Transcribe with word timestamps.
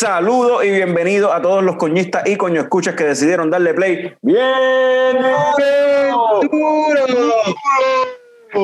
Saludos 0.00 0.64
y 0.64 0.70
bienvenidos 0.70 1.34
a 1.34 1.42
todos 1.42 1.60
los 1.64 1.74
coñistas 1.74 2.22
y 2.24 2.36
coño 2.36 2.60
escuchas 2.60 2.94
que 2.94 3.02
decidieron 3.02 3.50
darle 3.50 3.74
play 3.74 4.14
bien 4.22 5.16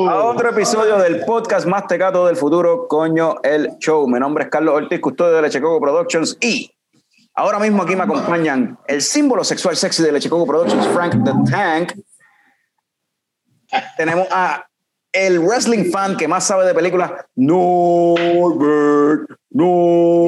a 0.06 0.22
otro 0.22 0.50
episodio 0.50 0.96
del 0.98 1.24
podcast 1.24 1.66
más 1.66 1.88
tecato 1.88 2.24
del 2.28 2.36
futuro, 2.36 2.86
coño 2.86 3.42
el 3.42 3.76
show. 3.78 4.06
Mi 4.06 4.20
nombre 4.20 4.44
es 4.44 4.50
Carlos 4.50 4.76
Ortiz, 4.76 5.00
custodio 5.00 5.34
de 5.34 5.42
Lechecoco 5.42 5.80
Productions 5.80 6.38
y 6.40 6.72
ahora 7.34 7.58
mismo 7.58 7.82
aquí 7.82 7.96
me 7.96 8.04
acompañan 8.04 8.78
el 8.86 9.02
símbolo 9.02 9.42
sexual 9.42 9.74
sexy 9.76 10.04
de 10.04 10.12
Lechecoco 10.12 10.46
Productions, 10.46 10.86
Frank 10.86 11.14
the 11.24 11.32
Tank. 11.50 11.94
Tenemos 13.96 14.28
a 14.30 14.68
el 15.14 15.40
wrestling 15.40 15.90
fan 15.90 16.16
que 16.16 16.28
más 16.28 16.46
sabe 16.46 16.64
de 16.66 16.74
películas, 16.74 17.10
Norbert, 17.36 19.30
no. 19.54 20.26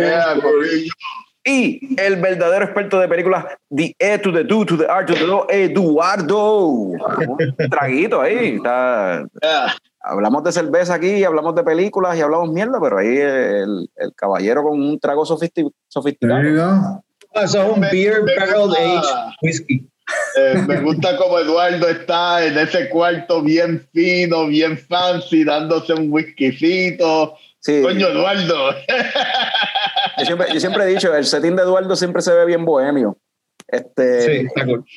Y 1.45 2.01
el 2.01 2.17
verdadero 2.17 2.65
experto 2.65 2.99
de 2.99 3.07
películas, 3.07 3.45
The 3.71 3.95
E 3.99 4.19
to 4.19 4.33
the 4.33 4.43
Do 4.43 4.65
to 4.65 4.77
the 4.77 4.85
R 4.85 5.07
to 5.07 5.15
the 5.15 5.27
Do, 5.27 5.47
Eduardo. 5.49 6.67
Un 6.67 7.57
traguito 7.71 8.21
ahí. 8.21 8.59
Hablamos 10.01 10.43
de 10.43 10.53
cerveza 10.53 10.95
aquí, 10.95 11.23
hablamos 11.23 11.55
de 11.55 11.63
películas 11.63 12.17
y 12.17 12.21
hablamos 12.21 12.51
mierda, 12.51 12.81
pero 12.81 12.99
ahí 12.99 13.17
el, 13.19 13.89
el 13.97 14.15
caballero 14.15 14.63
con 14.65 14.81
un 14.81 14.99
trago 14.99 15.25
sofisticado. 15.25 15.73
Eso 17.33 17.63
es 17.63 17.77
un 17.77 17.81
beer 17.81 18.23
barrel 18.39 18.71
aged 18.79 19.37
whiskey. 19.43 19.87
Eh, 20.37 20.65
me 20.67 20.81
gusta 20.81 21.17
como 21.17 21.39
Eduardo 21.39 21.89
está 21.89 22.45
en 22.45 22.57
ese 22.59 22.89
cuarto 22.89 23.43
bien 23.43 23.87
fino, 23.93 24.47
bien 24.47 24.79
fancy, 24.79 25.45
dándose 25.45 25.95
un 25.95 26.13
whiskycito. 26.13 27.35
Coño, 27.83 28.09
Eduardo. 28.09 28.71
Yo 30.19 30.25
siempre, 30.25 30.47
yo 30.53 30.61
siempre, 30.61 30.85
he 30.85 30.87
dicho, 30.87 31.15
el 31.15 31.25
setting 31.25 31.57
de 31.57 31.63
Eduardo 31.63 31.97
siempre 31.97 32.23
se 32.23 32.33
ve 32.33 32.47
bien 32.47 32.65
bohemio. 32.65 33.19
Este, 33.69 34.49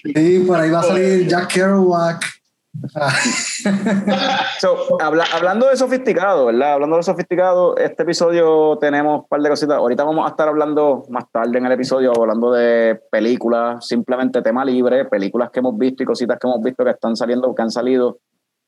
sí, 0.03 0.44
por 0.45 0.59
ahí 0.59 0.70
va 0.70 0.80
a 0.80 0.84
salir 0.84 1.28
Jack 1.28 1.53
Kerouac. 1.53 2.40
hablando 5.34 5.67
de 5.67 5.75
sofisticado, 5.75 6.45
¿verdad? 6.45 6.73
Hablando 6.73 6.97
de 6.97 7.03
sofisticado, 7.03 7.75
este 7.78 8.03
episodio 8.03 8.78
tenemos 8.80 9.22
un 9.22 9.28
par 9.28 9.42
de 9.42 9.50
cositas. 9.50 9.78
Ahorita 9.78 10.03
vamos 10.03 10.25
a 10.25 10.30
estar 10.30 10.47
hablando 10.47 11.03
más 11.09 11.25
tarde 11.31 11.58
en 11.58 11.66
el 11.66 11.72
episodio, 11.72 12.14
hablando 12.16 12.52
de 12.52 13.00
películas, 13.12 13.88
simplemente 13.88 14.42
tema 14.42 14.64
libre, 14.64 15.06
películas 15.06 15.50
que 15.50 15.59
hemos 15.59 15.78
visto 15.78 16.03
y 16.03 16.06
cositas 16.06 16.38
que 16.40 16.47
hemos 16.47 16.62
visto 16.62 16.86
que 16.86 16.92
están 16.92 17.16
saliendo, 17.16 17.53
que 17.56 17.62
han 17.62 17.72
salido 17.72 18.20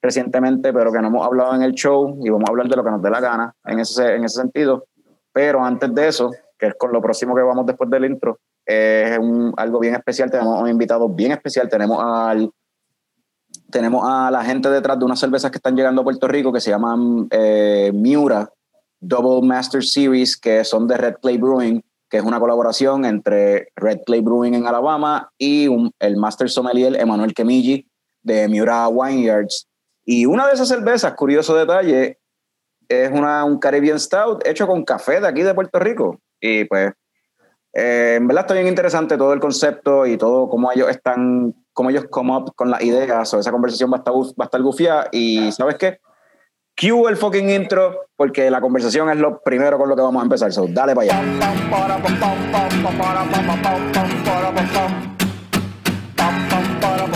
recientemente, 0.01 0.73
pero 0.73 0.91
que 0.91 0.99
no 0.99 1.07
hemos 1.07 1.25
hablado 1.25 1.55
en 1.55 1.61
el 1.61 1.73
show 1.73 2.17
y 2.23 2.29
vamos 2.29 2.47
a 2.47 2.51
hablar 2.51 2.67
de 2.67 2.75
lo 2.75 2.83
que 2.83 2.91
nos 2.91 3.01
dé 3.01 3.09
la 3.09 3.19
gana 3.19 3.53
en 3.65 3.79
ese, 3.79 4.15
en 4.15 4.23
ese 4.23 4.41
sentido. 4.41 4.85
Pero 5.31 5.63
antes 5.63 5.93
de 5.93 6.07
eso, 6.07 6.31
que 6.57 6.67
es 6.67 6.75
con 6.75 6.91
lo 6.91 7.01
próximo 7.01 7.35
que 7.35 7.41
vamos 7.41 7.65
después 7.65 7.89
del 7.89 8.05
intro, 8.05 8.39
es 8.65 9.17
un, 9.17 9.53
algo 9.57 9.79
bien 9.79 9.95
especial. 9.95 10.29
Tenemos 10.29 10.59
un 10.61 10.69
invitado 10.69 11.07
bien 11.09 11.31
especial. 11.31 11.69
Tenemos 11.69 11.99
al 12.03 12.51
tenemos 13.69 14.03
a 14.05 14.29
la 14.31 14.43
gente 14.43 14.69
detrás 14.69 14.99
de 14.99 15.05
unas 15.05 15.19
cervezas 15.19 15.49
que 15.49 15.57
están 15.57 15.75
llegando 15.75 16.01
a 16.01 16.03
Puerto 16.03 16.27
Rico 16.27 16.51
que 16.51 16.59
se 16.59 16.69
llaman 16.69 17.27
eh, 17.31 17.91
Miura 17.93 18.49
Double 18.99 19.47
Master 19.47 19.83
Series, 19.83 20.37
que 20.37 20.63
son 20.63 20.87
de 20.87 20.97
Red 20.97 21.15
Clay 21.21 21.37
Brewing, 21.37 21.81
que 22.09 22.17
es 22.17 22.23
una 22.23 22.39
colaboración 22.39 23.05
entre 23.05 23.69
Red 23.75 24.01
Clay 24.05 24.21
Brewing 24.21 24.53
en 24.53 24.67
Alabama 24.67 25.31
y 25.37 25.67
el 25.99 26.17
Master 26.17 26.49
Sommelier 26.49 26.99
Emanuel 26.99 27.33
Kemiji 27.33 27.87
de 28.21 28.47
Miura 28.47 28.87
Wineyards. 28.87 29.67
Y 30.11 30.25
una 30.25 30.45
de 30.45 30.55
esas 30.55 30.67
cervezas, 30.67 31.13
curioso 31.13 31.55
detalle, 31.55 32.19
es 32.89 33.09
una, 33.11 33.45
un 33.45 33.59
Caribbean 33.59 33.97
Stout 33.97 34.45
hecho 34.45 34.67
con 34.67 34.83
café 34.83 35.21
de 35.21 35.27
aquí 35.29 35.41
de 35.41 35.53
Puerto 35.53 35.79
Rico. 35.79 36.19
Y 36.41 36.65
pues, 36.65 36.91
eh, 37.71 38.15
en 38.17 38.27
verdad 38.27 38.43
está 38.43 38.53
bien 38.53 38.67
interesante 38.67 39.15
todo 39.15 39.31
el 39.31 39.39
concepto 39.39 40.05
y 40.05 40.17
todo 40.17 40.49
cómo 40.49 40.69
ellos 40.69 40.89
están, 40.89 41.55
cómo 41.71 41.91
ellos 41.91 42.07
come 42.09 42.35
up 42.35 42.53
con 42.57 42.69
las 42.69 42.83
ideas. 42.83 43.33
O 43.33 43.39
esa 43.39 43.53
conversación 43.53 43.89
va 43.89 43.95
a 43.95 43.99
estar, 43.99 44.13
va 44.13 44.43
a 44.43 44.43
estar. 44.43 45.09
Y 45.13 45.49
¿sabes 45.53 45.75
qué? 45.75 46.01
Cue 46.75 47.09
el 47.09 47.15
fucking 47.15 47.49
intro 47.49 48.07
porque 48.17 48.51
la 48.51 48.59
conversación 48.59 49.09
es 49.11 49.17
lo 49.17 49.41
primero 49.41 49.77
con 49.77 49.87
lo 49.87 49.95
que 49.95 50.01
vamos 50.01 50.19
a 50.19 50.23
empezar. 50.23 50.51
So, 50.51 50.67
dale 50.67 50.93
para 50.93 51.13
allá. 51.13 51.21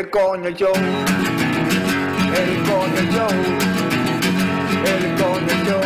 el 0.00 0.08
coño 0.08 0.50
show, 0.56 0.72
el 2.40 2.50
coño 2.64 3.02
show, 3.12 3.32
el 4.86 5.04
coño 5.20 5.54
show. 5.66 5.84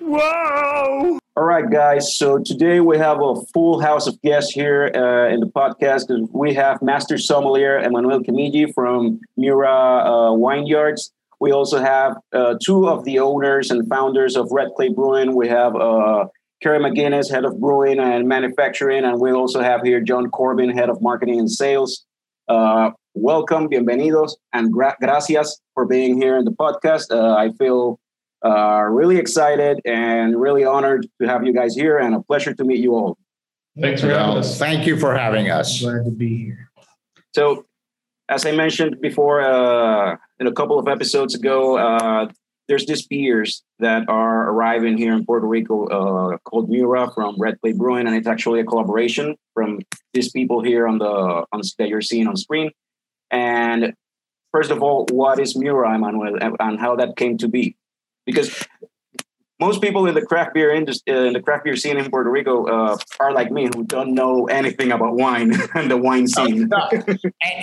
Whoa! 0.00 1.18
All 1.34 1.44
right, 1.44 1.70
guys. 1.70 2.16
So 2.16 2.38
today 2.38 2.80
we 2.80 2.98
have 2.98 3.22
a 3.22 3.36
full 3.54 3.80
house 3.80 4.06
of 4.06 4.20
guests 4.20 4.52
here 4.52 4.90
uh, 4.94 5.32
in 5.32 5.40
the 5.40 5.46
podcast 5.46 6.08
because 6.08 6.28
we 6.34 6.52
have 6.52 6.82
Master 6.82 7.16
Sommelier 7.16 7.78
Emmanuel 7.78 8.20
Kemiji 8.20 8.74
from 8.74 9.18
Miura 9.38 9.70
uh, 9.70 10.30
Wineyards. 10.32 11.10
We 11.40 11.52
also 11.52 11.78
have 11.80 12.18
uh, 12.34 12.56
two 12.62 12.86
of 12.86 13.04
the 13.04 13.18
owners 13.20 13.70
and 13.70 13.88
founders 13.88 14.36
of 14.36 14.48
Red 14.50 14.68
Clay 14.76 14.90
Brewing. 14.90 15.34
We 15.34 15.48
have 15.48 15.74
uh, 15.74 16.26
Kerry 16.62 16.78
McGinnis, 16.78 17.30
head 17.30 17.44
of 17.44 17.60
brewing 17.60 17.98
and 17.98 18.26
manufacturing, 18.26 19.04
and 19.04 19.20
we 19.20 19.30
also 19.30 19.60
have 19.60 19.82
here 19.82 20.00
John 20.00 20.30
Corbin, 20.30 20.70
head 20.70 20.88
of 20.88 21.02
marketing 21.02 21.38
and 21.38 21.50
sales. 21.50 22.06
Uh, 22.48 22.90
welcome, 23.14 23.68
bienvenidos, 23.68 24.32
and 24.54 24.72
gra- 24.72 24.96
gracias 25.00 25.60
for 25.74 25.84
being 25.84 26.20
here 26.20 26.38
in 26.38 26.44
the 26.46 26.52
podcast. 26.52 27.10
Uh, 27.10 27.36
I 27.36 27.50
feel 27.58 28.00
uh, 28.44 28.82
really 28.84 29.18
excited 29.18 29.80
and 29.84 30.40
really 30.40 30.64
honored 30.64 31.06
to 31.20 31.28
have 31.28 31.44
you 31.44 31.52
guys 31.52 31.74
here 31.74 31.98
and 31.98 32.14
a 32.14 32.22
pleasure 32.22 32.54
to 32.54 32.64
meet 32.64 32.80
you 32.80 32.94
all. 32.94 33.18
Thanks 33.78 34.00
for 34.00 34.08
having 34.08 34.38
us. 34.38 34.58
Thank 34.58 34.86
you 34.86 34.98
for 34.98 35.14
having 35.14 35.50
us. 35.50 35.82
Glad 35.82 36.06
to 36.06 36.10
be 36.10 36.44
here. 36.44 36.70
So, 37.34 37.66
as 38.30 38.46
I 38.46 38.52
mentioned 38.52 39.00
before, 39.02 39.42
uh, 39.42 40.16
in 40.40 40.46
a 40.46 40.52
couple 40.52 40.78
of 40.78 40.88
episodes 40.88 41.34
ago, 41.34 41.76
uh, 41.76 42.28
there's 42.68 42.86
these 42.86 43.06
beers 43.06 43.62
that 43.78 44.08
are 44.08 44.50
arriving 44.50 44.98
here 44.98 45.14
in 45.14 45.24
Puerto 45.24 45.46
Rico 45.46 45.86
uh, 45.86 46.38
called 46.38 46.68
Miura 46.68 47.10
from 47.14 47.36
Red 47.38 47.60
Clay 47.60 47.72
Brewing, 47.72 48.06
and 48.06 48.16
it's 48.16 48.26
actually 48.26 48.60
a 48.60 48.64
collaboration 48.64 49.36
from 49.54 49.78
these 50.12 50.30
people 50.30 50.62
here 50.62 50.86
on 50.86 50.98
the 50.98 51.44
on 51.52 51.60
that 51.78 51.88
you're 51.88 52.02
seeing 52.02 52.26
on 52.26 52.36
screen. 52.36 52.70
And 53.30 53.94
first 54.52 54.70
of 54.70 54.82
all, 54.82 55.06
what 55.10 55.38
is 55.38 55.56
Miura, 55.56 55.94
Emmanuel, 55.94 56.38
and 56.58 56.78
how 56.78 56.96
that 56.96 57.16
came 57.16 57.38
to 57.38 57.48
be? 57.48 57.76
because 58.26 58.66
most 59.58 59.80
people 59.80 60.06
in 60.06 60.14
the 60.14 60.22
craft 60.22 60.54
beer 60.54 60.72
industry, 60.72 61.14
uh, 61.14 61.22
in 61.22 61.32
the 61.32 61.40
craft 61.40 61.64
beer 61.64 61.76
scene 61.76 61.96
in 61.96 62.10
Puerto 62.10 62.30
Rico, 62.30 62.66
uh, 62.66 62.98
are 63.20 63.32
like 63.32 63.50
me 63.50 63.68
who 63.74 63.84
don't 63.84 64.14
know 64.14 64.46
anything 64.46 64.92
about 64.92 65.14
wine 65.14 65.52
and 65.74 65.90
the 65.90 65.96
wine 65.96 66.28
scene. 66.28 66.70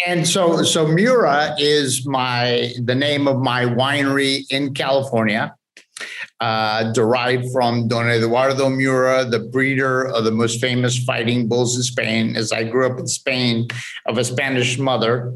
and 0.07 0.27
so, 0.27 0.63
so 0.63 0.87
Miura 0.87 1.55
is 1.59 2.05
my 2.07 2.73
the 2.81 2.95
name 2.95 3.27
of 3.27 3.39
my 3.39 3.65
winery 3.65 4.43
in 4.49 4.73
California, 4.73 5.55
uh, 6.39 6.91
derived 6.93 7.51
from 7.51 7.87
Don 7.87 8.09
Eduardo 8.09 8.69
Miura, 8.69 9.25
the 9.25 9.39
breeder 9.39 10.07
of 10.07 10.23
the 10.23 10.31
most 10.31 10.59
famous 10.59 10.97
fighting 11.03 11.47
bulls 11.47 11.75
in 11.75 11.83
Spain. 11.83 12.35
As 12.35 12.51
I 12.51 12.63
grew 12.63 12.87
up 12.91 12.99
in 12.99 13.07
Spain, 13.07 13.67
of 14.07 14.17
a 14.17 14.23
Spanish 14.23 14.79
mother, 14.79 15.31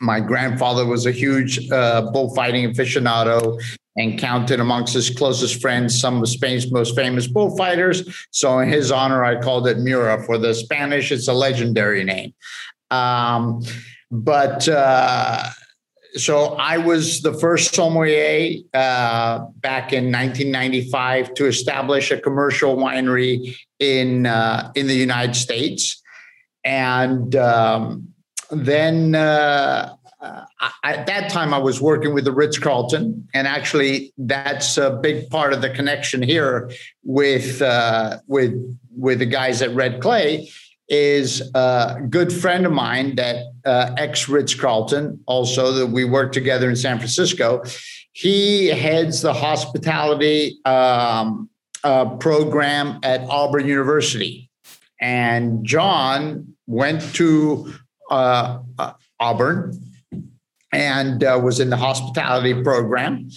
my 0.00 0.20
grandfather 0.20 0.86
was 0.86 1.06
a 1.06 1.12
huge 1.12 1.70
uh, 1.70 2.10
bullfighting 2.12 2.72
aficionado 2.72 3.60
and 3.96 4.18
counted 4.18 4.60
amongst 4.60 4.94
his 4.94 5.10
closest 5.10 5.60
friends 5.60 6.00
some 6.00 6.22
of 6.22 6.28
Spain's 6.28 6.70
most 6.70 6.94
famous 6.94 7.26
bullfighters. 7.26 8.26
So, 8.30 8.60
in 8.60 8.68
his 8.68 8.92
honor, 8.92 9.24
I 9.24 9.40
called 9.40 9.66
it 9.66 9.78
Miura. 9.78 10.22
For 10.22 10.38
the 10.38 10.54
Spanish, 10.54 11.10
it's 11.10 11.26
a 11.26 11.32
legendary 11.32 12.04
name. 12.04 12.32
Um, 12.90 13.62
but 14.10 14.68
uh, 14.68 15.42
so 16.14 16.54
I 16.54 16.78
was 16.78 17.20
the 17.20 17.34
first 17.34 17.74
sommelier 17.74 18.62
uh, 18.72 19.46
back 19.56 19.92
in 19.92 20.04
1995 20.04 21.34
to 21.34 21.46
establish 21.46 22.10
a 22.10 22.18
commercial 22.18 22.76
winery 22.76 23.56
in 23.78 24.26
uh, 24.26 24.72
in 24.74 24.86
the 24.86 24.94
United 24.94 25.34
States, 25.34 26.00
and 26.64 27.34
um, 27.36 28.14
then 28.50 29.14
uh, 29.14 29.94
uh, 30.20 30.44
at 30.82 31.06
that 31.06 31.30
time, 31.30 31.54
I 31.54 31.58
was 31.58 31.80
working 31.80 32.12
with 32.12 32.24
the 32.24 32.32
Ritz 32.32 32.58
Carlton, 32.58 33.28
and 33.34 33.46
actually, 33.46 34.12
that's 34.18 34.76
a 34.76 34.90
big 34.90 35.30
part 35.30 35.52
of 35.52 35.62
the 35.62 35.70
connection 35.70 36.22
here 36.22 36.70
with 37.04 37.62
uh, 37.62 38.18
with 38.26 38.54
with 38.96 39.20
the 39.20 39.26
guys 39.26 39.62
at 39.62 39.74
Red 39.74 40.00
Clay. 40.00 40.50
Is 40.88 41.42
a 41.54 42.00
good 42.08 42.32
friend 42.32 42.64
of 42.64 42.72
mine 42.72 43.14
that 43.16 43.44
uh, 43.64 43.94
ex 43.98 44.28
Ritz 44.28 44.54
Carlton, 44.54 45.22
also 45.26 45.70
that 45.72 45.88
we 45.88 46.04
worked 46.04 46.32
together 46.32 46.68
in 46.68 46.76
San 46.76 46.96
Francisco. 46.96 47.62
He 48.12 48.68
heads 48.68 49.20
the 49.20 49.34
hospitality 49.34 50.58
um, 50.64 51.50
uh, 51.84 52.16
program 52.16 52.98
at 53.02 53.20
Auburn 53.28 53.68
University, 53.68 54.50
and 55.00 55.64
John 55.64 56.54
went 56.66 57.02
to 57.16 57.72
uh, 58.10 58.60
uh 58.78 58.92
Auburn 59.20 59.72
and 60.72 61.24
uh, 61.24 61.40
was 61.42 61.60
in 61.60 61.70
the 61.70 61.76
hospitality 61.76 62.62
program. 62.62 63.28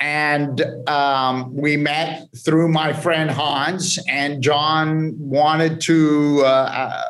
And 0.00 0.60
um, 0.88 1.54
we 1.54 1.76
met 1.76 2.26
through 2.44 2.68
my 2.68 2.92
friend 2.92 3.30
Hans, 3.30 3.98
and 4.08 4.42
John 4.42 5.14
wanted 5.18 5.80
to 5.82 6.42
uh, 6.42 6.48
uh, 6.48 7.02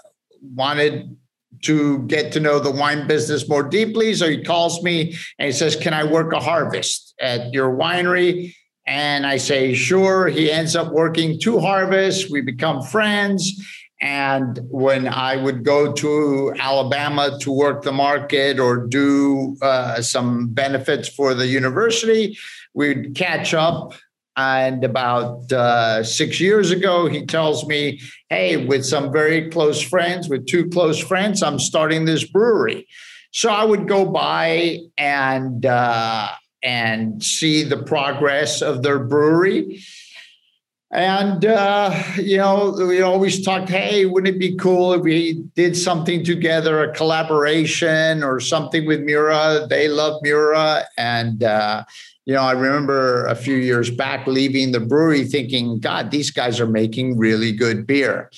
wanted 0.55 1.17
to 1.63 2.01
get 2.01 2.31
to 2.33 2.41
know 2.41 2.59
the 2.59 2.71
wine 2.71 3.09
business 3.09 3.49
more 3.49 3.63
deeply. 3.63 4.15
So 4.15 4.29
he 4.29 4.45
calls 4.45 4.83
me 4.83 5.17
and 5.39 5.47
he 5.47 5.53
says, 5.53 5.77
"Can 5.77 5.95
I 5.95 6.05
work 6.05 6.33
a 6.35 6.41
harvest 6.41 7.15
at 7.19 7.53
your 7.55 7.75
winery?" 7.75 8.55
And 8.87 9.27
I 9.27 9.39
say, 9.39 9.73
"Sure." 9.73 10.29
He 10.29 10.53
ends 10.53 10.77
up 10.77 10.93
working 10.93 11.41
two 11.41 11.59
harvests. 11.61 12.31
We 12.31 12.43
become 12.43 12.83
friends 12.83 13.61
and 14.01 14.61
when 14.69 15.09
I 15.09 15.37
would 15.37 15.65
go 15.65 15.93
to 15.93 16.55
Alabama 16.59 17.39
to 17.41 17.53
work 17.53 17.83
the 17.83 17.93
market 17.93 18.59
or 18.59 18.87
do 18.87 19.57
uh, 19.63 20.03
some 20.03 20.49
benefits 20.49 21.09
for 21.09 21.35
the 21.35 21.47
university, 21.47 22.37
we'd 22.75 23.15
catch 23.15 23.55
up. 23.55 23.95
And 24.37 24.83
about 24.83 25.53
uh, 25.53 26.03
six 26.03 26.41
years 26.41 26.73
ago, 26.73 27.07
he 27.07 27.25
tells 27.25 27.69
me, 27.69 28.01
Hey, 28.29 28.67
with 28.67 28.85
some 28.85 29.13
very 29.13 29.49
close 29.49 29.81
friends, 29.81 30.29
with 30.29 30.47
two 30.47 30.69
close 30.71 30.99
friends, 30.99 31.41
I'm 31.41 31.61
starting 31.61 32.05
this 32.05 32.25
brewery. 32.25 32.89
So 33.31 33.49
I 33.49 33.65
would 33.65 33.87
go 33.87 34.05
by 34.05 34.81
and 34.99 35.65
uh, 35.65 36.31
and 36.65 37.23
see 37.23 37.63
the 37.63 37.83
progress 37.83 38.61
of 38.61 38.83
their 38.83 38.99
brewery 38.99 39.83
and, 40.93 41.45
uh, 41.45 42.03
you 42.17 42.37
know, 42.37 42.75
we 42.77 43.01
always 43.01 43.45
talked, 43.45 43.69
hey, 43.69 44.07
wouldn't 44.07 44.37
it 44.37 44.39
be 44.39 44.55
cool 44.57 44.93
if 44.93 45.03
we 45.03 45.43
did 45.57 45.77
something 45.77 46.25
together, 46.25 46.83
a 46.83 46.95
collaboration 46.95 48.23
or 48.23 48.39
something 48.39 48.87
with 48.87 49.01
Miura? 49.01 49.67
They 49.69 49.89
love 49.89 50.21
Miura. 50.23 50.85
And, 50.97 51.43
uh, 51.43 51.85
you 52.27 52.35
know, 52.35 52.43
I 52.43 52.53
remember 52.53 53.27
a 53.27 53.35
few 53.35 53.57
years 53.57 53.91
back 53.91 54.27
leaving 54.27 54.73
the 54.73 54.81
brewery 54.81 55.25
thinking, 55.25 55.81
God, 55.81 56.11
these 56.11 56.31
guys 56.31 56.61
are 56.61 56.67
making 56.67 57.19
really 57.19 57.53
good 57.53 57.87
beer. 57.87 58.31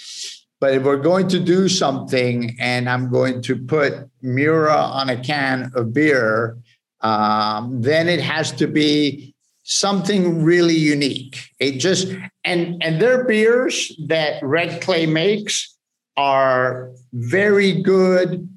But 0.58 0.72
if 0.74 0.82
we're 0.84 0.96
going 0.96 1.28
to 1.28 1.38
do 1.38 1.68
something 1.68 2.56
and 2.58 2.88
I'm 2.88 3.10
going 3.10 3.42
to 3.42 3.56
put 3.56 4.08
Miura 4.22 4.74
on 4.74 5.10
a 5.10 5.22
can 5.22 5.70
of 5.74 5.92
beer, 5.92 6.56
um, 7.02 7.82
then 7.82 8.08
it 8.08 8.20
has 8.20 8.50
to 8.52 8.66
be 8.66 9.34
something 9.66 10.44
really 10.44 10.76
unique. 10.76 11.50
It 11.58 11.78
just 11.78 12.08
and 12.44 12.82
and 12.82 13.02
their 13.02 13.24
beers 13.24 13.94
that 14.06 14.42
Red 14.42 14.80
Clay 14.80 15.06
makes 15.06 15.76
are 16.16 16.92
very 17.12 17.82
good, 17.82 18.48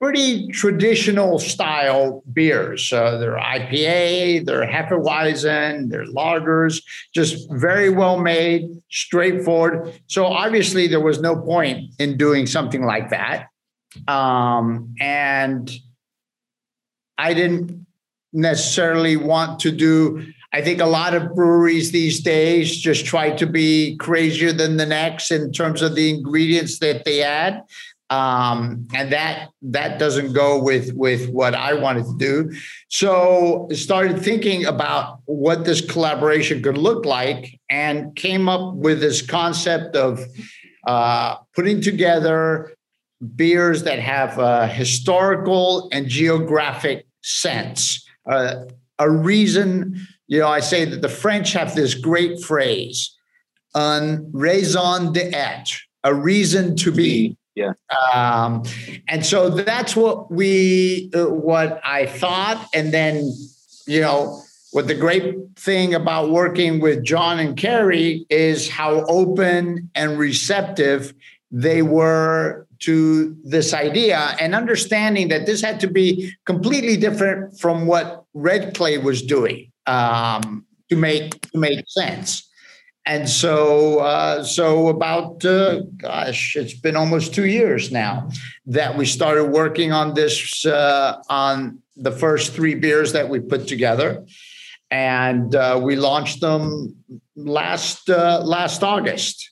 pretty 0.00 0.48
traditional 0.48 1.38
style 1.38 2.24
beers. 2.32 2.92
Uh, 2.92 3.18
they're 3.18 3.36
IPA, 3.36 4.46
they're 4.46 4.66
Hefeweizen, 4.66 5.90
they're 5.90 6.06
lagers, 6.06 6.82
just 7.14 7.48
very 7.52 7.90
well 7.90 8.18
made, 8.18 8.70
straightforward. 8.90 9.92
So 10.06 10.24
obviously 10.24 10.88
there 10.88 11.00
was 11.00 11.20
no 11.20 11.36
point 11.36 11.94
in 11.98 12.16
doing 12.16 12.46
something 12.46 12.84
like 12.84 13.10
that. 13.10 13.48
Um, 14.08 14.94
and 14.98 15.70
I 17.16 17.34
didn't 17.34 17.86
necessarily 18.34 19.16
want 19.16 19.60
to 19.60 19.70
do. 19.70 20.26
I 20.52 20.60
think 20.60 20.80
a 20.80 20.86
lot 20.86 21.14
of 21.14 21.34
breweries 21.34 21.90
these 21.90 22.20
days 22.20 22.76
just 22.76 23.06
try 23.06 23.30
to 23.30 23.46
be 23.46 23.96
crazier 23.96 24.52
than 24.52 24.76
the 24.76 24.86
next 24.86 25.30
in 25.30 25.52
terms 25.52 25.82
of 25.82 25.94
the 25.94 26.10
ingredients 26.10 26.78
that 26.80 27.04
they 27.04 27.22
add. 27.22 27.62
Um, 28.10 28.86
and 28.94 29.10
that 29.12 29.48
that 29.62 29.98
doesn't 29.98 30.34
go 30.34 30.62
with 30.62 30.92
with 30.92 31.30
what 31.30 31.54
I 31.54 31.72
wanted 31.72 32.04
to 32.04 32.16
do. 32.18 32.52
So 32.88 33.66
started 33.72 34.22
thinking 34.22 34.66
about 34.66 35.20
what 35.24 35.64
this 35.64 35.80
collaboration 35.80 36.62
could 36.62 36.76
look 36.76 37.06
like, 37.06 37.58
and 37.70 38.14
came 38.14 38.48
up 38.48 38.74
with 38.74 39.00
this 39.00 39.22
concept 39.22 39.96
of 39.96 40.20
uh, 40.86 41.36
putting 41.56 41.80
together 41.80 42.74
beers 43.34 43.84
that 43.84 43.98
have 44.00 44.38
a 44.38 44.66
historical 44.66 45.88
and 45.90 46.06
geographic 46.06 47.06
sense 47.22 48.03
uh, 48.26 48.64
a 48.98 49.10
reason. 49.10 50.06
You 50.26 50.40
know, 50.40 50.48
I 50.48 50.60
say 50.60 50.84
that 50.84 51.02
the 51.02 51.08
French 51.08 51.52
have 51.52 51.74
this 51.74 51.94
great 51.94 52.40
phrase, 52.42 53.14
"un 53.74 54.30
raison 54.32 55.12
d'être," 55.12 55.80
a 56.02 56.14
reason 56.14 56.76
to 56.76 56.92
be. 56.92 57.36
Yeah. 57.54 57.74
Um, 58.12 58.64
and 59.06 59.24
so 59.24 59.48
that's 59.48 59.94
what 59.94 60.30
we, 60.30 61.10
uh, 61.14 61.26
what 61.26 61.80
I 61.84 62.06
thought, 62.06 62.66
and 62.74 62.92
then, 62.92 63.32
you 63.86 64.00
know, 64.00 64.42
what 64.72 64.88
the 64.88 64.94
great 64.94 65.36
thing 65.54 65.94
about 65.94 66.30
working 66.30 66.80
with 66.80 67.04
John 67.04 67.38
and 67.38 67.56
Kerry 67.56 68.26
is 68.28 68.68
how 68.68 69.04
open 69.04 69.88
and 69.94 70.18
receptive 70.18 71.14
they 71.52 71.80
were 71.80 72.63
to 72.80 73.36
this 73.44 73.72
idea 73.72 74.36
and 74.40 74.54
understanding 74.54 75.28
that 75.28 75.46
this 75.46 75.62
had 75.62 75.80
to 75.80 75.88
be 75.88 76.32
completely 76.44 76.96
different 76.96 77.58
from 77.58 77.86
what 77.86 78.24
Red 78.34 78.74
Clay 78.74 78.98
was 78.98 79.22
doing 79.22 79.70
um, 79.86 80.64
to 80.88 80.96
make 80.96 81.40
to 81.52 81.58
make 81.58 81.84
sense. 81.88 82.48
And 83.06 83.28
so, 83.28 83.98
uh, 83.98 84.42
so 84.44 84.88
about 84.88 85.44
uh, 85.44 85.80
gosh, 85.98 86.56
it's 86.56 86.72
been 86.72 86.96
almost 86.96 87.34
two 87.34 87.46
years 87.46 87.92
now 87.92 88.30
that 88.66 88.96
we 88.96 89.04
started 89.04 89.44
working 89.44 89.92
on 89.92 90.14
this 90.14 90.64
uh, 90.64 91.22
on 91.28 91.82
the 91.96 92.10
first 92.10 92.52
three 92.54 92.74
beers 92.74 93.12
that 93.12 93.28
we 93.28 93.40
put 93.40 93.68
together, 93.68 94.24
and 94.90 95.54
uh, 95.54 95.78
we 95.82 95.96
launched 95.96 96.40
them 96.40 96.96
last 97.36 98.08
uh, 98.08 98.40
last 98.42 98.82
August. 98.82 99.50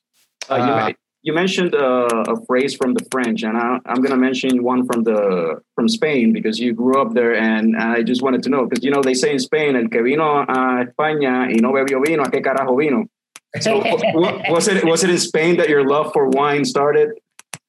Uh, 0.48 0.92
you 1.22 1.32
mentioned 1.32 1.74
uh, 1.74 2.08
a 2.28 2.44
phrase 2.46 2.74
from 2.74 2.94
the 2.94 3.04
French, 3.10 3.42
and 3.44 3.56
I, 3.56 3.78
am 3.86 3.96
going 3.96 4.10
to 4.10 4.16
mention 4.16 4.62
one 4.62 4.84
from 4.86 5.04
the 5.04 5.60
from 5.76 5.88
Spain 5.88 6.32
because 6.32 6.58
you 6.58 6.72
grew 6.72 7.00
up 7.00 7.14
there, 7.14 7.34
and 7.34 7.76
I 7.76 8.02
just 8.02 8.22
wanted 8.22 8.42
to 8.44 8.48
know 8.48 8.66
because 8.66 8.84
you 8.84 8.90
know 8.90 9.02
they 9.02 9.14
say 9.14 9.32
in 9.32 9.38
Spain, 9.38 9.76
el 9.76 9.88
que 9.88 10.02
vino 10.02 10.42
a 10.42 10.84
España 10.84 11.46
y 11.48 11.60
no 11.60 11.72
bebió 11.72 12.04
vino, 12.04 12.24
a 12.24 12.30
qué 12.30 12.42
carajo 12.42 12.76
vino. 12.76 13.06
So 13.60 13.78
was 14.50 14.66
it 14.66 14.84
was 14.84 15.04
it 15.04 15.10
in 15.10 15.18
Spain 15.18 15.56
that 15.58 15.68
your 15.68 15.86
love 15.86 16.12
for 16.12 16.28
wine 16.28 16.64
started? 16.64 17.10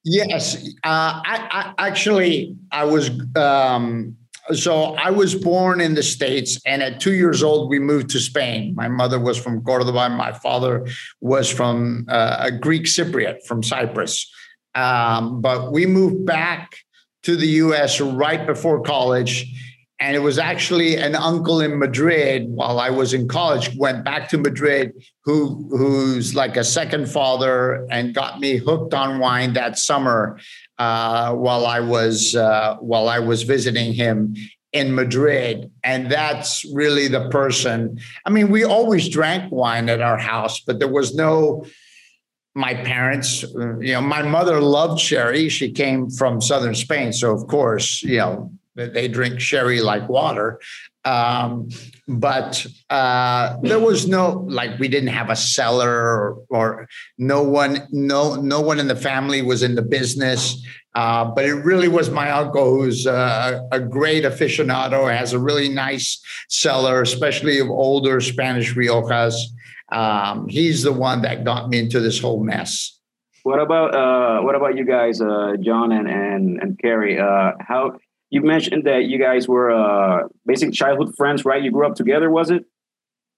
Yes, 0.04 0.56
uh, 0.84 1.22
I, 1.24 1.74
I, 1.78 1.86
actually 1.86 2.56
I 2.72 2.84
was 2.84 3.10
um, 3.36 4.16
so 4.52 4.94
I 4.96 5.10
was 5.10 5.34
born 5.34 5.80
in 5.80 5.94
the 5.94 6.02
States, 6.02 6.60
and 6.66 6.82
at 6.82 7.00
two 7.00 7.14
years 7.14 7.42
old, 7.42 7.70
we 7.70 7.78
moved 7.78 8.10
to 8.10 8.20
Spain. 8.20 8.74
My 8.74 8.88
mother 8.88 9.18
was 9.18 9.38
from 9.38 9.62
Cordoba, 9.62 10.10
my 10.10 10.32
father 10.32 10.86
was 11.20 11.50
from 11.50 12.04
uh, 12.08 12.36
a 12.40 12.50
Greek 12.50 12.84
Cypriot 12.84 13.44
from 13.46 13.62
Cyprus. 13.62 14.30
Um, 14.74 15.40
but 15.40 15.72
we 15.72 15.86
moved 15.86 16.26
back 16.26 16.76
to 17.22 17.36
the 17.36 17.46
US 17.46 18.00
right 18.00 18.46
before 18.46 18.82
college. 18.82 19.46
And 20.00 20.16
it 20.16 20.20
was 20.20 20.38
actually 20.38 20.96
an 20.96 21.14
uncle 21.14 21.60
in 21.60 21.78
Madrid 21.78 22.48
while 22.48 22.78
I 22.80 22.90
was 22.90 23.14
in 23.14 23.28
college, 23.28 23.74
went 23.76 24.04
back 24.04 24.28
to 24.30 24.38
Madrid, 24.38 24.92
who 25.24 25.68
who's 25.70 26.34
like 26.34 26.56
a 26.56 26.64
second 26.64 27.08
father 27.08 27.86
and 27.90 28.12
got 28.12 28.40
me 28.40 28.56
hooked 28.56 28.92
on 28.92 29.20
wine 29.20 29.54
that 29.54 29.78
summer 29.78 30.38
uh, 30.78 31.34
while 31.34 31.66
I 31.66 31.80
was 31.80 32.34
uh, 32.34 32.76
while 32.80 33.08
I 33.08 33.18
was 33.18 33.42
visiting 33.42 33.92
him 33.92 34.34
in 34.72 34.94
Madrid, 34.94 35.70
and 35.84 36.10
that's 36.10 36.64
really 36.72 37.06
the 37.06 37.28
person. 37.28 38.00
I 38.24 38.30
mean, 38.30 38.50
we 38.50 38.64
always 38.64 39.08
drank 39.08 39.52
wine 39.52 39.88
at 39.88 40.00
our 40.00 40.18
house, 40.18 40.60
but 40.60 40.78
there 40.78 40.88
was 40.88 41.14
no. 41.14 41.66
My 42.56 42.72
parents, 42.72 43.42
you 43.42 43.94
know, 43.94 44.00
my 44.00 44.22
mother 44.22 44.60
loved 44.60 45.00
sherry. 45.00 45.48
She 45.48 45.72
came 45.72 46.08
from 46.08 46.40
southern 46.40 46.76
Spain, 46.76 47.12
so 47.12 47.32
of 47.32 47.48
course, 47.48 48.00
you 48.04 48.18
know, 48.18 48.52
they 48.76 49.08
drink 49.08 49.40
sherry 49.40 49.80
like 49.80 50.08
water. 50.08 50.60
Um, 51.04 51.68
but 52.08 52.66
uh, 52.88 53.56
there 53.62 53.78
was 53.78 54.08
no 54.08 54.44
like 54.48 54.78
we 54.78 54.88
didn't 54.88 55.10
have 55.10 55.30
a 55.30 55.36
cellar 55.36 55.90
or, 55.90 56.44
or, 56.48 56.88
no 57.18 57.42
one 57.42 57.86
no 57.90 58.36
no 58.36 58.60
one 58.60 58.80
in 58.80 58.88
the 58.88 58.96
family 58.96 59.42
was 59.42 59.62
in 59.62 59.74
the 59.74 59.82
business. 59.82 60.64
Uh, 60.94 61.24
but 61.24 61.44
it 61.44 61.54
really 61.54 61.88
was 61.88 62.08
my 62.08 62.30
uncle 62.30 62.70
who's 62.70 63.06
uh, 63.06 63.60
a 63.72 63.80
great 63.80 64.24
aficionado 64.24 65.12
has 65.14 65.32
a 65.32 65.38
really 65.38 65.68
nice 65.68 66.22
cellar 66.48 67.02
especially 67.02 67.58
of 67.58 67.68
older 67.68 68.20
spanish 68.20 68.74
riojas. 68.74 69.34
Um, 69.90 70.48
he's 70.48 70.82
the 70.82 70.92
one 70.92 71.22
that 71.22 71.44
got 71.44 71.68
me 71.68 71.80
into 71.80 72.00
this 72.00 72.18
whole 72.18 72.42
mess. 72.42 72.98
What 73.42 73.60
about 73.60 73.94
uh, 73.94 74.42
what 74.42 74.54
about 74.54 74.76
you 74.76 74.86
guys 74.86 75.20
uh, 75.20 75.56
john 75.60 75.92
and 75.92 76.08
and, 76.08 76.62
and 76.62 76.78
kerry? 76.78 77.18
Uh, 77.18 77.52
how 77.60 77.98
you 78.34 78.42
mentioned 78.42 78.82
that 78.82 79.04
you 79.04 79.16
guys 79.16 79.46
were 79.46 79.70
uh, 79.70 80.26
basically 80.44 80.72
childhood 80.72 81.14
friends, 81.16 81.44
right? 81.44 81.62
You 81.62 81.70
grew 81.70 81.86
up 81.86 81.94
together, 81.94 82.28
was 82.28 82.50
it? 82.50 82.64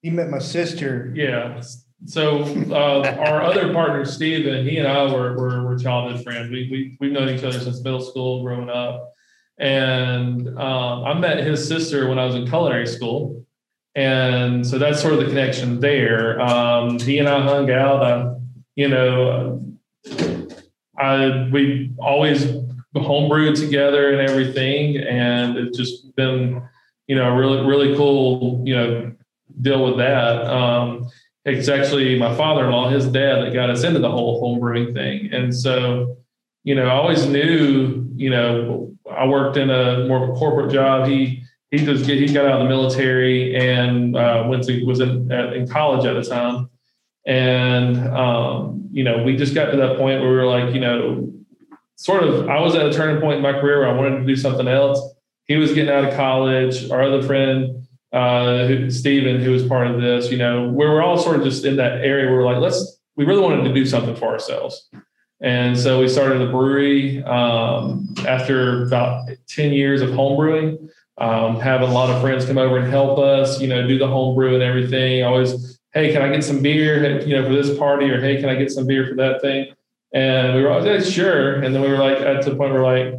He 0.00 0.08
met 0.08 0.30
my 0.30 0.38
sister. 0.38 1.12
Yeah. 1.14 1.60
So 2.06 2.44
uh, 2.70 3.16
our 3.18 3.42
other 3.42 3.74
partner, 3.74 4.06
Steven, 4.06 4.64
he 4.66 4.78
and 4.78 4.88
I 4.88 5.12
were, 5.12 5.36
were, 5.36 5.66
were 5.66 5.78
childhood 5.78 6.24
friends. 6.24 6.50
We, 6.50 6.68
we, 6.70 6.96
we've 6.98 7.12
known 7.12 7.28
each 7.28 7.44
other 7.44 7.60
since 7.60 7.84
middle 7.84 8.00
school, 8.00 8.42
growing 8.42 8.70
up. 8.70 9.12
And 9.58 10.48
um, 10.58 11.04
I 11.04 11.12
met 11.12 11.44
his 11.44 11.68
sister 11.68 12.08
when 12.08 12.18
I 12.18 12.24
was 12.24 12.34
in 12.34 12.48
culinary 12.48 12.86
school. 12.86 13.44
And 13.94 14.66
so 14.66 14.78
that's 14.78 15.02
sort 15.02 15.12
of 15.12 15.20
the 15.20 15.26
connection 15.26 15.78
there. 15.78 16.40
Um, 16.40 16.98
he 17.00 17.18
and 17.18 17.28
I 17.28 17.42
hung 17.42 17.70
out. 17.70 18.02
I, 18.02 18.34
you 18.76 18.88
know, 18.88 19.62
I 20.98 21.50
we 21.52 21.92
always 21.98 22.46
homebrewed 23.02 23.58
together 23.58 24.10
and 24.10 24.28
everything. 24.28 24.96
And 24.98 25.56
it's 25.56 25.76
just 25.76 26.14
been, 26.16 26.62
you 27.06 27.16
know, 27.16 27.34
really, 27.34 27.66
really 27.66 27.96
cool, 27.96 28.62
you 28.64 28.74
know, 28.74 29.12
deal 29.60 29.84
with 29.84 29.96
that. 29.98 30.46
Um, 30.46 31.08
it's 31.44 31.68
actually 31.68 32.18
my 32.18 32.34
father-in-law, 32.34 32.90
his 32.90 33.06
dad, 33.06 33.42
that 33.42 33.54
got 33.54 33.70
us 33.70 33.84
into 33.84 34.00
the 34.00 34.10
whole 34.10 34.42
homebrewing 34.42 34.92
thing. 34.92 35.32
And 35.32 35.54
so, 35.54 36.16
you 36.64 36.74
know, 36.74 36.86
I 36.86 36.94
always 36.94 37.26
knew, 37.26 38.10
you 38.16 38.30
know, 38.30 38.92
I 39.08 39.26
worked 39.26 39.56
in 39.56 39.70
a 39.70 40.06
more 40.08 40.24
of 40.24 40.30
a 40.30 40.32
corporate 40.32 40.72
job. 40.72 41.08
He 41.08 41.42
he 41.70 41.78
just 41.78 42.06
get, 42.06 42.18
he 42.18 42.32
got 42.32 42.46
out 42.46 42.60
of 42.60 42.62
the 42.64 42.68
military 42.68 43.56
and 43.56 44.16
uh, 44.16 44.44
went 44.48 44.64
to 44.64 44.84
was 44.84 45.00
in 45.00 45.30
at, 45.30 45.52
in 45.52 45.68
college 45.68 46.04
at 46.04 46.14
the 46.14 46.28
time, 46.28 46.68
and 47.24 47.96
um, 48.08 48.88
you 48.90 49.04
know, 49.04 49.22
we 49.22 49.36
just 49.36 49.54
got 49.54 49.70
to 49.70 49.76
that 49.76 49.96
point 49.96 50.20
where 50.20 50.30
we 50.30 50.36
were 50.36 50.46
like, 50.46 50.74
you 50.74 50.80
know, 50.80 51.32
sort 51.96 52.22
of 52.22 52.48
I 52.48 52.60
was 52.60 52.74
at 52.74 52.86
a 52.86 52.92
turning 52.92 53.20
point 53.20 53.36
in 53.36 53.42
my 53.42 53.52
career 53.52 53.80
where 53.80 53.88
I 53.88 53.92
wanted 53.92 54.20
to 54.20 54.26
do 54.26 54.36
something 54.36 54.68
else. 54.68 55.00
He 55.46 55.56
was 55.56 55.74
getting 55.74 55.92
out 55.92 56.04
of 56.04 56.14
college. 56.14 56.90
Our 56.90 57.02
other 57.02 57.22
friend, 57.22 57.86
uh, 58.12 58.66
who, 58.66 58.90
Steven, 58.90 59.40
who 59.40 59.50
was 59.50 59.66
part 59.66 59.88
of 59.88 60.00
this, 60.00 60.30
you 60.30 60.38
know, 60.38 60.68
we 60.68 60.86
were 60.86 61.02
all 61.02 61.18
sort 61.18 61.36
of 61.36 61.44
just 61.44 61.64
in 61.64 61.76
that 61.76 62.00
area 62.00 62.26
where 62.26 62.36
we're 62.36 62.44
like, 62.44 62.58
let's, 62.58 63.00
we 63.16 63.24
really 63.24 63.42
wanted 63.42 63.64
to 63.64 63.74
do 63.74 63.84
something 63.84 64.14
for 64.14 64.32
ourselves. 64.32 64.88
And 65.40 65.78
so 65.78 66.00
we 66.00 66.08
started 66.08 66.40
a 66.40 66.50
brewery 66.50 67.22
um, 67.24 68.14
after 68.26 68.84
about 68.84 69.28
10 69.48 69.72
years 69.72 70.00
of 70.00 70.10
homebrewing, 70.10 70.88
um, 71.18 71.60
having 71.60 71.88
a 71.88 71.92
lot 71.92 72.10
of 72.10 72.20
friends 72.22 72.46
come 72.46 72.58
over 72.58 72.78
and 72.78 72.90
help 72.90 73.18
us, 73.18 73.60
you 73.60 73.68
know, 73.68 73.86
do 73.86 73.98
the 73.98 74.08
homebrew 74.08 74.54
and 74.54 74.62
everything. 74.62 75.24
Always, 75.24 75.78
hey, 75.92 76.12
can 76.12 76.22
I 76.22 76.28
get 76.32 76.42
some 76.42 76.62
beer, 76.62 77.20
you 77.20 77.36
know, 77.36 77.46
for 77.46 77.54
this 77.54 77.76
party? 77.78 78.10
Or 78.10 78.20
hey, 78.20 78.40
can 78.40 78.48
I 78.48 78.54
get 78.54 78.70
some 78.70 78.86
beer 78.86 79.06
for 79.06 79.14
that 79.16 79.42
thing? 79.42 79.72
And 80.12 80.54
we 80.54 80.62
were 80.62 80.70
like, 80.70 80.84
yeah, 80.84 81.00
sure. 81.00 81.54
And 81.54 81.74
then 81.74 81.82
we 81.82 81.88
were 81.88 81.98
like, 81.98 82.18
at 82.18 82.44
the 82.44 82.54
point 82.54 82.72
we're 82.72 82.84
like, 82.84 83.14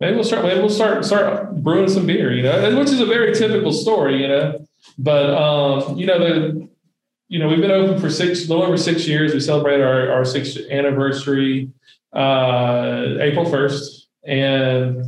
maybe 0.00 0.14
we'll 0.14 0.24
start, 0.24 0.44
maybe 0.44 0.60
we'll 0.60 0.70
start, 0.70 1.04
start 1.04 1.54
brewing 1.56 1.88
some 1.88 2.06
beer, 2.06 2.32
you 2.32 2.42
know, 2.42 2.76
which 2.76 2.88
is 2.88 3.00
a 3.00 3.06
very 3.06 3.34
typical 3.34 3.72
story, 3.72 4.22
you 4.22 4.28
know. 4.28 4.66
But 4.96 5.30
um, 5.30 5.96
you 5.96 6.06
know, 6.06 6.18
the 6.18 6.68
you 7.28 7.38
know, 7.38 7.48
we've 7.48 7.60
been 7.60 7.70
open 7.70 8.00
for 8.00 8.08
six, 8.08 8.48
little 8.48 8.64
over 8.64 8.78
six 8.78 9.06
years. 9.06 9.34
We 9.34 9.40
celebrated 9.40 9.84
our, 9.84 10.10
our 10.10 10.24
sixth 10.24 10.58
anniversary 10.70 11.70
uh, 12.14 13.16
April 13.20 13.44
1st. 13.44 14.04
And, 14.26 15.04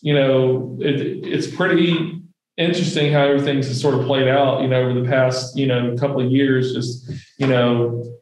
you 0.00 0.14
know, 0.14 0.78
it, 0.80 1.00
it's 1.24 1.48
pretty 1.48 2.22
interesting 2.56 3.12
how 3.12 3.22
everything's 3.22 3.80
sort 3.80 3.94
of 3.94 4.06
played 4.06 4.28
out, 4.28 4.62
you 4.62 4.68
know, 4.68 4.82
over 4.82 5.00
the 5.00 5.08
past, 5.08 5.56
you 5.56 5.66
know, 5.66 5.96
couple 5.96 6.24
of 6.24 6.30
years, 6.30 6.74
just, 6.74 7.10
you 7.38 7.46
know, 7.48 8.17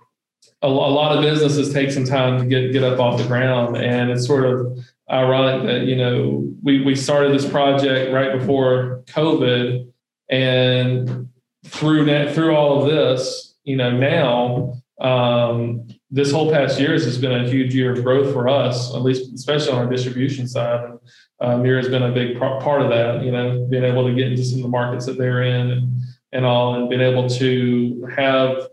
a, 0.63 0.67
a, 0.67 0.69
lot 0.69 1.17
of 1.17 1.23
businesses 1.23 1.73
take 1.73 1.91
some 1.91 2.05
time 2.05 2.39
to 2.39 2.47
get 2.47 2.73
get 2.73 2.83
up 2.83 2.99
off 2.99 3.21
the 3.21 3.27
ground, 3.27 3.77
and 3.77 4.11
it's 4.11 4.27
sort 4.27 4.45
of 4.45 4.79
ironic 5.11 5.67
that 5.67 5.87
you 5.87 5.97
know 5.97 6.53
we 6.63 6.83
we 6.83 6.95
started 6.95 7.33
this 7.33 7.49
project 7.49 8.13
right 8.13 8.39
before 8.39 9.03
COVID, 9.07 9.91
and 10.31 11.29
through 11.67 12.07
that 12.07 12.35
through 12.35 12.55
all 12.55 12.83
of 12.83 12.91
this, 12.91 13.55
you 13.65 13.77
know 13.77 13.91
now. 13.91 14.73
Um, 14.99 15.89
this 16.11 16.33
whole 16.33 16.51
past 16.51 16.81
years 16.81 17.05
has 17.05 17.19
been 17.19 17.33
a 17.33 17.49
huge 17.49 17.75
year 17.75 17.93
of 17.93 18.03
growth 18.03 18.33
for 18.33 18.49
us, 18.49 18.95
at 18.95 19.03
least 19.03 19.35
especially 19.35 19.73
on 19.73 19.79
our 19.79 19.91
distribution 19.91 20.49
side. 20.49 20.85
And 20.85 20.99
uh, 21.41 21.59
Miura 21.59 21.83
has 21.83 21.91
been 21.91 22.05
a 22.05 22.13
big 22.13 22.39
part 22.39 22.81
of 22.81 22.89
that. 22.89 23.23
You 23.23 23.33
know, 23.33 23.67
being 23.69 23.85
able 23.85 24.07
to 24.07 24.15
get 24.15 24.29
into 24.29 24.43
some 24.43 24.61
of 24.61 24.63
the 24.63 24.69
markets 24.69 25.05
that 25.05 25.19
they're 25.19 25.43
in 25.43 25.71
and, 25.71 26.01
and 26.33 26.47
all, 26.47 26.77
and 26.77 26.89
being 26.89 27.03
able 27.03 27.29
to 27.29 28.09
have 28.17 28.69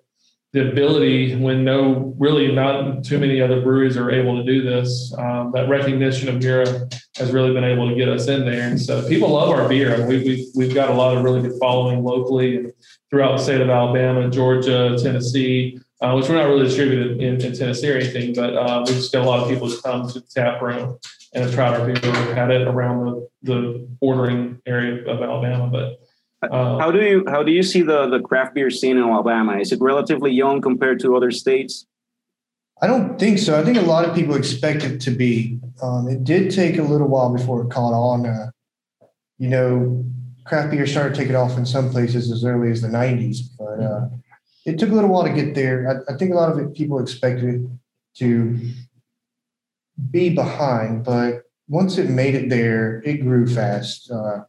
the 0.53 0.69
ability 0.69 1.35
when 1.35 1.63
no 1.63 2.13
really 2.17 2.51
not 2.51 3.03
too 3.03 3.17
many 3.17 3.41
other 3.41 3.61
breweries 3.61 3.97
are 3.97 4.11
able 4.11 4.37
to 4.37 4.43
do 4.43 4.61
this 4.61 5.13
um, 5.17 5.51
that 5.51 5.67
recognition 5.67 6.29
of 6.29 6.41
Miura 6.41 6.87
has 7.17 7.31
really 7.31 7.53
been 7.53 7.63
able 7.63 7.89
to 7.89 7.95
get 7.95 8.07
us 8.07 8.27
in 8.27 8.45
there. 8.45 8.69
And 8.69 8.79
so 8.79 9.07
people 9.07 9.29
love 9.29 9.49
our 9.49 9.67
beer. 9.67 9.93
I 9.93 9.97
mean, 9.97 10.07
we, 10.07 10.17
we've, 10.23 10.45
we've 10.55 10.73
got 10.73 10.89
a 10.89 10.93
lot 10.93 11.17
of 11.17 11.23
really 11.23 11.41
good 11.41 11.59
following 11.59 12.03
locally 12.03 12.57
and 12.57 12.73
throughout 13.13 13.37
the 13.37 13.43
state 13.43 13.61
of 13.61 13.69
alabama 13.69 14.27
georgia 14.27 14.97
tennessee 14.97 15.79
uh, 16.01 16.13
which 16.15 16.27
we're 16.27 16.35
not 16.35 16.47
really 16.47 16.65
distributed 16.65 17.21
in, 17.21 17.39
in 17.39 17.53
tennessee 17.55 17.91
or 17.91 17.95
anything 17.95 18.33
but 18.33 18.55
uh, 18.55 18.83
we 18.87 18.93
just 18.93 19.13
got 19.13 19.23
a 19.23 19.29
lot 19.29 19.39
of 19.39 19.47
people 19.47 19.69
who 19.69 19.79
come 19.81 20.07
to 20.07 20.19
the 20.19 20.25
tap 20.33 20.59
room 20.63 20.97
and 21.35 21.43
have 21.43 21.53
tried 21.53 21.79
our 21.79 21.85
beer. 21.85 22.35
Had 22.35 22.51
it 22.51 22.67
around 22.67 23.05
the, 23.05 23.27
the 23.43 23.87
bordering 24.01 24.59
area 24.65 25.05
of 25.05 25.21
alabama 25.21 25.67
but 25.67 25.99
uh, 26.51 26.77
how 26.79 26.91
do 26.91 27.01
you 27.01 27.23
how 27.27 27.43
do 27.43 27.51
you 27.51 27.63
see 27.63 27.81
the 27.81 28.07
the 28.07 28.19
craft 28.19 28.53
beer 28.55 28.69
scene 28.69 28.97
in 28.97 29.03
Alabama? 29.03 29.57
Is 29.57 29.71
it 29.71 29.81
relatively 29.81 30.31
young 30.31 30.61
compared 30.61 30.99
to 31.01 31.15
other 31.15 31.31
states? 31.31 31.85
I 32.81 32.87
don't 32.87 33.17
think 33.17 33.39
so. 33.39 33.59
I 33.59 33.63
think 33.63 33.77
a 33.77 33.81
lot 33.81 34.05
of 34.05 34.15
people 34.15 34.35
expect 34.35 34.83
it 34.83 34.99
to 35.01 35.11
be. 35.11 35.59
Um, 35.81 36.07
it 36.07 36.23
did 36.23 36.51
take 36.51 36.77
a 36.77 36.83
little 36.83 37.07
while 37.07 37.31
before 37.31 37.63
it 37.63 37.69
caught 37.69 37.93
on. 37.93 38.25
Uh, 38.25 38.51
you 39.37 39.47
know, 39.47 40.03
craft 40.45 40.71
beer 40.71 40.85
started 40.85 41.15
taking 41.15 41.35
off 41.35 41.57
in 41.57 41.65
some 41.65 41.89
places 41.89 42.31
as 42.31 42.43
early 42.43 42.71
as 42.71 42.81
the 42.81 42.89
'90s, 42.89 43.37
but 43.57 43.79
uh, 43.79 44.09
it 44.65 44.79
took 44.79 44.89
a 44.89 44.93
little 44.93 45.09
while 45.09 45.23
to 45.23 45.33
get 45.33 45.55
there. 45.55 46.03
I, 46.09 46.13
I 46.13 46.17
think 46.17 46.31
a 46.31 46.35
lot 46.35 46.51
of 46.51 46.59
it, 46.59 46.73
people 46.73 46.99
expected 46.99 47.55
it 47.55 47.61
to 48.15 48.59
be 50.11 50.29
behind, 50.29 51.03
but 51.03 51.43
once 51.67 51.97
it 51.97 52.09
made 52.09 52.35
it 52.35 52.49
there, 52.49 53.01
it 53.05 53.17
grew 53.17 53.47
fast. 53.47 54.11
Uh, 54.11 54.41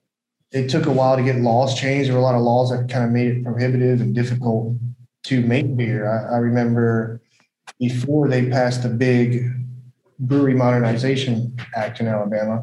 it 0.54 0.70
took 0.70 0.86
a 0.86 0.92
while 0.92 1.16
to 1.16 1.22
get 1.22 1.36
laws 1.36 1.78
changed. 1.78 2.08
There 2.08 2.14
were 2.14 2.20
a 2.20 2.24
lot 2.24 2.36
of 2.36 2.42
laws 2.42 2.70
that 2.70 2.88
kind 2.88 3.04
of 3.04 3.10
made 3.10 3.26
it 3.26 3.44
prohibitive 3.44 4.00
and 4.00 4.14
difficult 4.14 4.76
to 5.24 5.40
make 5.42 5.76
beer. 5.76 6.08
I, 6.08 6.36
I 6.36 6.38
remember 6.38 7.20
before 7.80 8.28
they 8.28 8.48
passed 8.48 8.84
the 8.84 8.88
big 8.88 9.50
Brewery 10.20 10.54
Modernization 10.54 11.56
Act 11.74 12.00
in 12.00 12.06
Alabama, 12.06 12.62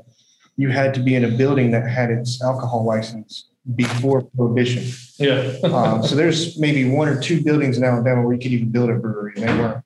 you 0.55 0.69
had 0.69 0.93
to 0.93 1.01
be 1.01 1.15
in 1.15 1.25
a 1.25 1.27
building 1.27 1.71
that 1.71 1.85
had 1.85 2.09
its 2.09 2.41
alcohol 2.41 2.85
license 2.85 3.49
before 3.75 4.21
prohibition. 4.21 4.83
Yeah. 5.19 5.57
um, 5.65 6.01
so 6.01 6.15
there's 6.15 6.57
maybe 6.57 6.89
one 6.89 7.09
or 7.09 7.21
two 7.21 7.43
buildings 7.43 7.77
in 7.77 7.83
Alabama 7.83 8.21
where 8.21 8.33
you 8.33 8.39
could 8.39 8.53
even 8.53 8.69
build 8.69 8.89
a 8.89 8.95
brewery, 8.95 9.33
and 9.35 9.43
they 9.43 9.53
weren't. 9.53 9.85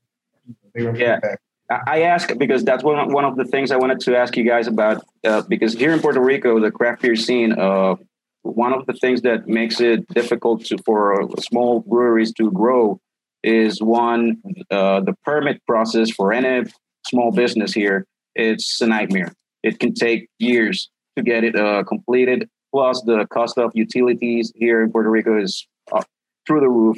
They 0.76 0.84
were 0.84 0.96
yeah. 0.96 1.20
Back. 1.20 1.40
I 1.70 2.04
ask 2.04 2.38
because 2.38 2.64
that's 2.64 2.84
one 2.84 3.12
one 3.12 3.26
of 3.26 3.38
the 3.38 3.46
things 3.46 3.72
I 3.72 3.78
wanted 3.78 4.00
to 4.02 4.16
ask 4.16 4.38
you 4.38 4.44
guys 4.44 4.68
about. 4.68 5.04
Uh, 5.24 5.42
because 5.48 5.74
here 5.74 5.94
in 5.94 6.00
Puerto 6.00 6.22
Rico, 6.22 6.60
the 6.60 6.72
craft 6.72 7.02
beer 7.02 7.16
scene, 7.16 7.54
uh, 7.54 7.96
one 8.44 8.74
of 8.74 8.86
the 8.86 8.94
things 8.94 9.24
that 9.24 9.48
makes 9.48 9.82
it 9.82 10.08
difficult 10.10 10.66
to, 10.66 10.78
for 10.86 11.28
small 11.40 11.80
breweries 11.80 12.32
to 12.34 12.52
grow 12.52 13.00
is 13.44 13.82
one 13.82 14.42
uh, 14.70 15.00
the 15.02 15.16
permit 15.24 15.62
process 15.66 16.12
for 16.12 16.32
any 16.32 16.70
small 17.08 17.32
business 17.32 17.74
here. 17.74 18.06
It's 18.36 18.82
a 18.82 18.88
nightmare. 18.88 19.34
It 19.64 19.80
can 19.80 19.94
take 19.94 20.30
years 20.38 20.90
to 21.18 21.24
get 21.24 21.44
it 21.44 21.56
uh, 21.56 21.84
completed. 21.84 22.48
Plus, 22.72 23.02
the 23.04 23.26
cost 23.32 23.58
of 23.58 23.72
utilities 23.74 24.52
here 24.56 24.84
in 24.84 24.92
Puerto 24.92 25.10
Rico 25.10 25.42
is 25.42 25.66
uh, 25.92 26.04
through 26.46 26.60
the 26.60 26.70
roof. 26.70 26.98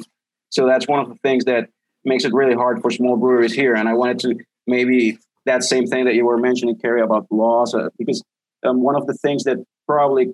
So 0.50 0.66
that's 0.66 0.88
one 0.88 1.00
of 1.00 1.08
the 1.08 1.16
things 1.22 1.44
that 1.44 1.68
makes 2.04 2.24
it 2.24 2.32
really 2.34 2.54
hard 2.54 2.82
for 2.82 2.90
small 2.90 3.16
breweries 3.16 3.54
here. 3.54 3.74
And 3.74 3.88
I 3.88 3.94
wanted 3.94 4.18
to 4.20 4.34
maybe 4.68 5.18
that 5.46 5.64
same 5.64 5.86
thing 5.86 6.04
that 6.04 6.14
you 6.14 6.26
were 6.26 6.38
mentioning, 6.38 6.76
Kerry, 6.78 7.00
about 7.00 7.26
laws, 7.30 7.74
uh, 7.74 7.88
because 7.98 8.22
um, 8.64 8.82
one 8.82 8.94
of 8.94 9.06
the 9.06 9.14
things 9.14 9.44
that 9.44 9.56
probably 9.86 10.28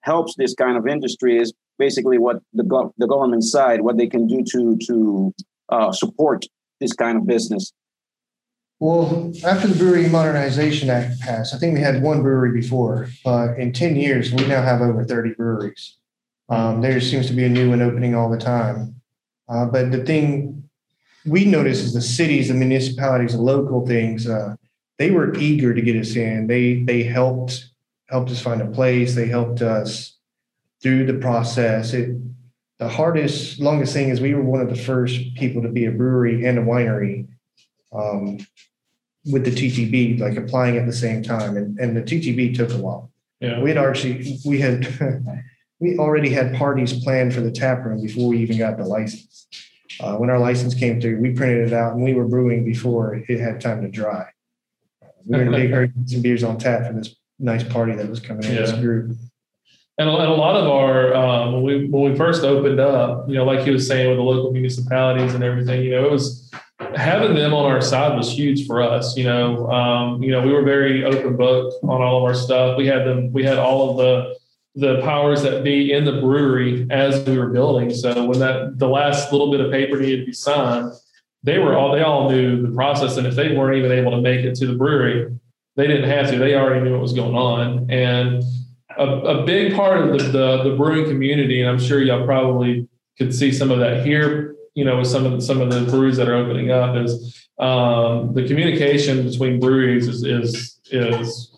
helps 0.00 0.34
this 0.36 0.54
kind 0.54 0.76
of 0.76 0.86
industry 0.86 1.38
is 1.38 1.52
basically 1.78 2.18
what 2.18 2.40
the 2.54 2.64
go- 2.64 2.92
the 2.98 3.06
government 3.06 3.44
side, 3.44 3.82
what 3.82 3.96
they 3.98 4.06
can 4.08 4.26
do 4.26 4.42
to 4.52 4.76
to 4.86 5.34
uh, 5.68 5.92
support 5.92 6.44
this 6.80 6.92
kind 6.92 7.18
of 7.18 7.26
business. 7.26 7.72
Well, 8.78 9.32
after 9.44 9.68
the 9.68 9.74
Brewery 9.74 10.08
Modernization 10.08 10.90
Act 10.90 11.18
passed, 11.20 11.54
I 11.54 11.58
think 11.58 11.74
we 11.74 11.80
had 11.80 12.02
one 12.02 12.22
brewery 12.22 12.52
before, 12.52 13.08
but 13.24 13.58
in 13.58 13.72
10 13.72 13.96
years, 13.96 14.30
we 14.30 14.46
now 14.46 14.62
have 14.62 14.82
over 14.82 15.02
30 15.02 15.32
breweries. 15.32 15.96
Um, 16.50 16.82
there 16.82 17.00
seems 17.00 17.26
to 17.28 17.32
be 17.32 17.44
a 17.44 17.48
new 17.48 17.70
one 17.70 17.80
opening 17.80 18.14
all 18.14 18.30
the 18.30 18.36
time. 18.36 18.96
Uh, 19.48 19.64
but 19.64 19.92
the 19.92 20.04
thing 20.04 20.65
we 21.26 21.44
noticed 21.44 21.84
is 21.84 21.94
the 21.94 22.00
cities, 22.00 22.48
the 22.48 22.54
municipalities, 22.54 23.32
the 23.32 23.42
local 23.42 23.86
things, 23.86 24.28
uh, 24.28 24.56
they 24.98 25.10
were 25.10 25.34
eager 25.36 25.74
to 25.74 25.82
get 25.82 25.96
us 25.96 26.16
in. 26.16 26.46
They 26.46 26.82
they 26.82 27.02
helped 27.02 27.70
helped 28.08 28.30
us 28.30 28.40
find 28.40 28.62
a 28.62 28.66
place. 28.66 29.14
They 29.14 29.26
helped 29.26 29.62
us 29.62 30.16
through 30.82 31.06
the 31.06 31.14
process. 31.14 31.92
It 31.92 32.16
the 32.78 32.88
hardest, 32.88 33.58
longest 33.58 33.94
thing 33.94 34.10
is 34.10 34.20
we 34.20 34.34
were 34.34 34.42
one 34.42 34.60
of 34.60 34.68
the 34.68 34.76
first 34.76 35.34
people 35.34 35.62
to 35.62 35.68
be 35.68 35.86
a 35.86 35.90
brewery 35.90 36.44
and 36.44 36.58
a 36.58 36.62
winery 36.62 37.26
um, 37.92 38.38
with 39.24 39.44
the 39.44 39.50
TTB, 39.50 40.20
like 40.20 40.36
applying 40.36 40.76
at 40.76 40.86
the 40.86 40.92
same 40.92 41.22
time. 41.22 41.56
And, 41.56 41.78
and 41.78 41.96
the 41.96 42.02
TTB 42.02 42.54
took 42.54 42.70
a 42.72 42.76
while. 42.76 43.10
Yeah. 43.40 43.60
We 43.62 43.70
had 43.70 43.78
actually, 43.78 44.38
we 44.44 44.60
had, 44.60 44.86
we 45.80 45.98
already 45.98 46.28
had 46.28 46.54
parties 46.54 47.02
planned 47.02 47.34
for 47.34 47.40
the 47.40 47.50
tap 47.50 47.84
room 47.84 48.02
before 48.02 48.28
we 48.28 48.38
even 48.38 48.58
got 48.58 48.76
the 48.76 48.84
license. 48.84 49.46
Uh, 50.00 50.16
when 50.16 50.30
our 50.30 50.38
license 50.38 50.74
came 50.74 51.00
through, 51.00 51.20
we 51.20 51.32
printed 51.32 51.68
it 51.68 51.72
out 51.72 51.94
and 51.94 52.02
we 52.02 52.14
were 52.14 52.26
brewing 52.26 52.64
before 52.64 53.14
it 53.14 53.40
had 53.40 53.60
time 53.60 53.82
to 53.82 53.88
dry. 53.88 54.26
We 55.24 55.36
were 55.36 55.42
in 55.42 55.48
a 55.48 55.56
big 55.56 55.70
hurry 55.70 55.92
some 56.06 56.22
beers 56.22 56.44
on 56.44 56.58
tap 56.58 56.86
for 56.86 56.92
this 56.92 57.14
nice 57.38 57.64
party 57.64 57.94
that 57.94 58.08
was 58.08 58.20
coming 58.20 58.44
in 58.44 58.54
yeah. 58.54 58.60
this 58.60 58.72
group. 58.72 59.16
And 59.98 60.08
a, 60.08 60.12
and 60.12 60.30
a 60.30 60.34
lot 60.34 60.56
of 60.56 60.68
our 60.68 61.14
um, 61.14 61.54
when 61.54 61.62
we 61.62 61.88
when 61.88 62.12
we 62.12 62.16
first 62.16 62.44
opened 62.44 62.78
up, 62.78 63.28
you 63.28 63.34
know, 63.34 63.44
like 63.44 63.60
he 63.60 63.70
was 63.70 63.86
saying 63.88 64.08
with 64.08 64.18
the 64.18 64.22
local 64.22 64.52
municipalities 64.52 65.34
and 65.34 65.42
everything, 65.42 65.82
you 65.82 65.92
know, 65.92 66.04
it 66.04 66.10
was 66.10 66.50
having 66.94 67.34
them 67.34 67.54
on 67.54 67.70
our 67.70 67.80
side 67.80 68.16
was 68.16 68.30
huge 68.30 68.66
for 68.66 68.82
us. 68.82 69.16
You 69.16 69.24
know, 69.24 69.70
um, 69.70 70.22
you 70.22 70.30
know, 70.30 70.42
we 70.42 70.52
were 70.52 70.62
very 70.62 71.04
open 71.04 71.36
book 71.36 71.74
on 71.82 72.02
all 72.02 72.18
of 72.18 72.24
our 72.24 72.34
stuff. 72.34 72.76
We 72.76 72.86
had 72.86 73.06
them, 73.06 73.32
we 73.32 73.42
had 73.42 73.58
all 73.58 73.90
of 73.90 73.96
the 73.96 74.36
the 74.76 75.00
powers 75.00 75.42
that 75.42 75.64
be 75.64 75.92
in 75.92 76.04
the 76.04 76.20
brewery 76.20 76.86
as 76.90 77.26
we 77.26 77.38
were 77.38 77.48
building. 77.48 77.92
So 77.92 78.26
when 78.26 78.38
that 78.40 78.78
the 78.78 78.88
last 78.88 79.32
little 79.32 79.50
bit 79.50 79.60
of 79.60 79.72
paper 79.72 79.98
needed 79.98 80.20
to 80.20 80.26
be 80.26 80.32
signed, 80.32 80.92
they 81.42 81.58
were 81.58 81.76
all 81.76 81.92
they 81.92 82.02
all 82.02 82.30
knew 82.30 82.62
the 82.62 82.74
process. 82.74 83.16
And 83.16 83.26
if 83.26 83.34
they 83.34 83.56
weren't 83.56 83.76
even 83.76 83.90
able 83.90 84.10
to 84.10 84.20
make 84.20 84.44
it 84.44 84.54
to 84.56 84.66
the 84.66 84.74
brewery, 84.74 85.34
they 85.76 85.86
didn't 85.86 86.08
have 86.10 86.30
to. 86.30 86.38
They 86.38 86.54
already 86.54 86.84
knew 86.84 86.92
what 86.92 87.00
was 87.00 87.14
going 87.14 87.34
on. 87.34 87.90
And 87.90 88.44
a, 88.98 89.04
a 89.04 89.46
big 89.46 89.74
part 89.74 90.00
of 90.00 90.18
the, 90.18 90.24
the, 90.24 90.70
the 90.70 90.76
brewing 90.76 91.06
community, 91.06 91.60
and 91.60 91.70
I'm 91.70 91.78
sure 91.78 92.02
y'all 92.02 92.24
probably 92.24 92.86
could 93.16 93.34
see 93.34 93.52
some 93.52 93.70
of 93.70 93.78
that 93.78 94.04
here. 94.04 94.54
You 94.74 94.84
know, 94.84 94.98
with 94.98 95.08
some 95.08 95.24
of 95.24 95.32
the, 95.32 95.40
some 95.40 95.62
of 95.62 95.72
the 95.72 95.90
breweries 95.90 96.18
that 96.18 96.28
are 96.28 96.34
opening 96.34 96.70
up, 96.70 96.96
is 96.96 97.48
um, 97.58 98.34
the 98.34 98.46
communication 98.46 99.26
between 99.26 99.58
breweries 99.58 100.06
is 100.06 100.22
is 100.22 100.80
is 100.90 101.55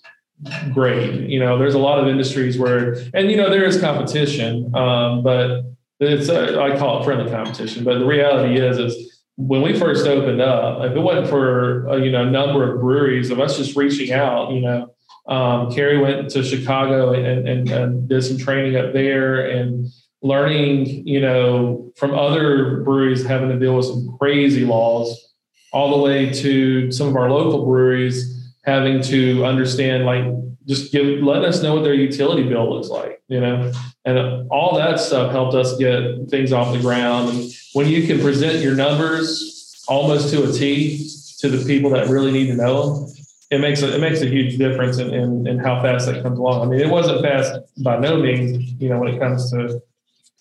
great. 0.72 1.28
You 1.28 1.40
know, 1.40 1.58
there's 1.58 1.74
a 1.74 1.78
lot 1.78 1.98
of 1.98 2.08
industries 2.08 2.58
where, 2.58 2.94
and 3.14 3.30
you 3.30 3.36
know, 3.36 3.50
there 3.50 3.64
is 3.64 3.80
competition, 3.80 4.74
um, 4.74 5.22
but 5.22 5.64
it's 6.00 6.28
a, 6.28 6.60
I 6.60 6.78
call 6.78 7.00
it 7.00 7.04
friendly 7.04 7.30
competition. 7.30 7.84
But 7.84 7.98
the 7.98 8.06
reality 8.06 8.60
is, 8.60 8.78
is 8.78 9.22
when 9.36 9.62
we 9.62 9.78
first 9.78 10.06
opened 10.06 10.40
up, 10.40 10.84
if 10.84 10.96
it 10.96 11.00
wasn't 11.00 11.28
for 11.28 11.86
a, 11.88 11.98
you 11.98 12.10
know 12.10 12.26
a 12.26 12.30
number 12.30 12.72
of 12.72 12.80
breweries 12.80 13.30
of 13.30 13.40
us 13.40 13.56
just 13.56 13.76
reaching 13.76 14.12
out, 14.12 14.52
you 14.52 14.60
know, 14.60 14.94
um, 15.26 15.72
Kerry 15.72 15.98
went 15.98 16.30
to 16.30 16.42
Chicago 16.42 17.12
and, 17.12 17.46
and, 17.46 17.68
and, 17.68 18.08
did 18.08 18.22
some 18.22 18.38
training 18.38 18.76
up 18.76 18.94
there 18.94 19.46
and 19.46 19.86
learning, 20.22 21.06
you 21.06 21.20
know, 21.20 21.92
from 21.96 22.14
other 22.14 22.80
breweries 22.82 23.26
having 23.26 23.50
to 23.50 23.58
deal 23.58 23.76
with 23.76 23.84
some 23.84 24.16
crazy 24.18 24.64
laws, 24.64 25.34
all 25.70 25.98
the 25.98 26.02
way 26.02 26.32
to 26.32 26.90
some 26.90 27.08
of 27.08 27.16
our 27.16 27.30
local 27.30 27.66
breweries 27.66 28.37
having 28.64 29.02
to 29.02 29.44
understand, 29.44 30.04
like, 30.04 30.24
just 30.66 30.92
give 30.92 31.22
letting 31.22 31.46
us 31.46 31.62
know 31.62 31.74
what 31.74 31.84
their 31.84 31.94
utility 31.94 32.42
bill 32.46 32.70
looks 32.72 32.88
like, 32.88 33.22
you 33.28 33.40
know, 33.40 33.72
and 34.04 34.48
all 34.50 34.76
that 34.76 35.00
stuff 35.00 35.32
helped 35.32 35.54
us 35.54 35.76
get 35.78 36.28
things 36.28 36.52
off 36.52 36.74
the 36.74 36.80
ground. 36.80 37.30
And 37.30 37.52
when 37.72 37.88
you 37.88 38.06
can 38.06 38.20
present 38.20 38.62
your 38.62 38.74
numbers 38.74 39.82
almost 39.88 40.30
to 40.34 40.48
a 40.48 40.52
T 40.52 41.08
to 41.38 41.48
the 41.48 41.64
people 41.64 41.90
that 41.90 42.08
really 42.08 42.32
need 42.32 42.48
to 42.48 42.54
know 42.54 43.06
them, 43.06 43.14
it 43.50 43.60
makes 43.60 43.80
a, 43.80 43.94
it 43.94 44.00
makes 44.00 44.20
a 44.20 44.26
huge 44.26 44.58
difference 44.58 44.98
in, 44.98 45.14
in, 45.14 45.46
in 45.46 45.58
how 45.58 45.80
fast 45.80 46.04
that 46.06 46.22
comes 46.22 46.38
along. 46.38 46.66
I 46.66 46.70
mean, 46.70 46.80
it 46.80 46.90
wasn't 46.90 47.22
fast 47.22 47.58
by 47.82 47.98
no 47.98 48.18
means, 48.20 48.72
you 48.78 48.90
know, 48.90 48.98
when 48.98 49.08
it 49.08 49.18
comes 49.18 49.50
to 49.52 49.80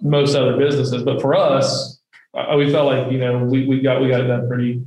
most 0.01 0.35
other 0.35 0.57
businesses, 0.57 1.03
but 1.03 1.21
for 1.21 1.35
us, 1.35 1.97
we 2.55 2.71
felt 2.71 2.85
like 2.85 3.11
you 3.11 3.17
know 3.17 3.43
we, 3.43 3.65
we 3.65 3.81
got 3.81 4.01
we 4.01 4.09
got 4.09 4.27
that 4.27 4.47
pretty 4.47 4.83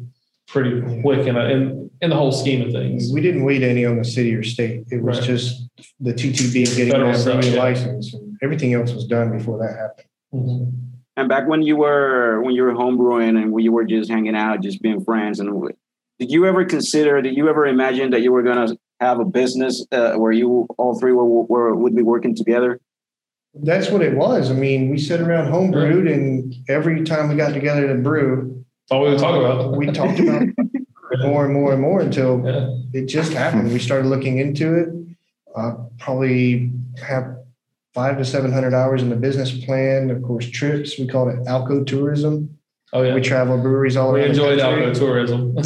pretty 0.52 0.80
quick 1.02 1.26
in, 1.26 1.36
a, 1.36 1.44
in 1.46 1.90
in 2.00 2.10
the 2.10 2.16
whole 2.16 2.32
scheme 2.32 2.66
of 2.66 2.72
things. 2.72 3.10
We 3.12 3.20
didn't 3.20 3.44
wait 3.44 3.62
any 3.62 3.84
on 3.84 3.96
the 3.96 4.04
city 4.04 4.34
or 4.34 4.42
state. 4.42 4.84
It 4.90 5.02
was 5.02 5.18
right. 5.18 5.26
just 5.26 5.68
the 6.00 6.12
TTB 6.12 6.76
getting 6.76 6.92
Federal 6.92 7.12
that 7.12 7.44
yeah. 7.44 7.62
license, 7.62 8.14
and 8.14 8.36
everything 8.42 8.74
else 8.74 8.92
was 8.92 9.06
done 9.06 9.36
before 9.36 9.58
that 9.58 9.76
happened. 9.76 10.06
Mm-hmm. 10.34 10.76
And 11.16 11.28
back 11.28 11.46
when 11.46 11.62
you 11.62 11.76
were 11.76 12.40
when 12.42 12.54
you 12.54 12.62
were 12.62 12.72
homebrewing 12.72 13.40
and 13.40 13.52
when 13.52 13.64
you 13.64 13.72
were 13.72 13.84
just 13.84 14.10
hanging 14.10 14.36
out, 14.36 14.62
just 14.62 14.80
being 14.80 15.04
friends, 15.04 15.40
and 15.40 15.70
did 16.18 16.30
you 16.30 16.46
ever 16.46 16.64
consider? 16.64 17.20
Did 17.20 17.36
you 17.36 17.48
ever 17.48 17.66
imagine 17.66 18.10
that 18.10 18.22
you 18.22 18.32
were 18.32 18.42
going 18.42 18.68
to 18.68 18.78
have 19.00 19.20
a 19.20 19.24
business 19.24 19.84
uh, 19.92 20.14
where 20.14 20.32
you 20.32 20.66
all 20.78 20.98
three 20.98 21.12
were, 21.12 21.24
were 21.24 21.74
would 21.74 21.94
be 21.94 22.02
working 22.02 22.34
together? 22.34 22.80
That's 23.54 23.90
what 23.90 24.02
it 24.02 24.16
was. 24.16 24.50
I 24.50 24.54
mean, 24.54 24.90
we 24.90 24.98
sat 24.98 25.20
around 25.20 25.50
home 25.50 25.72
brewed, 25.72 26.06
and 26.06 26.54
every 26.68 27.04
time 27.04 27.28
we 27.28 27.34
got 27.34 27.52
together 27.52 27.88
to 27.88 27.94
brew, 28.00 28.59
all 28.90 29.02
we 29.02 29.10
would 29.10 29.18
talk 29.18 29.36
about. 29.36 29.76
We 29.76 29.86
talked 29.86 30.18
about 30.18 30.42
more 31.20 31.44
and 31.44 31.54
more 31.54 31.72
and 31.72 31.80
more 31.80 32.00
until 32.00 32.42
yeah. 32.44 32.70
it 32.92 33.06
just 33.06 33.32
happened. 33.32 33.72
We 33.72 33.78
started 33.78 34.08
looking 34.08 34.38
into 34.38 34.74
it. 34.74 34.88
Uh, 35.56 35.74
probably 35.98 36.72
have 37.02 37.36
five 37.94 38.18
to 38.18 38.24
seven 38.24 38.52
hundred 38.52 38.74
hours 38.74 39.02
in 39.02 39.10
the 39.10 39.16
business 39.16 39.64
plan. 39.64 40.10
Of 40.10 40.22
course, 40.22 40.48
trips. 40.48 40.98
We 40.98 41.06
called 41.06 41.28
it 41.28 41.40
Alco 41.46 41.86
Tourism. 41.86 42.58
Oh 42.92 43.02
yeah, 43.02 43.14
we 43.14 43.20
travel 43.20 43.56
breweries 43.58 43.96
all 43.96 44.10
around. 44.10 44.24
we 44.24 44.30
enjoyed 44.30 44.58
alco 44.58 44.92
tourism. 44.92 45.56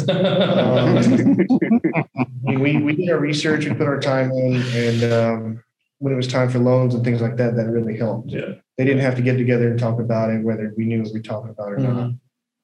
um, 2.45 2.61
we 2.61 2.77
we 2.77 2.95
did 2.95 3.09
our 3.09 3.17
research, 3.17 3.65
we 3.65 3.73
put 3.73 3.87
our 3.87 3.99
time 3.99 4.31
in, 4.31 4.61
and 4.75 5.11
um, 5.11 5.63
when 5.97 6.13
it 6.13 6.15
was 6.15 6.27
time 6.27 6.49
for 6.49 6.59
loans 6.59 6.93
and 6.93 7.03
things 7.03 7.21
like 7.21 7.37
that, 7.37 7.55
that 7.55 7.65
really 7.65 7.97
helped. 7.97 8.29
Yeah, 8.29 8.53
they 8.77 8.85
didn't 8.85 9.01
have 9.01 9.15
to 9.15 9.23
get 9.23 9.37
together 9.37 9.71
and 9.71 9.79
talk 9.79 9.99
about 9.99 10.29
it, 10.29 10.43
whether 10.43 10.71
we 10.77 10.85
knew 10.85 11.01
what 11.01 11.13
we 11.13 11.19
were 11.19 11.23
talking 11.23 11.49
about 11.49 11.73
or 11.73 11.77
mm-hmm. 11.77 11.97
not. 11.97 12.11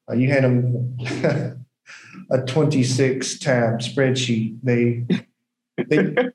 Uh, 0.09 0.15
you 0.15 0.29
hand 0.29 0.45
them 0.45 1.65
a 2.31 2.41
26 2.41 3.39
tab 3.39 3.79
spreadsheet. 3.79 4.57
They 4.63 5.05
they 5.77 6.31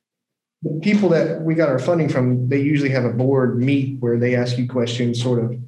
the 0.63 0.81
people 0.81 1.09
that 1.11 1.43
we 1.43 1.55
got 1.55 1.69
our 1.69 1.79
funding 1.79 2.09
from, 2.09 2.49
they 2.49 2.61
usually 2.61 2.91
have 2.91 3.05
a 3.05 3.13
board 3.13 3.59
meet 3.59 4.01
where 4.01 4.19
they 4.19 4.35
ask 4.35 4.59
you 4.59 4.69
questions, 4.69 5.23
sort 5.23 5.43
of 5.43 5.59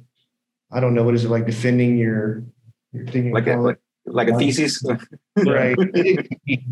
I 0.71 0.79
don't 0.79 0.93
know 0.93 1.03
what 1.03 1.15
is 1.15 1.25
it 1.25 1.29
like 1.29 1.45
defending 1.45 1.97
your 1.97 2.43
your 2.91 3.05
thinking 3.05 3.31
like 3.31 3.47
a, 3.47 3.57
like, 3.57 3.79
like 4.05 4.27
a 4.29 4.37
thesis, 4.37 4.83
right? 5.37 5.77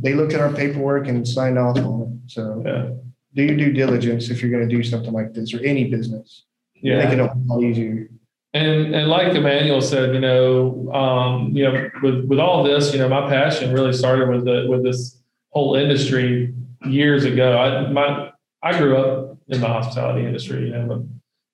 they 0.01 0.13
looked 0.13 0.33
at 0.33 0.39
our 0.39 0.51
paperwork 0.53 1.07
and 1.07 1.27
signed 1.27 1.57
off 1.57 1.77
on 1.77 2.01
it. 2.01 2.31
So 2.31 2.63
yeah. 2.65 2.89
do 3.35 3.43
your 3.43 3.55
due 3.55 3.73
diligence 3.73 4.29
if 4.29 4.41
you're 4.41 4.51
going 4.51 4.67
to 4.67 4.75
do 4.75 4.83
something 4.83 5.13
like 5.13 5.33
this 5.33 5.53
or 5.53 5.59
any 5.63 5.89
business. 5.89 6.45
Yeah, 6.75 7.03
make 7.03 7.13
it 7.13 7.19
a 7.19 7.33
lot 7.45 7.63
easier. 7.63 8.09
And 8.53 8.95
and 8.95 9.07
like 9.07 9.35
Emmanuel 9.35 9.81
said, 9.81 10.13
you 10.13 10.19
know, 10.19 10.91
um, 10.93 11.55
you 11.55 11.63
know, 11.63 11.89
with 12.01 12.25
with 12.25 12.39
all 12.39 12.63
this, 12.63 12.93
you 12.93 12.99
know, 12.99 13.09
my 13.09 13.27
passion 13.29 13.73
really 13.73 13.93
started 13.93 14.29
with 14.29 14.45
the 14.45 14.65
with 14.69 14.83
this 14.83 15.21
whole 15.49 15.75
industry 15.75 16.53
years 16.85 17.25
ago. 17.25 17.57
I 17.57 17.87
my 17.91 18.31
I 18.63 18.77
grew 18.77 18.97
up 18.97 19.37
in 19.49 19.61
the 19.61 19.67
hospitality 19.67 20.25
industry, 20.25 20.67
you 20.67 20.77
know, 20.77 21.07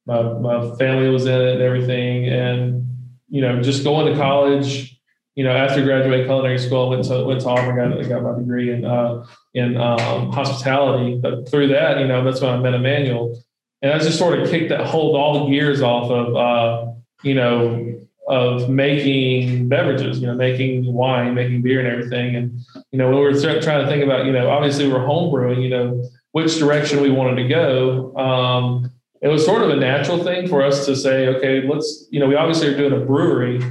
my, 0.05 0.21
my 0.39 0.75
family 0.77 1.09
was 1.09 1.25
in 1.25 1.39
it 1.39 1.53
and 1.53 1.61
everything. 1.61 2.27
And, 2.27 2.87
you 3.29 3.41
know, 3.41 3.61
just 3.61 3.83
going 3.83 4.11
to 4.11 4.19
college, 4.19 4.99
you 5.35 5.43
know, 5.43 5.51
after 5.51 5.83
graduating 5.83 6.25
culinary 6.25 6.59
school, 6.59 6.87
I 6.87 6.89
went 6.89 7.05
to, 7.05 7.23
went 7.23 7.41
to 7.41 7.49
Auburn, 7.49 7.75
got, 7.75 8.09
got 8.09 8.23
my 8.23 8.37
degree 8.37 8.71
in, 8.71 8.85
uh, 8.85 9.25
in 9.53 9.77
um, 9.77 10.31
hospitality. 10.31 11.19
But 11.21 11.49
through 11.49 11.67
that, 11.69 11.99
you 11.99 12.07
know, 12.07 12.23
that's 12.23 12.41
when 12.41 12.51
I 12.51 12.57
met 12.57 12.73
Emmanuel. 12.73 13.39
And 13.83 13.91
I 13.91 13.99
just 13.99 14.17
sort 14.17 14.39
of 14.39 14.49
kicked 14.49 14.69
that 14.69 14.87
hold 14.87 15.17
all 15.17 15.43
the 15.43 15.51
gears 15.51 15.81
off 15.81 16.09
of, 16.09 16.35
uh, 16.35 16.91
you 17.21 17.35
know, 17.35 17.99
of 18.29 18.69
making 18.69 19.67
beverages, 19.67 20.19
you 20.19 20.27
know, 20.27 20.35
making 20.35 20.91
wine, 20.91 21.33
making 21.35 21.61
beer 21.61 21.79
and 21.79 21.89
everything. 21.89 22.37
And, 22.37 22.59
you 22.91 22.97
know, 22.97 23.09
when 23.09 23.17
we 23.17 23.21
were 23.21 23.61
trying 23.61 23.81
to 23.81 23.87
think 23.87 24.01
about, 24.01 24.25
you 24.25 24.31
know, 24.31 24.49
obviously 24.49 24.87
we're 24.87 25.05
home 25.05 25.29
brewing, 25.29 25.61
you 25.61 25.69
know, 25.69 26.09
which 26.31 26.57
direction 26.57 27.01
we 27.01 27.11
wanted 27.11 27.43
to 27.43 27.47
go. 27.49 28.15
Um, 28.15 28.89
it 29.21 29.27
was 29.27 29.45
sort 29.45 29.63
of 29.63 29.69
a 29.69 29.75
natural 29.75 30.23
thing 30.23 30.47
for 30.47 30.63
us 30.63 30.85
to 30.85 30.95
say, 30.95 31.27
okay, 31.27 31.67
let's, 31.67 32.07
you 32.09 32.21
know, 32.21 32.27
we 32.27 32.35
obviously 32.35 32.67
are 32.67 32.77
doing 32.77 32.93
a 32.93 33.05
brewery. 33.05 33.61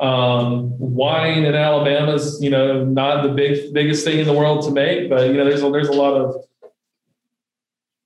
Um, 0.00 0.78
wine 0.78 1.44
in 1.44 1.54
Alabama 1.54 2.12
is, 2.12 2.38
you 2.42 2.50
know, 2.50 2.84
not 2.84 3.22
the 3.22 3.30
big 3.30 3.72
biggest 3.72 4.04
thing 4.04 4.18
in 4.18 4.26
the 4.26 4.34
world 4.34 4.66
to 4.66 4.70
make, 4.70 5.08
but 5.08 5.28
you 5.28 5.34
know, 5.34 5.44
there's 5.44 5.62
a, 5.62 5.70
there's 5.70 5.88
a 5.88 5.92
lot 5.92 6.12
of 6.12 6.36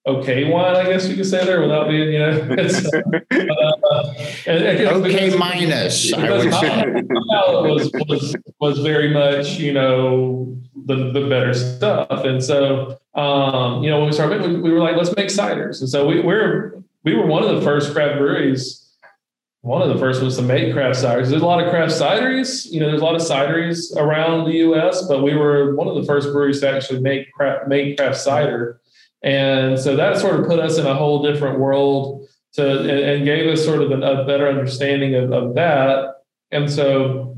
okay 0.07 0.51
wine, 0.51 0.77
I 0.77 0.85
guess 0.85 1.09
you 1.09 1.17
could 1.17 1.27
say 1.27 1.45
there, 1.45 1.61
without 1.61 1.89
being, 1.89 2.13
you 2.13 2.19
know, 2.19 2.31
uh, 3.91 4.15
and, 4.47 4.65
and, 4.65 5.07
okay 5.07 5.37
minus. 5.37 6.11
Because 6.11 6.47
was, 6.47 7.91
was 8.09 8.37
was 8.61 8.79
very 8.81 9.13
much, 9.13 9.59
you 9.59 9.73
know, 9.73 10.57
the, 10.87 11.13
the 11.13 11.29
better 11.29 11.55
stuff. 11.55 12.25
And 12.25 12.43
so, 12.43 12.99
um, 13.15 13.83
you 13.83 13.91
know, 13.91 13.99
when 13.99 14.07
we 14.07 14.13
started, 14.13 14.43
we, 14.43 14.61
we 14.61 14.73
were 14.73 14.81
like, 14.81 14.97
let's 14.97 15.15
make 15.17 15.29
ciders. 15.29 15.81
And 15.81 15.89
so 15.89 16.07
we, 16.07 16.21
we're, 16.21 16.83
we 17.05 17.15
were 17.15 17.27
one 17.27 17.43
of 17.43 17.55
the 17.55 17.63
first 17.63 17.93
craft 17.93 18.19
breweries. 18.19 18.77
One 19.63 19.83
of 19.83 19.89
the 19.89 19.99
first 19.99 20.23
was 20.23 20.37
to 20.37 20.43
make 20.43 20.73
craft 20.73 20.99
ciders. 20.99 21.29
There's 21.29 21.43
a 21.43 21.47
lot 21.47 21.63
of 21.63 21.71
craft 21.71 21.93
cideries. 21.93 22.71
You 22.71 22.81
know, 22.81 22.87
there's 22.87 23.03
a 23.03 23.05
lot 23.05 23.15
of 23.15 23.21
cideries 23.21 23.95
around 23.95 24.47
the 24.47 24.57
U.S., 24.59 25.07
but 25.07 25.23
we 25.23 25.37
were 25.37 25.75
one 25.75 25.87
of 25.87 25.95
the 25.97 26.05
first 26.05 26.33
breweries 26.33 26.61
to 26.61 26.71
actually 26.71 27.01
make 27.01 27.31
craft 27.33 27.69
make 27.69 27.99
craft 27.99 28.17
cider. 28.17 28.80
And 29.23 29.79
so 29.79 29.97
that 29.97 30.19
sort 30.19 30.41
of 30.41 30.47
put 30.47 30.59
us 30.59 30.79
in 30.79 30.87
a 30.87 30.95
whole 30.95 31.23
different 31.23 31.59
world 31.59 32.27
to 32.55 32.81
and, 32.81 32.91
and 32.91 33.25
gave 33.25 33.47
us 33.53 33.65
sort 33.65 33.83
of 33.83 33.91
a, 33.91 33.95
a 33.97 34.25
better 34.25 34.49
understanding 34.49 35.15
of, 35.15 35.33
of 35.33 35.55
that. 35.55 36.23
And 36.51 36.71
so 36.71 37.37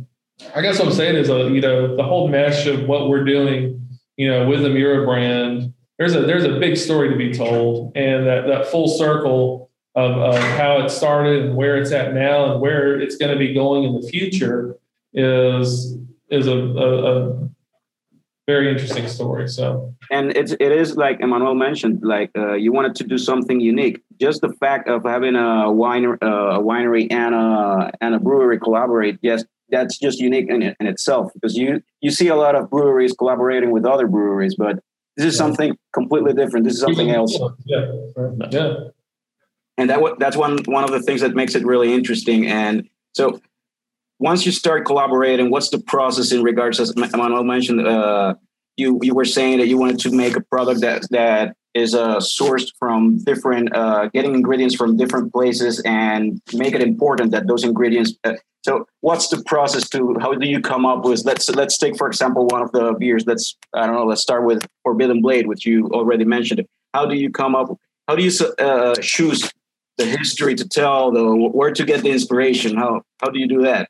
I 0.54 0.62
guess 0.62 0.78
what 0.78 0.88
I'm 0.88 0.94
saying 0.94 1.16
is, 1.16 1.30
uh, 1.30 1.46
you 1.46 1.60
know, 1.60 1.96
the 1.96 2.02
whole 2.02 2.28
mesh 2.28 2.66
of 2.66 2.86
what 2.86 3.08
we're 3.08 3.24
doing, 3.24 3.86
you 4.16 4.30
know, 4.30 4.46
with 4.48 4.62
the 4.62 4.70
Miura 4.70 5.04
brand, 5.04 5.72
there's 5.98 6.14
a 6.14 6.22
there's 6.22 6.44
a 6.44 6.58
big 6.58 6.76
story 6.76 7.10
to 7.10 7.16
be 7.16 7.32
told, 7.32 7.96
and 7.96 8.26
that 8.26 8.46
that 8.46 8.66
full 8.66 8.88
circle 8.88 9.70
of, 9.94 10.12
of 10.12 10.36
how 10.56 10.80
it 10.80 10.88
started 10.88 11.44
and 11.44 11.56
where 11.56 11.76
it's 11.76 11.92
at 11.92 12.14
now 12.14 12.52
and 12.52 12.60
where 12.60 13.00
it's 13.00 13.16
going 13.16 13.32
to 13.32 13.38
be 13.38 13.52
going 13.52 13.84
in 13.84 14.00
the 14.00 14.08
future 14.08 14.76
is 15.12 15.96
is 16.30 16.46
a, 16.46 16.56
a, 16.56 17.32
a 17.32 17.50
very 18.46 18.70
interesting 18.70 19.06
story. 19.08 19.48
So, 19.48 19.94
and 20.10 20.36
it's 20.36 20.52
it 20.52 20.72
is 20.72 20.96
like 20.96 21.20
Emmanuel 21.20 21.54
mentioned, 21.54 22.00
like 22.02 22.30
uh, 22.36 22.54
you 22.54 22.72
wanted 22.72 22.94
to 22.96 23.04
do 23.04 23.18
something 23.18 23.60
unique. 23.60 24.02
Just 24.20 24.40
the 24.40 24.52
fact 24.54 24.88
of 24.88 25.04
having 25.04 25.36
a 25.36 25.70
winery, 25.70 26.18
uh, 26.22 26.58
a 26.58 26.62
winery 26.62 27.10
and 27.12 27.34
a 27.34 27.92
and 28.00 28.14
a 28.14 28.18
brewery 28.18 28.58
collaborate, 28.58 29.18
yes, 29.22 29.44
that's 29.70 29.98
just 29.98 30.18
unique 30.18 30.48
in, 30.48 30.62
in 30.62 30.86
itself 30.86 31.32
because 31.34 31.56
you 31.56 31.82
you 32.00 32.10
see 32.10 32.28
a 32.28 32.36
lot 32.36 32.54
of 32.54 32.68
breweries 32.70 33.12
collaborating 33.12 33.70
with 33.70 33.84
other 33.84 34.06
breweries, 34.06 34.56
but 34.56 34.78
this 35.16 35.26
is 35.26 35.36
something 35.36 35.76
completely 35.92 36.32
different. 36.32 36.64
This 36.64 36.74
is 36.74 36.80
something 36.80 37.10
else. 37.10 37.38
Yeah, 37.64 37.92
yeah. 38.50 38.74
And 39.78 39.88
that 39.88 40.00
that's 40.18 40.36
one 40.36 40.58
one 40.64 40.84
of 40.84 40.90
the 40.90 41.02
things 41.02 41.20
that 41.20 41.34
makes 41.34 41.54
it 41.54 41.64
really 41.64 41.92
interesting. 41.92 42.46
And 42.46 42.88
so 43.12 43.40
once 44.22 44.46
you 44.46 44.52
start 44.52 44.86
collaborating, 44.86 45.50
what's 45.50 45.70
the 45.70 45.80
process 45.80 46.30
in 46.30 46.42
regards, 46.44 46.78
as 46.78 46.94
Manuel 46.96 47.42
mentioned, 47.42 47.86
uh, 47.86 48.34
you 48.76 49.00
you 49.02 49.14
were 49.14 49.24
saying 49.24 49.58
that 49.58 49.66
you 49.66 49.76
wanted 49.76 49.98
to 50.00 50.10
make 50.12 50.36
a 50.36 50.40
product 50.40 50.80
that 50.80 51.02
that 51.10 51.56
is 51.74 51.94
uh, 51.94 52.18
sourced 52.18 52.68
from 52.78 53.18
different, 53.24 53.74
uh, 53.74 54.08
getting 54.08 54.34
ingredients 54.34 54.74
from 54.74 54.96
different 54.96 55.32
places 55.32 55.82
and 55.84 56.40
make 56.52 56.74
it 56.74 56.82
important 56.82 57.32
that 57.32 57.48
those 57.48 57.64
ingredients. 57.64 58.14
Uh, 58.22 58.34
so, 58.62 58.86
what's 59.00 59.28
the 59.28 59.42
process 59.44 59.88
to? 59.88 60.16
How 60.20 60.34
do 60.34 60.46
you 60.46 60.60
come 60.60 60.86
up 60.86 61.04
with? 61.04 61.24
Let's 61.24 61.50
let's 61.50 61.76
take 61.76 61.96
for 61.96 62.06
example 62.06 62.46
one 62.46 62.62
of 62.62 62.70
the 62.70 62.94
beers. 62.98 63.24
Let's 63.26 63.56
I 63.74 63.86
don't 63.86 63.96
know. 63.96 64.06
Let's 64.06 64.22
start 64.22 64.44
with 64.44 64.64
Forbidden 64.84 65.20
Blade, 65.20 65.48
which 65.48 65.66
you 65.66 65.88
already 65.88 66.24
mentioned. 66.24 66.64
How 66.94 67.06
do 67.06 67.16
you 67.16 67.30
come 67.30 67.56
up? 67.56 67.76
How 68.06 68.14
do 68.14 68.22
you 68.22 68.32
uh, 68.58 68.94
choose 69.00 69.50
the 69.98 70.06
history 70.06 70.54
to 70.54 70.68
tell? 70.68 71.10
The 71.10 71.24
where 71.58 71.72
to 71.72 71.84
get 71.84 72.02
the 72.02 72.10
inspiration? 72.10 72.76
How 72.76 73.02
how 73.20 73.30
do 73.30 73.40
you 73.40 73.48
do 73.48 73.62
that? 73.62 73.88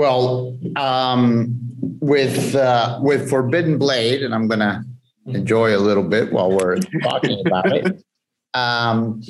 Well, 0.00 0.58
um, 0.76 1.58
with 2.00 2.54
uh, 2.54 3.00
with 3.02 3.28
Forbidden 3.28 3.76
Blade, 3.76 4.22
and 4.22 4.34
I'm 4.34 4.48
going 4.48 4.60
to 4.60 4.82
enjoy 5.26 5.76
a 5.76 5.78
little 5.78 6.04
bit 6.04 6.32
while 6.32 6.50
we're 6.50 6.78
talking 7.02 7.46
about 7.46 7.70
it. 7.70 8.02
Um, 8.54 9.22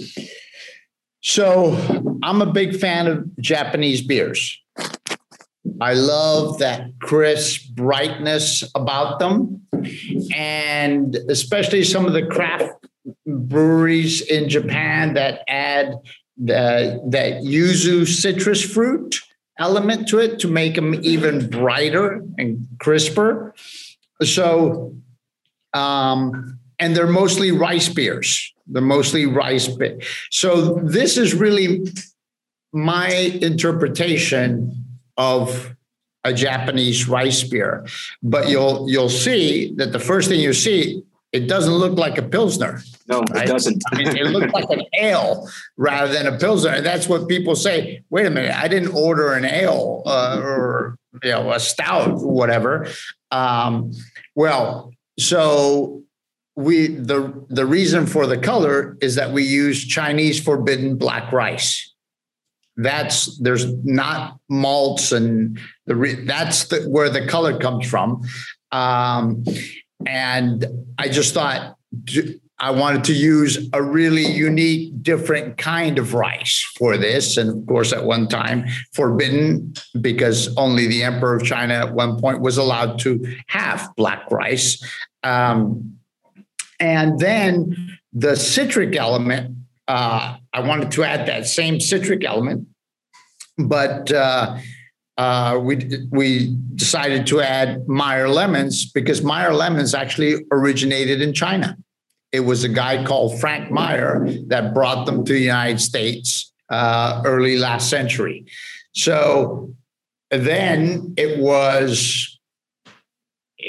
so, 1.23 1.77
I'm 2.23 2.41
a 2.41 2.53
big 2.53 2.77
fan 2.77 3.09
of 3.09 3.37
Japanese 3.41 4.01
beers. 4.01 4.57
I 5.81 5.95
love 5.95 6.61
that 6.61 6.93
crisp 7.03 7.75
brightness 7.75 8.63
about 8.77 9.19
them, 9.19 9.67
and 10.33 11.17
especially 11.29 11.83
some 11.83 12.07
of 12.07 12.13
the 12.13 12.27
craft 12.27 12.73
breweries 13.27 14.21
in 14.23 14.49
Japan 14.49 15.15
that 15.15 15.41
add 15.49 15.97
the, 16.39 17.03
that 17.11 17.43
yuzu 17.43 18.07
citrus 18.07 18.63
fruit 18.63 19.21
element 19.61 20.09
to 20.09 20.19
it 20.19 20.41
to 20.41 20.49
make 20.49 20.75
them 20.75 20.95
even 21.03 21.49
brighter 21.49 22.25
and 22.39 22.67
crisper. 22.79 23.55
So, 24.23 24.97
um, 25.75 26.59
and 26.79 26.97
they're 26.97 27.07
mostly 27.07 27.53
rice 27.53 27.89
beers. 27.89 28.53
They're 28.67 28.83
mostly 28.83 29.27
rice 29.27 29.69
beer. 29.69 30.01
So 30.31 30.75
this 30.83 31.17
is 31.17 31.35
really 31.35 31.87
my 32.73 33.09
interpretation 33.11 34.85
of 35.17 35.77
a 36.25 36.33
Japanese 36.33 37.09
rice 37.09 37.43
beer. 37.43 37.87
But 38.23 38.49
you'll 38.49 38.89
you'll 38.89 39.09
see 39.09 39.75
that 39.77 39.93
the 39.93 39.99
first 39.99 40.29
thing 40.29 40.41
you 40.41 40.53
see 40.53 41.03
it 41.33 41.49
doesn't 41.49 41.75
look 41.75 41.97
like 41.97 42.19
a 42.19 42.23
pilsner. 42.23 42.83
No, 43.07 43.21
right? 43.21 43.45
it 43.45 43.47
doesn't. 43.47 43.83
I 43.93 43.99
mean, 43.99 44.17
it 44.17 44.27
looks 44.27 44.53
like 44.53 44.69
an 44.71 44.83
ale 44.99 45.49
rather 45.77 46.13
than 46.13 46.27
a 46.27 46.37
pilsner, 46.37 46.71
and 46.71 46.85
that's 46.85 47.09
what 47.09 47.29
people 47.29 47.55
say. 47.55 48.03
Wait 48.11 48.27
a 48.27 48.31
minute, 48.31 48.57
I 48.57 48.69
didn't 48.69 48.95
order 48.95 49.33
an 49.33 49.45
ale 49.45 50.03
uh, 50.07 50.41
or 50.43 50.97
you 51.23 51.31
know 51.31 51.53
a 51.53 51.61
stout, 51.61 52.11
or 52.11 52.33
whatever. 52.33 52.89
Um, 53.31 53.93
well, 54.35 54.93
so 55.19 56.03
we 56.57 56.89
the 56.89 57.33
the 57.49 57.67
reason 57.67 58.07
for 58.07 58.27
the 58.27 58.39
color 58.39 58.97
is 59.01 59.15
that 59.15 59.33
we 59.33 59.45
use 59.45 59.87
Chinese 59.87 60.43
forbidden 60.43 60.97
black 60.97 61.33
rice. 61.33 61.95
That's 62.77 63.39
there's 63.39 63.73
not 63.85 64.39
malts 64.49 65.13
and 65.13 65.59
the 65.87 66.25
that's 66.27 66.65
the, 66.65 66.83
where 66.89 67.09
the 67.11 67.27
color 67.27 67.59
comes 67.59 67.89
from. 67.89 68.23
Um, 68.73 69.45
and 70.07 70.67
I 70.99 71.09
just 71.09 71.35
thought 71.35 71.77
I 72.61 72.71
wanted 72.71 73.05
to 73.05 73.15
use 73.15 73.69
a 73.73 73.83
really 73.83 74.27
unique, 74.27 75.03
different 75.03 75.57
kind 75.57 75.99
of 75.99 76.13
rice 76.13 76.63
for 76.77 76.99
this. 76.99 77.39
And 77.39 77.49
of 77.51 77.67
course, 77.67 77.93
at 77.93 78.05
one 78.05 78.29
time, 78.29 78.67
forbidden 78.93 79.73
because 80.01 80.55
only 80.57 80.87
the 80.87 81.03
emperor 81.03 81.37
of 81.37 81.43
China 81.43 81.75
at 81.75 81.95
one 81.95 82.21
point 82.21 82.41
was 82.41 82.59
allowed 82.59 82.99
to 83.01 83.27
have 83.47 83.91
black 83.97 84.31
rice. 84.31 84.83
Um, 85.23 85.99
and 86.79 87.19
then 87.19 87.99
the 88.13 88.37
citric 88.37 88.95
element, 88.95 89.57
uh, 89.89 90.37
I 90.53 90.61
wanted 90.61 90.91
to 90.93 91.05
add 91.05 91.27
that 91.29 91.47
same 91.47 91.81
citric 91.81 92.25
element, 92.25 92.69
but 93.59 94.13
uh, 94.13 94.59
uh, 95.21 95.59
we 95.59 95.75
we 96.11 96.57
decided 96.77 97.27
to 97.27 97.43
add 97.43 97.87
Meyer 97.87 98.27
lemons 98.27 98.91
because 98.91 99.23
Meyer 99.23 99.53
lemons 99.53 99.93
actually 99.93 100.47
originated 100.51 101.21
in 101.21 101.35
China. 101.35 101.77
It 102.33 102.41
was 102.41 102.65
a 102.65 102.71
guy 102.71 103.05
called 103.05 103.39
Frank 103.39 103.71
Meyer 103.71 104.27
that 104.47 104.73
brought 104.73 105.05
them 105.05 105.23
to 105.27 105.33
the 105.35 105.41
United 105.41 105.79
States 105.79 106.55
uh, 106.71 107.21
early 107.27 107.59
last 107.59 107.91
century. 107.91 108.47
So 108.95 109.75
then 110.31 111.13
it 111.19 111.39
was 111.39 112.40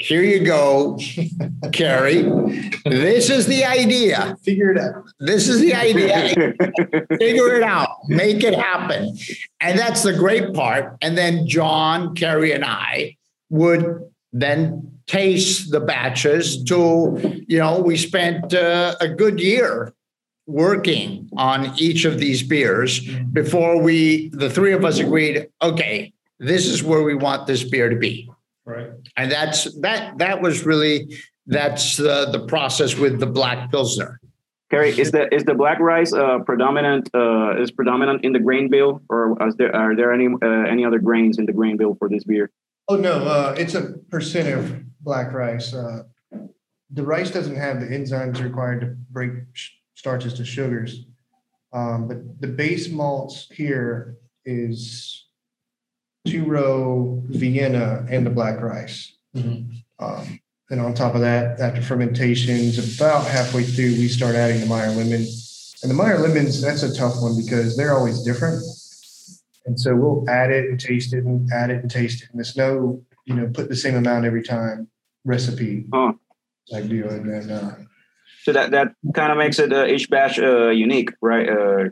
here 0.02 0.22
you 0.24 0.44
go, 0.44 0.98
Kerry. 1.72 2.22
This 2.84 3.30
is 3.30 3.46
the 3.46 3.64
idea. 3.64 4.36
Figure 4.42 4.72
it 4.72 4.78
out. 4.78 5.04
This 5.20 5.48
is 5.48 5.60
the 5.60 5.74
idea. 5.74 6.28
Figure 7.18 7.54
it 7.54 7.62
out. 7.62 7.88
Make 8.08 8.42
it 8.42 8.54
happen. 8.54 9.16
And 9.60 9.78
that's 9.78 10.02
the 10.02 10.12
great 10.12 10.54
part. 10.54 10.96
And 11.02 11.16
then 11.16 11.46
John, 11.46 12.16
Kerry, 12.16 12.50
and 12.52 12.64
I 12.64 13.16
would 13.48 14.10
then 14.32 14.90
taste 15.06 15.70
the 15.70 15.78
batches 15.78 16.64
to, 16.64 17.44
you 17.46 17.58
know, 17.58 17.80
we 17.80 17.96
spent 17.96 18.52
uh, 18.52 18.96
a 19.00 19.06
good 19.08 19.38
year 19.38 19.94
working 20.48 21.30
on 21.36 21.72
each 21.78 22.04
of 22.04 22.18
these 22.18 22.42
beers 22.42 23.08
before 23.32 23.80
we, 23.80 24.30
the 24.30 24.50
three 24.50 24.72
of 24.72 24.84
us 24.84 24.98
agreed, 24.98 25.48
okay, 25.62 26.12
this 26.40 26.66
is 26.66 26.82
where 26.82 27.02
we 27.02 27.14
want 27.14 27.46
this 27.46 27.62
beer 27.62 27.88
to 27.88 27.96
be. 27.96 28.28
Right. 28.64 28.90
And 29.16 29.30
that's 29.30 29.64
that 29.80 30.18
that 30.18 30.40
was 30.40 30.64
really 30.64 31.08
that's 31.46 31.98
uh, 31.98 32.30
the 32.30 32.46
process 32.46 32.96
with 32.96 33.18
the 33.18 33.26
black 33.26 33.70
pilsner. 33.70 34.20
Kerry, 34.70 34.98
is 34.98 35.10
the 35.10 35.32
is 35.34 35.44
the 35.44 35.54
black 35.54 35.80
rice 35.80 36.14
uh, 36.14 36.38
predominant 36.46 37.10
uh, 37.14 37.60
is 37.60 37.70
predominant 37.70 38.24
in 38.24 38.32
the 38.32 38.38
grain 38.38 38.70
bill, 38.70 39.02
or 39.10 39.36
is 39.46 39.54
there 39.56 39.74
are 39.76 39.94
there 39.94 40.12
any 40.12 40.28
uh, 40.28 40.46
any 40.46 40.84
other 40.84 40.98
grains 40.98 41.38
in 41.38 41.44
the 41.44 41.52
grain 41.52 41.76
bill 41.76 41.94
for 41.96 42.08
this 42.08 42.24
beer? 42.24 42.50
Oh 42.88 42.96
no, 42.96 43.24
uh, 43.24 43.54
it's 43.58 43.74
a 43.74 43.92
percent 44.10 44.48
of 44.48 44.82
black 45.00 45.32
rice. 45.32 45.74
Uh, 45.74 46.04
the 46.90 47.02
rice 47.02 47.30
doesn't 47.30 47.56
have 47.56 47.80
the 47.80 47.86
enzymes 47.86 48.42
required 48.42 48.80
to 48.80 48.86
break 49.10 49.32
starches 49.94 50.32
to 50.34 50.44
sugars, 50.44 51.04
um, 51.74 52.08
but 52.08 52.40
the 52.40 52.48
base 52.48 52.88
malts 52.88 53.48
here 53.52 54.16
is 54.46 55.21
two 56.26 56.44
row 56.44 57.22
Vienna 57.26 58.06
and 58.10 58.24
the 58.24 58.30
black 58.30 58.60
rice. 58.60 59.14
Mm-hmm. 59.34 60.04
Um, 60.04 60.40
and 60.70 60.80
on 60.80 60.94
top 60.94 61.14
of 61.14 61.20
that, 61.20 61.60
after 61.60 61.82
fermentations, 61.82 62.96
about 62.96 63.26
halfway 63.26 63.62
through, 63.62 63.92
we 63.92 64.08
start 64.08 64.34
adding 64.34 64.60
the 64.60 64.66
Meyer 64.66 64.90
lemon. 64.90 65.26
And 65.82 65.90
the 65.90 65.94
Meyer 65.94 66.18
lemons, 66.18 66.62
that's 66.62 66.82
a 66.82 66.94
tough 66.94 67.20
one 67.20 67.36
because 67.36 67.76
they're 67.76 67.94
always 67.94 68.22
different. 68.22 68.62
And 69.66 69.78
so 69.78 69.94
we'll 69.94 70.28
add 70.28 70.50
it 70.50 70.70
and 70.70 70.80
taste 70.80 71.12
it 71.12 71.24
and 71.24 71.50
add 71.52 71.70
it 71.70 71.82
and 71.82 71.90
taste 71.90 72.22
it. 72.22 72.30
And 72.30 72.38
there's 72.38 72.56
no 72.56 73.04
you 73.24 73.34
know, 73.34 73.48
put 73.52 73.68
the 73.68 73.76
same 73.76 73.94
amount 73.94 74.24
every 74.24 74.42
time 74.42 74.88
recipe 75.24 75.84
oh. 75.92 76.18
type 76.70 76.88
deal. 76.88 77.08
And 77.08 77.28
then, 77.28 77.50
uh, 77.50 77.76
so 78.42 78.52
that, 78.52 78.72
that 78.72 78.88
kind 79.14 79.30
of 79.30 79.38
makes 79.38 79.58
it 79.58 79.72
uh, 79.72 79.86
each 79.86 80.10
batch 80.10 80.38
uh, 80.38 80.70
unique, 80.70 81.10
right? 81.20 81.48
Uh, 81.48 81.84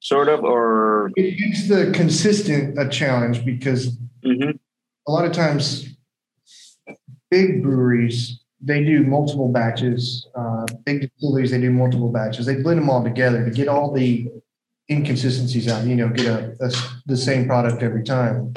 sort 0.00 0.28
of, 0.28 0.44
or 0.44 1.10
it 1.16 1.36
makes 1.40 1.68
the 1.68 1.90
consistent 1.92 2.78
a 2.78 2.88
challenge 2.88 3.44
because 3.44 3.96
mm-hmm. 4.24 4.50
a 5.06 5.10
lot 5.10 5.24
of 5.24 5.32
times 5.32 5.88
big 7.30 7.62
breweries 7.62 8.40
they 8.60 8.84
do 8.84 9.04
multiple 9.04 9.48
batches. 9.48 10.26
Uh, 10.34 10.66
big 10.84 11.02
distilleries 11.02 11.50
they 11.50 11.60
do 11.60 11.70
multiple 11.70 12.10
batches. 12.10 12.46
They 12.46 12.56
blend 12.56 12.80
them 12.80 12.90
all 12.90 13.04
together 13.04 13.44
to 13.44 13.50
get 13.50 13.68
all 13.68 13.92
the 13.92 14.28
inconsistencies 14.90 15.68
out. 15.68 15.84
You 15.84 15.94
know, 15.94 16.08
get 16.08 16.26
a, 16.26 16.56
a 16.60 16.70
the 17.06 17.16
same 17.16 17.46
product 17.46 17.82
every 17.82 18.02
time. 18.02 18.52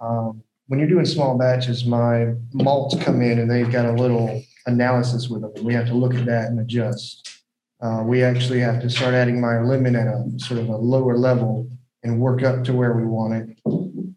Um, 0.00 0.42
when 0.66 0.78
you're 0.78 0.88
doing 0.88 1.06
small 1.06 1.36
batches, 1.38 1.84
my 1.84 2.34
malts 2.52 2.96
come 3.02 3.22
in 3.22 3.38
and 3.38 3.50
they've 3.50 3.70
got 3.70 3.86
a 3.86 3.92
little 3.92 4.42
analysis 4.66 5.28
with 5.28 5.42
them. 5.42 5.52
And 5.56 5.64
we 5.64 5.74
have 5.74 5.86
to 5.86 5.94
look 5.94 6.14
at 6.14 6.26
that 6.26 6.46
and 6.46 6.60
adjust. 6.60 7.39
Uh, 7.80 8.02
we 8.04 8.22
actually 8.22 8.60
have 8.60 8.80
to 8.82 8.90
start 8.90 9.14
adding 9.14 9.40
Meyer 9.40 9.64
lemon 9.64 9.96
at 9.96 10.06
a 10.06 10.30
sort 10.36 10.60
of 10.60 10.68
a 10.68 10.76
lower 10.76 11.16
level 11.16 11.68
and 12.02 12.20
work 12.20 12.42
up 12.42 12.64
to 12.64 12.72
where 12.72 12.92
we 12.92 13.04
want 13.04 13.34
it. 13.34 13.58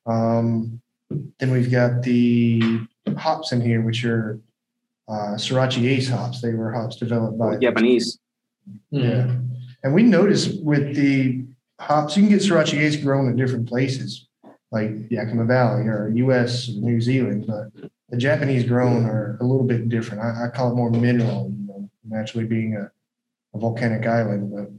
Um, 0.06 0.82
then 1.40 1.52
we've 1.52 1.72
got 1.72 2.04
the 2.04 2.82
hops 3.18 3.52
in 3.52 3.62
here, 3.62 3.82
which 3.82 4.04
are 4.04 4.40
uh, 5.08 5.36
Sorachi 5.36 5.86
Ace 5.90 6.10
hops. 6.10 6.42
They 6.42 6.54
were 6.54 6.72
hops 6.72 6.96
developed 6.96 7.38
by 7.38 7.58
Japanese. 7.58 8.20
Yeah. 8.92 9.36
And 9.84 9.94
we 9.94 10.04
noticed 10.04 10.64
with 10.64 10.96
the 10.96 11.46
hops, 11.80 12.16
you 12.16 12.24
can 12.24 12.30
get 12.30 12.42
Sorachi 12.42 12.80
Ace 12.80 12.96
grown 12.98 13.28
in 13.28 13.36
different 13.36 13.68
places, 13.68 14.28
like 14.72 14.92
Yakima 15.10 15.46
Valley 15.46 15.88
or 15.88 16.10
US 16.10 16.70
or 16.70 16.74
New 16.74 17.02
Zealand, 17.02 17.46
but 17.48 17.90
the 18.10 18.18
Japanese 18.18 18.64
grown 18.64 19.06
are 19.06 19.38
a 19.42 19.44
little 19.44 19.66
bit 19.66 19.90
different. 19.90 20.24
I, 20.24 20.46
I 20.46 20.50
call 20.50 20.72
it 20.72 20.76
more 20.76 20.90
mineral, 20.90 21.52
you 21.52 21.68
know, 21.68 21.90
naturally 22.08 22.46
being 22.46 22.76
a, 22.76 22.92
a, 23.54 23.58
volcanic 23.58 24.06
island, 24.06 24.52
but 24.54 24.72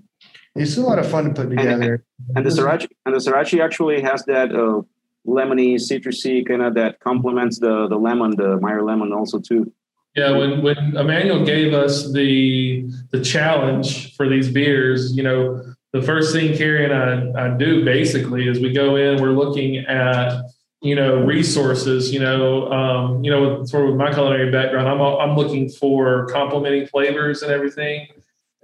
it's 0.61 0.77
a 0.77 0.83
lot 0.83 0.99
of 0.99 1.11
fun 1.11 1.25
to 1.25 1.31
put 1.31 1.51
together. 1.51 2.05
And, 2.29 2.39
and 2.39 2.47
the 2.47 2.51
Sorachi 2.51 2.89
and 3.07 3.15
the 3.15 3.19
Sorachi 3.19 3.61
actually 3.61 4.01
has 4.03 4.25
that 4.25 4.53
uh, 4.53 4.83
lemony, 5.27 5.75
citrusy 5.75 6.47
kind 6.47 6.63
of 6.63 6.75
that 6.75 7.01
complements 7.01 7.59
the 7.59 7.89
the 7.89 7.97
lemon, 7.97 8.37
the 8.37 8.59
Meyer 8.61 8.83
lemon 8.83 9.13
also 9.13 9.41
too. 9.41 9.73
Yeah, 10.15 10.37
when 10.37 10.63
when 10.63 10.97
Emmanuel 10.97 11.45
gave 11.45 11.75
us 11.75 12.13
the 12.13 12.87
the 13.11 13.21
challenge 13.21 14.15
for 14.17 14.29
these 14.29 14.49
beers, 14.49 15.17
you 15.17 15.25
know, 15.25 15.61
the 15.93 16.03
first 16.03 16.33
thing 16.33 16.57
Kerry 16.57 16.85
and 16.85 17.37
I, 17.37 17.47
I 17.47 17.57
do 17.57 17.85
basically 17.85 18.49
is 18.49 18.61
we 18.61 18.73
go 18.73 18.97
in, 18.97 19.21
we're 19.21 19.33
looking 19.33 19.79
at 19.79 20.43
you 20.83 20.95
know 20.95 21.25
resources. 21.25 22.13
You 22.13 22.21
know, 22.21 22.71
um, 22.71 23.25
you 23.25 23.31
know, 23.31 23.65
sort 23.65 23.85
of 23.85 23.91
with 23.91 23.99
my 23.99 24.13
culinary 24.13 24.53
background, 24.53 24.89
I'm 24.89 25.01
I'm 25.01 25.37
looking 25.37 25.69
for 25.69 26.27
complementing 26.27 26.87
flavors 26.87 27.43
and 27.43 27.51
everything. 27.51 28.07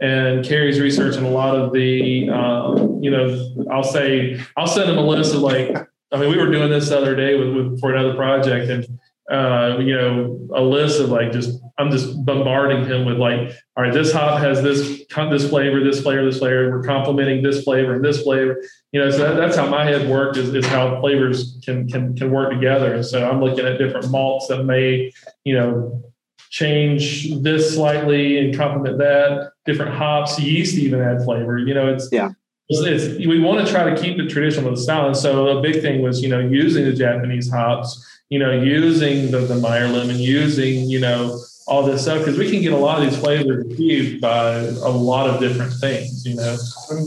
And 0.01 0.45
Kerry's 0.45 0.81
researching 0.81 1.25
a 1.25 1.31
lot 1.31 1.55
of 1.55 1.73
the, 1.73 2.31
um, 2.31 3.03
you 3.03 3.11
know, 3.11 3.67
I'll 3.71 3.85
say 3.85 4.41
I'll 4.57 4.67
send 4.67 4.91
him 4.91 4.97
a 4.97 5.03
list 5.03 5.35
of 5.35 5.43
like, 5.43 5.77
I 6.13 6.19
mean, 6.19 6.31
we 6.31 6.39
were 6.39 6.51
doing 6.51 6.71
this 6.71 6.89
the 6.89 6.99
other 6.99 7.15
day 7.15 7.39
with, 7.39 7.55
with 7.55 7.81
for 7.81 7.95
another 7.95 8.15
project, 8.15 8.71
and 8.71 8.99
uh, 9.31 9.79
you 9.79 9.95
know, 9.95 10.49
a 10.55 10.63
list 10.63 11.01
of 11.01 11.11
like 11.11 11.33
just 11.33 11.61
I'm 11.79 11.91
just 11.91 12.25
bombarding 12.25 12.85
him 12.85 13.05
with 13.05 13.19
like, 13.19 13.53
all 13.77 13.85
right, 13.85 13.93
this 13.93 14.13
hop 14.13 14.41
has 14.41 14.63
this 14.63 15.03
this 15.09 15.49
flavor, 15.49 15.85
this 15.85 16.03
flavor, 16.03 16.25
this 16.25 16.39
flavor. 16.39 16.71
We're 16.71 16.83
complementing 16.83 17.43
this 17.43 17.63
flavor 17.63 17.95
and 17.95 18.05
this 18.05 18.23
flavor. 18.23 18.61
You 18.93 19.01
know, 19.01 19.11
so 19.11 19.19
that, 19.19 19.37
that's 19.37 19.57
how 19.57 19.69
my 19.69 19.85
head 19.85 20.09
worked 20.09 20.37
is, 20.37 20.53
is 20.53 20.67
how 20.67 21.01
flavors 21.01 21.59
can 21.65 21.89
can 21.89 22.17
can 22.17 22.31
work 22.31 22.53
together. 22.53 22.95
And 22.95 23.07
so 23.07 23.31
I'm 23.31 23.41
looking 23.41 23.67
at 23.67 23.79
different 23.79 24.11
malts 24.11 24.49
that 24.49 24.65
may, 24.65 25.13
you 25.45 25.55
know, 25.55 26.03
change 26.51 27.35
this 27.41 27.75
slightly 27.75 28.39
and 28.39 28.57
complement 28.57 28.99
that. 28.99 29.53
Different 29.65 29.95
hops, 29.95 30.39
yeast 30.39 30.77
even 30.77 31.01
add 31.01 31.23
flavor. 31.25 31.59
You 31.59 31.75
know, 31.75 31.93
it's 31.93 32.09
yeah. 32.13 32.31
It's, 32.69 32.81
it's, 32.81 33.27
we 33.27 33.41
want 33.41 33.67
to 33.67 33.73
try 33.73 33.93
to 33.93 34.01
keep 34.01 34.21
it 34.21 34.29
traditional 34.29 34.71
with 34.71 34.79
the 34.79 34.83
style. 34.83 35.07
And 35.07 35.17
so 35.17 35.59
a 35.59 35.61
big 35.61 35.83
thing 35.83 36.03
was, 36.03 36.23
you 36.23 36.29
know, 36.29 36.39
using 36.39 36.85
the 36.85 36.93
Japanese 36.93 37.51
hops 37.51 38.07
you 38.31 38.39
know, 38.39 38.53
using 38.53 39.31
the, 39.33 39.41
the 39.41 39.57
Meyer 39.57 39.89
lemon, 39.89 40.19
using, 40.19 40.89
you 40.89 41.01
know, 41.01 41.39
all 41.67 41.83
this 41.83 42.03
stuff, 42.03 42.21
because 42.21 42.39
we 42.39 42.51
can 42.51 42.63
get 42.63 42.73
a 42.73 42.77
lot 42.77 43.03
of 43.03 43.11
these 43.11 43.21
flavors 43.21 43.67
achieved 43.67 44.21
by 44.21 44.55
a 44.55 44.89
lot 44.89 45.29
of 45.29 45.41
different 45.41 45.73
things, 45.75 46.25
you 46.25 46.37
know. 46.37 46.57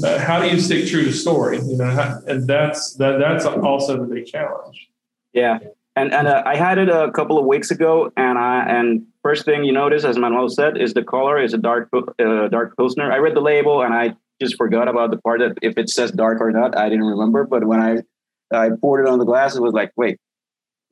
Uh, 0.03 0.19
how 0.19 0.41
do 0.41 0.49
you 0.49 0.60
stick 0.60 0.86
true 0.88 1.03
to 1.03 1.12
story? 1.12 1.58
You 1.58 1.77
know, 1.77 1.89
how, 1.89 2.19
and 2.27 2.47
that's 2.47 2.93
that 2.95 3.19
that's 3.19 3.45
also 3.45 3.97
the 3.97 4.13
big 4.13 4.25
challenge. 4.25 4.89
Yeah. 5.34 5.60
And 5.95 6.13
and 6.13 6.27
uh, 6.27 6.43
I 6.45 6.56
had 6.56 6.77
it 6.77 6.89
a 6.89 7.12
couple 7.12 7.38
of 7.38 7.45
weeks 7.45 7.71
ago, 7.71 8.12
and 8.15 8.38
I 8.38 8.63
and 8.63 9.06
first 9.24 9.46
thing 9.46 9.64
you 9.64 9.72
notice, 9.72 10.04
as 10.04 10.18
Manuel 10.18 10.50
said, 10.50 10.78
is 10.78 10.94
the 10.94 11.04
color 11.04 11.42
is 11.42 11.54
a 11.54 11.58
dark 11.58 11.90
uh, 11.94 12.48
dark 12.50 12.78
pilsner. 12.78 13.12
I 13.12 13.18
read 13.18 13.36
the 13.36 13.42
label 13.42 13.82
and 13.82 13.94
I 13.94 14.16
just 14.42 14.58
forgot 14.58 14.88
about 14.88 15.12
the 15.12 15.18
part 15.18 15.40
that 15.40 15.58
if 15.62 15.78
it 15.78 15.90
says 15.90 16.12
dark 16.12 16.42
or 16.42 16.52
not. 16.52 16.78
I 16.78 16.90
didn't 16.90 17.06
remember, 17.06 17.46
but 17.46 17.66
when 17.66 17.80
I 17.80 17.98
I 18.54 18.70
poured 18.80 19.06
it 19.06 19.10
on 19.10 19.20
the 19.20 19.26
glass, 19.26 19.56
it 19.56 19.62
was 19.62 19.74
like, 19.74 19.92
wait, 19.96 20.20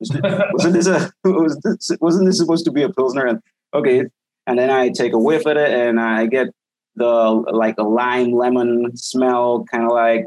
wasn't 0.00 0.74
this 0.74 0.86
a 0.86 1.12
was 1.24 1.58
this, 1.62 1.90
wasn't 2.00 2.26
this 2.26 2.38
supposed 2.38 2.64
to 2.64 2.72
be 2.72 2.82
a 2.82 2.88
pilsner? 2.88 3.26
And 3.26 3.40
okay, 3.74 4.04
and 4.46 4.58
then 4.58 4.70
I 4.70 4.88
take 4.88 5.12
a 5.12 5.18
whiff 5.18 5.46
at 5.46 5.56
it, 5.56 5.70
and 5.70 6.00
I 6.00 6.26
get 6.26 6.48
the 6.96 7.06
like 7.06 7.76
a 7.78 7.84
lime 7.84 8.32
lemon 8.32 8.96
smell, 8.96 9.64
kind 9.70 9.84
of 9.84 9.92
like 9.92 10.26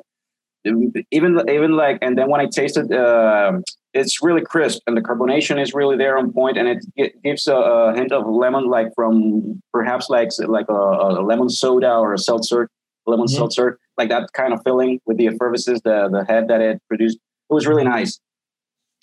even 1.12 1.36
even 1.52 1.76
like, 1.76 2.00
and 2.02 2.18
then 2.18 2.30
when 2.30 2.42
I 2.42 2.48
tasted 2.48 2.92
uh, 2.92 3.60
it's 3.96 4.22
really 4.22 4.42
crisp, 4.42 4.82
and 4.86 4.96
the 4.96 5.02
carbonation 5.02 5.60
is 5.62 5.74
really 5.74 5.96
there 5.96 6.18
on 6.18 6.32
point, 6.34 6.58
and 6.58 6.68
it, 6.68 6.86
it 6.96 7.24
gives 7.24 7.48
a, 7.48 7.56
a, 7.56 7.96
hint 7.96 8.12
of 8.12 8.28
lemon, 8.28 8.66
like 8.66 8.94
from 8.94 9.62
perhaps 9.72 10.10
like 10.10 10.30
like 10.48 10.68
a, 10.70 10.74
a 10.74 11.24
lemon 11.24 11.50
soda 11.50 11.94
or 11.94 12.14
a 12.14 12.20
seltzer, 12.20 12.70
lemon 13.08 13.26
mm-hmm. 13.26 13.36
seltzer, 13.36 13.80
like 13.98 14.10
that 14.10 14.34
kind 14.34 14.54
of 14.54 14.60
filling 14.64 15.00
with 15.06 15.18
the 15.18 15.28
effervescence, 15.28 15.82
the 15.84 16.10
the 16.12 16.26
head 16.26 16.50
that 16.50 16.62
it 16.62 16.82
produced. 16.90 17.18
It 17.50 17.54
was 17.54 17.66
really 17.66 17.86
nice. 17.86 18.20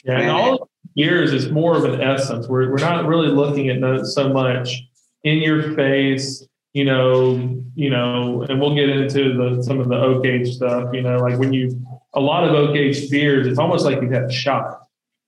Yeah, 0.05 0.19
and 0.19 0.31
all 0.31 0.69
years 0.95 1.33
is 1.33 1.51
more 1.51 1.77
of 1.77 1.85
an 1.85 2.01
essence. 2.03 2.47
We're 2.47 2.71
we're 2.71 2.79
not 2.79 3.07
really 3.07 3.29
looking 3.29 3.71
at 3.71 4.07
so 4.07 4.29
much 4.29 4.83
in 5.25 5.39
your 5.39 5.75
face, 5.75 6.47
you 6.75 6.85
know, 6.85 7.63
you 7.75 7.89
know, 7.89 8.43
and 8.49 8.61
we'll 8.61 8.75
get 8.75 8.91
into 8.91 9.33
the 9.35 9.63
some 9.63 9.81
of 9.81 9.89
the 9.89 9.97
oak 9.97 10.27
age 10.27 10.55
stuff, 10.55 10.91
you 10.93 11.01
know, 11.01 11.17
like 11.17 11.39
when 11.39 11.53
you 11.53 11.81
a 12.15 12.21
lot 12.21 12.45
of 12.45 12.55
oak 12.55 12.77
age 12.77 13.11
beers, 13.11 13.47
it's 13.47 13.59
almost 13.59 13.85
like 13.85 14.03
you've 14.03 14.13
had 14.13 14.25
a 14.25 14.33
shot. 14.33 14.82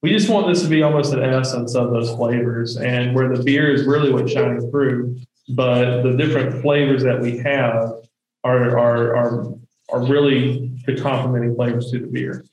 We 0.04 0.10
just 0.10 0.28
want 0.28 0.48
this 0.48 0.60
to 0.60 0.68
be 0.68 0.82
almost 0.82 1.14
an 1.14 1.24
essence 1.24 1.74
of 1.74 1.90
those 1.90 2.10
flavors 2.10 2.76
and 2.76 3.14
where 3.14 3.34
the 3.34 3.42
beer 3.42 3.72
is 3.72 3.86
really 3.86 4.12
what 4.12 4.28
shines 4.28 4.62
through, 4.70 5.18
but 5.48 6.02
the 6.02 6.12
different 6.12 6.60
flavors 6.60 7.02
that 7.04 7.18
we 7.22 7.38
have 7.38 8.02
are 8.44 8.76
are 8.78 9.16
are 9.16 9.54
are 9.88 10.04
really 10.04 10.70
the 10.84 11.00
complementing 11.00 11.54
flavors 11.54 11.90
to 11.90 12.00
the 12.00 12.06
beer. 12.06 12.44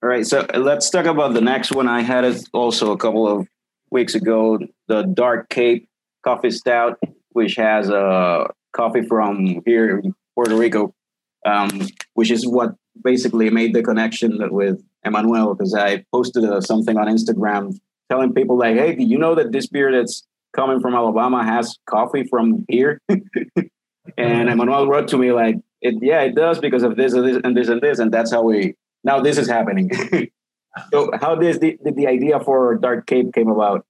All 0.00 0.08
right, 0.08 0.24
so 0.24 0.46
let's 0.54 0.88
talk 0.90 1.06
about 1.06 1.34
the 1.34 1.40
next 1.40 1.72
one. 1.72 1.88
I 1.88 2.02
had 2.02 2.22
it 2.22 2.48
also 2.52 2.92
a 2.92 2.96
couple 2.96 3.26
of 3.26 3.48
weeks 3.90 4.14
ago, 4.14 4.60
the 4.86 5.02
Dark 5.02 5.48
Cape 5.48 5.88
Coffee 6.22 6.52
Stout, 6.52 7.00
which 7.30 7.56
has 7.56 7.88
a 7.88 7.98
uh, 7.98 8.48
coffee 8.70 9.02
from 9.02 9.60
here 9.66 9.98
in 9.98 10.14
Puerto 10.36 10.54
Rico, 10.54 10.94
um, 11.44 11.88
which 12.14 12.30
is 12.30 12.46
what 12.46 12.76
basically 13.02 13.50
made 13.50 13.74
the 13.74 13.82
connection 13.82 14.38
with 14.52 14.80
Emmanuel 15.04 15.54
because 15.54 15.74
I 15.74 16.04
posted 16.12 16.44
uh, 16.44 16.60
something 16.60 16.96
on 16.96 17.06
Instagram 17.06 17.78
telling 18.10 18.32
people 18.34 18.56
like, 18.58 18.76
"Hey, 18.76 18.94
do 18.94 19.04
you 19.04 19.18
know 19.18 19.34
that 19.34 19.52
this 19.52 19.66
beer 19.66 19.92
that's 19.92 20.26
coming 20.54 20.80
from 20.80 20.94
Alabama 20.94 21.44
has 21.44 21.78
coffee 21.86 22.24
from 22.24 22.64
here?" 22.68 23.00
and 23.08 24.48
Emmanuel 24.48 24.86
wrote 24.86 25.08
to 25.08 25.18
me 25.18 25.32
like, 25.32 25.56
it, 25.80 25.94
"Yeah, 26.02 26.20
it 26.22 26.34
does 26.34 26.58
because 26.58 26.82
of 26.82 26.96
this 26.96 27.12
and 27.12 27.26
this 27.26 27.40
and 27.42 27.56
this 27.56 27.68
and 27.68 27.80
this," 27.80 27.98
and 27.98 28.12
that's 28.12 28.30
how 28.30 28.42
we 28.42 28.74
now 29.04 29.20
this 29.20 29.38
is 29.38 29.48
happening. 29.48 29.90
so 30.92 31.10
how 31.20 31.34
did 31.34 31.60
the, 31.60 31.78
did 31.84 31.96
the 31.96 32.06
idea 32.06 32.40
for 32.40 32.76
Dark 32.76 33.06
Cape 33.06 33.32
came 33.32 33.48
about? 33.48 33.86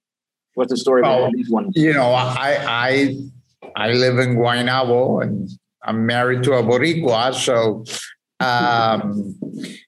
What's 0.53 0.71
the 0.71 0.77
story 0.77 1.01
behind 1.01 1.33
this 1.37 1.49
one? 1.49 1.71
You 1.75 1.93
know, 1.93 2.11
I 2.11 2.57
I 2.67 3.17
I 3.75 3.91
live 3.91 4.19
in 4.19 4.35
Guaynabo 4.35 5.23
and 5.23 5.49
I'm 5.83 6.05
married 6.05 6.43
to 6.43 6.53
a 6.53 6.63
Boricua, 6.63 7.33
so 7.33 7.85
um, 8.41 9.35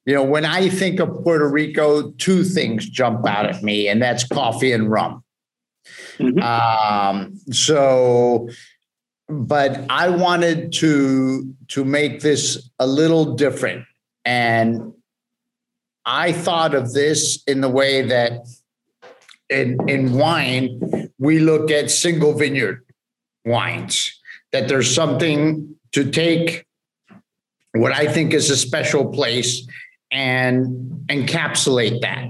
you 0.06 0.14
know, 0.14 0.24
when 0.24 0.46
I 0.46 0.70
think 0.70 1.00
of 1.00 1.10
Puerto 1.24 1.48
Rico, 1.48 2.12
two 2.12 2.44
things 2.44 2.90
jump 2.90 3.28
out 3.28 3.46
at 3.46 3.64
me, 3.64 3.88
and 3.88 4.02
that's 4.02 4.26
coffee 4.28 4.72
and 4.72 4.90
rum. 4.90 5.24
Mm-hmm. 6.18 6.40
Um, 6.40 7.36
so, 7.52 8.50
but 9.28 9.86
I 9.90 10.10
wanted 10.10 10.72
to 10.74 11.54
to 11.70 11.86
make 11.86 12.22
this 12.22 12.70
a 12.80 12.88
little 12.88 13.36
different, 13.36 13.86
and 14.26 14.94
I 16.06 16.32
thought 16.32 16.76
of 16.76 16.94
this 16.94 17.42
in 17.48 17.62
the 17.62 17.70
way 17.70 18.02
that 18.04 18.46
in, 19.50 19.78
in 19.88 20.14
wine, 20.14 21.10
we 21.18 21.40
look 21.40 21.72
at 21.72 21.92
single 21.92 22.34
vineyard 22.34 22.84
wines, 23.46 24.20
that 24.52 24.68
there's 24.68 24.94
something 24.94 25.76
to 25.92 26.10
take 26.10 26.66
what 27.74 27.92
I 27.92 28.08
think 28.08 28.34
is 28.34 28.50
a 28.50 28.58
special 28.58 29.12
place 29.12 29.68
and 30.12 31.06
encapsulate 31.08 32.02
that. 32.02 32.30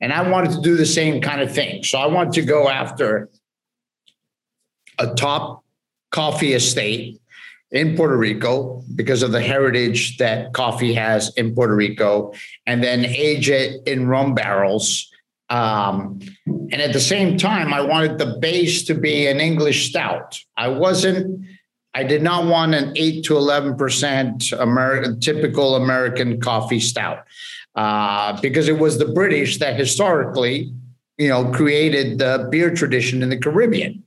And 0.00 0.12
I 0.12 0.28
wanted 0.28 0.52
to 0.52 0.60
do 0.60 0.76
the 0.76 0.86
same 0.86 1.20
kind 1.20 1.40
of 1.40 1.52
thing. 1.52 1.82
So 1.84 1.98
I 1.98 2.06
wanted 2.06 2.34
to 2.34 2.42
go 2.42 2.68
after 2.68 3.30
a 4.98 5.14
top 5.14 5.64
coffee 6.10 6.52
estate 6.52 7.20
in 7.70 7.96
Puerto 7.96 8.16
Rico 8.16 8.82
because 8.94 9.22
of 9.22 9.32
the 9.32 9.40
heritage 9.40 10.18
that 10.18 10.52
coffee 10.52 10.92
has 10.92 11.32
in 11.36 11.54
Puerto 11.54 11.74
Rico, 11.74 12.34
and 12.66 12.84
then 12.84 13.06
age 13.06 13.48
it 13.48 13.80
in 13.86 14.06
rum 14.06 14.34
barrels. 14.34 15.08
Um, 15.48 16.20
and 16.46 16.74
at 16.74 16.92
the 16.92 17.00
same 17.00 17.38
time, 17.38 17.72
I 17.72 17.80
wanted 17.80 18.18
the 18.18 18.38
base 18.40 18.84
to 18.84 18.94
be 18.94 19.26
an 19.26 19.40
English 19.40 19.88
stout. 19.88 20.38
I 20.56 20.68
wasn't, 20.68 21.46
I 21.94 22.04
did 22.04 22.22
not 22.22 22.46
want 22.46 22.74
an 22.74 22.92
8 22.96 23.24
to 23.24 23.34
11% 23.34 24.60
American, 24.60 25.20
typical 25.20 25.76
American 25.76 26.40
coffee 26.40 26.80
stout 26.80 27.24
uh, 27.74 28.40
because 28.40 28.68
it 28.68 28.78
was 28.78 28.98
the 28.98 29.06
British 29.06 29.58
that 29.58 29.76
historically, 29.76 30.72
you 31.18 31.28
know, 31.28 31.50
created 31.52 32.18
the 32.18 32.48
beer 32.50 32.74
tradition 32.74 33.22
in 33.22 33.28
the 33.28 33.36
Caribbean. 33.36 34.02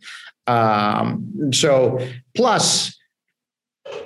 Um, 0.48 1.52
so, 1.54 2.00
plus, 2.36 2.98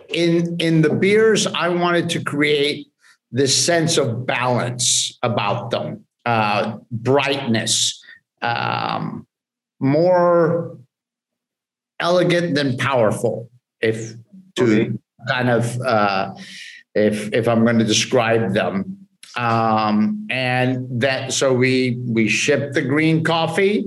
in 0.09 0.57
in 0.59 0.81
the 0.81 0.93
beers, 0.93 1.47
I 1.47 1.69
wanted 1.69 2.09
to 2.11 2.23
create 2.23 2.87
this 3.31 3.55
sense 3.55 3.97
of 3.97 4.25
balance 4.25 5.17
about 5.21 5.71
them, 5.71 6.05
uh, 6.25 6.77
brightness, 6.91 8.01
um, 8.41 9.27
more 9.79 10.77
elegant 11.99 12.55
than 12.55 12.77
powerful. 12.77 13.49
If 13.81 14.13
to 14.55 14.63
okay. 14.63 14.91
kind 15.27 15.49
of 15.49 15.79
uh, 15.81 16.35
if 16.95 17.33
if 17.33 17.47
I'm 17.47 17.63
going 17.63 17.79
to 17.79 17.85
describe 17.85 18.53
them, 18.53 19.07
um, 19.35 20.27
and 20.29 21.01
that 21.01 21.33
so 21.33 21.53
we 21.53 21.99
we 22.05 22.27
ship 22.27 22.73
the 22.73 22.81
green 22.81 23.23
coffee 23.23 23.85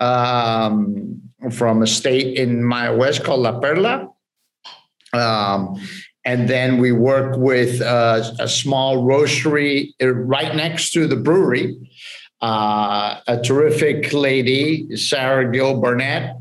um, 0.00 1.22
from 1.50 1.82
a 1.82 1.86
state 1.86 2.36
in 2.36 2.62
my 2.62 2.90
west 2.90 3.24
called 3.24 3.40
La 3.40 3.58
Perla. 3.58 4.08
Um, 5.12 5.80
and 6.24 6.48
then 6.48 6.78
we 6.78 6.92
work 6.92 7.36
with 7.36 7.80
a, 7.80 8.34
a 8.38 8.48
small 8.48 9.04
roastery 9.04 9.92
uh, 10.00 10.14
right 10.14 10.54
next 10.54 10.92
to 10.92 11.06
the 11.06 11.16
brewery. 11.16 11.76
Uh, 12.40 13.20
a 13.26 13.40
terrific 13.40 14.12
lady, 14.12 14.96
Sarah 14.96 15.50
Gill 15.50 15.80
Burnett, 15.80 16.36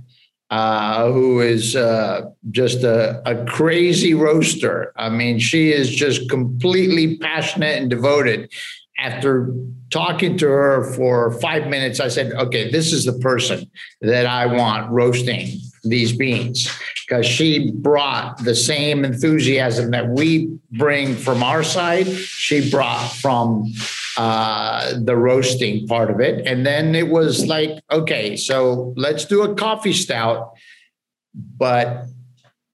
uh, 0.51 1.09
who 1.09 1.39
is 1.39 1.77
uh, 1.77 2.23
just 2.51 2.83
a, 2.83 3.21
a, 3.25 3.45
crazy 3.45 4.13
roaster. 4.13 4.91
I 4.97 5.09
mean, 5.09 5.39
she 5.39 5.71
is 5.71 5.89
just 5.89 6.29
completely 6.29 7.17
passionate 7.17 7.79
and 7.79 7.89
devoted. 7.89 8.51
After 8.99 9.55
talking 9.91 10.37
to 10.39 10.47
her 10.47 10.93
for 10.93 11.31
five 11.39 11.67
minutes, 11.67 12.01
I 12.01 12.09
said, 12.09 12.33
okay, 12.33 12.69
this 12.69 12.91
is 12.91 13.05
the 13.05 13.17
person 13.19 13.71
that 14.01 14.25
I 14.25 14.45
want 14.45 14.91
roasting 14.91 15.57
these 15.83 16.15
beans 16.15 16.69
because 17.07 17.25
she 17.25 17.71
brought 17.71 18.43
the 18.43 18.53
same 18.53 19.05
enthusiasm 19.05 19.91
that 19.91 20.09
we 20.09 20.59
bring 20.73 21.15
from 21.15 21.43
our 21.43 21.63
side. 21.63 22.07
She 22.07 22.69
brought 22.69 23.07
from 23.07 23.71
uh, 24.17 24.93
the 24.99 25.15
roasting 25.15 25.87
part 25.87 26.09
of 26.09 26.19
it. 26.19 26.45
And 26.45 26.65
then 26.65 26.95
it 26.95 27.09
was 27.09 27.47
like, 27.47 27.79
okay, 27.91 28.35
so 28.35 28.93
let's 28.97 29.25
do 29.25 29.43
a 29.43 29.55
coffee 29.55 29.93
stout, 29.93 30.51
but 31.33 32.05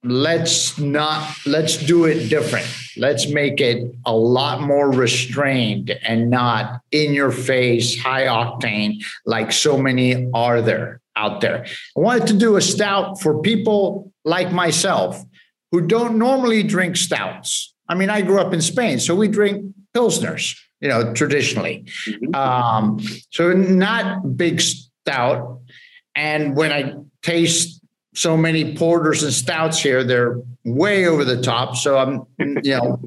let's 0.03 0.77
not 0.77 1.35
let's 1.45 1.77
do 1.77 2.05
it 2.05 2.29
different. 2.29 2.67
Let's 2.95 3.27
make 3.27 3.59
it 3.59 3.93
a 4.05 4.15
lot 4.15 4.61
more 4.61 4.91
restrained 4.91 5.91
and 5.91 6.29
not 6.29 6.81
in 6.91 7.13
your 7.13 7.31
face 7.31 7.99
high 7.99 8.25
octane 8.25 9.03
like 9.25 9.51
so 9.51 9.77
many 9.77 10.29
are 10.33 10.61
there 10.61 11.01
out 11.15 11.41
there. 11.41 11.65
I 11.65 11.99
wanted 11.99 12.27
to 12.27 12.33
do 12.33 12.55
a 12.55 12.61
stout 12.61 13.19
for 13.21 13.41
people 13.41 14.11
like 14.23 14.51
myself 14.51 15.23
who 15.71 15.81
don't 15.81 16.17
normally 16.17 16.63
drink 16.63 16.95
stouts. 16.95 17.73
I 17.89 17.95
mean 17.95 18.09
i 18.09 18.21
grew 18.21 18.39
up 18.39 18.53
in 18.53 18.61
spain 18.61 18.99
so 18.99 19.15
we 19.15 19.27
drink 19.27 19.73
pilsners 19.95 20.55
you 20.81 20.87
know 20.87 21.13
traditionally 21.13 21.85
mm-hmm. 22.07 22.35
um, 22.35 22.99
so 23.31 23.51
not 23.53 24.37
big 24.37 24.61
stout 24.61 25.59
and 26.15 26.55
when 26.55 26.71
i 26.71 26.93
taste 27.21 27.77
so 28.17 28.35
many 28.35 28.75
porters 28.75 29.21
and 29.21 29.31
stouts 29.31 29.79
here. 29.79 30.03
They're 30.03 30.41
way 30.65 31.05
over 31.05 31.23
the 31.23 31.41
top. 31.41 31.75
So 31.75 31.97
I'm, 31.97 32.25
you 32.63 32.75
know, 32.75 32.99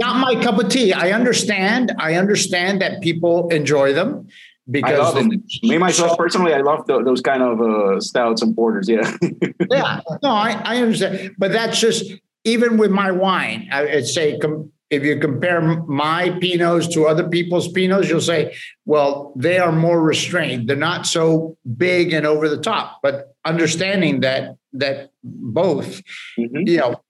not 0.00 0.16
my 0.16 0.40
cup 0.40 0.58
of 0.58 0.68
tea. 0.68 0.92
I 0.92 1.10
understand. 1.10 1.92
I 1.98 2.14
understand 2.14 2.80
that 2.80 3.02
people 3.02 3.48
enjoy 3.48 3.92
them 3.92 4.28
because 4.70 4.92
I 4.92 5.02
love 5.02 5.14
them. 5.14 5.44
Me 5.64 5.78
myself 5.78 6.16
personally, 6.16 6.54
I 6.54 6.60
love 6.60 6.86
the, 6.86 7.02
those 7.02 7.20
kind 7.20 7.42
of 7.42 7.60
uh, 7.60 8.00
stouts 8.00 8.40
and 8.42 8.54
porters. 8.54 8.88
Yeah. 8.88 9.16
yeah. 9.70 10.00
No, 10.22 10.30
I, 10.30 10.60
I 10.64 10.76
understand. 10.76 11.34
But 11.36 11.50
that's 11.52 11.80
just 11.80 12.04
even 12.44 12.76
with 12.76 12.92
my 12.92 13.10
wine. 13.10 13.68
I'd 13.72 14.06
say 14.06 14.38
com- 14.38 14.70
if 14.92 15.02
you 15.02 15.18
compare 15.18 15.62
my 15.86 16.28
pinots 16.28 16.92
to 16.92 17.06
other 17.06 17.26
people's 17.26 17.72
pinots 17.72 18.08
you'll 18.08 18.20
say, 18.20 18.54
well, 18.84 19.32
they 19.34 19.58
are 19.58 19.72
more 19.72 20.02
restrained. 20.02 20.68
They're 20.68 20.76
not 20.76 21.06
so 21.06 21.56
big 21.76 22.12
and 22.12 22.26
over 22.26 22.48
the 22.48 22.58
top. 22.58 23.00
But 23.02 23.34
understanding 23.44 24.20
that 24.20 24.56
that 24.74 25.10
both, 25.24 26.02
mm-hmm. 26.38 26.68
you 26.68 26.76
know, 26.76 27.02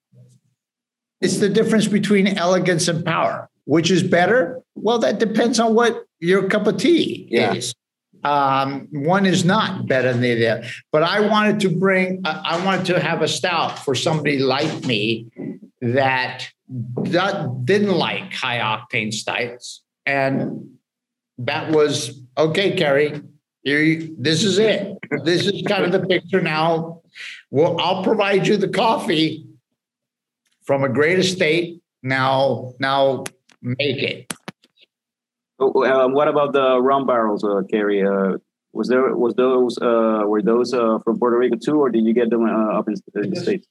it's 1.21 1.37
the 1.37 1.49
difference 1.49 1.87
between 1.87 2.27
elegance 2.27 2.87
and 2.87 3.05
power. 3.05 3.49
Which 3.65 3.91
is 3.91 4.03
better? 4.03 4.61
Well, 4.75 4.99
that 4.99 5.19
depends 5.19 5.59
on 5.59 5.73
what 5.73 6.05
your 6.19 6.49
cup 6.49 6.67
of 6.67 6.77
tea 6.77 7.27
yeah. 7.29 7.53
is. 7.53 7.73
Um, 8.23 8.87
one 8.91 9.25
is 9.25 9.43
not 9.45 9.87
better 9.87 10.11
than 10.11 10.21
the 10.21 10.49
other. 10.49 10.67
But 10.91 11.03
I 11.03 11.21
wanted 11.21 11.59
to 11.61 11.69
bring, 11.69 12.21
I 12.25 12.63
wanted 12.65 12.85
to 12.87 12.99
have 12.99 13.21
a 13.21 13.27
stout 13.27 13.79
for 13.79 13.95
somebody 13.95 14.39
like 14.39 14.85
me 14.85 15.27
that 15.81 16.49
that 16.73 17.65
didn't 17.65 17.91
like 17.91 18.33
high 18.33 18.59
octane 18.59 19.13
stouts. 19.13 19.83
And 20.05 20.77
that 21.37 21.71
was 21.71 22.19
okay, 22.37 22.75
Kerry. 22.75 23.21
Here, 23.61 24.07
this 24.17 24.43
is 24.43 24.59
it. 24.59 24.97
This 25.23 25.45
is 25.45 25.63
kind 25.67 25.85
of 25.85 25.91
the 25.91 26.05
picture 26.05 26.41
now. 26.41 27.01
Well, 27.49 27.79
I'll 27.79 28.03
provide 28.03 28.45
you 28.47 28.57
the 28.57 28.67
coffee 28.67 29.45
from 30.63 30.83
a 30.83 30.89
great 30.89 31.19
estate. 31.19 31.81
Now, 32.01 32.73
now 32.79 33.23
make 33.61 34.03
it. 34.03 34.33
Oh, 35.59 35.85
uh, 35.85 36.09
what 36.09 36.27
about 36.27 36.51
the 36.51 36.81
rum 36.81 37.05
barrels, 37.05 37.43
uh, 37.43 37.61
Kerry? 37.69 38.03
Uh, 38.03 38.37
was 38.73 38.87
there 38.87 39.15
was 39.15 39.35
those 39.35 39.77
uh, 39.77 40.23
were 40.25 40.41
those 40.41 40.73
uh, 40.73 40.97
from 41.05 41.19
Puerto 41.19 41.37
Rico 41.37 41.55
too, 41.55 41.79
or 41.79 41.89
did 41.89 42.03
you 42.03 42.13
get 42.13 42.31
them 42.31 42.43
uh, 42.43 42.79
up 42.79 42.87
in, 42.89 42.95
in 43.15 43.29
the 43.29 43.39
states? 43.39 43.67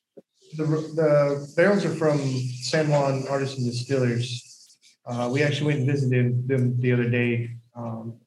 The, 0.56 0.64
the 0.64 1.52
barrels 1.56 1.84
are 1.84 1.94
from 1.94 2.18
San 2.18 2.88
Juan 2.88 3.24
Artisan 3.28 3.64
Distillers. 3.64 4.78
Uh, 5.06 5.28
we 5.32 5.42
actually 5.42 5.66
went 5.66 5.80
and 5.80 5.90
visited 5.90 6.48
them 6.48 6.80
the 6.80 6.92
other 6.92 7.08
day. 7.08 7.50
Um, 7.76 8.18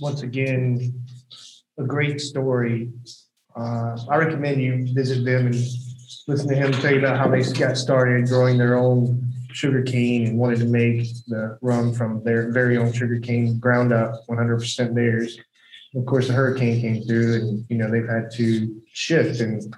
once 0.00 0.22
again, 0.22 1.04
a 1.78 1.84
great 1.84 2.20
story. 2.20 2.90
Uh, 3.56 3.96
I 4.10 4.16
recommend 4.16 4.60
you 4.60 4.92
visit 4.94 5.24
them 5.24 5.46
and 5.46 5.56
listen 6.26 6.48
to 6.48 6.54
him 6.54 6.72
tell 6.72 6.92
you 6.92 6.98
about 6.98 7.18
how 7.18 7.28
they 7.28 7.42
got 7.52 7.76
started 7.76 8.28
growing 8.28 8.58
their 8.58 8.76
own 8.76 9.32
sugar 9.52 9.82
cane 9.82 10.26
and 10.26 10.38
wanted 10.38 10.58
to 10.58 10.66
make 10.66 11.06
the 11.28 11.56
rum 11.62 11.92
from 11.92 12.22
their 12.24 12.50
very 12.50 12.76
own 12.76 12.92
sugar 12.92 13.18
cane, 13.20 13.58
ground 13.58 13.92
up, 13.92 14.26
100% 14.28 14.94
theirs. 14.94 15.38
Of 15.94 16.06
course, 16.06 16.26
the 16.26 16.32
hurricane 16.32 16.80
came 16.80 17.04
through, 17.04 17.34
and 17.34 17.64
you 17.68 17.76
know 17.76 17.88
they've 17.88 18.08
had 18.08 18.32
to 18.32 18.82
shift 18.92 19.40
and 19.40 19.74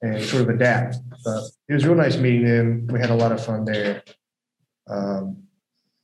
and 0.00 0.22
sort 0.22 0.42
of 0.42 0.48
adapt. 0.48 0.96
But 1.24 1.44
it 1.68 1.74
was 1.74 1.86
real 1.86 1.94
nice 1.94 2.16
meeting 2.16 2.44
them. 2.44 2.86
We 2.88 3.00
had 3.00 3.10
a 3.10 3.14
lot 3.14 3.32
of 3.32 3.44
fun 3.44 3.64
there. 3.64 4.02
Um, 4.88 5.44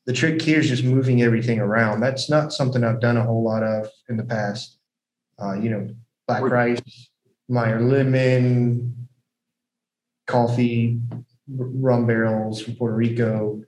the 0.07 0.13
trick 0.13 0.41
here 0.41 0.61
is 0.61 0.69
just 0.69 0.85
moving 0.85 1.23
everything 1.23 1.59
around. 1.59 2.01
That's 2.01 2.31
not 2.31 2.53
something 2.53 2.85
I've 2.85 3.01
done 3.01 3.17
a 3.17 3.25
whole 3.25 3.43
lot 3.43 3.63
of 3.63 3.89
in 4.09 4.17
the 4.17 4.25
past. 4.25 4.79
Uh, 5.41 5.55
you 5.55 5.71
know, 5.71 5.89
black 6.27 6.43
rice, 6.43 7.11
Meyer 7.49 7.81
lemon, 7.81 9.09
coffee, 10.27 11.01
rum 11.49 12.07
barrels 12.07 12.63
from 12.63 12.77
Puerto 12.77 12.97
Rico, 12.97 13.63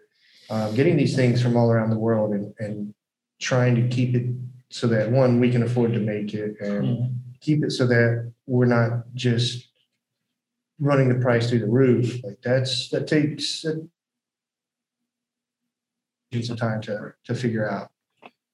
uh, 0.51 0.71
getting 0.73 0.97
these 0.97 1.15
things 1.15 1.43
from 1.43 1.57
all 1.57 1.71
around 1.71 1.91
the 1.91 1.99
world 1.99 2.33
and, 2.33 2.55
and 2.59 2.95
trying 3.41 3.75
to 3.77 3.89
keep 3.89 4.15
it 4.15 4.27
so 4.71 4.87
that 4.87 5.11
one, 5.11 5.41
we 5.41 5.51
can 5.51 5.63
afford 5.63 5.93
to 5.93 6.01
make 6.01 6.35
it 6.35 6.57
and 6.61 6.85
mm-hmm. 6.85 7.15
keep 7.41 7.65
it 7.65 7.73
so 7.73 7.87
that 7.87 8.33
we're 8.47 8.67
not 8.67 9.05
just 9.15 9.68
running 10.81 11.09
the 11.09 11.21
price 11.21 11.49
through 11.49 11.61
the 11.61 11.69
roof. 11.69 12.23
Like 12.25 12.39
that's 12.43 12.89
that 12.91 13.07
takes 13.07 13.63
that 13.63 13.89
some 16.43 16.57
time 16.57 16.81
to 16.83 17.15
to 17.25 17.35
figure 17.35 17.69
out. 17.69 17.91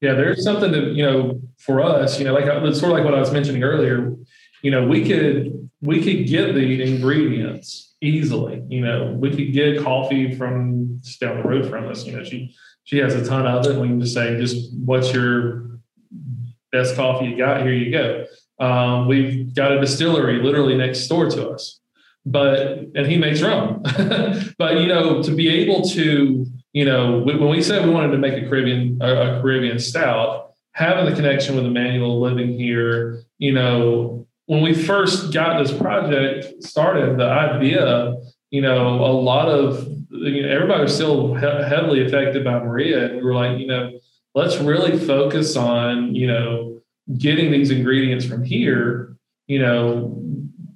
Yeah, 0.01 0.15
there's 0.15 0.45
something 0.45 0.71
that 0.73 0.93
you 0.93 1.05
know 1.05 1.41
for 1.59 1.81
us, 1.81 2.19
you 2.19 2.25
know, 2.25 2.35
like 2.35 2.45
it's 2.47 2.81
sort 2.81 2.93
of 2.93 2.99
like 2.99 3.05
what 3.05 3.15
I 3.15 3.21
was 3.21 3.33
mentioning 3.33 3.63
earlier. 3.63 4.15
You 4.63 4.71
know, 4.71 4.87
we 4.87 5.05
could 5.05 5.71
we 5.81 6.03
could 6.03 6.27
get 6.27 6.55
the 6.55 6.83
ingredients 6.83 7.95
easily. 8.01 8.63
You 8.69 8.83
know, 8.83 9.17
we 9.19 9.31
could 9.31 9.53
get 9.53 9.83
coffee 9.83 10.35
from 10.35 11.01
down 11.21 11.39
the 11.39 11.43
road 11.43 11.69
from 11.69 11.89
us. 11.89 12.05
You 12.05 12.17
know, 12.17 12.25
she 12.25 12.55
she 12.85 12.99
has 12.99 13.15
a 13.15 13.25
ton 13.25 13.47
of 13.47 13.67
it. 13.67 13.81
We 13.81 13.89
can 13.89 14.01
just 14.01 14.15
say, 14.15 14.39
just 14.39 14.73
what's 14.75 15.13
your 15.13 15.81
best 16.71 16.97
coffee 16.97 17.27
you 17.27 17.37
got? 17.37 17.63
Here 17.63 17.73
you 17.73 17.91
go. 17.91 18.27
Um, 18.59 19.09
we've 19.09 19.55
got 19.55 19.73
a 19.73 19.81
distillery 19.81 20.43
literally 20.43 20.77
next 20.77 21.07
door 21.09 21.29
to 21.31 21.51
us, 21.51 21.81
but 22.27 22.79
and 22.95 23.07
he 23.07 23.17
makes 23.17 23.43
rum. 23.43 23.83
but 24.59 24.81
you 24.81 24.87
know, 24.87 25.23
to 25.23 25.35
be 25.35 25.49
able 25.49 25.83
to, 25.91 26.47
you 26.73 26.85
know, 26.85 27.21
when 27.21 27.49
we 27.49 27.63
said 27.63 27.87
we 27.87 27.93
wanted 27.93 28.13
to 28.13 28.19
make 28.19 28.43
a 28.43 28.49
Caribbean 28.49 28.99
a, 29.01 29.41
Caribbean 29.41 29.79
stout, 29.79 30.53
having 30.73 31.05
the 31.05 31.15
connection 31.15 31.57
with 31.57 31.67
Emmanuel 31.67 32.21
living 32.21 32.59
here, 32.59 33.23
you 33.39 33.53
know, 33.53 34.27
when 34.47 34.63
we 34.63 34.75
first 34.75 35.33
got 35.33 35.63
this 35.63 35.77
project 35.77 36.63
started, 36.63 37.19
the 37.19 37.29
idea, 37.29 38.15
you 38.51 38.61
know, 38.61 39.05
a 39.05 39.13
lot 39.13 39.49
of 39.49 39.87
you 40.11 40.43
know, 40.43 40.49
everybody 40.49 40.83
was 40.83 40.95
still 40.95 41.35
he- 41.35 41.41
heavily 41.41 42.07
affected 42.07 42.45
by 42.45 42.59
Maria, 42.59 43.07
and 43.07 43.17
we 43.17 43.23
were 43.23 43.35
like, 43.35 43.59
you 43.59 43.67
know, 43.67 43.99
let's 44.35 44.57
really 44.59 44.99
focus 44.99 45.57
on, 45.57 46.15
you 46.15 46.27
know, 46.27 46.83
getting 47.19 47.53
these 47.53 47.71
ingredients 47.71 48.25
from 48.25 48.45
here. 48.45 49.17
You 49.47 49.59
know, 49.59 50.24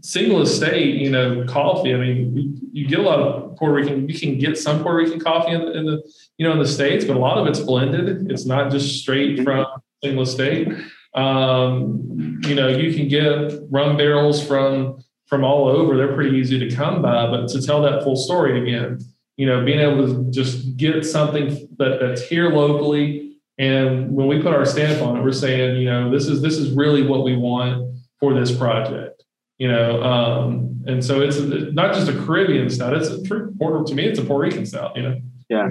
single 0.01 0.40
estate, 0.42 0.96
you 0.96 1.11
know, 1.11 1.44
coffee. 1.46 1.94
I 1.94 1.99
mean, 1.99 2.61
you, 2.72 2.88
get 2.88 3.01
a 3.01 3.03
lot 3.03 3.18
of 3.18 3.57
Puerto 3.57 3.74
Rican. 3.74 4.09
You 4.09 4.18
can 4.18 4.38
get 4.38 4.57
some 4.57 4.82
Puerto 4.82 4.99
Rican 4.99 5.20
coffee 5.20 5.53
in, 5.53 5.62
in 5.62 5.86
the, 5.86 6.03
you 6.36 6.46
know, 6.46 6.53
in 6.53 6.59
the 6.59 6.68
states, 6.68 7.05
but 7.05 7.16
a 7.16 7.18
lot 7.18 7.38
of 7.38 7.46
it's 7.46 7.61
blended. 7.61 8.30
It's 8.30 8.46
not 8.46 8.70
just 8.70 9.01
straight 9.01 9.42
from 9.42 9.66
single 10.03 10.22
estate. 10.22 10.68
Um, 11.14 12.40
you 12.44 12.55
know, 12.55 12.68
you 12.68 12.94
can 12.94 13.09
get 13.09 13.61
rum 13.70 13.96
barrels 13.96 14.44
from 14.46 15.03
from 15.26 15.44
all 15.44 15.68
over. 15.68 15.96
They're 15.96 16.14
pretty 16.14 16.38
easy 16.38 16.59
to 16.59 16.74
come 16.74 17.03
by, 17.03 17.26
but 17.30 17.49
to 17.49 17.61
tell 17.61 17.82
that 17.82 18.03
full 18.03 18.16
story 18.16 18.62
again, 18.62 18.99
you 19.36 19.46
know, 19.46 19.64
being 19.64 19.78
able 19.78 20.07
to 20.07 20.30
just 20.30 20.76
get 20.76 21.05
something 21.05 21.68
that, 21.78 21.99
that's 22.01 22.22
here 22.22 22.51
locally. 22.51 23.36
And 23.59 24.14
when 24.14 24.26
we 24.26 24.40
put 24.40 24.55
our 24.55 24.64
stamp 24.64 25.03
on 25.03 25.16
it, 25.16 25.22
we're 25.22 25.32
saying, 25.32 25.76
you 25.76 25.90
know, 25.90 26.11
this 26.11 26.26
is 26.28 26.40
this 26.40 26.57
is 26.57 26.72
really 26.72 27.03
what 27.03 27.24
we 27.24 27.36
want 27.36 27.99
for 28.20 28.34
this 28.34 28.57
project. 28.57 29.24
You 29.59 29.69
know, 29.69 30.03
um, 30.03 30.83
and 30.87 31.05
so 31.05 31.21
it's 31.21 31.39
not 31.39 31.93
just 31.93 32.09
a 32.09 32.13
Caribbean 32.13 32.71
stout. 32.71 32.95
It's 32.95 33.09
a 33.09 33.23
true 33.25 33.53
Puerto 33.59 33.85
to 33.85 33.95
me. 33.95 34.05
It's 34.05 34.19
a 34.19 34.25
Puerto 34.25 34.45
Rican 34.45 34.65
stout. 34.67 34.97
You 34.97 35.03
know. 35.03 35.21
Yeah. 35.49 35.69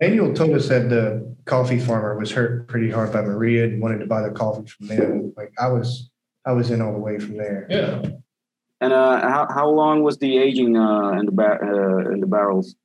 Manuel 0.00 0.32
told 0.34 0.50
us 0.50 0.68
that 0.68 0.88
the 0.88 1.36
coffee 1.44 1.78
farmer 1.78 2.16
was 2.18 2.30
hurt 2.30 2.68
pretty 2.68 2.90
hard 2.90 3.12
by 3.12 3.22
Maria 3.22 3.64
and 3.64 3.80
wanted 3.80 3.98
to 3.98 4.06
buy 4.06 4.22
the 4.22 4.30
coffee 4.30 4.66
from 4.66 4.88
them. 4.88 5.32
Like 5.36 5.52
I 5.58 5.68
was, 5.68 6.10
I 6.44 6.52
was 6.52 6.70
in 6.70 6.80
all 6.80 6.92
the 6.92 6.98
way 6.98 7.18
from 7.18 7.36
there. 7.36 7.66
Yeah. 7.68 8.02
And 8.80 8.92
uh, 8.92 9.20
how 9.20 9.48
how 9.52 9.68
long 9.68 10.02
was 10.02 10.18
the 10.18 10.38
aging 10.38 10.76
uh, 10.76 11.10
in 11.12 11.26
the 11.26 11.32
bar- 11.32 11.62
uh, 11.62 12.12
in 12.12 12.20
the 12.20 12.26
barrels? 12.26 12.76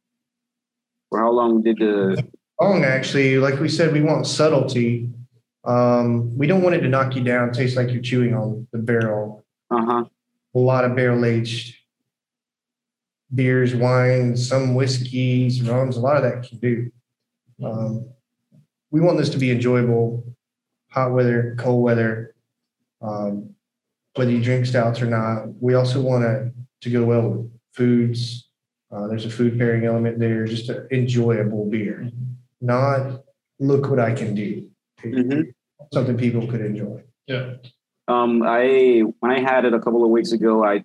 For 1.10 1.20
how 1.20 1.32
long 1.32 1.62
did 1.62 1.78
the 1.78 2.24
long 2.60 2.84
actually? 2.84 3.38
Like 3.38 3.60
we 3.60 3.70
said, 3.70 3.94
we 3.94 4.02
want 4.02 4.26
subtlety. 4.26 5.10
Um, 5.66 6.36
we 6.36 6.48
don't 6.48 6.64
want 6.64 6.76
it 6.76 6.82
to 6.82 6.90
knock 6.90 7.16
you 7.16 7.24
down, 7.24 7.54
taste 7.54 7.78
like 7.78 7.92
you're 7.92 8.02
chewing 8.02 8.34
on 8.34 8.68
the 8.72 8.80
barrel. 8.80 9.46
Uh 9.70 9.86
huh. 9.86 10.04
A 10.56 10.60
lot 10.60 10.86
of 10.86 10.96
barrel 10.96 11.26
aged 11.26 11.76
beers, 13.34 13.74
wines, 13.74 14.48
some 14.48 14.76
whiskeys, 14.76 15.62
rums. 15.64 15.98
A 15.98 16.00
lot 16.00 16.18
of 16.18 16.24
that 16.24 16.48
can 16.48 16.60
do. 16.60 16.92
Um, 17.64 18.10
we 18.92 19.02
want 19.02 19.18
this 19.18 19.30
to 19.30 19.40
be 19.40 19.50
enjoyable, 19.52 20.24
hot 20.90 21.12
weather, 21.12 21.56
cold 21.58 21.84
weather, 21.84 22.36
um, 23.02 23.50
whether 24.16 24.30
you 24.30 24.44
drink 24.44 24.68
stouts 24.68 25.02
or 25.02 25.08
not. 25.08 25.46
We 25.60 25.74
also 25.74 26.00
want 26.02 26.24
it 26.26 26.54
to 26.82 26.90
go 26.92 27.04
well 27.04 27.30
with 27.30 27.52
foods. 27.72 28.48
Uh, 28.92 29.08
there's 29.08 29.26
a 29.26 29.30
food 29.32 29.58
pairing 29.58 29.86
element 29.86 30.20
there, 30.20 30.46
just 30.46 30.70
an 30.70 30.88
enjoyable 30.92 31.66
beer, 31.68 32.12
not 32.62 33.24
look 33.60 33.90
what 33.90 34.00
I 34.00 34.14
can 34.14 34.36
do. 34.36 34.70
Mhm. 35.02 35.52
Something 35.92 36.16
people 36.18 36.46
could 36.48 36.62
enjoy. 36.62 37.02
Yeah. 37.26 37.56
Um, 38.08 38.44
I 38.44 39.04
when 39.20 39.32
I 39.32 39.40
had 39.40 39.66
it 39.66 39.74
a 39.74 39.80
couple 39.80 40.04
of 40.04 40.10
weeks 40.10 40.32
ago, 40.32 40.64
I 40.64 40.84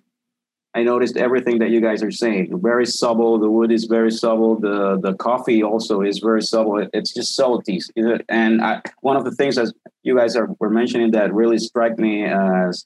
I 0.75 0.83
noticed 0.83 1.17
everything 1.17 1.59
that 1.59 1.71
you 1.71 1.81
guys 1.81 2.03
are 2.03 2.11
saying. 2.11 2.59
Very 2.61 2.85
subtle. 2.85 3.39
The 3.39 3.49
wood 3.49 3.71
is 3.71 3.85
very 3.85 4.11
subtle. 4.11 4.59
The 4.59 4.99
the 5.01 5.13
coffee 5.15 5.63
also 5.63 6.01
is 6.01 6.19
very 6.19 6.41
subtle. 6.41 6.77
It- 6.79 6.89
It's 6.93 7.13
just 7.13 7.35
subtleties. 7.35 7.91
And 8.29 8.61
I, 8.61 8.81
one 9.01 9.17
of 9.17 9.25
the 9.25 9.31
things 9.31 9.57
as 9.57 9.73
you 10.03 10.15
guys 10.15 10.35
are 10.35 10.47
were 10.59 10.69
mentioning 10.69 11.11
that 11.11 11.33
really 11.33 11.57
struck 11.59 11.97
me 11.99 12.23
as 12.25 12.85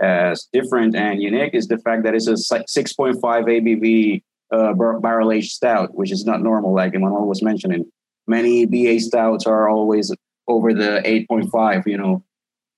as 0.00 0.48
different 0.52 0.96
and 0.96 1.20
unique 1.22 1.52
is 1.54 1.68
the 1.68 1.76
fact 1.78 2.02
that 2.04 2.14
it's 2.14 2.26
a 2.26 2.36
six 2.66 2.92
point 2.92 3.16
five 3.20 3.44
ABV 3.44 4.22
uh, 4.52 4.72
bar- 4.74 4.98
barrel 5.00 5.30
aged 5.32 5.52
stout, 5.52 5.94
which 5.94 6.10
is 6.10 6.24
not 6.26 6.42
normal. 6.42 6.74
Like 6.74 6.94
Emmanuel 6.94 7.26
was 7.28 7.42
mentioning, 7.42 7.84
many 8.26 8.66
BA 8.66 8.98
stouts 9.00 9.46
are 9.46 9.68
always 9.68 10.12
over 10.48 10.74
the 10.74 11.00
eight 11.08 11.28
point 11.28 11.48
five. 11.50 11.86
You 11.86 11.98
know, 11.98 12.24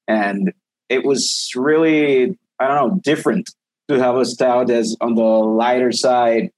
and 0.06 0.52
it 0.92 1.04
was 1.04 1.50
really 1.56 2.36
I 2.60 2.66
don't 2.68 2.76
know 2.76 3.00
different 3.02 3.50
to 3.88 3.98
have 3.98 4.16
a 4.16 4.24
stout 4.24 4.68
that's 4.68 4.96
on 5.00 5.14
the 5.14 5.22
lighter 5.22 5.92
side, 5.92 6.50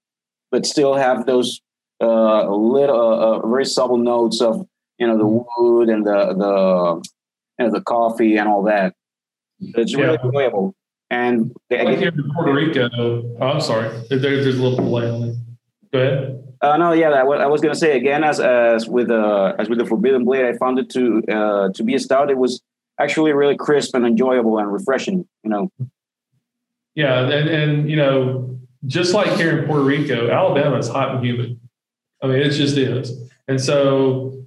but 0.51 0.66
still 0.66 0.95
have 0.95 1.26
those 1.26 1.61
uh, 2.01 2.49
little 2.49 3.01
uh, 3.01 3.39
uh, 3.39 3.47
very 3.49 3.64
subtle 3.64 3.97
notes 3.99 4.41
of 4.41 4.66
you 4.99 5.07
know 5.07 5.16
the 5.16 5.26
wood 5.26 5.89
and 5.89 6.05
the 6.07 6.35
the 6.43 7.03
you 7.59 7.66
know 7.66 7.70
the 7.72 7.80
coffee 7.82 8.37
and 8.37 8.49
all 8.49 8.62
that. 8.64 8.95
It's 9.61 9.95
really 9.95 10.18
Yeah. 10.20 10.26
enjoyable. 10.26 10.74
And 11.11 11.53
Like 11.70 11.99
here 11.99 12.09
in 12.09 12.30
Puerto 12.35 12.53
Rico. 12.53 12.89
Oh, 13.41 13.47
I'm 13.47 13.61
sorry. 13.61 13.89
There, 14.09 14.18
there's 14.18 14.47
a 14.47 14.62
little 14.62 14.76
delay 14.76 15.09
on 15.09 15.22
it. 15.28 15.37
Go 15.93 15.99
ahead. 16.01 16.41
Uh, 16.61 16.76
no, 16.76 16.93
yeah, 16.93 17.11
I 17.11 17.22
I 17.47 17.47
was 17.47 17.61
gonna 17.61 17.74
say 17.74 17.97
again, 17.97 18.24
as 18.24 18.41
as 18.41 18.89
with 18.89 19.11
uh, 19.11 19.55
as 19.59 19.68
with 19.68 19.78
the 19.78 19.87
Forbidden 19.87 20.24
Blade, 20.24 20.47
I 20.47 20.55
found 20.57 20.78
it 20.78 20.89
to 20.97 21.03
uh, 21.30 21.68
to 21.76 21.82
be 21.85 21.95
a 21.95 22.01
stout. 22.01 22.30
It 22.30 22.39
was 22.39 22.62
actually 22.99 23.33
really 23.33 23.57
crisp 23.57 23.95
and 23.95 24.07
enjoyable 24.07 24.59
and 24.59 24.73
refreshing. 24.73 25.27
You 25.43 25.51
know, 25.51 25.73
Yeah, 26.95 27.21
and 27.29 27.49
and 27.49 27.91
you 27.91 27.97
know, 27.97 28.59
just 28.87 29.15
like 29.15 29.37
here 29.37 29.59
in 29.59 29.67
Puerto 29.67 29.85
Rico, 29.85 30.31
Alabama 30.31 30.77
is 30.79 30.89
hot 30.89 31.15
and 31.15 31.25
humid. 31.25 31.61
I 32.23 32.27
mean, 32.27 32.39
it 32.39 32.51
just 32.51 32.77
is. 32.77 33.13
And 33.49 33.61
so, 33.61 34.47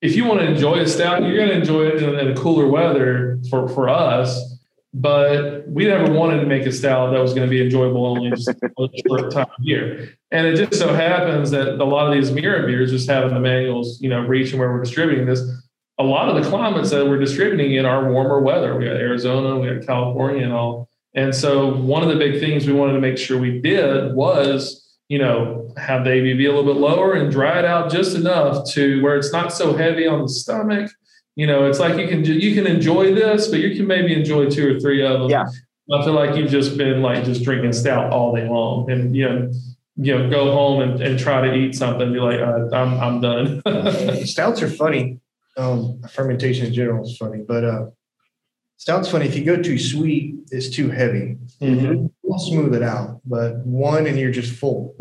if 0.00 0.16
you 0.16 0.24
want 0.24 0.40
to 0.40 0.46
enjoy 0.46 0.78
a 0.80 0.88
stout, 0.88 1.22
you're 1.22 1.36
going 1.36 1.48
to 1.48 1.56
enjoy 1.56 1.86
it 1.86 2.02
in, 2.02 2.28
in 2.28 2.36
cooler 2.36 2.66
weather 2.66 3.38
for 3.50 3.68
for 3.68 3.88
us. 3.88 4.56
But 4.94 5.68
we 5.68 5.84
never 5.84 6.10
wanted 6.10 6.40
to 6.40 6.46
make 6.46 6.64
a 6.64 6.72
stout 6.72 7.12
that 7.12 7.20
was 7.20 7.34
going 7.34 7.46
to 7.46 7.50
be 7.50 7.62
enjoyable 7.62 8.06
only 8.06 8.30
just 8.30 8.48
a 8.48 8.88
short 9.06 9.30
time 9.30 9.46
of 9.46 9.62
year. 9.64 10.16
And 10.30 10.46
it 10.46 10.56
just 10.56 10.80
so 10.80 10.94
happens 10.94 11.50
that 11.50 11.78
a 11.80 11.84
lot 11.84 12.08
of 12.08 12.14
these 12.14 12.32
Miura 12.32 12.66
beers, 12.66 12.90
just 12.90 13.08
having 13.08 13.34
the 13.34 13.40
manuals, 13.40 14.00
you 14.00 14.08
know, 14.08 14.20
reaching 14.20 14.58
where 14.58 14.72
we're 14.72 14.82
distributing 14.82 15.26
this, 15.26 15.42
a 15.98 16.04
lot 16.04 16.28
of 16.28 16.42
the 16.42 16.48
climates 16.48 16.90
that 16.90 17.06
we're 17.06 17.18
distributing 17.18 17.74
in 17.74 17.84
are 17.84 18.10
warmer 18.10 18.40
weather. 18.40 18.76
We 18.76 18.84
got 18.84 18.96
Arizona, 18.96 19.58
we 19.58 19.74
got 19.74 19.86
California, 19.86 20.44
and 20.44 20.52
all. 20.52 20.88
And 21.14 21.34
so 21.34 21.74
one 21.74 22.02
of 22.02 22.08
the 22.08 22.16
big 22.16 22.40
things 22.40 22.66
we 22.66 22.72
wanted 22.72 22.92
to 22.92 23.00
make 23.00 23.18
sure 23.18 23.38
we 23.38 23.60
did 23.60 24.14
was, 24.14 24.96
you 25.08 25.18
know, 25.18 25.72
have 25.76 26.04
the 26.04 26.10
ABV 26.10 26.38
a 26.38 26.52
little 26.52 26.64
bit 26.64 26.76
lower 26.76 27.14
and 27.14 27.32
dry 27.32 27.58
it 27.58 27.64
out 27.64 27.90
just 27.90 28.16
enough 28.16 28.68
to 28.72 29.02
where 29.02 29.16
it's 29.16 29.32
not 29.32 29.52
so 29.52 29.76
heavy 29.76 30.06
on 30.06 30.22
the 30.22 30.28
stomach. 30.28 30.90
You 31.34 31.46
know, 31.46 31.68
it's 31.68 31.78
like 31.78 31.98
you 31.98 32.06
can 32.08 32.24
you 32.24 32.54
can 32.54 32.66
enjoy 32.66 33.14
this, 33.14 33.48
but 33.48 33.60
you 33.60 33.74
can 33.76 33.86
maybe 33.86 34.12
enjoy 34.14 34.48
two 34.50 34.76
or 34.76 34.80
three 34.80 35.04
of 35.04 35.20
them. 35.20 35.30
Yeah. 35.30 35.46
I 35.90 36.04
feel 36.04 36.12
like 36.12 36.36
you've 36.36 36.50
just 36.50 36.76
been 36.76 37.00
like 37.00 37.24
just 37.24 37.42
drinking 37.42 37.72
stout 37.72 38.12
all 38.12 38.34
day 38.34 38.46
long, 38.48 38.90
and 38.90 39.16
you 39.16 39.28
know, 39.28 39.50
you 39.96 40.18
know, 40.18 40.30
go 40.30 40.52
home 40.52 40.82
and, 40.82 41.00
and 41.00 41.18
try 41.18 41.40
to 41.40 41.54
eat 41.54 41.74
something. 41.74 42.12
Be 42.12 42.20
like, 42.20 42.40
uh, 42.40 42.68
I'm 42.74 43.00
I'm 43.00 43.20
done. 43.20 43.62
Stouts 44.26 44.62
are 44.62 44.68
funny. 44.68 45.20
Um, 45.58 46.00
fermentation 46.08 46.66
in 46.66 46.72
general 46.72 47.04
is 47.04 47.16
funny, 47.16 47.42
but 47.46 47.64
uh, 47.64 47.86
stouts 48.76 49.10
funny. 49.10 49.26
If 49.26 49.36
you 49.36 49.44
go 49.44 49.60
too 49.60 49.76
sweet, 49.78 50.36
it's 50.52 50.68
too 50.70 50.88
heavy. 50.88 51.36
Mhm. 51.60 52.10
We'll 52.22 52.38
smooth 52.38 52.74
it 52.76 52.82
out, 52.82 53.20
but 53.26 53.66
one 53.66 54.06
and 54.06 54.16
you're 54.18 54.30
just 54.30 54.52
full. 54.52 54.94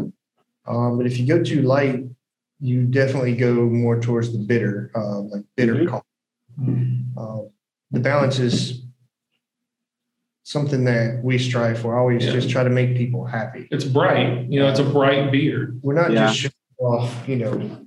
Um, 0.66 0.97
but 0.97 1.05
if 1.05 1.20
you 1.20 1.28
go 1.28 1.43
too 1.43 1.62
light, 1.62 2.03
you 2.60 2.86
definitely 2.86 3.36
go 3.36 3.53
more 3.70 3.99
towards 4.01 4.32
the 4.34 4.39
bitter, 4.39 4.89
uh, 4.95 5.20
like 5.22 5.43
bitter 5.55 5.76
Mhm. 5.76 5.88
coffee. 5.89 7.03
Um, 7.16 7.49
the 7.91 7.99
balance 7.99 8.39
is 8.39 8.82
something 10.43 10.86
that 10.86 11.24
we 11.24 11.38
strive 11.38 11.78
for. 11.78 11.95
Always 11.99 12.26
Yeah. 12.26 12.32
just 12.32 12.49
try 12.49 12.64
to 12.64 12.70
make 12.70 12.97
people 12.97 13.26
happy. 13.26 13.68
It's 13.70 13.86
bright, 13.86 14.49
you 14.49 14.60
know, 14.60 14.70
it's 14.70 14.80
a 14.80 14.84
bright 14.89 15.32
beer. 15.32 15.76
We're 15.84 15.93
not 15.93 16.12
Yeah. 16.12 16.28
just 16.28 16.39
showing 16.39 16.53
off, 16.80 17.30
you 17.30 17.36
know. 17.36 17.86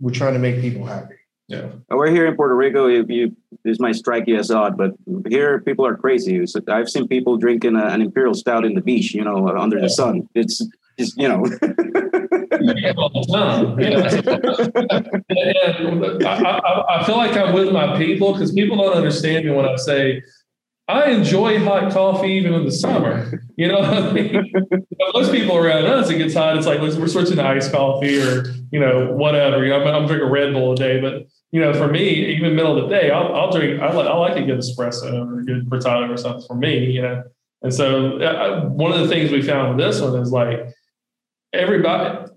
We're 0.00 0.10
trying 0.12 0.32
to 0.34 0.38
make 0.40 0.60
people 0.60 0.86
happy. 0.86 1.16
Yeah. 1.48 1.72
we're 1.90 2.10
here 2.10 2.26
in 2.26 2.36
Puerto 2.36 2.54
Rico. 2.54 2.88
If 2.88 3.10
you 3.10 3.36
this 3.64 3.78
might 3.78 3.96
strike 3.96 4.24
you 4.26 4.38
as 4.38 4.50
odd, 4.50 4.78
but 4.78 4.92
here 5.28 5.60
people 5.60 5.86
are 5.86 5.96
crazy. 5.96 6.46
So 6.46 6.60
I've 6.68 6.88
seen 6.88 7.06
people 7.06 7.36
drinking 7.36 7.76
a, 7.76 7.86
an 7.86 8.00
imperial 8.00 8.34
stout 8.34 8.64
in 8.64 8.74
the 8.74 8.80
beach. 8.80 9.14
You 9.14 9.24
know, 9.24 9.48
uh, 9.48 9.60
under 9.60 9.80
the 9.80 9.90
sun. 9.90 10.28
It's 10.34 10.62
just 10.98 11.18
you 11.18 11.28
know. 11.28 11.44
all 12.96 13.10
the 13.10 13.26
time. 13.30 13.78
Yeah. 13.78 14.08
I, 16.26 16.58
I, 16.58 17.00
I 17.00 17.04
feel 17.04 17.16
like 17.16 17.36
I'm 17.36 17.52
with 17.52 17.72
my 17.72 17.98
people 17.98 18.32
because 18.32 18.52
people 18.52 18.76
don't 18.76 18.94
understand 18.94 19.44
me 19.44 19.50
when 19.50 19.66
I 19.66 19.76
say 19.76 20.22
I 20.86 21.10
enjoy 21.10 21.64
hot 21.64 21.92
coffee 21.92 22.28
even 22.32 22.52
in 22.52 22.64
the 22.64 22.72
summer. 22.72 23.40
You 23.56 23.68
know, 23.68 23.78
I 23.78 24.12
most 25.14 25.32
people 25.32 25.56
around 25.56 25.86
us, 25.86 26.10
it 26.10 26.18
gets 26.18 26.34
hot. 26.34 26.56
It's 26.56 26.66
like 26.66 26.80
we're 26.80 27.08
switching 27.08 27.36
to 27.36 27.46
iced 27.46 27.72
coffee 27.72 28.20
or 28.20 28.44
you 28.70 28.80
know 28.80 29.12
whatever. 29.12 29.64
You 29.64 29.70
know, 29.70 29.82
I'm, 29.82 30.02
I'm 30.02 30.06
drinking 30.06 30.28
Red 30.28 30.52
Bull 30.52 30.72
a 30.72 30.76
day, 30.76 31.00
but 31.00 31.26
you 31.52 31.60
know, 31.60 31.72
for 31.72 31.88
me, 31.88 32.34
even 32.34 32.56
middle 32.56 32.76
of 32.76 32.88
the 32.88 32.94
day, 32.94 33.10
I'll, 33.10 33.34
I'll 33.34 33.50
drink. 33.50 33.80
I 33.80 33.92
like, 33.92 34.06
I 34.06 34.14
like 34.14 34.36
a 34.36 34.44
good 34.44 34.58
espresso 34.58 35.24
or 35.24 35.40
a 35.40 35.44
good 35.44 35.70
frittata 35.70 36.10
or 36.10 36.16
something 36.16 36.46
for 36.46 36.56
me. 36.56 36.90
You 36.90 37.02
know, 37.02 37.22
and 37.62 37.72
so 37.72 38.18
uh, 38.18 38.66
one 38.66 38.92
of 38.92 39.00
the 39.00 39.08
things 39.08 39.30
we 39.30 39.40
found 39.40 39.76
with 39.76 39.86
this 39.86 40.00
one 40.02 40.20
is 40.20 40.32
like 40.32 40.68
everybody, 41.52 42.30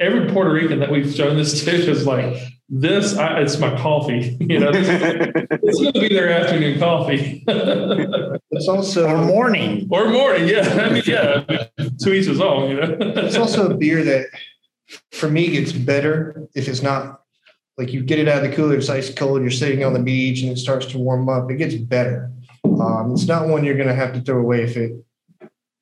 every 0.00 0.30
Puerto 0.30 0.52
Rican 0.52 0.80
that 0.80 0.90
we've 0.90 1.14
shown 1.14 1.36
this 1.36 1.64
to 1.64 1.70
is 1.90 2.06
like 2.06 2.36
this 2.68 3.16
I, 3.16 3.40
it's 3.40 3.58
my 3.58 3.76
coffee 3.76 4.36
you 4.40 4.58
know? 4.58 4.70
It's 4.74 5.80
going 5.80 5.92
to 5.92 6.00
be 6.00 6.08
their 6.08 6.30
afternoon 6.30 6.78
coffee. 6.78 7.44
It's 8.54 8.68
also 8.68 9.08
or 9.08 9.24
morning. 9.24 9.88
Or 9.90 10.10
morning 10.10 10.46
yeah. 10.46 10.60
I 10.60 10.90
mean 10.92 11.02
yeah 11.06 11.42
to 12.00 12.12
each 12.12 12.26
his 12.26 12.40
own 12.40 12.70
you 12.70 12.76
know? 12.76 12.96
It's 13.00 13.36
also 13.36 13.70
a 13.70 13.74
beer 13.74 14.04
that 14.04 14.26
for 15.10 15.28
me 15.28 15.50
gets 15.50 15.72
better 15.72 16.48
if 16.54 16.68
it's 16.68 16.82
not 16.82 17.22
like 17.78 17.92
you 17.92 18.02
get 18.02 18.18
it 18.18 18.28
out 18.28 18.44
of 18.44 18.50
the 18.50 18.54
cooler 18.54 18.76
it's 18.76 18.90
ice 18.90 19.12
cold 19.12 19.40
you're 19.40 19.50
sitting 19.50 19.84
on 19.84 19.94
the 19.94 20.02
beach 20.02 20.42
and 20.42 20.52
it 20.52 20.58
starts 20.58 20.86
to 20.86 20.98
warm 20.98 21.28
up 21.28 21.50
it 21.50 21.56
gets 21.56 21.74
better. 21.74 22.30
Um, 22.64 23.12
it's 23.12 23.26
not 23.26 23.48
one 23.48 23.64
you're 23.64 23.76
going 23.76 23.88
to 23.88 23.94
have 23.94 24.12
to 24.14 24.20
throw 24.20 24.38
away 24.38 24.62
if 24.62 24.76
it 24.76 24.92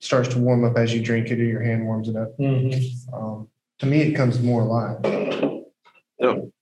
starts 0.01 0.29
to 0.31 0.39
warm 0.39 0.65
up 0.65 0.77
as 0.77 0.95
you 0.95 1.03
drink 1.03 1.31
it 1.31 1.41
or 1.41 1.45
your 1.45 1.63
hand 1.63 1.85
warms 1.85 2.09
it 2.09 2.17
up. 2.17 2.37
Mm-hmm. 2.39 3.15
um, 3.15 3.49
to 3.81 3.87
me 3.87 4.01
it 4.03 4.13
comes 4.13 4.41
more 4.41 4.63
alive. 4.63 4.99
So 6.21 6.53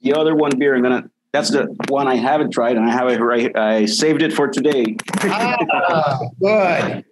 the 0.00 0.14
other 0.14 0.34
one 0.34 0.58
beer 0.58 0.74
I'm 0.74 0.82
gonna 0.82 1.10
that's 1.32 1.50
the 1.50 1.74
one 1.88 2.08
I 2.08 2.16
haven't 2.16 2.52
tried 2.52 2.76
and 2.76 2.88
I 2.88 2.92
have 2.92 3.08
it 3.08 3.20
right. 3.20 3.54
I 3.56 3.84
saved 3.86 4.22
it 4.22 4.32
for 4.32 4.48
today. 4.48 4.96
ah, 5.24 6.18
good. 6.40 7.04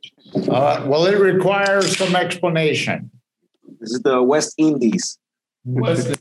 Uh, 0.49 0.85
well, 0.87 1.07
it 1.07 1.19
requires 1.19 1.97
some 1.97 2.17
explanation. 2.17 3.11
This 3.79 3.93
is 3.93 4.01
the 4.03 4.23
West 4.23 4.55
Indies. 4.59 5.19
West. 5.65 6.17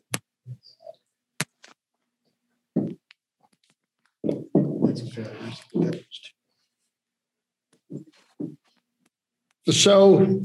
So, 9.68 10.42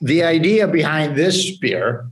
the 0.00 0.22
idea 0.22 0.66
behind 0.66 1.16
this 1.16 1.58
beer 1.58 2.10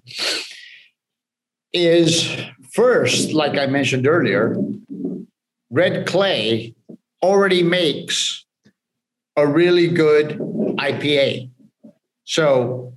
is 1.72 2.36
First, 2.72 3.32
like 3.32 3.58
I 3.58 3.66
mentioned 3.66 4.06
earlier, 4.06 4.56
red 5.70 6.06
clay 6.06 6.74
already 7.22 7.62
makes 7.62 8.44
a 9.36 9.46
really 9.46 9.88
good 9.88 10.38
IPA. 10.38 11.50
So 12.24 12.94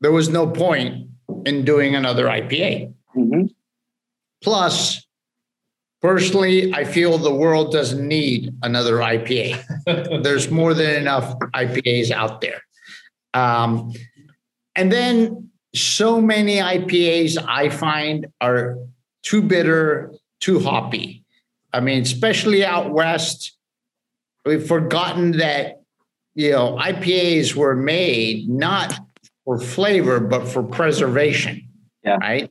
there 0.00 0.12
was 0.12 0.28
no 0.28 0.46
point 0.46 1.08
in 1.44 1.64
doing 1.64 1.94
another 1.94 2.26
IPA. 2.26 2.94
Mm-hmm. 3.16 3.46
Plus, 4.42 5.06
personally, 6.00 6.72
I 6.72 6.84
feel 6.84 7.18
the 7.18 7.34
world 7.34 7.72
doesn't 7.72 8.06
need 8.06 8.54
another 8.62 8.96
IPA. 8.96 10.22
There's 10.22 10.50
more 10.50 10.74
than 10.74 10.94
enough 10.94 11.38
IPAs 11.54 12.10
out 12.10 12.40
there. 12.40 12.62
Um, 13.34 13.92
and 14.76 14.90
then 14.90 15.50
so 15.74 16.20
many 16.20 16.56
IPAs 16.56 17.42
I 17.46 17.68
find 17.68 18.26
are 18.40 18.76
too 19.24 19.42
bitter, 19.42 20.14
too 20.40 20.60
hoppy. 20.60 21.24
I 21.72 21.80
mean, 21.80 22.02
especially 22.02 22.64
out 22.64 22.92
west, 22.92 23.56
we've 24.44 24.64
forgotten 24.64 25.38
that 25.38 25.82
you 26.34 26.52
know 26.52 26.76
IPAs 26.80 27.56
were 27.56 27.74
made 27.74 28.48
not 28.48 28.94
for 29.44 29.58
flavor 29.58 30.20
but 30.20 30.46
for 30.46 30.62
preservation. 30.62 31.68
Yeah. 32.04 32.16
Right. 32.16 32.50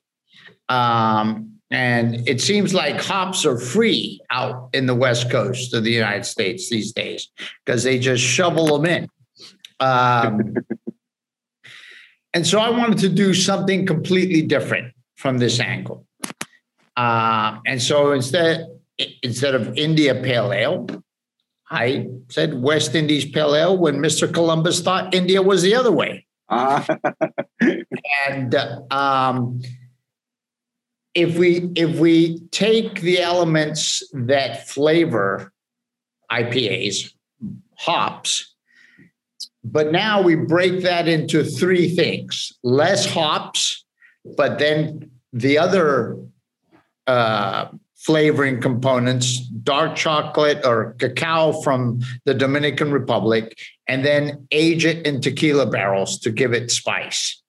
Um, 0.67 1.53
and 1.71 2.27
it 2.27 2.39
seems 2.41 2.73
like 2.73 3.01
hops 3.01 3.45
are 3.45 3.57
free 3.57 4.21
out 4.29 4.69
in 4.73 4.85
the 4.85 4.93
west 4.95 5.31
coast 5.31 5.73
of 5.73 5.83
the 5.83 5.91
United 5.91 6.25
States 6.25 6.69
these 6.69 6.91
days 6.91 7.31
because 7.65 7.83
they 7.83 7.97
just 7.97 8.23
shovel 8.23 8.77
them 8.77 8.85
in. 8.85 9.07
Um, 9.79 10.55
and 12.33 12.45
so 12.45 12.59
I 12.59 12.69
wanted 12.69 12.99
to 12.99 13.09
do 13.09 13.33
something 13.33 13.87
completely 13.87 14.43
different 14.43 14.93
from 15.15 15.39
this 15.39 15.59
angle. 15.59 16.05
Uh, 16.95 17.59
and 17.65 17.81
so 17.81 18.11
instead, 18.11 18.67
instead 19.21 19.55
of 19.55 19.77
India 19.77 20.15
Pale 20.15 20.53
Ale, 20.53 21.03
I 21.69 22.07
said 22.29 22.61
West 22.61 22.93
Indies 22.93 23.25
Pale 23.25 23.55
Ale 23.55 23.77
when 23.77 23.97
Mr. 23.97 24.31
Columbus 24.31 24.81
thought 24.81 25.13
India 25.15 25.41
was 25.41 25.63
the 25.63 25.75
other 25.75 25.91
way. 25.91 26.27
Uh. 26.49 26.83
and 28.29 28.55
um, 28.91 29.61
if 31.15 31.37
we 31.37 31.71
if 31.75 31.97
we 31.97 32.39
take 32.51 33.01
the 33.01 33.19
elements 33.19 34.03
that 34.13 34.67
flavor 34.67 35.51
IPAs, 36.31 37.13
hops, 37.77 38.55
but 39.63 39.91
now 39.91 40.21
we 40.21 40.35
break 40.35 40.83
that 40.83 41.07
into 41.07 41.43
three 41.43 41.89
things: 41.89 42.51
less 42.63 43.05
hops, 43.05 43.83
but 44.37 44.59
then 44.59 45.09
the 45.31 45.57
other 45.57 46.17
uh, 47.07 47.67
flavoring 47.97 48.61
components, 48.61 49.39
dark 49.39 49.95
chocolate 49.95 50.65
or 50.65 50.93
cacao 50.99 51.53
from 51.61 52.01
the 52.25 52.33
Dominican 52.33 52.91
Republic, 52.91 53.57
and 53.87 54.03
then 54.03 54.47
age 54.51 54.85
it 54.85 55.05
in 55.05 55.21
tequila 55.21 55.65
barrels 55.65 56.19
to 56.19 56.31
give 56.31 56.53
it 56.53 56.71
spice. 56.71 57.41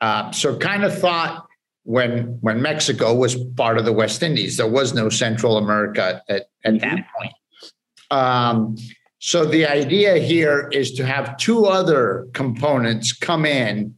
Uh, 0.00 0.30
so, 0.32 0.56
kind 0.58 0.84
of 0.84 0.96
thought 0.96 1.46
when 1.84 2.38
when 2.40 2.60
Mexico 2.60 3.14
was 3.14 3.36
part 3.56 3.78
of 3.78 3.84
the 3.84 3.92
West 3.92 4.22
Indies, 4.22 4.56
there 4.56 4.68
was 4.68 4.94
no 4.94 5.08
Central 5.08 5.56
America 5.56 6.22
at, 6.28 6.48
at 6.64 6.80
that 6.80 6.82
mm-hmm. 6.82 7.18
point. 7.18 7.34
Um, 8.10 8.76
so 9.18 9.46
the 9.46 9.66
idea 9.66 10.18
here 10.18 10.68
is 10.70 10.92
to 10.92 11.06
have 11.06 11.38
two 11.38 11.64
other 11.64 12.28
components 12.34 13.12
come 13.12 13.46
in 13.46 13.94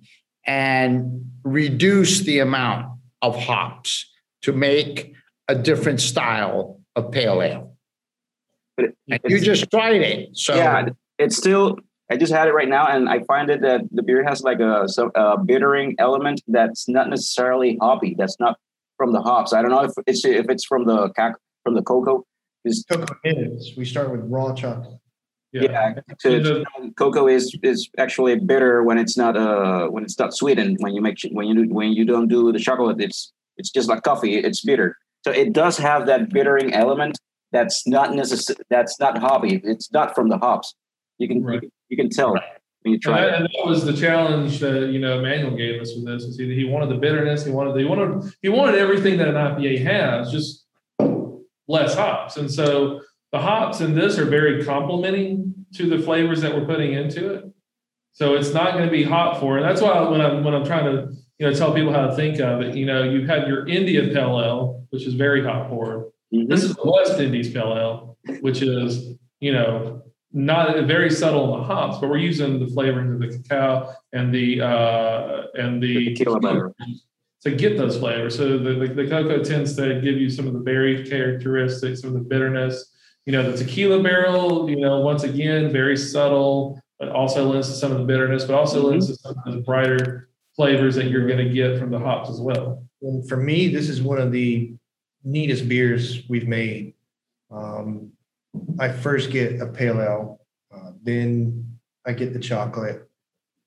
and 0.47 1.29
reduce 1.43 2.21
the 2.21 2.39
amount 2.39 2.87
of 3.23 3.37
hops 3.37 4.09
to 4.47 4.53
make 4.53 5.13
a 5.49 5.57
different 5.57 6.01
style 6.01 6.81
of 6.95 7.11
pale 7.11 7.43
ale. 7.43 7.77
But 8.77 8.87
and 9.11 9.21
you 9.27 9.41
just 9.41 9.69
tried 9.73 10.03
it, 10.03 10.37
so 10.37 10.55
yeah, 10.55 10.89
it's 11.19 11.37
still. 11.37 11.79
I 12.09 12.17
just 12.17 12.33
had 12.33 12.47
it 12.47 12.53
right 12.53 12.69
now, 12.69 12.87
and 12.87 13.09
I 13.09 13.25
find 13.25 13.51
it 13.51 13.61
that 13.63 13.81
the 13.91 14.05
beer 14.05 14.23
has 14.23 14.43
like 14.43 14.61
a, 14.61 14.87
a 15.17 15.39
bittering 15.45 15.97
element 15.99 16.41
that's 16.47 16.89
not 16.89 17.09
necessarily 17.09 17.77
hoppy. 17.81 18.15
That's 18.17 18.39
not 18.39 18.57
from 18.97 19.13
the 19.13 19.21
hops. 19.21 19.53
I 19.53 19.63
don't 19.63 19.73
know 19.73 19.83
if 19.83 19.91
it's 20.07 20.25
if 20.25 20.49
it's 20.49 20.65
from 20.65 20.85
the 20.87 21.13
from 21.65 21.75
the 21.75 21.83
cocoa. 21.83 22.25
Is 22.65 22.85
cocoa 22.89 23.17
is. 23.25 23.75
We 23.77 23.85
start 23.85 24.13
with 24.13 24.21
raw 24.31 24.55
chocolate. 24.55 25.01
Yeah, 25.53 25.63
yeah 25.63 25.95
to, 26.21 26.65
cocoa 26.97 27.27
is 27.27 27.57
is 27.65 27.89
actually 27.99 28.39
bitter 28.39 28.85
when 28.85 28.99
it's 28.99 29.17
not 29.17 29.37
uh 29.37 29.89
when 29.89 30.05
it's 30.05 30.19
not 30.19 30.35
sweetened. 30.35 30.77
When 30.79 30.95
you 30.95 31.03
make 31.03 31.19
when 31.33 31.49
you 31.49 31.55
do, 31.65 31.75
when 31.75 31.93
you 31.93 32.05
don't 32.05 32.29
do 32.29 32.53
the 32.53 32.61
chocolate, 32.61 33.01
it's 33.01 33.33
it's 33.57 33.71
just 33.71 33.89
like 33.89 34.03
coffee. 34.03 34.37
It's 34.37 34.65
bitter. 34.65 34.97
So 35.25 35.33
it 35.33 35.53
does 35.53 35.77
have 35.79 36.07
that 36.07 36.31
bittering 36.31 36.73
element 36.73 37.19
that's 37.53 37.87
not 37.87 38.15
necessary. 38.15 38.59
That's 38.71 38.99
not 39.01 39.19
hoppy. 39.19 39.61
It's 39.65 39.93
not 39.93 40.15
from 40.15 40.29
the 40.29 40.39
hops. 40.39 40.75
You 41.19 41.29
can 41.29 41.43
right. 41.43 41.55
you, 41.55 41.61
can, 41.61 41.71
you, 41.89 41.97
can 41.97 42.11
tell 42.11 42.35
right. 42.35 42.43
when 42.83 42.93
you 42.93 43.01
try 43.01 43.19
and 43.19 43.25
that, 43.25 43.33
it. 43.33 43.37
And 43.37 43.45
that 43.45 43.69
was 43.69 43.85
the 43.85 43.93
challenge 43.93 44.61
that 44.61 44.91
you 44.91 44.99
know 44.99 45.19
Emmanuel 45.19 45.57
gave 45.57 45.81
us 45.81 45.93
with 45.97 46.07
this. 46.07 46.25
Is 46.25 46.37
he, 46.37 46.55
he 46.55 46.65
wanted 46.65 46.91
the 46.91 47.01
bitterness. 47.01 47.45
He 47.45 47.51
wanted 47.51 47.75
the, 47.75 47.81
he 47.81 47.85
wanted 47.85 48.33
he 48.43 48.49
wanted 48.49 48.77
everything 48.77 49.19
that 49.19 49.29
an 49.29 49.35
IPA 49.35 49.83
has, 49.85 50.31
just 50.31 50.67
less 51.69 51.95
hops. 51.95 52.37
And 52.37 52.51
so 52.51 53.01
the 53.33 53.39
hops 53.39 53.81
in 53.81 53.95
this 53.95 54.19
are 54.19 54.25
very 54.25 54.65
complementing 54.65 55.55
to 55.75 55.89
the 55.89 55.99
flavors 55.99 56.41
that 56.43 56.55
we're 56.55 56.67
putting 56.67 56.93
into 56.93 57.35
it. 57.35 57.45
So 58.13 58.35
it's 58.35 58.55
not 58.55 58.73
going 58.73 58.87
to 58.87 58.91
be 58.91 59.03
hot 59.03 59.41
for. 59.41 59.59
And 59.59 59.67
that's 59.67 59.81
why 59.81 60.01
when 60.09 60.21
I'm 60.21 60.45
when 60.45 60.55
I'm 60.55 60.65
trying 60.65 60.85
to 60.85 61.13
you 61.39 61.47
know, 61.47 61.53
tell 61.53 61.75
people 61.75 61.93
how 61.93 62.07
to 62.07 62.17
think 62.17 62.41
of 62.41 62.63
it. 62.63 62.75
You 62.75 62.87
know, 62.87 63.03
you 63.03 63.27
have 63.27 63.47
your 63.47 63.67
India 63.69 64.03
Pale 64.13 64.41
Ale, 64.41 64.87
which 64.91 65.07
is 65.07 65.15
very 65.15 65.45
hop 65.45 65.69
forward. 65.69 66.11
Mm-hmm. 66.33 66.49
This 66.49 66.65
is 66.65 66.75
the 66.75 66.91
West 66.91 67.21
Indies 67.21 67.53
Pale 67.53 67.77
Ale, 67.77 68.19
which 68.41 68.63
is, 68.63 69.17
you 69.41 69.53
know, 69.53 70.03
not 70.33 70.85
very 70.87 71.11
subtle 71.11 71.55
in 71.55 71.61
the 71.61 71.67
hops, 71.67 71.99
but 71.99 72.11
we're 72.11 72.19
using 72.19 72.59
the 72.59 72.67
flavorings 72.67 73.15
of 73.15 73.21
the 73.21 73.39
cacao 73.39 73.93
and 74.13 74.35
the 74.35 74.61
uh, 74.61 75.43
and 75.55 75.83
the, 75.83 76.15
the 76.15 76.73
to 77.43 77.51
get 77.53 77.79
those 77.79 77.99
flavors. 77.99 78.37
So 78.37 78.59
the, 78.59 78.75
the, 78.75 78.87
the, 78.89 79.09
cocoa 79.09 79.43
tends 79.43 79.77
to 79.77 80.01
give 80.01 80.17
you 80.17 80.29
some 80.29 80.49
of 80.49 80.53
the 80.53 80.59
berry 80.59 81.09
characteristics, 81.09 82.01
some 82.01 82.09
of 82.11 82.15
the 82.15 82.29
bitterness. 82.29 82.93
You 83.25 83.33
know, 83.33 83.51
the 83.51 83.57
tequila 83.57 84.03
barrel, 84.03 84.69
you 84.69 84.77
know, 84.77 85.01
once 85.01 85.23
again, 85.23 85.71
very 85.71 85.97
subtle, 85.97 86.81
but 86.99 87.11
also 87.11 87.49
lends 87.49 87.69
to 87.69 87.75
some 87.75 87.93
of 87.93 87.99
the 87.99 88.05
bitterness, 88.05 88.45
but 88.45 88.55
also 88.55 88.81
mm-hmm. 88.81 88.91
lends 88.91 89.07
to 89.09 89.15
some 89.17 89.37
of 89.45 89.55
the 89.55 89.61
brighter 89.61 90.26
flavors 90.57 90.95
that 90.97 91.07
you're 91.07 91.27
going 91.27 91.47
to 91.47 91.53
get 91.53 91.79
from 91.79 91.91
the 91.91 91.99
hops 91.99 92.31
as 92.31 92.41
well. 92.41 92.83
And 93.03 93.29
for 93.29 93.37
me, 93.37 93.69
this 93.69 93.89
is 93.89 94.03
one 94.03 94.19
of 94.19 94.33
the 94.33 94.73
neatest 95.23 95.69
beers 95.69 96.23
we've 96.29 96.49
made. 96.49 96.95
Um, 97.51 98.13
I 98.81 98.91
first 98.91 99.31
get 99.31 99.61
a 99.61 99.67
pale 99.67 100.01
ale, 100.01 100.41
uh, 100.75 100.93
then 101.03 101.79
I 102.07 102.13
get 102.13 102.33
the 102.33 102.41
chocolate, 102.41 103.09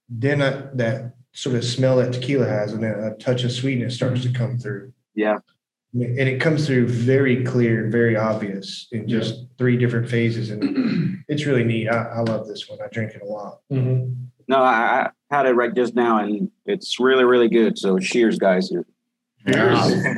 then 0.09 0.41
I, 0.41 0.63
that 0.73 1.13
sort 1.33 1.55
of 1.55 1.63
smell 1.63 1.97
that 1.97 2.13
tequila 2.13 2.47
has, 2.47 2.73
and 2.73 2.83
then 2.83 2.99
a 2.99 3.15
touch 3.15 3.43
of 3.43 3.51
sweetness 3.51 3.95
starts 3.95 4.23
to 4.23 4.31
come 4.31 4.57
through. 4.57 4.91
Yeah. 5.13 5.37
And 5.93 6.19
it 6.19 6.39
comes 6.39 6.65
through 6.67 6.87
very 6.87 7.43
clear, 7.43 7.89
very 7.89 8.15
obvious 8.15 8.87
in 8.91 9.07
just 9.07 9.45
three 9.57 9.75
different 9.77 10.09
phases. 10.09 10.49
And 10.51 11.23
it's 11.27 11.45
really 11.45 11.63
neat. 11.63 11.87
I, 11.87 12.03
I 12.03 12.19
love 12.19 12.47
this 12.47 12.69
one. 12.69 12.79
I 12.83 12.87
drink 12.87 13.13
it 13.13 13.21
a 13.21 13.25
lot. 13.25 13.59
Mhm. 13.71 14.27
No, 14.50 14.58
I, 14.64 15.10
I 15.32 15.36
had 15.36 15.45
it 15.45 15.52
right 15.54 15.74
just 15.74 15.93
now, 15.93 16.18
and 16.18 16.50
it's 16.66 17.00
really, 17.00 17.24
really 17.24 17.47
good. 17.50 17.78
So 17.78 18.00
cheers, 18.00 18.39
guys. 18.39 18.72
Yeah. 19.45 20.18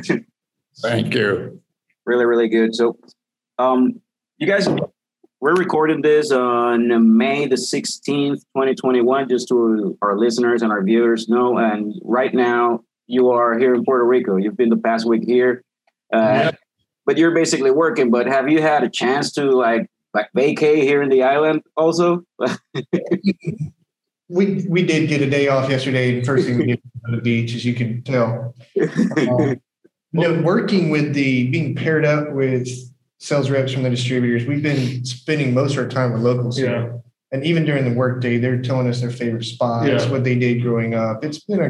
Thank 0.82 1.14
you. 1.14 1.60
really, 2.06 2.24
really 2.24 2.48
good. 2.48 2.74
So, 2.74 2.98
um, 3.58 4.00
you 4.38 4.46
guys, 4.46 4.66
we're 5.38 5.54
recording 5.54 6.00
this 6.00 6.32
on 6.32 7.14
May 7.18 7.46
the 7.46 7.56
16th, 7.56 8.38
2021, 8.56 9.28
just 9.28 9.48
to 9.48 9.98
our 10.00 10.16
listeners 10.18 10.62
and 10.62 10.72
our 10.72 10.82
viewers 10.82 11.28
know. 11.28 11.58
And 11.58 11.94
right 12.02 12.32
now, 12.32 12.80
you 13.06 13.28
are 13.32 13.58
here 13.58 13.74
in 13.74 13.84
Puerto 13.84 14.04
Rico. 14.04 14.36
You've 14.36 14.56
been 14.56 14.70
the 14.70 14.78
past 14.78 15.06
week 15.06 15.24
here, 15.26 15.62
uh, 16.10 16.16
Yeah. 16.16 16.50
but 17.04 17.18
you're 17.18 17.34
basically 17.34 17.70
working. 17.70 18.10
But 18.10 18.26
have 18.28 18.48
you 18.48 18.62
had 18.62 18.82
a 18.82 18.88
chance 18.88 19.30
to 19.34 19.50
like 19.50 19.90
like 20.14 20.28
vacay 20.34 20.76
here 20.82 21.02
in 21.02 21.10
the 21.10 21.22
island 21.22 21.62
also? 21.76 22.22
We 24.28 24.64
we 24.68 24.82
did 24.84 25.08
get 25.08 25.20
a 25.20 25.28
day 25.28 25.48
off 25.48 25.68
yesterday, 25.70 26.16
and 26.16 26.26
first 26.26 26.46
thing 26.46 26.58
we 26.58 26.66
did 26.66 26.80
was 26.82 27.02
go 27.04 27.10
to 27.10 27.16
the 27.16 27.22
beach, 27.22 27.54
as 27.54 27.64
you 27.64 27.74
can 27.74 28.02
tell. 28.02 28.54
Um, 29.18 29.60
no, 30.14 30.42
working 30.42 30.90
with 30.90 31.14
the 31.14 31.48
being 31.50 31.74
paired 31.74 32.04
up 32.04 32.32
with 32.32 32.68
sales 33.18 33.48
reps 33.48 33.72
from 33.72 33.82
the 33.82 33.88
distributors, 33.88 34.46
we've 34.46 34.62
been 34.62 35.02
spending 35.06 35.54
most 35.54 35.72
of 35.72 35.78
our 35.78 35.88
time 35.88 36.12
with 36.12 36.20
locals 36.20 36.58
Yeah. 36.58 36.66
here. 36.68 37.00
And 37.30 37.44
even 37.46 37.64
during 37.64 37.88
the 37.90 37.96
workday, 37.96 38.36
they're 38.36 38.60
telling 38.60 38.88
us 38.88 39.00
their 39.00 39.10
favorite 39.10 39.44
spots, 39.44 39.88
Yeah. 39.88 40.10
what 40.10 40.22
they 40.22 40.38
did 40.38 40.60
growing 40.60 40.92
up. 40.94 41.24
It's 41.24 41.38
been 41.38 41.60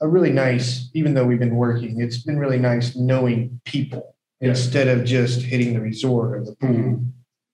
a, 0.00 0.04
a 0.06 0.08
really 0.08 0.30
nice, 0.32 0.88
even 0.94 1.12
though 1.12 1.26
we've 1.26 1.38
been 1.38 1.56
working, 1.56 2.00
it's 2.00 2.22
been 2.22 2.38
really 2.38 2.58
nice 2.58 2.96
knowing 2.96 3.60
people 3.66 4.14
Yeah. 4.40 4.50
instead 4.50 4.88
of 4.88 5.04
just 5.04 5.42
hitting 5.42 5.74
the 5.74 5.80
resort 5.82 6.38
or 6.38 6.44
the 6.44 6.54
pool. 6.56 7.02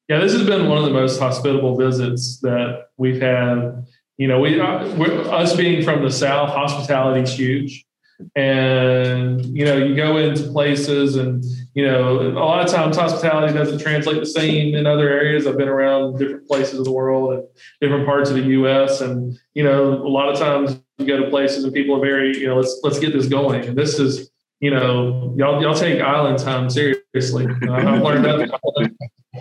Yeah, 0.09 0.21
this 0.21 0.33
has 0.33 0.47
been 0.47 0.69
one 0.69 0.79
of 0.79 0.85
the 0.85 0.93
most 0.93 1.19
hospitable 1.19 1.77
visits 1.77 2.39
that 2.41 2.91
we've 2.97 3.21
had. 3.21 3.85
You 4.21 4.29
know, 4.29 4.39
we 4.39 4.61
us 4.61 5.57
being 5.57 5.83
from 5.83 6.05
the 6.05 6.11
South, 6.11 6.51
hospitality's 6.51 7.33
huge, 7.33 7.87
and 8.37 9.43
you 9.47 9.65
know, 9.65 9.79
you 9.79 9.97
go 9.97 10.19
into 10.19 10.43
places, 10.53 11.17
and 11.17 11.43
you 11.73 11.87
know, 11.87 12.21
a 12.21 12.45
lot 12.53 12.63
of 12.63 12.71
times 12.71 12.99
hospitality 12.99 13.55
doesn't 13.55 13.79
translate 13.79 14.21
the 14.21 14.27
same 14.27 14.75
in 14.75 14.87
other 14.87 15.09
areas. 15.09 15.47
I've 15.47 15.57
been 15.57 15.71
around 15.71 16.19
different 16.19 16.47
places 16.47 16.79
of 16.79 16.85
the 16.85 16.93
world 16.93 17.33
and 17.33 17.45
different 17.81 18.05
parts 18.05 18.29
of 18.29 18.37
the 18.37 18.43
U.S., 18.43 19.01
and 19.01 19.39
you 19.55 19.65
know, 19.65 19.95
a 19.95 20.13
lot 20.19 20.29
of 20.29 20.39
times 20.39 20.79
you 20.99 21.07
go 21.07 21.17
to 21.25 21.31
places 21.31 21.65
and 21.65 21.73
people 21.73 21.97
are 21.97 22.05
very, 22.05 22.37
you 22.39 22.47
know, 22.47 22.57
let's 22.57 22.79
let's 22.83 22.99
get 22.99 23.15
this 23.15 23.27
going, 23.27 23.65
and 23.65 23.79
this 23.79 23.99
is. 23.99 24.31
You 24.63 24.71
know, 24.71 25.33
y'all 25.39 25.63
y'all 25.63 25.73
take 25.73 26.03
island 26.03 26.39
time 26.39 26.69
seriously. 26.69 27.47
I've 27.47 28.03
learned 28.03 28.27
that. 28.27 28.90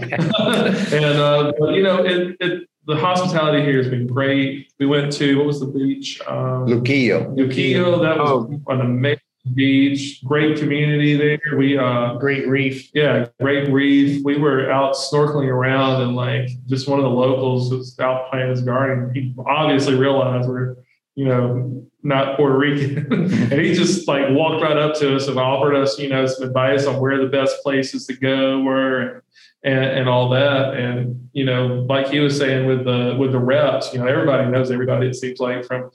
and 0.94 1.06
uh, 1.18 1.54
but 1.60 1.74
you 1.74 1.84
know, 1.84 2.04
it, 2.04 2.38
it 2.40 2.70
the 2.88 2.96
hospitality 2.96 3.64
here 3.64 3.78
has 3.78 3.88
been 3.88 4.08
great. 4.08 4.72
We 4.80 4.86
went 4.86 5.12
to 5.14 5.38
what 5.38 5.46
was 5.48 5.60
the 5.60 5.68
beach? 5.68 6.20
Um, 6.28 6.66
Luquillo. 6.66 7.36
Luquillo. 7.36 8.02
That 8.02 8.18
was 8.18 8.50
Oh. 8.68 8.74
an 8.74 8.82
amazing 8.82 9.20
beach. 9.54 10.24
Great 10.26 10.58
community 10.60 11.16
there. 11.16 11.58
We 11.58 11.78
uh, 11.78 12.16
Great 12.16 12.48
reef. 12.48 12.90
yeah, 12.94 13.28
great 13.40 13.70
reef. 13.72 14.24
We 14.24 14.38
were 14.38 14.72
out 14.72 14.96
snorkeling 14.96 15.48
around, 15.50 16.02
and 16.02 16.16
like 16.16 16.50
just 16.68 16.88
one 16.88 17.00
of 17.00 17.04
the 17.04 17.12
locals 17.12 17.72
was 17.72 17.98
out 18.00 18.30
playing 18.32 18.50
his 18.50 18.62
garden. 18.62 19.12
He 19.14 19.34
obviously 19.46 19.96
realized 19.96 20.48
we're 20.50 20.76
you 21.16 21.26
know 21.26 21.86
not 22.02 22.38
Puerto 22.38 22.58
Rican, 22.58 23.12
and 23.52 23.62
he 23.62 23.74
just 23.74 24.08
like 24.08 24.26
walked 24.30 24.64
right 24.64 24.78
up 24.78 24.96
to 24.96 25.16
us 25.16 25.28
and 25.28 25.38
offered 25.38 25.76
us 25.76 26.00
you 26.00 26.10
know 26.10 26.26
some 26.26 26.48
advice 26.48 26.86
on 26.86 27.00
where 27.00 27.18
the 27.20 27.28
best 27.28 27.62
places 27.62 28.08
to 28.08 28.14
go 28.16 28.62
were. 28.62 29.00
And, 29.02 29.22
and 29.64 30.08
all 30.08 30.30
that, 30.30 30.76
and 30.76 31.30
you 31.34 31.46
know, 31.46 31.86
like 31.90 32.08
he 32.08 32.20
was 32.20 32.38
saying 32.38 32.66
with 32.66 32.86
the 32.86 33.16
with 33.20 33.32
the 33.34 33.40
reps, 33.40 33.94
you 33.94 34.00
know, 34.00 34.08
everybody 34.08 34.50
knows 34.50 34.72
everybody. 34.72 35.08
It 35.08 35.16
seems 35.16 35.40
like 35.40 35.66
from, 35.66 35.92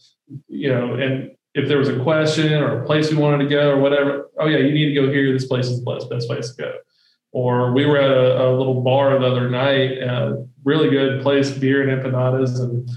you 0.48 0.68
know, 0.68 0.94
and 0.94 1.30
if 1.54 1.68
there 1.68 1.78
was 1.78 1.88
a 1.88 1.98
question 2.00 2.52
or 2.52 2.82
a 2.82 2.86
place 2.86 3.10
we 3.10 3.16
wanted 3.16 3.44
to 3.44 3.50
go 3.50 3.70
or 3.70 3.78
whatever, 3.78 4.30
oh 4.38 4.46
yeah, 4.46 4.58
you 4.58 4.72
need 4.72 4.94
to 4.94 5.00
go 5.00 5.10
here. 5.10 5.32
This 5.32 5.46
place 5.46 5.66
is 5.66 5.82
the 5.82 6.08
best, 6.10 6.28
place 6.28 6.50
to 6.54 6.62
go. 6.62 6.72
Or 7.32 7.72
we 7.72 7.86
were 7.86 7.96
at 7.96 8.10
a, 8.10 8.48
a 8.48 8.56
little 8.56 8.82
bar 8.82 9.18
the 9.18 9.26
other 9.26 9.48
night, 9.48 9.98
really 10.64 10.90
good 10.90 11.22
place, 11.22 11.50
beer 11.50 11.88
and 11.88 12.02
empanadas, 12.02 12.60
and 12.60 12.88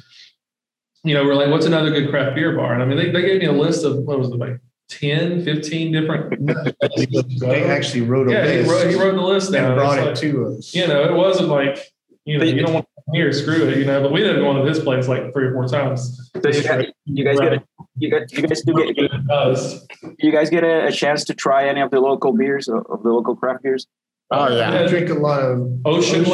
you 1.04 1.14
know, 1.14 1.24
we're 1.24 1.36
like, 1.36 1.50
what's 1.50 1.66
another 1.66 1.92
good 1.92 2.10
craft 2.10 2.36
beer 2.36 2.56
bar? 2.56 2.74
And 2.74 2.84
I 2.84 2.86
mean, 2.86 2.98
they, 2.98 3.12
they 3.12 3.22
gave 3.22 3.40
me 3.40 3.48
a 3.48 3.54
list 3.54 3.86
of 3.86 4.00
what 4.00 4.20
was 4.20 4.30
it 4.30 4.36
like 4.36 4.60
10, 4.90 5.44
15 5.44 5.92
different. 5.92 6.50
They 7.40 7.64
actually 7.70 8.02
wrote 8.02 8.30
a 8.30 8.32
yeah, 8.32 8.48
he 8.52 8.58
list 8.60 8.70
wrote, 8.72 8.90
he 8.90 8.96
wrote 8.96 9.16
the 9.16 9.22
list 9.22 9.52
down. 9.52 9.66
and 9.72 9.76
brought 9.76 10.00
It's 10.00 10.22
it 10.24 10.34
like, 10.34 10.34
to 10.36 10.48
us. 10.58 10.74
you 10.74 10.88
know, 10.88 11.04
it 11.04 11.14
wasn't 11.14 11.50
like, 11.50 11.80
you 12.26 12.38
know, 12.38 12.46
But- 12.46 12.54
you 12.54 12.62
don't 12.62 12.74
want 12.74 12.86
to 12.86 13.02
come 13.06 13.14
here, 13.16 13.32
screw 13.34 13.68
it, 13.68 13.78
you 13.78 13.86
know, 13.86 14.02
but 14.02 14.12
we 14.12 14.22
didn't 14.22 14.42
go 14.42 14.54
to 14.62 14.70
this 14.70 14.84
place 14.84 15.08
like 15.08 15.34
three 15.34 15.46
or 15.48 15.54
four 15.54 15.68
times. 15.68 16.30
So 16.42 16.50
you, 16.50 16.64
got, 16.64 16.86
you 17.06 17.24
guys 17.26 17.40
get 17.40 17.54
a, 17.54 17.64
you 17.98 18.12
guys 18.12 18.32
you 18.34 18.42
guys 18.48 18.62
do 18.62 18.74
get 18.74 18.98
It 18.98 19.28
does. 19.28 19.88
you 20.20 20.32
guys 20.32 20.50
get 20.50 20.64
a, 20.64 20.88
a 20.88 20.92
chance 20.92 21.24
to 21.26 21.34
try 21.34 21.68
any 21.68 21.82
of 21.82 21.90
the 21.92 22.00
local 22.00 22.32
beers 22.34 22.68
of 22.68 22.86
of 22.90 23.04
the 23.04 23.10
local 23.10 23.36
craft 23.36 23.64
beers? 23.64 23.88
Oh, 24.30 24.54
yeah. 24.56 24.82
I 24.84 24.88
drink 24.88 25.10
a 25.10 25.14
lot 25.14 25.40
of 25.42 25.62
Ocean, 25.86 26.22
Ocean 26.22 26.24
Lab, 26.26 26.34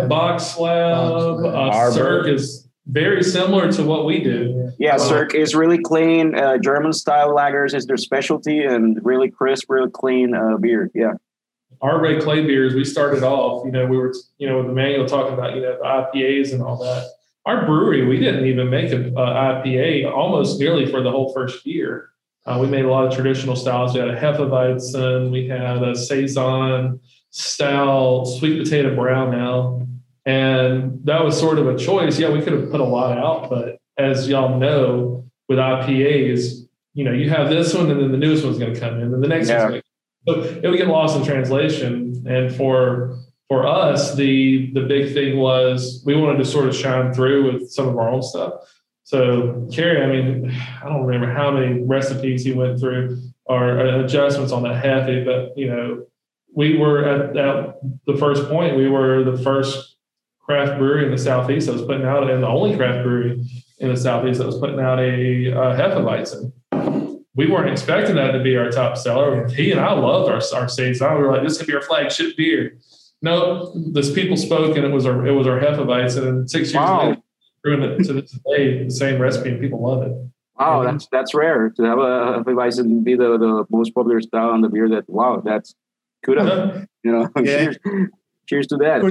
Lab, 0.00 0.08
Box 0.08 0.58
Lab, 0.58 0.94
Box 0.96 1.42
Lab. 1.42 1.54
uh, 1.54 1.76
Arbor. 1.76 2.36
Very 2.86 3.22
similar 3.22 3.72
to 3.72 3.82
what 3.82 4.04
we 4.04 4.22
do. 4.22 4.70
Yeah, 4.78 4.98
Cirque 4.98 5.34
is 5.34 5.54
really 5.54 5.78
clean. 5.78 6.34
Uh, 6.34 6.58
German 6.58 6.92
style 6.92 7.30
lagers 7.30 7.74
is 7.74 7.86
their 7.86 7.96
specialty, 7.96 8.62
and 8.62 8.98
really 9.02 9.30
crisp, 9.30 9.70
really 9.70 9.90
clean 9.90 10.34
uh, 10.34 10.58
beer. 10.58 10.90
Yeah, 10.94 11.12
Our 11.80 12.00
Red 12.00 12.22
Clay 12.22 12.44
beers, 12.44 12.74
we 12.74 12.84
started 12.84 13.22
off, 13.22 13.64
you 13.64 13.72
know, 13.72 13.86
we 13.86 13.96
were, 13.96 14.14
you 14.36 14.46
know, 14.48 14.58
with 14.58 14.66
Emmanuel 14.66 15.06
talking 15.06 15.32
about, 15.32 15.54
you 15.54 15.62
know, 15.62 15.78
the 15.78 15.84
IPAs 15.84 16.52
and 16.52 16.62
all 16.62 16.76
that. 16.82 17.08
Our 17.46 17.64
brewery, 17.64 18.06
we 18.06 18.18
didn't 18.18 18.46
even 18.46 18.68
make 18.68 18.90
an 18.92 19.16
a 19.16 19.20
IPA 19.20 20.12
almost 20.12 20.58
nearly 20.58 20.84
for 20.86 21.02
the 21.02 21.10
whole 21.10 21.32
first 21.32 21.64
year. 21.64 22.10
Uh, 22.46 22.58
we 22.60 22.66
made 22.66 22.84
a 22.84 22.90
lot 22.90 23.06
of 23.06 23.14
traditional 23.14 23.56
styles. 23.56 23.94
We 23.94 24.00
had 24.00 24.10
a 24.10 24.20
Hefeweizen, 24.20 25.30
we 25.30 25.48
had 25.48 25.82
a 25.82 25.94
Saison 25.94 27.00
style 27.30 28.24
sweet 28.26 28.62
potato 28.62 28.94
brown 28.94 29.34
ale. 29.34 29.88
And 30.26 31.04
that 31.04 31.22
was 31.22 31.38
sort 31.38 31.58
of 31.58 31.66
a 31.68 31.76
choice. 31.76 32.18
Yeah, 32.18 32.30
we 32.30 32.40
could 32.40 32.54
have 32.54 32.70
put 32.70 32.80
a 32.80 32.84
lot 32.84 33.18
out, 33.18 33.50
but 33.50 33.78
as 33.98 34.28
y'all 34.28 34.58
know, 34.58 35.26
with 35.48 35.58
IPAs, 35.58 36.66
you 36.94 37.04
know, 37.04 37.12
you 37.12 37.28
have 37.28 37.50
this 37.50 37.74
one 37.74 37.90
and 37.90 38.00
then 38.00 38.10
the 38.12 38.18
newest 38.18 38.44
one's 38.44 38.58
going 38.58 38.72
to 38.72 38.80
come 38.80 38.94
in 38.94 39.12
and 39.12 39.22
the 39.22 39.28
next 39.28 39.48
Yeah. 39.48 39.58
one's 39.64 39.70
going 39.70 39.82
to 39.82 39.84
so 40.26 40.40
it 40.62 40.66
would 40.66 40.78
get 40.78 40.88
lost 40.88 41.16
in 41.18 41.24
translation. 41.24 42.24
And 42.26 42.54
for 42.54 43.18
for 43.48 43.66
us, 43.66 44.14
the 44.14 44.70
the 44.72 44.80
big 44.82 45.12
thing 45.12 45.36
was 45.36 46.02
we 46.06 46.16
wanted 46.16 46.38
to 46.38 46.46
sort 46.46 46.66
of 46.66 46.74
shine 46.74 47.12
through 47.12 47.52
with 47.52 47.70
some 47.70 47.88
of 47.88 47.98
our 47.98 48.08
own 48.08 48.22
stuff. 48.22 48.54
So 49.02 49.68
Kerry, 49.70 50.02
I 50.02 50.06
mean, 50.06 50.50
I 50.82 50.88
don't 50.88 51.04
remember 51.04 51.30
how 51.34 51.50
many 51.50 51.82
recipes 51.82 52.42
he 52.42 52.52
went 52.52 52.80
through 52.80 53.20
or 53.44 53.78
adjustments 53.80 54.50
on 54.50 54.62
that 54.62 54.82
heavy, 54.82 55.22
but 55.24 55.56
you 55.58 55.66
know, 55.68 56.06
we 56.54 56.78
were 56.78 57.04
at, 57.04 57.36
at 57.36 57.76
the 58.06 58.16
first 58.16 58.48
point. 58.48 58.76
We 58.78 58.88
were 58.88 59.24
the 59.24 59.36
first 59.42 59.93
craft 60.44 60.78
brewery 60.78 61.04
in 61.06 61.10
the 61.10 61.18
southeast 61.18 61.66
that 61.66 61.72
was 61.72 61.82
putting 61.82 62.04
out, 62.06 62.28
and 62.30 62.42
the 62.42 62.48
only 62.48 62.76
craft 62.76 63.04
brewery 63.04 63.42
in 63.78 63.88
the 63.88 63.96
southeast 63.96 64.38
that 64.38 64.46
was 64.46 64.58
putting 64.58 64.80
out 64.80 64.98
a, 64.98 65.46
a 65.46 65.74
Hefeweizen 65.76 66.52
we 67.36 67.48
weren't 67.50 67.68
expecting 67.68 68.14
that 68.14 68.30
to 68.30 68.40
be 68.42 68.56
our 68.56 68.70
top 68.70 68.96
seller. 68.96 69.48
He 69.48 69.72
and 69.72 69.80
I 69.80 69.92
loved 69.92 70.30
our 70.30 70.40
our 70.56 70.68
saison. 70.68 71.14
We 71.16 71.20
were 71.24 71.32
like, 71.32 71.42
this 71.42 71.58
could 71.58 71.66
be 71.66 71.74
our 71.74 71.82
flagship 71.82 72.36
beer. 72.36 72.78
No, 73.22 73.72
this 73.92 74.12
people 74.12 74.36
spoke, 74.36 74.76
and 74.76 74.86
it 74.86 74.92
was 74.92 75.04
our 75.04 75.26
it 75.26 75.32
was 75.32 75.46
our 75.48 75.58
Hefeweizen. 75.58 76.28
And 76.28 76.48
six 76.50 76.68
years 76.72 76.74
Wow. 76.76 77.08
later, 77.08 77.20
doing 77.64 77.82
it 77.82 78.04
to 78.04 78.12
this 78.12 78.30
day, 78.48 78.84
the 78.84 78.90
same 78.90 79.20
recipe, 79.20 79.50
and 79.50 79.60
people 79.60 79.82
love 79.82 80.02
it. 80.06 80.12
wow, 80.58 80.82
Yeah. 80.84 80.92
that's 80.92 81.08
that's 81.10 81.34
rare 81.34 81.70
to 81.70 81.82
have 81.82 81.98
a 81.98 82.44
Hefeweizen 82.44 83.02
be 83.02 83.16
the, 83.16 83.36
the 83.36 83.66
most 83.68 83.94
popular 83.96 84.20
style 84.20 84.50
on 84.50 84.60
the 84.60 84.68
beer. 84.68 84.88
That 84.88 85.08
wow, 85.10 85.42
that's 85.44 85.74
kudos. 86.24 86.86
You 87.02 87.10
know, 87.12 87.28
Yeah. 87.36 87.42
cheers, 87.42 87.76
cheers 88.46 88.66
to 88.68 88.76
that. 88.76 89.02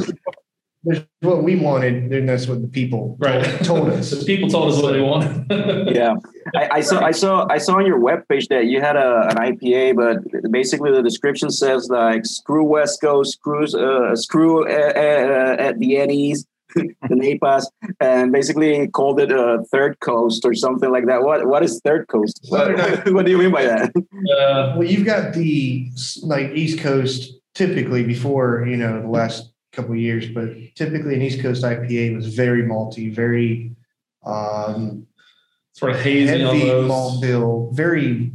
Of 0.86 0.96
course, 0.98 1.08
there's 1.22 1.34
what 1.34 1.44
we 1.44 1.56
wanted, 1.56 2.10
then 2.10 2.26
that's 2.26 2.48
what 2.48 2.62
the 2.62 2.68
people 2.68 3.16
Right. 3.20 3.44
told 3.64 3.90
us. 3.90 4.12
The 4.20 4.26
people 4.26 4.50
told 4.50 4.74
us 4.74 4.82
what 4.82 4.92
they 4.94 5.02
wanted. 5.02 5.46
yeah, 5.96 6.16
I, 6.56 6.70
I 6.78 6.82
saw 6.82 7.00
I 7.02 7.12
saw 7.12 7.48
I 7.50 7.58
saw 7.58 7.78
on 7.78 7.86
your 7.86 8.00
webpage 8.00 8.48
that 8.50 8.66
you 8.66 8.82
had 8.82 8.98
a, 8.98 9.30
an 9.30 9.38
IPA, 9.38 9.96
but 9.96 10.52
basically 10.52 10.92
the 10.92 11.02
description 11.02 11.50
says 11.52 11.90
like 11.90 12.26
screw 12.26 12.64
West 12.66 13.00
Coast, 13.02 13.34
screws 13.34 13.74
uh, 13.76 14.16
screw 14.16 14.68
uh, 14.68 14.94
uh, 14.96 15.56
at 15.68 15.80
the 15.80 15.98
Eddies, 15.98 16.46
the 16.76 17.16
Napas, 17.16 17.66
and 18.02 18.32
basically 18.34 18.88
called 18.90 19.22
it 19.22 19.32
a 19.32 19.64
third 19.72 20.00
coast 20.02 20.44
or 20.44 20.54
something 20.54 20.92
like 20.92 21.06
that. 21.06 21.24
What 21.24 21.48
what 21.48 21.64
is 21.64 21.80
third 21.86 22.08
coast? 22.10 22.46
What, 22.50 22.76
what 23.14 23.26
do 23.26 23.32
you 23.32 23.38
mean 23.38 23.52
by 23.52 23.64
that? 23.64 23.92
Uh, 23.96 24.76
Well, 24.76 24.84
you've 24.84 25.06
got 25.06 25.34
the 25.34 25.90
like 26.24 26.52
East 26.52 26.80
Coast 26.80 27.40
typically 27.56 28.04
before, 28.04 28.66
you 28.68 28.76
know, 28.76 29.02
the 29.02 29.08
last 29.08 29.53
couple 29.74 29.96
years, 29.96 30.28
but 30.28 30.50
typically 30.76 31.16
an 31.16 31.22
East 31.22 31.42
Coast 31.42 31.64
IPA 31.64 32.16
was 32.16 32.34
very 32.34 32.64
malty, 32.64 33.14
very 33.14 33.76
um, 34.26 35.08
sort 35.74 35.92
of 35.92 36.02
hazy, 36.02 36.40
heavy 36.40 36.70
almost. 36.70 36.88
malt 36.88 37.22
bill, 37.22 37.72
very 37.74 38.32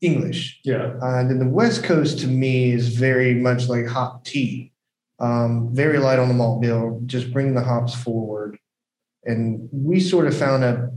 English. 0.00 0.60
Yeah, 0.64 0.94
Uh, 1.02 1.18
and 1.18 1.30
then 1.30 1.38
the 1.38 1.48
West 1.48 1.84
Coast 1.84 2.18
to 2.20 2.26
me 2.26 2.72
is 2.72 2.96
very 2.96 3.34
much 3.34 3.68
like 3.68 3.86
hot 3.86 4.24
tea, 4.24 4.72
um, 5.18 5.74
very 5.74 5.98
light 5.98 6.18
on 6.18 6.28
the 6.28 6.34
malt 6.34 6.60
bill, 6.60 7.00
just 7.06 7.32
bring 7.32 7.54
the 7.54 7.62
hops 7.62 7.94
forward. 7.94 8.58
And 9.24 9.68
we 9.72 10.00
sort 10.00 10.26
of 10.26 10.36
found 10.36 10.64
out 10.64 10.90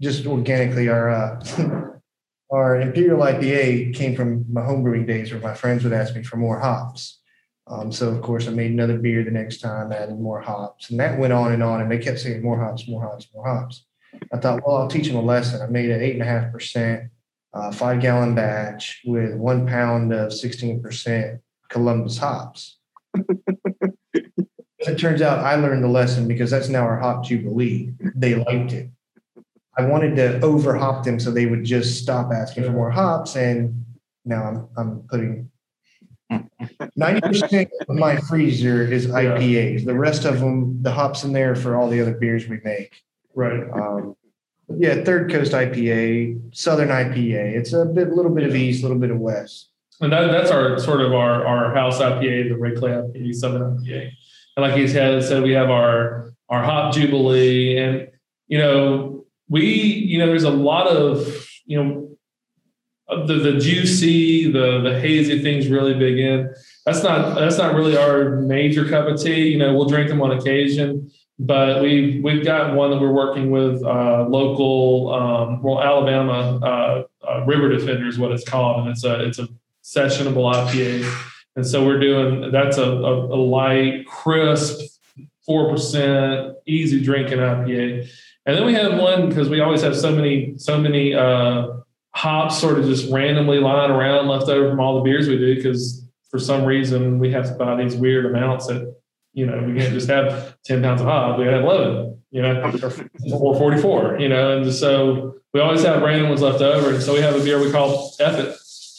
just 0.00 0.26
organically 0.26 0.88
our 0.88 1.08
uh, 1.10 1.44
our 2.50 2.80
Imperial 2.80 3.20
IPA 3.20 3.94
came 3.94 4.14
from 4.14 4.44
my 4.52 4.60
homebrewing 4.60 5.06
days 5.06 5.32
where 5.32 5.40
my 5.40 5.54
friends 5.54 5.84
would 5.84 5.92
ask 5.92 6.14
me 6.14 6.22
for 6.22 6.36
more 6.36 6.58
hops. 6.60 7.21
Um, 7.72 7.90
so 7.90 8.08
of 8.10 8.20
course 8.20 8.46
I 8.46 8.50
made 8.50 8.70
another 8.70 8.98
beer 8.98 9.24
the 9.24 9.30
next 9.30 9.60
time, 9.60 9.92
added 9.92 10.20
more 10.20 10.42
hops, 10.42 10.90
and 10.90 11.00
that 11.00 11.18
went 11.18 11.32
on 11.32 11.52
and 11.52 11.62
on. 11.62 11.80
And 11.80 11.90
they 11.90 11.98
kept 11.98 12.20
saying 12.20 12.42
more 12.42 12.58
hops, 12.58 12.86
more 12.86 13.02
hops, 13.02 13.28
more 13.34 13.46
hops. 13.46 13.86
I 14.30 14.36
thought, 14.36 14.62
well, 14.66 14.76
I'll 14.76 14.88
teach 14.88 15.08
them 15.08 15.16
a 15.16 15.22
lesson. 15.22 15.62
I 15.62 15.66
made 15.66 15.88
an 15.88 16.02
eight 16.02 16.12
and 16.12 16.22
a 16.22 16.26
half 16.26 16.52
percent 16.52 17.10
uh, 17.54 17.72
five 17.72 18.00
gallon 18.00 18.34
batch 18.34 19.00
with 19.06 19.34
one 19.34 19.66
pound 19.66 20.12
of 20.12 20.32
16% 20.32 21.40
Columbus 21.70 22.18
hops. 22.18 22.78
it 24.14 24.98
turns 24.98 25.22
out 25.22 25.38
I 25.38 25.54
learned 25.54 25.82
the 25.82 25.88
lesson 25.88 26.28
because 26.28 26.50
that's 26.50 26.68
now 26.68 26.82
our 26.82 26.98
hop 26.98 27.24
jubilee. 27.24 27.92
They 28.14 28.34
liked 28.34 28.72
it. 28.72 28.90
I 29.78 29.86
wanted 29.86 30.16
to 30.16 30.40
over 30.42 30.76
hop 30.76 31.04
them 31.04 31.18
so 31.18 31.30
they 31.30 31.46
would 31.46 31.64
just 31.64 32.02
stop 32.02 32.32
asking 32.32 32.64
for 32.64 32.72
more 32.72 32.90
hops. 32.90 33.36
And 33.36 33.86
now 34.26 34.44
I'm, 34.44 34.68
I'm 34.76 35.00
putting 35.08 35.50
90% 36.98 37.68
of 37.88 37.96
my 37.96 38.16
freezer 38.16 38.82
is 38.82 39.06
IPAs. 39.06 39.84
The 39.84 39.94
rest 39.94 40.24
of 40.24 40.40
them, 40.40 40.82
the 40.82 40.92
hops 40.92 41.24
in 41.24 41.32
there 41.32 41.54
for 41.54 41.76
all 41.76 41.88
the 41.88 42.00
other 42.00 42.14
beers 42.14 42.48
we 42.48 42.60
make. 42.64 43.02
right. 43.34 43.68
Um, 43.72 44.16
yeah, 44.68 45.04
Third 45.04 45.30
Coast 45.30 45.52
IPA, 45.52 46.54
Southern 46.56 46.88
IPA. 46.88 47.56
It's 47.56 47.72
a 47.72 47.84
bit, 47.84 48.10
little 48.10 48.34
bit 48.34 48.44
of 48.44 48.54
East, 48.54 48.80
a 48.80 48.86
little 48.86 49.00
bit 49.00 49.10
of 49.10 49.18
West. 49.18 49.70
And 50.00 50.12
that, 50.12 50.32
that's 50.32 50.50
our 50.50 50.78
sort 50.78 51.00
of 51.00 51.12
our, 51.12 51.46
our 51.46 51.74
house 51.74 51.98
IPA, 51.98 52.48
the 52.48 52.56
Red 52.56 52.76
Clay 52.78 52.90
IPA, 52.90 53.34
Southern 53.34 53.62
IPA. 53.78 54.12
And 54.56 54.62
like 54.62 54.74
he 54.74 54.86
said, 54.86 55.22
said 55.24 55.42
we 55.42 55.52
have 55.52 55.70
our 55.70 56.34
our 56.48 56.62
hop 56.62 56.92
jubilee, 56.92 57.78
and 57.78 58.08
you 58.48 58.58
know 58.58 59.24
we 59.48 59.64
you 59.64 60.18
know 60.18 60.26
there's 60.26 60.44
a 60.44 60.50
lot 60.50 60.86
of 60.86 61.48
you 61.64 61.82
know 61.82 62.01
the 63.08 63.34
the 63.34 63.58
juicy, 63.58 64.50
the 64.50 64.80
the 64.80 64.98
hazy 65.00 65.42
things 65.42 65.68
really 65.68 65.94
big 65.94 66.18
in. 66.18 66.54
That's 66.86 67.02
not 67.02 67.34
that's 67.34 67.58
not 67.58 67.74
really 67.74 67.96
our 67.96 68.36
major 68.40 68.88
cup 68.88 69.06
of 69.06 69.20
tea. 69.20 69.48
You 69.48 69.58
know 69.58 69.74
we'll 69.74 69.88
drink 69.88 70.08
them 70.08 70.22
on 70.22 70.32
occasion, 70.32 71.10
but 71.38 71.82
we 71.82 72.20
we've 72.22 72.44
got 72.44 72.74
one 72.74 72.90
that 72.90 73.00
we're 73.00 73.12
working 73.12 73.50
with 73.50 73.82
uh, 73.84 74.26
local 74.28 75.12
um, 75.12 75.62
well 75.62 75.82
Alabama 75.82 76.58
uh, 76.62 77.04
uh, 77.28 77.44
River 77.44 77.68
Defender 77.68 78.06
is 78.06 78.18
what 78.18 78.32
it's 78.32 78.48
called, 78.48 78.80
and 78.80 78.88
it's 78.90 79.04
a 79.04 79.24
it's 79.24 79.38
a 79.38 79.48
sessionable 79.82 80.52
IPA. 80.54 81.28
And 81.54 81.66
so 81.66 81.84
we're 81.84 82.00
doing 82.00 82.50
that's 82.50 82.78
a, 82.78 82.84
a, 82.84 83.26
a 83.26 83.36
light, 83.36 84.06
crisp, 84.06 84.80
four 85.44 85.70
percent, 85.70 86.56
easy 86.66 87.02
drinking 87.02 87.38
IPA. 87.38 88.08
And 88.46 88.56
then 88.56 88.66
we 88.66 88.74
have 88.74 88.98
one 88.98 89.28
because 89.28 89.48
we 89.48 89.60
always 89.60 89.82
have 89.82 89.96
so 89.96 90.14
many 90.14 90.54
so 90.56 90.78
many 90.78 91.14
uh, 91.14 91.68
hops 92.14 92.58
sort 92.58 92.78
of 92.78 92.84
just 92.84 93.10
randomly 93.10 93.58
lying 93.58 93.90
around 93.90 94.28
left 94.28 94.48
over 94.48 94.70
from 94.70 94.80
all 94.80 94.96
the 94.96 95.02
beers 95.02 95.28
we 95.28 95.38
do 95.38 95.54
because 95.54 96.04
for 96.30 96.38
some 96.38 96.64
reason 96.64 97.18
we 97.18 97.30
have 97.32 97.46
to 97.46 97.54
buy 97.54 97.76
these 97.76 97.94
weird 97.94 98.26
amounts 98.26 98.66
that 98.66 98.94
you 99.32 99.46
know 99.46 99.62
we 99.62 99.78
can't 99.78 99.92
just 99.92 100.08
have 100.08 100.56
ten 100.64 100.82
pounds 100.82 101.00
of 101.00 101.06
hops. 101.06 101.38
We 101.38 101.46
have 101.46 101.62
eleven, 101.62 102.20
you 102.30 102.42
know, 102.42 102.72
or 103.32 103.56
forty 103.56 103.80
four, 103.80 104.18
you 104.18 104.28
know, 104.28 104.58
and 104.58 104.72
so 104.72 105.36
we 105.52 105.60
always 105.60 105.82
have 105.82 106.02
random 106.02 106.28
ones 106.28 106.42
left 106.42 106.60
over. 106.60 106.94
And 106.94 107.02
so 107.02 107.14
we 107.14 107.20
have 107.20 107.34
a 107.34 107.42
beer 107.44 107.60
we 107.60 107.70
call 107.70 108.14
F 108.20 108.38
it. 108.38 108.56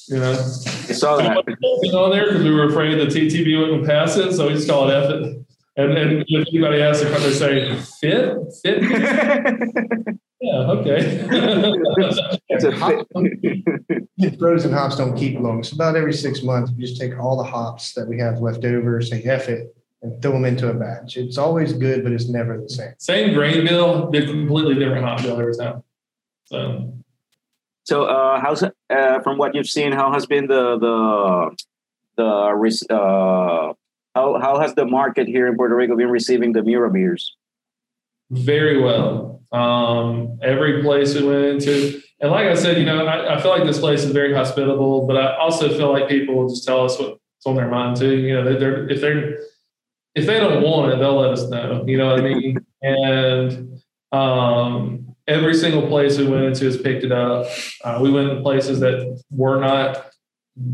You 0.10 0.20
know, 0.20 0.32
I 0.32 0.36
saw 0.36 1.18
that. 1.18 1.38
on 1.38 2.12
there 2.12 2.26
because 2.26 2.44
we 2.44 2.52
were 2.52 2.68
afraid 2.70 2.96
the 2.96 3.06
TTB 3.06 3.60
wouldn't 3.60 3.86
pass 3.86 4.18
it, 4.18 4.34
so 4.34 4.48
we 4.48 4.54
just 4.54 4.68
call 4.68 4.90
it 4.90 4.94
F 4.94 5.10
it. 5.10 5.40
And 5.76 5.98
then 5.98 6.24
if 6.28 6.48
anybody 6.50 6.82
asks, 6.82 7.04
they 7.04 7.12
come 7.12 7.24
and 7.24 7.34
say, 7.34 7.76
"Fit, 8.00 8.38
fit." 8.62 10.18
yeah, 10.44 10.72
okay. 10.72 10.98
It's 12.50 12.64
a 12.66 12.72
Hop- 12.76 13.08
Frozen 14.40 14.74
hops 14.74 14.98
don't 14.98 15.16
keep 15.16 15.40
long. 15.40 15.64
So 15.64 15.76
about 15.76 15.96
every 15.96 16.14
six 16.14 16.44
months, 16.44 16.72
we 16.76 16.84
just 16.84 17.00
take 17.00 17.18
all 17.18 17.38
the 17.38 17.44
hops 17.44 17.94
that 17.94 18.08
we 18.08 18.20
have 18.20 18.40
left 18.40 18.66
over, 18.66 19.02
say 19.02 19.24
F 19.24 19.48
it, 19.48 19.76
and 20.02 20.22
throw 20.22 20.34
them 20.34 20.46
into 20.46 20.70
a 20.70 20.74
batch. 20.74 21.16
It's 21.16 21.38
always 21.38 21.72
good, 21.72 22.04
but 22.04 22.12
it's 22.12 22.28
never 22.28 22.60
the 22.60 22.68
same. 22.70 22.94
Same 22.98 23.34
grain 23.34 23.66
bill, 23.66 24.12
they're 24.12 24.26
completely 24.26 24.76
different 24.76 25.06
hop 25.06 25.22
bill 25.22 25.40
every 25.40 25.56
time. 25.56 25.82
So 26.46 26.94
So, 27.86 28.04
uh, 28.04 28.40
how's 28.42 28.64
uh, 28.64 29.20
from 29.24 29.38
what 29.38 29.56
you've 29.56 29.68
seen? 29.68 29.94
How 29.94 30.12
has 30.12 30.26
been 30.26 30.48
the 30.48 30.78
the 30.78 31.56
the 32.18 32.54
res- 32.54 32.86
uh, 32.90 33.74
how 34.14 34.40
how 34.40 34.60
has 34.60 34.76
the 34.76 34.86
market 34.86 35.28
here 35.28 35.48
in 35.48 35.56
Puerto 35.56 35.76
Rico 35.76 35.96
been 35.96 36.10
receiving 36.10 36.52
the 36.52 36.64
Miura 36.64 36.92
beers? 36.92 37.36
Very 38.34 38.82
well. 38.82 39.42
Um, 39.52 40.40
every 40.42 40.82
place 40.82 41.14
we 41.16 41.24
went 41.24 41.46
into, 41.46 42.02
and 42.20 42.32
like 42.32 42.48
I 42.48 42.56
said, 42.56 42.78
you 42.78 42.86
know, 42.86 43.06
I, 43.06 43.36
I 43.36 43.42
feel 43.42 43.52
like 43.52 43.66
this 43.66 43.80
place 43.80 44.04
is 44.04 44.12
very 44.12 44.34
hospitable, 44.34 45.06
but 45.06 45.18
I 45.18 45.38
also 45.38 45.70
feel 45.70 45.92
like 45.92 46.10
people 46.10 46.36
will 46.36 46.50
just 46.50 46.66
tell 46.66 46.86
us 46.86 47.00
what's 47.00 47.20
on 47.46 47.56
their 47.56 47.70
mind 47.70 47.98
too. 47.98 48.18
You 48.18 48.36
know, 48.36 48.58
they're 48.58 48.90
if 48.90 49.02
they're 49.02 49.38
if 50.16 50.26
they 50.26 50.40
don't 50.40 50.64
want 50.64 50.94
it, 50.94 50.98
they'll 50.98 51.20
let 51.20 51.32
us 51.32 51.48
know. 51.50 51.84
You 51.86 51.98
know 51.98 52.08
what 52.08 52.20
I 52.20 52.24
mean? 52.24 52.66
and 52.82 53.82
um, 54.12 55.16
every 55.28 55.54
single 55.54 55.88
place 55.88 56.18
we 56.18 56.28
went 56.28 56.46
into 56.46 56.66
has 56.66 56.78
picked 56.78 57.04
it 57.04 57.12
up. 57.12 57.48
Uh, 57.84 58.00
we 58.02 58.12
went 58.12 58.30
to 58.30 58.42
places 58.42 58.80
that 58.80 59.22
were 59.30 59.60
not 59.60 60.12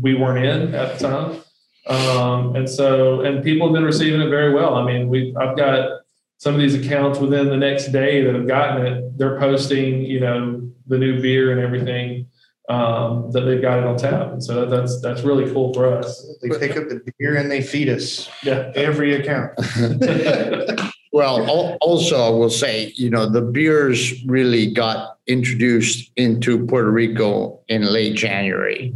we 0.00 0.14
weren't 0.14 0.44
in 0.44 0.74
at 0.74 0.98
the 0.98 1.08
time. 1.08 1.42
Um, 1.86 2.54
and 2.56 2.68
so, 2.68 3.22
and 3.22 3.42
people 3.42 3.68
have 3.68 3.74
been 3.74 3.84
receiving 3.84 4.20
it 4.20 4.28
very 4.28 4.52
well. 4.52 4.74
I 4.74 4.84
mean, 4.84 5.08
we 5.08 5.34
I've 5.40 5.56
got 5.56 6.00
some 6.40 6.54
of 6.54 6.60
these 6.60 6.74
accounts 6.74 7.18
within 7.18 7.48
the 7.50 7.56
next 7.56 7.88
day 7.88 8.24
that 8.24 8.34
have 8.34 8.48
gotten 8.48 8.86
it. 8.86 9.18
They're 9.18 9.38
posting, 9.38 10.00
you 10.06 10.20
know, 10.20 10.66
the 10.86 10.96
new 10.96 11.20
beer 11.20 11.52
and 11.52 11.60
everything 11.60 12.28
um, 12.70 13.30
that 13.32 13.42
they've 13.42 13.60
got 13.60 13.78
it 13.78 13.84
on 13.84 13.98
tap. 13.98 14.32
And 14.32 14.42
so 14.42 14.64
that's 14.64 15.02
that's 15.02 15.20
really 15.20 15.52
cool 15.52 15.74
for 15.74 15.94
us. 15.94 16.26
They 16.40 16.48
pick 16.48 16.78
up 16.78 16.88
the 16.88 17.02
beer 17.18 17.36
and 17.36 17.50
they 17.50 17.60
feed 17.60 17.90
us 17.90 18.30
Yeah. 18.42 18.72
every 18.74 19.14
account. 19.14 19.52
Well, 21.12 21.76
also, 21.80 22.16
I 22.24 22.30
will 22.30 22.50
say, 22.50 22.92
you 22.94 23.10
know, 23.10 23.28
the 23.28 23.42
beers 23.42 24.24
really 24.26 24.70
got 24.72 25.16
introduced 25.26 26.08
into 26.14 26.64
Puerto 26.66 26.88
Rico 26.88 27.58
in 27.66 27.82
late 27.92 28.14
January. 28.14 28.94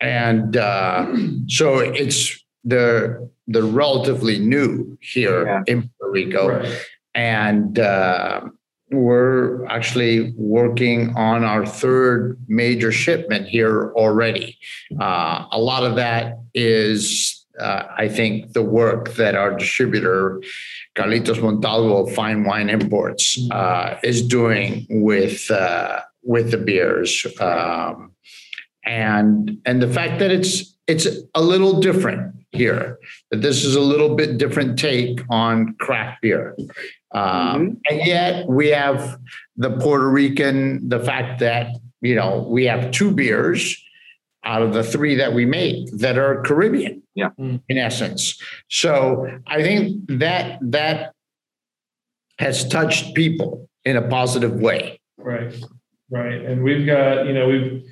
And 0.00 0.56
uh, 0.56 1.14
so 1.48 1.78
it's 1.78 2.42
the 2.64 3.28
the 3.52 3.62
relatively 3.62 4.38
new 4.38 4.96
here 5.00 5.46
Yeah. 5.46 5.62
in 5.66 5.90
Puerto 5.98 6.12
Rico. 6.12 6.48
Right. 6.48 6.86
And 7.14 7.78
uh, 7.78 8.40
we're 8.90 9.64
actually 9.66 10.32
working 10.36 11.14
on 11.16 11.44
our 11.44 11.64
third 11.66 12.38
major 12.48 12.92
shipment 12.92 13.48
here 13.48 13.92
already. 13.94 14.58
Uh, 15.00 15.46
a 15.50 15.58
lot 15.58 15.84
of 15.84 15.96
that 15.96 16.38
is, 16.54 17.46
uh, 17.58 17.84
I 17.96 18.08
think, 18.08 18.52
the 18.52 18.62
work 18.62 19.14
that 19.14 19.34
our 19.34 19.56
distributor, 19.56 20.42
Carlitos 20.94 21.42
Montalvo 21.42 22.06
of 22.06 22.14
Fine 22.14 22.44
Wine 22.44 22.68
Imports, 22.70 23.38
uh, 23.50 23.96
is 24.02 24.26
doing 24.26 24.86
with 24.90 25.50
uh, 25.50 26.00
with 26.22 26.50
the 26.50 26.58
beers, 26.58 27.26
um, 27.40 28.12
and 28.84 29.58
and 29.66 29.82
the 29.82 29.88
fact 29.88 30.18
that 30.20 30.30
it's 30.30 30.76
it's 30.86 31.06
a 31.34 31.42
little 31.42 31.80
different 31.80 32.34
here. 32.52 32.98
That 33.30 33.42
this 33.42 33.64
is 33.64 33.74
a 33.74 33.80
little 33.80 34.14
bit 34.14 34.38
different 34.38 34.78
take 34.78 35.20
on 35.28 35.74
craft 35.80 36.22
beer. 36.22 36.56
Um, 37.12 37.80
and 37.90 38.06
yet 38.06 38.46
we 38.48 38.68
have 38.68 39.18
the 39.56 39.70
Puerto 39.70 40.08
Rican, 40.08 40.88
the 40.88 41.00
fact 41.00 41.40
that, 41.40 41.68
you 42.00 42.14
know, 42.14 42.46
we 42.48 42.64
have 42.66 42.90
two 42.90 43.10
beers 43.10 43.76
out 44.44 44.62
of 44.62 44.72
the 44.72 44.82
three 44.82 45.14
that 45.16 45.32
we 45.32 45.46
make 45.46 45.90
that 45.98 46.18
are 46.18 46.42
Caribbean. 46.42 47.02
Yeah. 47.14 47.28
In 47.36 47.60
essence. 47.68 48.40
So 48.68 49.28
I 49.46 49.62
think 49.62 50.06
that 50.08 50.58
that 50.62 51.12
has 52.38 52.66
touched 52.66 53.14
people 53.14 53.68
in 53.84 53.98
a 53.98 54.08
positive 54.08 54.54
way. 54.54 54.98
Right, 55.18 55.54
right. 56.10 56.40
And 56.40 56.64
we've 56.64 56.86
got, 56.86 57.26
you 57.26 57.34
know, 57.34 57.48
we've, 57.48 57.84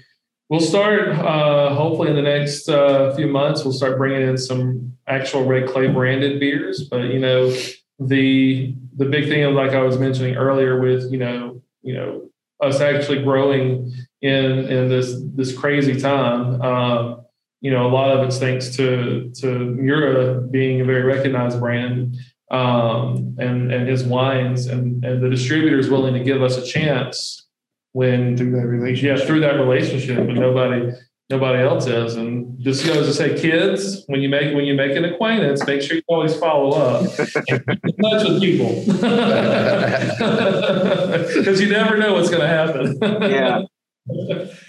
we'll 0.50 0.60
start, 0.60 1.08
uh, 1.08 1.74
hopefully 1.74 2.10
in 2.10 2.16
the 2.16 2.22
next 2.22 2.68
uh, 2.68 3.14
few 3.14 3.28
months, 3.28 3.64
we'll 3.64 3.72
start 3.72 3.96
bringing 3.96 4.28
in 4.28 4.36
some 4.36 4.92
actual 5.06 5.44
Red 5.44 5.68
Clay 5.68 5.86
branded 5.86 6.38
beers. 6.38 6.88
But, 6.90 7.04
you 7.04 7.20
know, 7.20 7.50
the, 7.98 8.74
the 8.96 9.06
big 9.06 9.28
thing, 9.28 9.54
like 9.54 9.70
I 9.70 9.82
was 9.82 9.98
mentioning 9.98 10.36
earlier 10.36 10.78
with, 10.80 11.10
you 11.10 11.18
know, 11.18 11.62
you 11.82 11.94
know, 11.94 12.28
us 12.60 12.80
actually 12.80 13.22
growing 13.22 13.90
in, 14.20 14.50
in 14.68 14.88
this, 14.88 15.18
this 15.34 15.56
crazy 15.56 15.98
time, 15.98 16.60
um, 16.60 17.20
you 17.62 17.70
know, 17.70 17.86
a 17.86 17.92
lot 17.92 18.10
of 18.10 18.26
it's 18.26 18.38
thanks 18.38 18.74
to 18.76 19.30
to 19.34 19.46
Miura 19.46 20.40
being 20.40 20.80
a 20.80 20.84
very 20.84 21.02
recognized 21.02 21.60
brand 21.60 22.16
um, 22.50 23.36
and 23.38 23.70
and 23.70 23.86
his 23.86 24.02
wines, 24.02 24.66
and 24.66 25.04
and 25.04 25.22
the 25.22 25.28
distributor 25.28 25.78
is 25.78 25.90
willing 25.90 26.14
to 26.14 26.24
give 26.24 26.42
us 26.42 26.56
a 26.56 26.64
chance 26.64 27.39
when 27.92 28.36
through 28.36 28.52
that 28.52 28.66
relationship. 28.66 29.18
Yeah, 29.18 29.24
through 29.26 29.40
that 29.40 29.54
relationship, 29.54 30.16
but 30.26 30.34
nobody 30.34 30.92
nobody 31.30 31.62
else 31.62 31.86
is. 31.86 32.16
And 32.16 32.58
just 32.58 32.84
goes 32.84 33.06
to 33.06 33.14
say, 33.14 33.40
kids, 33.40 34.02
when 34.06 34.20
you 34.20 34.28
make 34.28 34.54
when 34.54 34.64
you 34.64 34.74
make 34.74 34.96
an 34.96 35.04
acquaintance, 35.04 35.64
make 35.66 35.80
sure 35.80 35.96
you 35.96 36.02
always 36.08 36.36
follow 36.36 36.70
up. 36.70 37.04
touch 37.16 38.28
with 38.28 38.40
people 38.40 38.82
because 41.36 41.60
you 41.60 41.68
never 41.68 41.96
know 41.96 42.14
what's 42.14 42.28
going 42.28 42.42
to 42.42 42.48
happen. 42.48 42.98
yeah. 43.30 43.62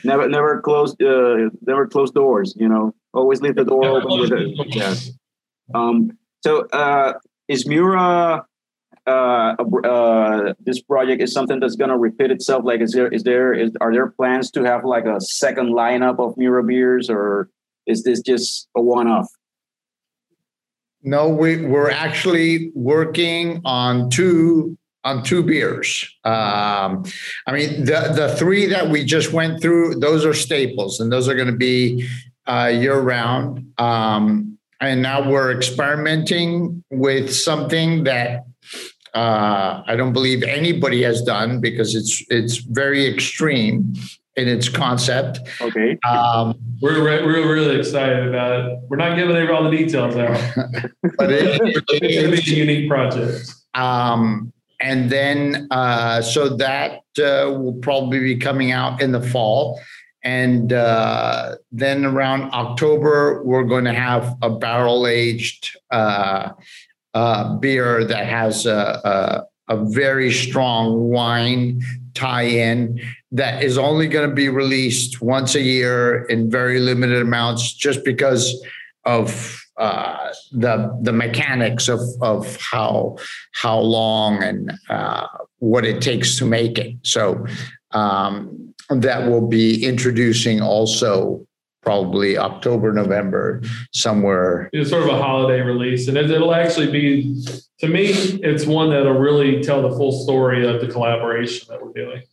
Never, 0.03 0.29
never 0.29 0.61
close, 0.61 0.93
uh, 1.01 1.49
never 1.65 1.87
close 1.87 2.11
doors. 2.11 2.53
You 2.57 2.67
know, 2.69 2.93
always 3.13 3.41
leave 3.41 3.55
the 3.55 3.65
door 3.65 3.83
yeah, 3.83 3.89
open 3.89 4.19
with 4.19 4.31
it. 4.31 4.75
Yeah. 4.75 4.93
Um. 5.73 6.11
So, 6.43 6.67
uh, 6.67 7.13
is 7.47 7.65
Miura 7.67 8.45
uh, 9.07 9.55
uh, 9.83 10.53
this 10.59 10.81
project 10.81 11.21
is 11.21 11.33
something 11.33 11.59
that's 11.59 11.75
to 11.89 11.97
repeat 11.97 12.31
itself? 12.31 12.63
Like, 12.63 12.81
is 12.81 12.91
there 12.91 13.07
is 13.07 13.23
there 13.23 13.53
is 13.53 13.71
are 13.81 13.91
there 13.91 14.11
plans 14.11 14.51
to 14.51 14.63
have 14.63 14.85
like 14.85 15.05
a 15.05 15.19
second 15.19 15.73
lineup 15.73 16.19
of 16.19 16.37
Miura 16.37 16.63
beers, 16.63 17.09
or 17.09 17.49
is 17.87 18.03
this 18.03 18.21
just 18.21 18.67
a 18.75 18.81
one 18.81 19.07
off? 19.07 19.27
No, 21.03 21.29
we 21.29 21.65
we're 21.65 21.89
actually 21.89 22.71
working 22.75 23.61
on 23.65 24.09
two 24.09 24.77
on 25.03 25.23
two 25.23 25.41
beers. 25.41 26.07
Um, 26.23 27.03
I 27.47 27.53
mean, 27.53 27.85
the 27.85 28.13
the 28.15 28.35
three 28.37 28.67
that 28.67 28.89
we 28.89 29.03
just 29.03 29.33
went 29.33 29.61
through, 29.61 29.95
those 29.95 30.25
are 30.25 30.33
staples, 30.33 30.99
and 30.99 31.11
those 31.11 31.27
are 31.27 31.33
going 31.35 31.47
to 31.47 31.57
be 31.57 32.07
uh, 32.45 32.71
year 32.73 32.99
round. 32.99 33.73
Um, 33.79 34.59
and 34.79 35.01
now 35.01 35.29
we're 35.29 35.55
experimenting 35.55 36.83
with 36.89 37.33
something 37.33 38.03
that 38.03 38.45
uh, 39.13 39.83
I 39.85 39.95
don't 39.95 40.13
believe 40.13 40.43
anybody 40.43 41.03
has 41.03 41.21
done 41.21 41.59
because 41.59 41.95
it's 41.95 42.23
it's 42.29 42.57
very 42.57 43.05
extreme 43.07 43.93
in 44.35 44.47
its 44.47 44.69
concept. 44.69 45.39
Okay. 45.59 45.97
Um, 46.07 46.55
we're, 46.81 47.03
we're 47.03 47.53
really 47.53 47.77
excited 47.77 48.27
about 48.27 48.59
it. 48.59 48.79
We're 48.87 48.97
not 48.97 49.15
giving 49.15 49.35
all 49.49 49.69
the 49.69 49.77
details 49.77 50.15
out, 50.15 50.39
but 51.17 51.31
it, 51.31 51.59
it's 51.61 51.81
going 51.81 52.01
to 52.01 52.41
be 52.41 52.51
a 52.51 52.55
unique 52.55 52.89
project. 52.89 53.53
Um, 53.73 54.53
and 54.79 55.09
then, 55.09 55.67
uh, 55.69 56.21
so 56.21 56.55
that 56.57 57.01
uh, 57.19 57.51
will 57.51 57.77
probably 57.81 58.19
be 58.19 58.37
coming 58.37 58.71
out 58.71 59.01
in 59.01 59.11
the 59.11 59.21
fall. 59.21 59.79
And 60.23 60.71
uh, 60.71 61.55
then 61.71 62.05
around 62.05 62.51
October, 62.51 63.43
we're 63.43 63.63
going 63.63 63.85
to 63.85 63.93
have 63.93 64.35
a 64.41 64.49
barrel 64.49 65.07
aged 65.07 65.75
uh, 67.13 67.55
beer 67.55 68.05
that 68.05 68.25
has 68.25 68.65
a, 68.65 69.45
a, 69.69 69.75
a 69.75 69.85
very 69.85 70.31
strong 70.31 71.09
wine 71.09 71.81
tie 72.13 72.43
in 72.43 72.99
that 73.31 73.63
is 73.63 73.77
only 73.77 74.07
going 74.07 74.29
to 74.29 74.35
be 74.35 74.49
released 74.49 75.21
once 75.21 75.55
a 75.55 75.61
year 75.61 76.25
in 76.25 76.49
very 76.49 76.79
limited 76.79 77.21
amounts 77.21 77.73
just 77.73 78.03
because 78.03 78.61
of 79.05 79.57
uh, 79.77 80.31
the 80.51 80.99
the 81.01 81.13
mechanics 81.13 81.87
of 81.87 82.01
of 82.21 82.57
how 82.57 83.17
how 83.53 83.79
long 83.79 84.43
and 84.43 84.71
uh, 84.89 85.25
what 85.59 85.85
it 85.85 86.01
takes 86.01 86.37
to 86.37 86.45
make 86.45 86.77
it. 86.77 86.95
So 87.03 87.45
um, 87.91 88.73
that 88.89 89.27
will 89.27 89.47
be 89.47 89.85
introducing 89.85 90.61
also 90.61 91.47
probably 91.81 92.37
October, 92.37 92.93
November, 92.93 93.61
somewhere. 93.91 94.69
It's 94.73 94.89
sort 94.89 95.03
of 95.03 95.09
a 95.09 95.17
holiday 95.17 95.61
release, 95.61 96.07
and 96.07 96.17
it, 96.17 96.29
will 96.29 96.53
actually 96.53 96.91
be, 96.91 97.43
to 97.79 97.87
me, 97.87 98.09
it's 98.43 98.65
one 98.65 98.89
that'll 98.91 99.13
really 99.13 99.61
tell 99.63 99.81
the 99.81 99.95
full 99.95 100.11
story 100.23 100.67
of 100.67 100.81
the 100.81 100.87
collaboration 100.87 101.67
that 101.69 101.83
we're 101.83 101.93
doing, 101.93 102.23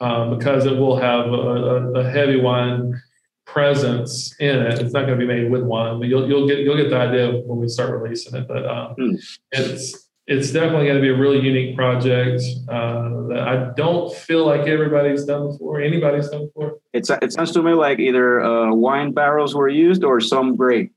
um, 0.00 0.36
because 0.36 0.66
it 0.66 0.76
will 0.76 0.96
have 0.96 1.26
a, 1.26 1.30
a, 1.30 1.92
a, 2.00 2.10
heavy 2.10 2.40
wine 2.40 3.00
presence 3.46 4.34
in 4.40 4.56
it. 4.56 4.80
It's 4.80 4.92
not 4.92 5.06
going 5.06 5.18
to 5.18 5.26
be 5.26 5.32
made 5.32 5.50
with 5.50 5.62
wine, 5.62 5.98
but 5.98 6.08
you'll 6.08 6.28
you'll 6.28 6.48
get 6.48 6.58
you'll 6.58 6.76
get 6.76 6.90
the 6.90 6.98
idea 6.98 7.30
when 7.30 7.58
we 7.58 7.68
start 7.68 7.90
releasing 7.90 8.34
it. 8.34 8.48
But 8.48 8.66
um, 8.66 8.94
hmm. 8.94 9.14
it's 9.52 10.07
it's 10.28 10.52
definitely 10.52 10.84
going 10.84 10.96
to 10.96 11.02
be 11.02 11.08
a 11.08 11.16
really 11.16 11.40
unique 11.40 11.74
project 11.74 12.42
uh, 12.68 13.08
that 13.28 13.48
I 13.48 13.72
don't 13.74 14.14
feel 14.14 14.44
like 14.44 14.68
everybody's 14.68 15.24
done 15.24 15.48
before. 15.48 15.80
Anybody's 15.80 16.28
done 16.28 16.46
before. 16.46 16.76
It's 16.92 17.08
it 17.08 17.32
sounds 17.32 17.52
to 17.52 17.62
me 17.62 17.72
like 17.72 17.98
either 17.98 18.42
uh, 18.42 18.74
wine 18.74 19.12
barrels 19.12 19.54
were 19.54 19.70
used 19.70 20.04
or 20.04 20.20
some 20.20 20.54
grape. 20.54 20.92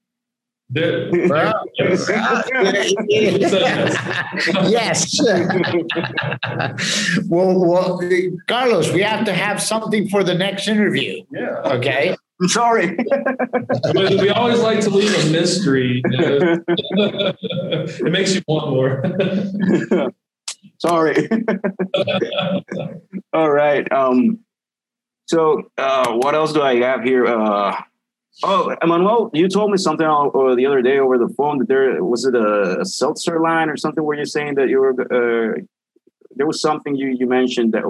yes. 3.10 3.60
yes. 4.70 5.22
well, 7.30 7.66
well, 7.66 8.02
Carlos, 8.48 8.92
we 8.92 9.02
have 9.02 9.26
to 9.26 9.34
have 9.34 9.62
something 9.62 10.10
for 10.10 10.24
the 10.24 10.34
next 10.34 10.68
interview. 10.68 11.24
Yeah. 11.32 11.62
Okay. 11.66 12.16
I'm 12.42 12.48
sorry. 12.48 12.98
we 13.94 14.30
always 14.30 14.62
like 14.62 14.80
to 14.82 14.89
leave 14.89 15.14
a 15.14 15.30
mystery. 15.32 16.02
it 16.06 18.12
makes 18.12 18.34
you 18.34 18.42
want 18.48 18.72
more. 18.72 19.04
sorry. 20.80 21.30
All 23.34 23.52
right. 23.52 23.92
Um, 23.92 24.39
so, 25.28 25.70
uh, 25.78 26.14
what 26.14 26.34
else 26.34 26.52
do 26.52 26.64
I 26.64 26.78
have 26.78 27.04
here? 27.04 27.28
Uh, 27.28 27.80
oh, 28.44 28.76
Emmanuel, 28.82 29.30
you 29.34 29.48
told 29.48 29.70
me 29.70 29.78
something 29.78 30.08
uh, 30.08 30.56
the 30.56 30.66
other 30.66 30.82
day 30.82 30.98
over 30.98 31.20
the 31.20 31.32
phone 31.38 31.60
that 31.60 31.68
there 31.68 32.04
was 32.04 32.26
it 32.26 32.34
a, 32.34 32.82
a 32.82 32.86
seltzer 32.86 33.39
line 33.39 33.70
or 33.70 33.78
something 33.78 34.04
where 34.04 34.18
you're 34.18 34.26
saying 34.26 34.56
that 34.56 34.68
you 34.68 34.80
were 34.80 34.96
uh, 35.00 35.62
there 36.36 36.48
was 36.48 36.60
something 36.60 36.96
you 36.96 37.10
you 37.10 37.28
mentioned 37.28 37.74
that 37.74 37.84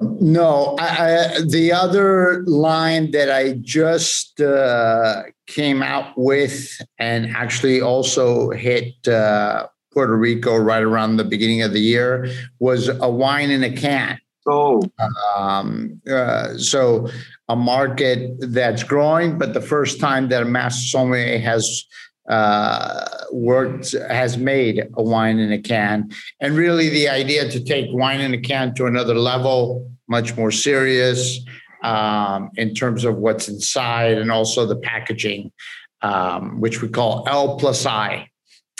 no, 0.00 0.76
I, 0.78 1.36
I, 1.36 1.40
the 1.46 1.72
other 1.72 2.44
line 2.46 3.12
that 3.12 3.30
I 3.30 3.52
just 3.54 4.40
uh, 4.40 5.22
came 5.46 5.82
out 5.82 6.12
with 6.16 6.70
and 6.98 7.34
actually 7.34 7.80
also 7.80 8.50
hit 8.50 9.08
uh, 9.08 9.68
Puerto 9.92 10.16
Rico 10.16 10.56
right 10.56 10.82
around 10.82 11.16
the 11.16 11.24
beginning 11.24 11.62
of 11.62 11.72
the 11.72 11.80
year 11.80 12.30
was 12.58 12.88
a 12.88 13.08
wine 13.08 13.50
in 13.50 13.64
a 13.64 13.74
can. 13.74 14.20
Oh, 14.48 14.82
um, 15.36 16.00
uh, 16.08 16.56
so 16.56 17.08
a 17.48 17.56
market 17.56 18.30
that's 18.38 18.84
growing, 18.84 19.38
but 19.38 19.54
the 19.54 19.60
first 19.60 19.98
time 19.98 20.28
that 20.28 20.42
a 20.42 20.46
master 20.46 20.86
sommelier 20.86 21.38
has 21.38 21.84
uh, 22.28 23.04
worked 23.32 23.92
has 24.08 24.36
made 24.36 24.88
a 24.96 25.02
wine 25.02 25.38
in 25.38 25.52
a 25.52 25.60
can, 25.60 26.10
and 26.40 26.56
really 26.56 26.88
the 26.88 27.08
idea 27.08 27.48
to 27.48 27.62
take 27.62 27.86
wine 27.90 28.20
in 28.20 28.34
a 28.34 28.40
can 28.40 28.74
to 28.74 28.86
another 28.86 29.14
level, 29.14 29.90
much 30.08 30.36
more 30.36 30.50
serious 30.50 31.40
um, 31.82 32.50
in 32.56 32.74
terms 32.74 33.04
of 33.04 33.16
what's 33.16 33.48
inside 33.48 34.18
and 34.18 34.30
also 34.30 34.66
the 34.66 34.76
packaging, 34.76 35.52
um, 36.02 36.60
which 36.60 36.82
we 36.82 36.88
call 36.88 37.24
L 37.28 37.56
plus 37.56 37.86
I. 37.86 38.28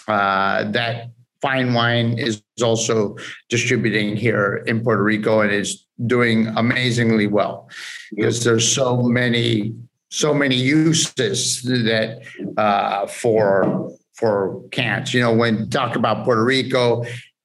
Uh, 0.08 0.70
that 0.70 1.10
fine 1.42 1.74
wine 1.74 2.18
is 2.18 2.42
also 2.62 3.16
distributing 3.48 4.16
here 4.16 4.64
in 4.66 4.82
Puerto 4.82 5.02
Rico 5.02 5.40
and 5.40 5.52
is 5.52 5.86
doing 6.06 6.46
amazingly 6.56 7.26
well. 7.26 7.68
Because 8.14 8.42
there's 8.44 8.66
so 8.66 9.02
many 9.02 9.74
so 10.10 10.32
many 10.32 10.56
uses 10.56 11.62
that 11.62 12.22
uh, 12.56 13.06
for 13.06 13.90
for 14.14 14.62
cans. 14.70 15.12
You 15.12 15.20
know, 15.20 15.34
when 15.34 15.68
talk 15.68 15.94
about 15.96 16.24
Puerto 16.24 16.44
Rico, 16.44 17.04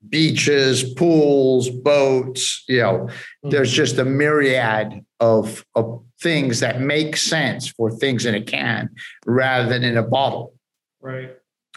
beaches, 0.09 0.93
pools, 0.93 1.69
boats, 1.69 2.63
you 2.67 2.79
know, 2.79 2.93
mm-hmm. 2.93 3.49
there's 3.49 3.71
just 3.71 3.97
a 3.97 4.05
myriad 4.05 5.05
of, 5.19 5.65
of 5.75 6.03
things 6.21 6.59
that 6.59 6.81
make 6.81 7.17
sense 7.17 7.67
for 7.67 7.91
things 7.91 8.25
in 8.25 8.35
a 8.35 8.41
can 8.41 8.89
rather 9.25 9.69
than 9.69 9.83
in 9.83 9.97
a 9.97 10.03
bottle. 10.03 10.53
Right. 11.01 11.35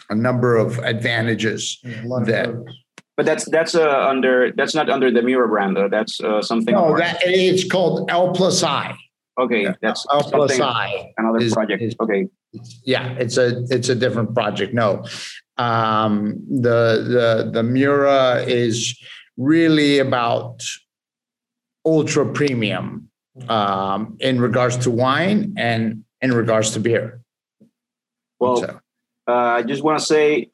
A 0.09 0.15
number 0.15 0.55
of 0.55 0.77
advantages 0.79 1.79
yeah, 1.83 2.01
that. 2.25 2.75
But 3.17 3.25
that's 3.25 3.49
that's 3.49 3.73
uh, 3.75 4.07
under 4.07 4.51
that's 4.51 4.75
not 4.75 4.89
under 4.89 5.09
the 5.09 5.21
Miura 5.21 5.47
brand 5.47 5.77
though. 5.77 5.87
That's 5.87 6.19
uh, 6.21 6.41
something. 6.41 6.75
No, 6.75 6.97
that 6.97 7.19
it's 7.21 7.67
called 7.67 8.11
L 8.11 8.33
plus 8.33 8.61
I. 8.61 8.95
Okay, 9.37 9.67
that's 9.81 10.05
L 10.11 10.23
plus 10.23 10.59
I. 10.59 11.13
Another 11.17 11.39
is, 11.39 11.53
project. 11.53 11.81
Is, 11.81 11.95
okay. 11.99 12.27
Yeah, 12.83 13.11
it's 13.13 13.37
a 13.37 13.65
it's 13.69 13.89
a 13.89 13.95
different 13.95 14.33
project. 14.33 14.73
No, 14.73 15.03
um, 15.57 16.41
the 16.49 17.43
the 17.43 17.51
the 17.51 17.63
Miura 17.63 18.43
is 18.47 18.97
really 19.37 19.99
about 19.99 20.63
ultra 21.85 22.25
premium 22.25 23.09
um, 23.49 24.17
in 24.19 24.39
regards 24.39 24.77
to 24.77 24.91
wine 24.91 25.53
and 25.57 26.03
in 26.21 26.33
regards 26.33 26.71
to 26.71 26.79
beer. 26.79 27.21
Well, 28.39 28.57
so. 28.57 28.79
uh, 29.27 29.31
I 29.31 29.63
just 29.63 29.83
want 29.83 29.99
to 29.99 30.05
say, 30.05 30.35
I 30.43 30.49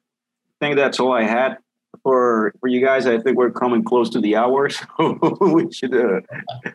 think 0.60 0.76
that's 0.76 1.00
all 1.00 1.14
I 1.14 1.24
had 1.24 1.58
for 2.04 2.54
for 2.60 2.68
you 2.68 2.84
guys. 2.84 3.06
I 3.06 3.20
think 3.20 3.38
we're 3.38 3.52
coming 3.52 3.84
close 3.84 4.10
to 4.12 4.20
the 4.20 4.36
hour, 4.36 4.70
so 4.70 5.18
we 5.42 5.72
should. 5.72 5.94
Uh... 5.94 6.22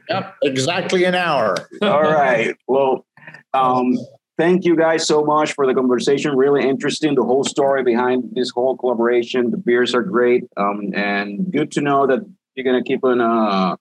Yep, 0.08 0.34
exactly 0.42 1.04
an 1.04 1.14
hour. 1.14 1.56
all 1.82 2.02
right. 2.02 2.56
Well, 2.66 3.06
um, 3.54 3.96
thank 4.38 4.64
you 4.64 4.76
guys 4.76 5.06
so 5.06 5.24
much 5.24 5.52
for 5.52 5.66
the 5.66 5.74
conversation. 5.74 6.36
Really 6.36 6.68
interesting, 6.68 7.14
the 7.14 7.24
whole 7.24 7.44
story 7.44 7.82
behind 7.82 8.30
this 8.34 8.50
whole 8.50 8.76
collaboration. 8.76 9.50
The 9.50 9.56
beers 9.56 9.94
are 9.94 10.02
great, 10.02 10.44
um, 10.56 10.92
and 10.94 11.50
good 11.50 11.70
to 11.72 11.80
know 11.80 12.06
that 12.06 12.20
you're 12.54 12.64
gonna 12.64 12.84
keep 12.84 13.04
on. 13.04 13.20
Uh, 13.20 13.76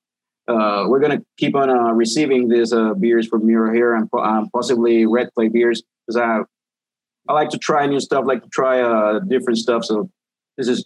uh, 0.48 0.86
we're 0.88 1.00
gonna 1.00 1.22
keep 1.38 1.56
on 1.56 1.70
uh, 1.70 1.92
receiving 1.92 2.50
these 2.50 2.72
uh, 2.72 2.94
beers 2.94 3.28
from 3.28 3.46
Miura 3.46 3.74
here 3.74 3.96
and 3.96 4.08
um, 4.14 4.50
possibly 4.54 5.06
Red 5.06 5.30
Clay 5.34 5.50
beers 5.50 5.82
because 6.06 6.18
I 6.18 6.42
I 7.28 7.34
like 7.34 7.50
to 7.50 7.58
try 7.58 7.86
new 7.88 8.00
stuff, 8.00 8.26
like 8.26 8.44
to 8.44 8.50
try 8.50 8.82
uh, 8.82 9.20
different 9.20 9.58
stuff. 9.58 9.86
So 9.86 10.10
this 10.58 10.68
is 10.68 10.86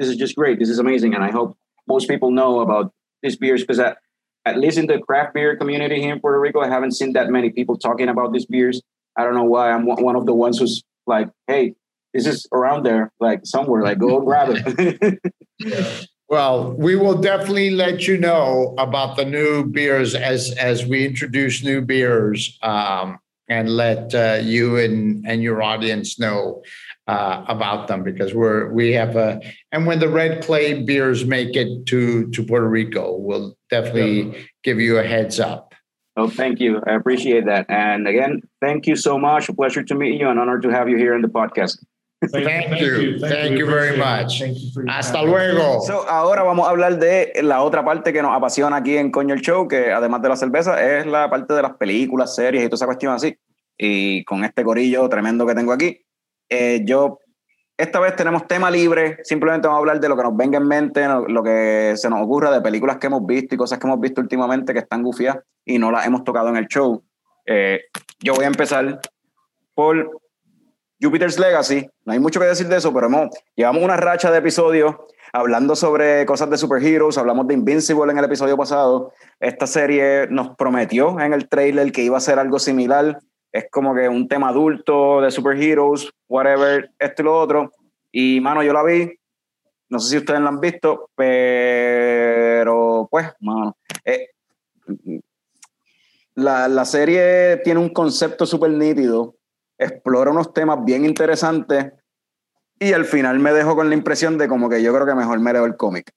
this 0.00 0.08
is 0.08 0.16
just 0.16 0.34
great. 0.34 0.58
This 0.58 0.70
is 0.70 0.78
amazing, 0.78 1.14
and 1.14 1.22
I 1.22 1.30
hope 1.30 1.56
most 1.86 2.08
people 2.08 2.30
know 2.30 2.60
about 2.60 2.92
these 3.22 3.36
beers 3.36 3.60
because 3.60 3.78
at, 3.78 3.98
at 4.46 4.56
least 4.56 4.78
in 4.78 4.86
the 4.86 4.98
craft 4.98 5.34
beer 5.34 5.56
community 5.56 6.00
here 6.00 6.14
in 6.14 6.20
Puerto 6.20 6.40
Rico, 6.40 6.60
I 6.60 6.68
haven't 6.68 6.92
seen 6.92 7.12
that 7.12 7.28
many 7.28 7.50
people 7.50 7.76
talking 7.76 8.08
about 8.08 8.32
these 8.32 8.46
beers. 8.46 8.80
I 9.18 9.24
don't 9.24 9.34
know 9.34 9.44
why. 9.44 9.70
I'm 9.70 9.84
one 9.84 10.16
of 10.16 10.24
the 10.24 10.32
ones 10.32 10.58
who's 10.58 10.82
like, 11.06 11.28
hey, 11.46 11.74
this 12.14 12.26
is 12.26 12.48
around 12.50 12.84
there, 12.86 13.12
like 13.20 13.40
somewhere, 13.44 13.82
like 13.82 13.98
go 13.98 14.20
grab 14.28 14.48
it. 14.50 15.20
yeah. 15.58 16.00
Well, 16.30 16.72
we 16.72 16.96
will 16.96 17.20
definitely 17.20 17.70
let 17.70 18.06
you 18.06 18.16
know 18.16 18.74
about 18.78 19.16
the 19.16 19.26
new 19.26 19.64
beers 19.64 20.14
as 20.14 20.52
as 20.52 20.86
we 20.86 21.04
introduce 21.04 21.62
new 21.62 21.82
beers, 21.82 22.58
um, 22.62 23.18
and 23.50 23.68
let 23.68 24.14
uh, 24.14 24.38
you 24.40 24.78
and 24.78 25.26
and 25.26 25.42
your 25.42 25.60
audience 25.60 26.18
know 26.18 26.62
uh, 27.10 27.44
about 27.48 27.88
them 27.88 28.02
because 28.04 28.32
we're 28.32 28.70
we 28.72 28.92
have 28.92 29.16
a 29.16 29.40
and 29.72 29.86
when 29.86 29.98
the 29.98 30.08
red 30.08 30.44
clay 30.44 30.82
beers 30.82 31.24
make 31.24 31.56
it 31.56 31.86
to 31.86 32.30
to 32.30 32.38
Puerto 32.44 32.68
Rico, 32.68 33.16
we'll 33.16 33.56
definitely 33.68 34.22
yeah. 34.22 34.38
give 34.62 34.78
you 34.78 34.98
a 34.98 35.02
heads 35.02 35.40
up. 35.40 35.74
Oh, 36.16 36.28
thank 36.28 36.60
you. 36.60 36.80
I 36.86 36.92
appreciate 36.94 37.46
that. 37.46 37.66
And 37.68 38.06
again, 38.06 38.42
thank 38.60 38.86
you 38.86 38.96
so 38.96 39.18
much. 39.18 39.48
A 39.48 39.54
pleasure 39.54 39.82
to 39.82 39.94
meet 39.94 40.20
you. 40.20 40.28
An 40.28 40.38
honor 40.38 40.60
to 40.60 40.68
have 40.68 40.88
you 40.88 40.96
here 40.96 41.14
in 41.14 41.22
the 41.22 41.28
podcast. 41.28 41.78
Thank, 42.32 42.44
thank 42.44 42.80
you. 42.80 43.18
Thank, 43.18 43.32
thank 43.32 43.58
you 43.58 43.66
very 43.66 43.96
much. 43.96 44.42
Hasta 44.86 45.22
luego. 45.22 45.80
So, 45.80 46.06
ahora 46.08 46.42
vamos 46.42 46.66
a 46.68 46.70
hablar 46.70 46.98
de 46.98 47.32
la 47.42 47.62
otra 47.62 47.82
parte 47.82 48.12
que 48.12 48.22
nos 48.22 48.36
apasiona 48.36 48.76
aquí 48.76 48.98
en 48.98 49.10
Coño 49.10 49.34
el 49.34 49.40
Show, 49.40 49.66
que 49.66 49.90
además 49.90 50.20
de 50.20 50.28
la 50.28 50.36
cerveza, 50.36 50.76
es 50.84 51.06
la 51.06 51.30
parte 51.30 51.54
de 51.54 51.62
las 51.62 51.72
películas, 51.76 52.34
series 52.34 52.62
y 52.62 52.68
toda 52.68 52.76
esa 52.76 52.86
cuestión 52.86 53.14
así. 53.14 53.36
Y 53.78 54.22
con 54.24 54.44
este 54.44 54.62
corillo 54.62 55.08
tremendo 55.08 55.46
que 55.46 55.54
tengo 55.54 55.72
aquí, 55.72 56.04
eh, 56.50 56.82
yo, 56.84 57.20
esta 57.76 58.00
vez 58.00 58.16
tenemos 58.16 58.46
tema 58.46 58.70
libre, 58.70 59.18
simplemente 59.22 59.68
vamos 59.68 59.78
a 59.78 59.80
hablar 59.80 60.00
de 60.00 60.08
lo 60.08 60.16
que 60.16 60.22
nos 60.24 60.36
venga 60.36 60.58
en 60.58 60.66
mente, 60.66 61.06
lo, 61.28 61.42
que 61.42 61.94
se 61.96 62.10
nos 62.10 62.20
ocurra, 62.22 62.50
de 62.50 62.60
películas 62.60 62.98
que 62.98 63.06
hemos 63.06 63.24
visto 63.24 63.54
y 63.54 63.58
cosas 63.58 63.78
que 63.78 63.86
hemos 63.86 64.00
visto 64.00 64.20
últimamente 64.20 64.72
que 64.72 64.80
están 64.80 65.02
gufias 65.02 65.38
y 65.64 65.78
no 65.78 65.90
las 65.90 66.06
hemos 66.06 66.24
tocado 66.24 66.48
en 66.48 66.56
el 66.56 66.66
show. 66.66 67.02
Eh, 67.46 67.80
yo 68.18 68.34
voy 68.34 68.44
a 68.44 68.48
empezar 68.48 69.00
por 69.74 70.20
Jupiter's 71.00 71.38
Legacy. 71.38 71.88
No 72.04 72.12
hay 72.12 72.18
mucho 72.18 72.40
que 72.40 72.46
decir 72.46 72.68
de 72.68 72.76
eso, 72.76 72.92
pero 72.92 73.08
llevamos 73.56 73.82
una 73.82 73.96
racha 73.96 74.30
de 74.30 74.38
episodios 74.38 74.96
hablando 75.32 75.76
sobre 75.76 76.26
cosas 76.26 76.50
de 76.50 76.58
superheroes, 76.58 77.16
hablamos 77.16 77.46
de 77.46 77.54
Invincible 77.54 78.10
en 78.10 78.18
el 78.18 78.24
episodio 78.24 78.56
pasado. 78.56 79.12
Esta 79.38 79.66
serie 79.66 80.26
nos 80.28 80.56
prometió 80.56 81.18
en 81.20 81.32
el 81.32 81.48
trailer 81.48 81.92
que 81.92 82.02
iba 82.02 82.16
a 82.16 82.20
ser 82.20 82.38
algo 82.38 82.58
similar 82.58 83.20
es 83.52 83.66
como 83.70 83.94
que 83.94 84.08
un 84.08 84.28
tema 84.28 84.48
adulto 84.48 85.20
de 85.20 85.30
superheroes, 85.30 86.10
whatever, 86.28 86.90
esto 86.98 87.22
y 87.22 87.24
lo 87.24 87.38
otro. 87.38 87.72
Y, 88.12 88.40
mano, 88.40 88.62
yo 88.62 88.72
la 88.72 88.82
vi, 88.82 89.12
no 89.88 89.98
sé 89.98 90.10
si 90.10 90.16
ustedes 90.18 90.40
la 90.40 90.48
han 90.48 90.60
visto, 90.60 91.10
pero, 91.14 93.08
pues, 93.10 93.26
mano, 93.40 93.76
eh, 94.04 94.28
la, 96.34 96.68
la, 96.68 96.84
serie 96.84 97.58
tiene 97.64 97.80
un 97.80 97.90
concepto 97.90 98.46
súper 98.46 98.70
nítido, 98.70 99.36
explora 99.78 100.30
unos 100.30 100.52
temas 100.52 100.84
bien 100.84 101.04
interesantes 101.04 101.92
y 102.78 102.92
al 102.92 103.04
final 103.04 103.38
me 103.38 103.52
dejo 103.52 103.76
con 103.76 103.88
la 103.88 103.94
impresión 103.94 104.38
de 104.38 104.48
como 104.48 104.68
que 104.68 104.82
yo 104.82 104.92
creo 104.94 105.06
que 105.06 105.14
mejor 105.14 105.38
me 105.40 105.52
leo 105.52 105.66
el 105.66 105.76
cómic. 105.76 106.12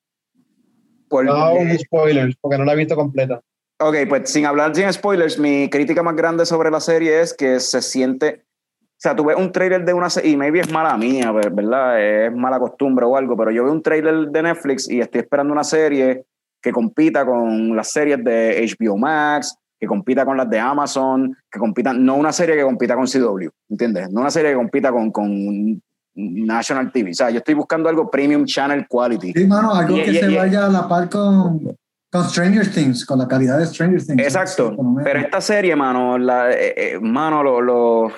No, 1.11 1.53
spoilers, 1.77 2.35
porque 2.41 2.57
no 2.57 2.65
la 2.65 2.73
he 2.73 2.77
visto 2.77 2.95
completa. 2.95 3.41
Ok, 3.85 3.95
pues 4.07 4.29
sin 4.29 4.45
hablar 4.45 4.73
sin 4.73 4.91
spoilers, 4.93 5.37
mi 5.37 5.69
crítica 5.69 6.01
más 6.01 6.15
grande 6.15 6.45
sobre 6.45 6.71
la 6.71 6.79
serie 6.79 7.19
es 7.19 7.33
que 7.33 7.59
se 7.59 7.81
siente. 7.81 8.45
O 8.81 9.03
sea, 9.03 9.13
tú 9.13 9.25
ves 9.25 9.35
un 9.35 9.51
trailer 9.51 9.83
de 9.83 9.93
una 9.93 10.09
serie, 10.09 10.31
y 10.31 10.37
maybe 10.37 10.61
es 10.61 10.71
mala 10.71 10.95
mía, 10.95 11.33
¿verdad? 11.33 12.01
Es 12.01 12.33
mala 12.33 12.59
costumbre 12.59 13.05
o 13.05 13.17
algo, 13.17 13.35
pero 13.35 13.51
yo 13.51 13.65
veo 13.65 13.73
un 13.73 13.83
trailer 13.83 14.29
de 14.29 14.43
Netflix 14.43 14.89
y 14.89 15.01
estoy 15.01 15.19
esperando 15.19 15.51
una 15.51 15.65
serie 15.65 16.23
que 16.61 16.71
compita 16.71 17.25
con 17.25 17.75
las 17.75 17.91
series 17.91 18.23
de 18.23 18.65
HBO 18.79 18.95
Max, 18.95 19.53
que 19.77 19.85
compita 19.85 20.23
con 20.23 20.37
las 20.37 20.49
de 20.49 20.59
Amazon, 20.59 21.35
que 21.51 21.59
compita, 21.59 21.91
no 21.91 22.15
una 22.15 22.31
serie 22.31 22.55
que 22.55 22.63
compita 22.63 22.95
con 22.95 23.05
CW, 23.05 23.49
¿entiendes? 23.69 24.09
No 24.11 24.21
una 24.21 24.31
serie 24.31 24.51
que 24.51 24.55
compita 24.55 24.93
con, 24.93 25.11
con 25.11 25.81
National 26.15 26.89
TV. 26.89 27.11
O 27.11 27.13
sea, 27.13 27.29
yo 27.29 27.39
estoy 27.39 27.55
buscando 27.55 27.89
algo 27.89 28.09
premium 28.09 28.45
channel 28.45 28.87
quality. 28.87 29.33
Sí, 29.33 29.45
mano, 29.45 29.75
algo 29.75 29.95
que 29.95 30.13
se 30.13 30.37
vaya 30.37 30.67
a 30.67 30.69
la 30.69 30.87
par 30.87 31.09
con 31.09 31.75
con 32.13 32.29
Stranger 32.29 32.71
Things, 32.71 33.07
con 33.07 33.17
la 33.17 33.27
calidad 33.27 33.57
de 33.57 33.65
Stranger 33.65 34.05
Things. 34.05 34.21
Exacto. 34.21 34.75
Pero 35.03 35.19
esta 35.19 35.41
serie, 35.41 35.75
mano, 35.75 36.19
la, 36.19 36.51
eh, 36.51 36.73
eh, 36.77 36.99
mano, 36.99 37.41
lo, 37.41 37.59
lo, 37.59 38.13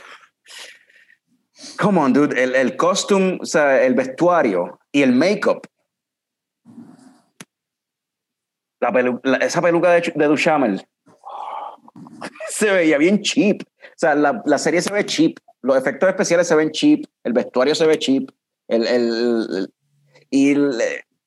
Come 1.80 2.00
on, 2.00 2.12
dude. 2.12 2.44
El, 2.44 2.56
el 2.56 2.76
costume, 2.76 3.38
o 3.42 3.46
sea, 3.46 3.82
el 3.82 3.94
vestuario 3.94 4.80
y 4.92 5.02
el 5.02 5.14
make-up. 5.14 5.62
La 8.82 8.90
esa 9.40 9.62
peluca 9.62 9.92
de, 9.92 10.14
de 10.14 10.26
Duchamel 10.26 10.86
se 12.50 12.72
veía 12.72 12.98
bien 12.98 13.22
cheap. 13.22 13.62
O 13.62 13.96
sea, 13.96 14.14
la, 14.14 14.42
la, 14.46 14.58
serie 14.58 14.82
se 14.82 14.92
ve 14.92 15.06
cheap. 15.06 15.38
Los 15.62 15.78
efectos 15.78 16.10
especiales 16.10 16.50
se 16.50 16.56
ven 16.56 16.72
cheap. 16.72 17.06
El 17.24 17.32
vestuario 17.32 17.74
se 17.74 17.88
ve 17.88 17.98
cheap. 17.98 18.30
El, 18.68 18.86
el, 18.88 19.74
y 20.30 20.54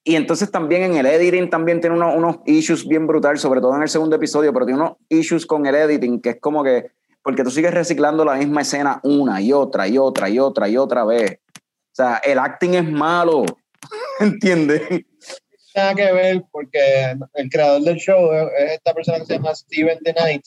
y 0.08 0.16
entonces 0.16 0.50
también 0.50 0.84
en 0.84 0.96
el 0.96 1.04
editing 1.04 1.50
también 1.50 1.82
tiene 1.82 1.94
unos, 1.94 2.16
unos 2.16 2.36
issues 2.46 2.88
bien 2.88 3.06
brutales, 3.06 3.42
sobre 3.42 3.60
todo 3.60 3.76
en 3.76 3.82
el 3.82 3.90
segundo 3.90 4.16
episodio, 4.16 4.54
pero 4.54 4.64
tiene 4.64 4.80
unos 4.80 4.96
issues 5.10 5.44
con 5.44 5.66
el 5.66 5.74
editing 5.74 6.22
que 6.22 6.30
es 6.30 6.40
como 6.40 6.64
que, 6.64 6.92
porque 7.22 7.44
tú 7.44 7.50
sigues 7.50 7.74
reciclando 7.74 8.24
la 8.24 8.36
misma 8.36 8.62
escena 8.62 9.00
una 9.02 9.38
y 9.42 9.52
otra 9.52 9.86
y 9.86 9.98
otra 9.98 10.30
y 10.30 10.38
otra 10.38 10.66
y 10.66 10.78
otra 10.78 11.04
vez. 11.04 11.40
O 11.52 11.92
sea, 11.92 12.22
el 12.24 12.38
acting 12.38 12.72
es 12.72 12.90
malo, 12.90 13.44
¿entiendes? 14.20 14.80
Nada 15.76 15.94
que 15.94 16.10
ver, 16.10 16.42
porque 16.50 17.14
el 17.34 17.50
creador 17.50 17.82
del 17.82 17.96
show 17.96 18.32
es 18.32 18.72
esta 18.72 18.94
persona 18.94 19.18
que 19.18 19.26
se 19.26 19.34
llama 19.34 19.54
Steven 19.54 19.98
The 20.02 20.14
Knight, 20.14 20.42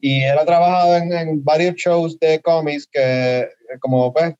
y 0.00 0.22
él 0.22 0.38
ha 0.38 0.44
trabajado 0.44 0.96
en, 0.96 1.42
varios 1.42 1.74
shows 1.74 2.20
de 2.20 2.40
cómics 2.40 2.86
que, 2.86 3.48
como 3.80 4.14
pues, 4.14 4.32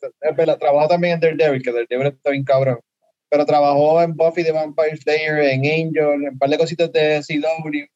trabajó 0.60 0.86
también 0.86 1.14
en 1.14 1.20
Daredevil, 1.20 1.62
que 1.64 1.72
Daredevil 1.72 2.06
está 2.06 2.30
bien 2.30 2.44
cabrón 2.44 2.78
pero 3.28 3.46
trabajó 3.46 4.02
en 4.02 4.14
Buffy 4.14 4.44
the 4.44 4.52
Vampire 4.52 4.96
Slayer, 4.96 5.38
en 5.38 5.60
Angel, 5.60 6.14
en 6.14 6.28
un 6.28 6.38
par 6.38 6.50
de 6.50 6.58
cositas 6.58 6.92
de 6.92 7.20
CW. 7.26 7.86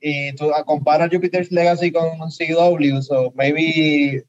Y 0.00 0.34
tú 0.34 0.50
comparas 0.66 1.10
Jupiter's 1.10 1.50
Legacy 1.50 1.90
con 1.92 2.18
CW, 2.18 3.00
so 3.00 3.32
maybe 3.34 4.24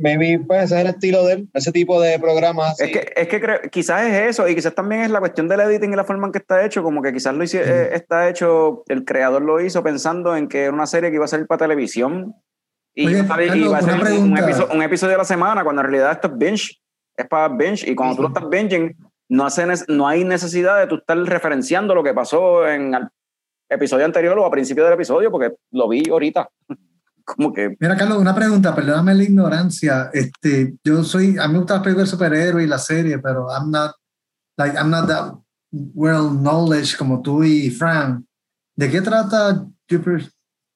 maybe 0.00 0.42
pues 0.44 0.64
ese 0.64 0.76
es 0.76 0.80
el 0.80 0.86
estilo 0.88 1.24
de 1.24 1.34
él, 1.34 1.48
ese 1.54 1.70
tipo 1.72 2.00
de 2.00 2.18
programas. 2.18 2.80
Es 2.80 2.90
que, 2.90 3.12
es 3.14 3.28
que 3.28 3.40
quizás 3.70 4.06
es 4.06 4.30
eso, 4.30 4.48
y 4.48 4.54
quizás 4.54 4.74
también 4.74 5.02
es 5.02 5.10
la 5.10 5.20
cuestión 5.20 5.46
del 5.46 5.60
editing 5.60 5.92
y 5.92 5.96
la 5.96 6.04
forma 6.04 6.26
en 6.26 6.32
que 6.32 6.38
está 6.38 6.64
hecho, 6.64 6.82
como 6.82 7.02
que 7.02 7.12
quizás 7.12 7.34
lo 7.34 7.44
eh, 7.44 7.90
está 7.92 8.28
hecho, 8.28 8.82
el 8.88 9.04
creador 9.04 9.42
lo 9.42 9.60
hizo 9.60 9.82
pensando 9.82 10.34
en 10.36 10.48
que 10.48 10.64
era 10.64 10.72
una 10.72 10.86
serie 10.86 11.10
que 11.10 11.16
iba 11.16 11.24
a 11.26 11.28
ser 11.28 11.46
para 11.46 11.58
televisión. 11.58 12.34
Y, 12.94 13.08
iba 13.08 13.78
a 13.78 13.82
ser 13.82 13.94
un, 14.18 14.36
episodio, 14.36 14.74
un, 14.74 14.82
episodio, 14.82 15.14
a 15.14 15.18
la 15.18 15.24
semana, 15.24 15.62
cuando 15.62 15.82
en 15.82 15.88
realidad 15.88 16.12
esto 16.12 16.26
es 16.28 16.38
binge, 16.38 16.80
es 17.16 17.26
para 17.26 17.48
binge, 17.48 17.88
y 17.88 17.94
cuando 17.94 18.16
tú 18.16 18.22
lo 18.22 18.28
estás 18.28 18.48
binging, 18.48 18.96
no, 19.30 19.46
hace, 19.46 19.64
no 19.88 20.06
hay 20.06 20.24
necesidad 20.24 20.78
de 20.78 20.86
tú 20.86 20.96
estar 20.96 21.16
referenciando 21.16 21.94
lo 21.94 22.02
que 22.02 22.12
pasó 22.12 22.66
en 22.66 22.94
el 22.94 23.08
episodio 23.68 24.04
anterior 24.04 24.36
o 24.38 24.44
a 24.44 24.50
principio 24.50 24.84
del 24.84 24.94
episodio, 24.94 25.30
porque 25.30 25.54
lo 25.70 25.88
vi 25.88 26.08
ahorita. 26.10 26.48
Como 27.24 27.52
que... 27.52 27.76
Mira, 27.78 27.96
Carlos, 27.96 28.18
una 28.18 28.34
pregunta, 28.34 28.74
perdóname 28.74 29.14
la 29.14 29.22
ignorancia. 29.22 30.10
Este, 30.12 30.74
yo 30.82 31.04
soy, 31.04 31.38
a 31.38 31.46
mí 31.46 31.52
me 31.52 31.58
gusta 31.60 31.74
las 31.74 31.82
películas 31.84 32.08
de 32.08 32.16
superhéroes 32.16 32.66
y 32.66 32.68
la 32.68 32.78
serie, 32.78 33.18
pero 33.20 33.46
I'm 33.48 33.70
not, 33.70 33.92
like, 34.56 34.76
I'm 34.76 34.90
not 34.90 35.06
that 35.06 35.34
well 35.70 36.30
knowledge 36.30 36.96
como 36.96 37.22
tú 37.22 37.44
y 37.44 37.70
Frank. 37.70 38.24
¿De 38.74 38.90
qué 38.90 39.00
trata 39.00 39.64
Jupiter, 39.88 40.28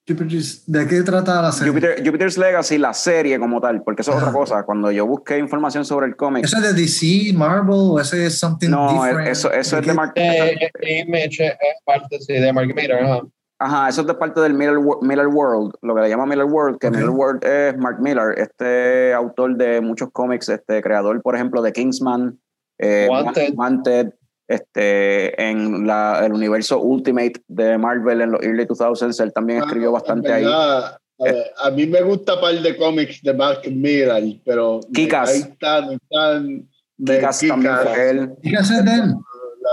¿De 0.07 0.87
qué 0.87 1.03
trata 1.03 1.41
la 1.41 1.51
serie? 1.51 1.73
Jupiter's 2.05 2.37
Legacy, 2.37 2.77
la 2.77 2.93
serie 2.93 3.39
como 3.39 3.59
tal, 3.59 3.83
porque 3.83 4.03
eso 4.03 4.11
es 4.11 4.19
otra 4.19 4.33
cosa. 4.33 4.63
Cuando 4.65 4.91
yo 4.91 5.07
busqué 5.07 5.39
información 5.39 5.87
sobre 5.87 6.07
el 6.07 6.15
cómic. 6.15 6.45
¿Eso 6.45 6.59
es 6.59 6.63
de 6.63 6.73
DC, 6.75 7.33
Marvel 7.33 7.75
o 7.75 7.99
ese 7.99 8.27
es 8.27 8.39
something 8.39 8.69
no, 8.69 8.93
different? 8.93 9.29
eso, 9.29 9.51
eso 9.51 9.79
es 9.79 9.87
de 9.87 9.95
Mark. 9.95 10.13
Eh, 10.17 10.71
Image 11.07 11.47
es 11.47 11.57
parte 11.87 12.19
de 12.29 12.53
Mark 12.53 12.69
Miller, 12.75 13.03
ajá. 13.03 13.23
Ajá, 13.59 13.89
eso 13.89 14.03
es 14.03 14.07
de 14.07 14.15
parte 14.15 14.41
del 14.43 14.53
Miller, 14.53 14.79
Miller 15.01 15.29
World, 15.29 15.73
lo 15.81 15.95
que 15.95 16.03
le 16.03 16.09
llama 16.11 16.27
Miller 16.27 16.45
World, 16.45 16.79
que 16.79 16.91
Miller 16.91 17.09
World 17.09 17.43
es 17.45 17.77
Mark 17.79 17.99
Miller, 17.99 18.35
este 18.37 19.15
autor 19.15 19.57
de 19.57 19.81
muchos 19.81 20.11
cómics, 20.13 20.51
este 20.51 20.83
creador, 20.83 21.23
por 21.23 21.35
ejemplo, 21.35 21.63
de 21.63 21.73
Kingsman, 21.73 22.39
eh, 22.79 23.07
Wanted. 23.09 23.55
Wanted 23.55 24.13
este, 24.47 25.43
en 25.43 25.87
la, 25.87 26.25
el 26.25 26.33
universo 26.33 26.81
Ultimate 26.81 27.43
de 27.49 27.79
Marvel 27.79 28.21
en 28.21 28.33
los 28.33 28.43
early 28.43 28.65
2000s, 28.65 29.23
él 29.23 29.33
también 29.33 29.61
escribió 29.61 29.93
bastante 29.93 30.33
ahí. 30.33 30.45
A, 30.45 31.71
mí 31.71 31.87
me 31.87 32.03
gusta 32.03 32.35
un 32.35 32.41
par 32.41 32.55
de 32.55 32.77
cómics 32.77 33.23
de 33.23 33.33
Mark 33.33 33.63
Miller, 33.71 34.23
pero 34.45 34.81
Kikas. 34.93 35.31
ahí 35.31 35.41
están, 35.41 35.93
están 35.93 36.69
Kikas, 36.99 37.41
también 37.41 37.77
fue 37.83 38.11
él. 38.11 38.35
Kikas 38.43 38.71
es 38.71 38.85
de 38.85 38.95
él. 38.95 39.15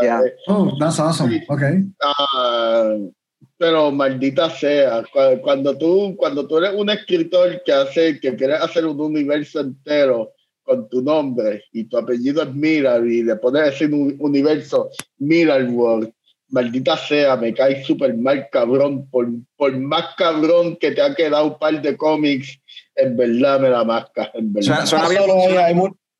Yeah. 0.02 0.22
Oh, 0.48 0.72
that's 0.80 1.00
awesome. 1.00 1.44
Okay. 1.50 1.84
Uh, 2.02 3.12
pero 3.58 3.92
maldita 3.92 4.50
sea, 4.50 5.04
cuando 5.42 5.78
tú, 5.78 6.16
cuando 6.18 6.48
tú 6.48 6.58
eres 6.58 6.74
un 6.76 6.90
escritor 6.90 7.62
que 7.64 7.74
hace, 7.74 8.20
que 8.20 8.36
quiere 8.36 8.56
hacer 8.56 8.86
un 8.86 9.00
universo 9.00 9.60
entero 9.60 10.32
con 10.64 10.88
tu 10.90 11.02
nombre 11.02 11.66
y 11.72 11.86
tu 11.86 11.98
apellido 11.98 12.44
es 12.44 12.54
Miller 12.54 13.06
y 13.06 13.24
le 13.24 13.36
pones 13.36 13.74
ese 13.74 13.86
universo 13.86 14.90
Miller 15.18 15.66
World, 15.66 16.12
maldita 16.50 16.98
sea, 16.98 17.38
me 17.38 17.54
cae 17.54 17.84
súper 17.84 18.16
mal 18.16 18.48
cabrón, 18.52 19.10
por, 19.10 19.28
por 19.56 19.78
más 19.78 20.16
cabrón 20.18 20.76
que 20.78 20.92
te 20.92 21.02
ha 21.02 21.16
quedado 21.16 21.46
un 21.48 21.60
par 21.60 21.82
de 21.82 21.98
cómics, 21.98 22.60
en 22.96 23.16
verdad 23.16 23.60
me 23.60 23.70
la 23.70 23.84
masca, 23.84 24.32
en 24.34 24.54
verdad. 24.54 24.86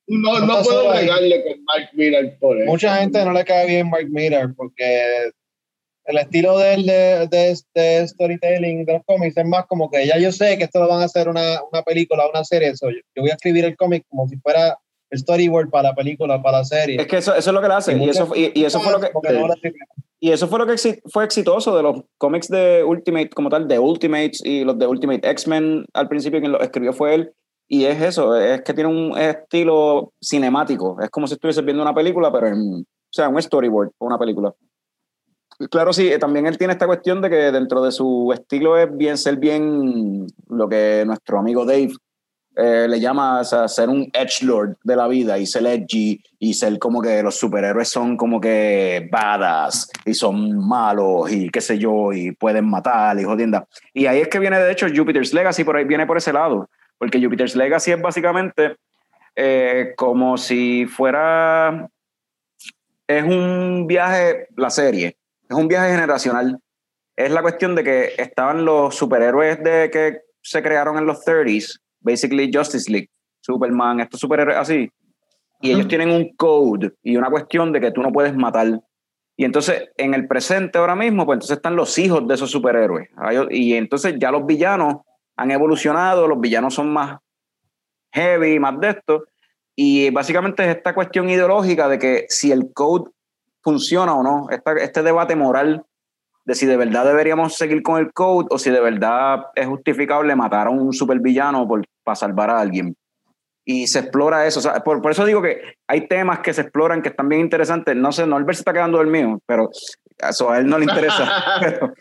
no, 0.08 0.40
no 0.46 0.62
puedo 0.64 0.94
negarle 0.94 1.44
con 1.44 1.64
Mark 1.64 1.90
Miller 1.94 2.38
por 2.40 2.58
eso. 2.58 2.70
Mucha 2.70 2.98
gente 2.98 3.24
no 3.24 3.32
le 3.32 3.46
cae 3.46 3.68
bien 3.68 3.90
Mark 3.90 4.08
Miller 4.10 4.50
porque 4.56 5.32
el 6.06 6.18
estilo 6.18 6.58
de, 6.58 6.78
de, 7.30 7.58
de, 7.76 8.08
storytelling 8.08 8.86
de 8.86 8.94
los 8.94 9.04
cómics 9.06 9.38
es 9.38 9.46
más 9.46 9.66
como 9.68 9.90
que 9.90 10.06
ya 10.06 10.18
yo 10.18 10.32
sé 10.32 10.58
que 10.58 10.64
esto 10.64 10.80
lo 10.80 10.88
van 10.88 11.02
a 11.02 11.06
hacer 11.06 11.30
una, 11.30 11.60
una 11.72 11.84
película, 11.84 12.28
una 12.28 12.44
serie. 12.44 12.70
Eso, 12.70 12.90
yo, 12.90 13.22
voy 13.22 13.30
a 13.30 13.36
escribir 13.36 13.66
el 13.66 13.76
cómic 13.76 14.06
como 14.10 14.28
si 14.28 14.38
fuera 14.38 14.78
el 15.10 15.20
storyboard 15.20 15.70
para 15.70 15.90
la 15.90 15.96
película, 15.96 16.42
para 16.42 16.60
la 16.60 16.64
serie. 16.64 17.00
Es 17.00 17.08
que 17.08 17.18
eso, 17.18 17.36
eso 17.36 17.50
es 17.50 17.54
lo 17.54 17.62
que 17.62 17.68
le 17.68 17.74
hace. 17.74 17.98
Y, 17.98 18.10
eso, 18.10 18.32
y, 18.36 18.64
eso 18.64 18.80
fue 18.80 18.92
lo 18.92 19.00
que. 19.00 19.12
y 20.20 20.32
eso 20.32 20.48
fue 20.48 20.60
lo 20.60 20.66
que 20.66 20.76
fue 21.06 21.24
exitoso 21.24 21.76
de 21.76 21.84
los 21.84 22.04
cómics 22.18 22.48
de 22.48 22.84
Ultimate, 22.84 23.30
como 23.30 23.50
tal, 23.50 23.68
de 23.68 23.78
Ultimates 23.78 24.42
y 24.44 24.64
los 24.64 24.80
de 24.80 24.88
Ultimate 24.88 25.30
X-Men. 25.30 25.86
Al 25.94 26.08
principio, 26.08 26.40
quien 26.40 26.54
lo 26.54 26.62
escribió 26.62 26.94
fue 26.94 27.16
él. 27.16 27.34
Y 27.68 27.86
es 27.86 28.02
eso, 28.02 28.36
es 28.36 28.64
que 28.64 28.74
tiene 28.74 28.90
un 28.90 29.18
estilo 29.18 30.12
cinemático. 30.22 30.98
Es 31.02 31.10
como 31.10 31.26
si 31.28 31.36
estuviese 31.36 31.62
viendo 31.62 31.84
una 31.84 31.94
película, 31.94 32.32
pero 32.32 32.48
en. 32.48 32.86
O 33.14 33.14
sea, 33.14 33.28
un 33.28 33.42
storyboard 33.42 33.92
o 33.98 34.06
una 34.06 34.18
película. 34.18 34.54
Claro, 35.70 35.94
sí, 35.94 36.12
también 36.20 36.48
él 36.48 36.58
tiene 36.58 36.74
esta 36.74 36.88
cuestión 36.88 37.22
de 37.22 37.30
que 37.30 37.36
dentro 37.52 37.84
de 37.84 37.92
su 37.92 38.32
estilo 38.34 38.78
es 38.78 38.96
bien 38.96 39.18
ser 39.18 39.38
bien 39.38 40.26
lo 40.50 40.68
que 40.68 41.04
nuestro 41.06 41.40
amigo 41.40 41.66
Dave 41.66 41.92
eh, 42.56 42.86
le 42.90 43.00
llama 43.00 43.44
ser 43.44 43.88
un 43.90 44.10
edge 44.14 44.44
lord 44.44 44.78
de 44.84 44.96
la 44.96 45.08
vida 45.08 45.38
y 45.38 45.46
ser 45.46 45.66
edgy 45.66 46.22
y 46.40 46.54
ser 46.54 46.80
como 46.80 47.02
que 47.02 47.24
los 47.24 47.38
superhéroes 47.38 47.88
son 47.88 48.18
como 48.18 48.42
que 48.42 49.08
badass 49.12 49.90
y 50.06 50.14
son 50.14 50.58
malos 50.58 51.32
y 51.32 51.50
qué 51.50 51.62
sé 51.62 51.78
yo 51.78 52.12
y 52.12 52.32
pueden 52.32 52.70
matar 52.70 53.18
y 53.20 53.24
jodienda. 53.24 53.68
Y 53.94 54.06
ahí 54.06 54.20
es 54.20 54.28
que 54.28 54.40
viene 54.40 54.60
de 54.60 54.72
hecho 54.72 54.88
Jupiter's 54.94 55.34
Legacy, 55.34 55.64
por 55.64 55.78
ahí 55.78 55.86
viene 55.86 56.06
por 56.06 56.18
ese 56.18 56.34
lado, 56.34 56.70
porque 56.98 57.22
Jupiter's 57.22 57.56
Legacy 57.56 57.92
es 57.92 58.02
básicamente 58.02 58.76
eh, 59.36 59.94
como 59.96 60.38
si 60.38 60.86
fuera, 60.88 61.90
es 63.08 63.24
un 63.24 63.86
viaje, 63.88 64.48
la 64.58 64.70
serie 64.70 65.18
es 65.52 65.58
un 65.58 65.68
viaje 65.68 65.92
generacional. 65.92 66.60
Es 67.16 67.30
la 67.32 67.42
cuestión 67.42 67.76
de 67.76 67.84
que 67.84 68.14
estaban 68.18 68.64
los 68.64 68.96
superhéroes 68.96 69.62
de 69.62 69.90
que 69.92 70.22
se 70.42 70.64
crearon 70.64 70.98
en 70.98 71.06
los 71.06 71.24
30s, 71.26 71.80
basically 72.00 72.50
Justice 72.52 72.90
League, 72.90 73.10
Superman, 73.42 74.00
estos 74.00 74.20
superhéroes 74.20 74.58
así. 74.58 74.90
Y 75.60 75.72
ellos 75.72 75.88
tienen 75.88 76.10
un 76.10 76.34
code 76.36 76.94
y 77.04 77.18
una 77.18 77.30
cuestión 77.30 77.72
de 77.72 77.82
que 77.82 77.92
tú 77.92 78.02
no 78.02 78.12
puedes 78.12 78.34
matar. 78.34 78.82
Y 79.38 79.46
entonces, 79.46 79.90
en 79.98 80.14
el 80.14 80.28
presente 80.28 80.80
ahora 80.80 80.96
mismo, 80.96 81.26
pues 81.26 81.36
entonces 81.36 81.58
están 81.58 81.76
los 81.76 81.98
hijos 82.00 82.28
de 82.28 82.34
esos 82.34 82.50
superhéroes. 82.50 83.10
Y 83.52 83.76
entonces 83.76 84.16
ya 84.18 84.32
los 84.32 84.46
villanos 84.46 85.02
han 85.36 85.52
evolucionado, 85.52 86.28
los 86.28 86.40
villanos 86.40 86.74
son 86.74 86.92
más 86.92 87.20
heavy, 88.14 88.60
más 88.60 88.80
de 88.80 88.90
esto. 88.90 89.26
Y 89.76 90.10
básicamente 90.10 90.64
es 90.64 90.78
esta 90.78 90.96
cuestión 90.96 91.30
ideológica 91.30 91.88
de 91.88 92.00
que 92.00 92.26
si 92.30 92.52
el 92.52 92.74
code 92.74 93.12
funciona 93.64 94.14
o 94.14 94.24
no, 94.24 94.48
este 94.50 95.04
debate 95.04 95.36
moral 95.36 95.86
de 96.46 96.56
si 96.56 96.66
de 96.66 96.78
verdad 96.78 97.06
deberíamos 97.06 97.56
seguir 97.56 97.84
con 97.84 98.00
el 98.00 98.12
code 98.14 98.48
o 98.50 98.58
si 98.58 98.72
de 98.72 98.82
verdad 98.82 99.46
es 99.56 99.68
justificable 99.68 100.36
matar 100.36 100.68
a 100.68 100.72
un 100.72 100.92
supervillano 100.94 101.68
por, 101.68 101.84
para 102.04 102.16
salvar 102.16 102.50
a 102.50 102.60
alguien. 102.60 102.96
Y 103.64 103.88
se 103.88 104.00
explora 104.00 104.48
eso. 104.48 104.60
por, 104.84 105.02
por, 105.02 105.12
eso 105.12 105.24
digo 105.24 105.42
que 105.42 105.62
hay 105.88 106.08
temas 106.08 106.40
que 106.40 106.54
se 106.54 106.62
exploran 106.62 107.02
que 107.02 107.10
están 107.10 107.30
bien 107.30 107.42
interesantes. 107.42 107.96
No 107.96 108.12
sé, 108.12 108.26
Norbert 108.26 108.56
se 108.56 108.62
está 108.62 108.74
quedando 108.74 108.98
dormido, 108.98 109.40
pero 109.46 109.70
eso 110.18 110.50
a 110.50 110.58
él 110.58 110.66
no 110.66 110.80
le 110.80 110.86
interesa. 110.86 111.44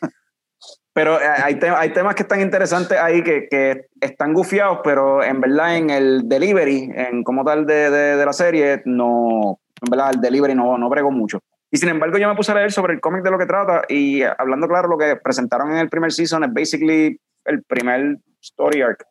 pero, 0.95 1.21
eh, 1.21 1.27
hay, 1.27 1.61
hay 1.77 1.93
temas 1.93 2.15
que 2.15 2.23
están 2.23 2.41
interesantes 2.41 2.99
ahí 2.99 3.23
que, 3.23 3.47
que, 3.51 3.89
están 4.01 4.33
gufiados, 4.33 4.79
pero 4.83 5.23
en 5.23 5.39
verdad 5.39 5.77
en 5.77 5.91
el 5.91 6.29
delivery, 6.29 6.91
en 6.95 7.23
como 7.23 7.45
tal 7.45 7.67
de, 7.67 7.91
de, 7.91 8.17
de 8.17 8.27
la 8.27 8.33
serie, 8.33 8.81
no, 8.87 9.61
en 9.83 9.91
verdad 9.91 10.15
el 10.15 10.21
delivery 10.21 10.55
no, 10.55 10.79
no 10.79 10.89
brego 10.89 11.11
mucho. 11.11 11.41
Y 11.71 11.77
sin 11.77 11.89
embargo, 11.89 12.19
yo 12.19 12.29
me 12.29 12.35
puse 12.35 12.51
a 12.53 12.57
leer 12.57 12.73
sobre 12.73 12.95
el 12.95 13.01
cómic 13.01 13.23
de 13.23 13.31
lo 13.31 13.39
que 13.39 13.47
trata 13.47 13.83
y 13.89 14.23
hablando 14.23 14.67
claro, 14.67 14.89
lo 14.89 14.99
que 14.99 15.17
presentaron 15.17 15.71
en 15.71 15.79
el 15.79 15.89
primer 15.89 16.13
season 16.13 16.45
es 16.45 16.53
basically 16.53 17.21
el 17.45 17.63
primer 17.63 18.19
story 18.43 18.83
arc, 18.83 19.05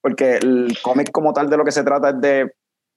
porque 0.00 0.36
el 0.36 0.76
cómic 0.82 1.10
como 1.10 1.32
tal 1.32 1.50
de 1.50 1.56
lo 1.56 1.64
que 1.64 1.72
se 1.72 1.82
trata 1.82 2.10
es 2.10 2.20
de 2.20 2.52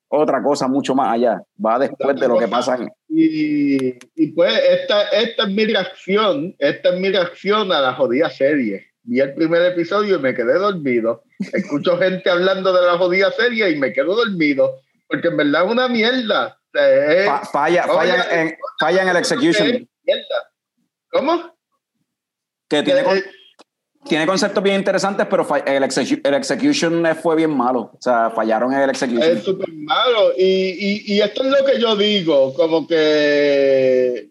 otra 0.09 0.41
cosa 0.41 0.67
mucho 0.67 0.95
más 0.95 1.13
allá, 1.13 1.41
va 1.63 1.79
después 1.79 2.19
de 2.19 2.27
lo 2.27 2.37
que 2.37 2.47
pasa. 2.47 2.77
Y, 3.09 3.97
y, 4.15 4.27
pues 4.33 4.53
esta, 4.69 5.09
esta 5.09 5.43
es 5.43 5.49
mi 5.49 5.65
reacción, 5.65 6.55
esta 6.59 6.93
es 6.93 6.99
mi 6.99 7.09
reacción 7.09 7.71
a 7.71 7.81
la 7.81 7.93
jodida 7.93 8.29
serie. 8.29 8.85
Vi 9.03 9.19
el 9.19 9.33
primer 9.33 9.63
episodio 9.63 10.17
y 10.17 10.21
me 10.21 10.33
quedé 10.33 10.53
dormido. 10.53 11.23
Escucho 11.53 11.97
gente 11.97 12.29
hablando 12.29 12.73
de 12.73 12.85
la 12.85 12.97
jodida 12.97 13.31
serie 13.31 13.69
y 13.71 13.77
me 13.77 13.93
quedo 13.93 14.15
dormido, 14.15 14.79
porque 15.07 15.29
en 15.29 15.37
verdad 15.37 15.65
es 15.65 15.71
una 15.71 15.87
mierda 15.87 16.57
falla, 17.51 17.83
falla, 17.83 18.41
en, 18.41 18.57
falla 18.79 19.01
en 19.01 19.09
el 19.09 19.17
execution. 19.17 19.89
¿Cómo? 21.11 21.57
Que 22.69 22.83
tiene, 22.83 23.01
eh, 23.01 23.23
tiene 24.05 24.27
conceptos 24.27 24.63
bien 24.63 24.77
interesantes, 24.77 25.25
pero 25.29 25.47
el, 25.65 25.83
el, 26.23 26.33
execution 26.33 27.05
fue 27.21 27.35
bien 27.35 27.55
malo. 27.55 27.91
O 27.93 27.97
sea, 28.01 28.29
fallaron 28.29 28.73
en 28.73 28.81
el 28.81 28.89
execution. 28.89 29.37
Es 29.37 29.43
súper 29.43 29.71
malo. 29.73 30.33
Y, 30.37 30.43
y, 30.43 31.15
y 31.15 31.21
esto 31.21 31.43
es 31.43 31.49
lo 31.49 31.65
que 31.65 31.79
yo 31.79 31.95
digo, 31.95 32.53
como 32.53 32.87
que 32.87 34.29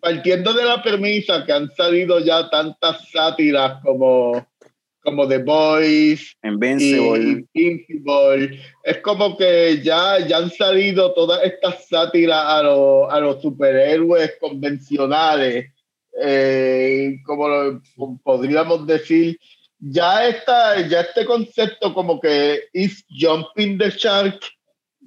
partiendo 0.00 0.52
de 0.52 0.64
la 0.64 0.82
premisa 0.82 1.44
que 1.44 1.52
han 1.52 1.68
salido 1.74 2.20
ya 2.20 2.48
tantas 2.48 3.08
sátiras 3.10 3.82
como 3.82 4.46
como 5.06 5.28
The 5.28 5.38
Boys, 5.38 6.36
Invincible. 6.42 7.46
Invincible. 7.54 8.60
Es 8.82 8.98
como 8.98 9.36
que 9.36 9.80
ya, 9.80 10.18
ya 10.26 10.38
han 10.38 10.50
salido 10.50 11.14
todas 11.14 11.44
estas 11.44 11.86
sátiras 11.86 12.36
a, 12.36 12.58
a 12.58 13.20
los 13.20 13.40
superhéroes 13.40 14.32
convencionales, 14.40 15.72
eh, 16.20 17.18
como, 17.24 17.80
podríamos 18.24 18.84
decir. 18.84 19.38
Ya, 19.78 20.26
está, 20.26 20.80
ya 20.88 21.02
este 21.02 21.24
concepto 21.24 21.94
como 21.94 22.18
que 22.18 22.64
is 22.72 23.04
jumping 23.08 23.78
the 23.78 23.90
shark, 23.90 24.40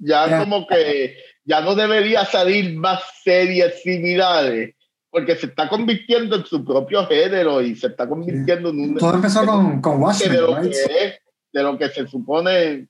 ya 0.00 0.38
como 0.38 0.66
que 0.66 1.14
ya 1.44 1.60
no 1.60 1.74
debería 1.74 2.24
salir 2.24 2.74
más 2.74 3.02
series 3.22 3.82
similares 3.82 4.74
porque 5.10 5.36
se 5.36 5.46
está 5.46 5.68
convirtiendo 5.68 6.36
en 6.36 6.44
su 6.44 6.64
propio 6.64 7.04
género 7.06 7.60
y 7.60 7.74
se 7.74 7.88
está 7.88 8.08
convirtiendo 8.08 8.70
en 8.70 8.80
un... 8.80 8.96
Todo 8.96 9.14
empezó 9.14 9.44
con, 9.44 9.80
con 9.80 10.00
Watchmen, 10.00 10.32
de 10.32 10.40
lo, 10.40 10.60
que 10.60 10.68
es, 10.68 11.20
de 11.52 11.62
lo 11.62 11.76
que 11.76 11.88
se 11.88 12.06
supone... 12.06 12.88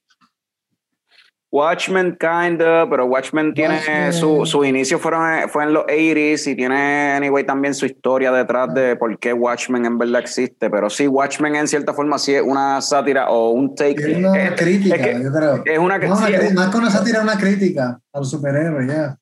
Watchmen, 1.53 2.17
kinda, 2.17 2.89
pero 2.89 3.07
Watchmen 3.07 3.53
tiene 3.55 4.13
su, 4.13 4.47
su 4.47 4.65
inicio 4.65 5.01
fueron, 5.01 5.49
fue 5.49 5.65
en 5.65 5.73
los 5.73 5.85
80s 5.87 6.53
y 6.53 6.55
tiene, 6.55 7.13
anyway, 7.15 7.45
también 7.45 7.75
su 7.75 7.87
historia 7.87 8.31
detrás 8.31 8.73
de 8.73 8.95
por 8.95 9.19
qué 9.19 9.33
Watchmen 9.33 9.85
en 9.85 9.99
verdad 9.99 10.21
existe. 10.21 10.71
Pero 10.71 10.89
sí, 10.89 11.09
Watchmen 11.09 11.57
en 11.57 11.67
cierta 11.67 11.93
forma 11.93 12.21
sí 12.21 12.37
es 12.37 12.43
una 12.43 12.81
sátira 12.81 13.31
o 13.31 13.51
un 13.51 13.75
take. 13.75 14.13
Es 14.13 14.17
una 14.19 14.55
crítica, 14.55 14.97
yo 14.97 15.33
creo. 15.33 15.63
Es 15.65 15.79
una, 15.81 15.99
no, 15.99 16.17
sí, 16.19 16.33
más 16.55 16.69
que 16.69 16.77
una 16.77 16.91
sátira, 16.91 17.19
es 17.19 17.25
una 17.25 17.37
crítica 17.37 18.01
a 18.13 18.19
los 18.21 18.31
superhéroes, 18.31 18.87
ya. 18.87 19.20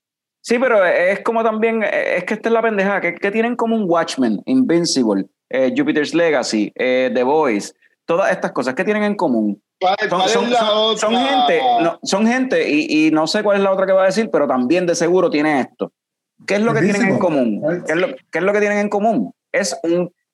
Sí, 0.48 0.58
pero 0.58 0.82
es 0.82 1.20
como 1.20 1.44
también, 1.44 1.82
es 1.82 2.24
que 2.24 2.32
esta 2.32 2.48
es 2.48 2.52
la 2.54 2.62
pendeja, 2.62 3.02
que, 3.02 3.14
que 3.16 3.30
tienen 3.30 3.54
como 3.54 3.76
un 3.76 3.84
Watchmen, 3.86 4.40
Invincible, 4.46 5.26
eh, 5.50 5.74
Jupiter's 5.76 6.14
Legacy, 6.14 6.72
eh, 6.74 7.10
The 7.12 7.22
Voice, 7.22 7.74
todas 8.06 8.30
estas 8.32 8.52
cosas 8.52 8.74
que 8.74 8.82
tienen 8.82 9.02
en 9.02 9.14
común. 9.14 9.62
Son, 10.08 10.46
gente, 11.14 11.60
son 12.02 12.26
gente 12.26 12.66
y, 12.66 13.10
no 13.10 13.26
sé 13.26 13.42
cuál 13.42 13.58
es 13.58 13.62
la 13.62 13.70
otra 13.70 13.84
que 13.84 13.92
va 13.92 14.04
a 14.04 14.06
decir, 14.06 14.30
pero 14.32 14.48
también 14.48 14.86
de 14.86 14.94
seguro 14.94 15.28
tiene 15.28 15.60
esto. 15.60 15.92
¿Qué 16.46 16.54
es 16.54 16.62
lo 16.62 16.72
que 16.72 16.80
tienen 16.80 17.02
en 17.02 17.18
común? 17.18 17.62
¿Qué 17.86 17.92
es 17.92 17.98
lo, 17.98 18.06
¿Qué 18.30 18.38
es 18.38 18.42
lo, 18.42 18.52
que 18.54 18.60
tienen 18.60 18.78
en 18.78 18.88
común? 18.88 19.34
Es 19.52 19.78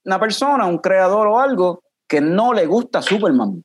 una 0.04 0.20
persona, 0.20 0.64
un 0.66 0.78
creador 0.78 1.26
o 1.26 1.40
algo 1.40 1.82
que 2.06 2.20
no 2.20 2.54
le 2.54 2.66
gusta 2.66 3.02
Superman, 3.02 3.64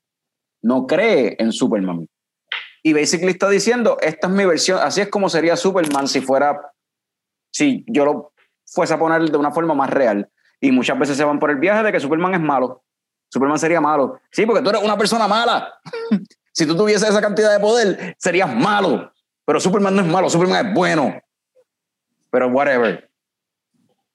no 0.64 0.88
cree 0.88 1.36
en 1.38 1.52
Superman. 1.52 2.08
Y 2.84 2.94
basically 2.94 3.32
está 3.32 3.50
diciendo, 3.50 3.98
esta 4.02 4.28
es 4.28 4.34
mi 4.34 4.46
versión, 4.46 4.80
así 4.82 5.02
es 5.02 5.10
como 5.10 5.30
sería 5.30 5.56
Superman 5.56 6.08
si 6.08 6.22
fuera, 6.22 6.60
si 7.52 7.84
yo 7.88 8.06
lo 8.06 8.34
fuese 8.66 8.94
a 8.94 9.00
poner 9.00 9.30
de 9.30 9.38
una 9.38 9.52
forma 9.52 9.74
más 9.74 9.90
real. 9.90 10.30
Y 10.62 10.72
muchas 10.72 10.98
veces 10.98 11.18
se 11.18 11.24
van 11.24 11.40
por 11.40 11.52
el 11.52 11.58
viaje 11.58 11.84
de 11.84 11.92
que 11.92 12.00
Superman 12.00 12.34
es 12.34 12.42
malo. 12.42 12.84
Superman 13.30 13.60
sería 13.60 13.80
malo. 13.80 14.20
Sí, 14.32 14.46
porque 14.46 14.62
tú 14.62 14.70
eres 14.70 14.84
una 14.84 14.98
persona 14.98 15.28
mala. 15.28 15.74
si 16.54 16.66
tú 16.66 16.76
tuvieses 16.76 17.10
esa 17.10 17.22
cantidad 17.22 17.54
de 17.54 17.60
poder, 17.60 18.16
serías 18.18 18.54
malo. 18.54 19.12
Pero 19.46 19.60
Superman 19.60 19.96
no 19.96 20.02
es 20.02 20.08
malo, 20.08 20.30
Superman 20.30 20.68
es 20.68 20.74
bueno. 20.74 21.20
Pero 22.32 22.48
whatever. 22.50 23.10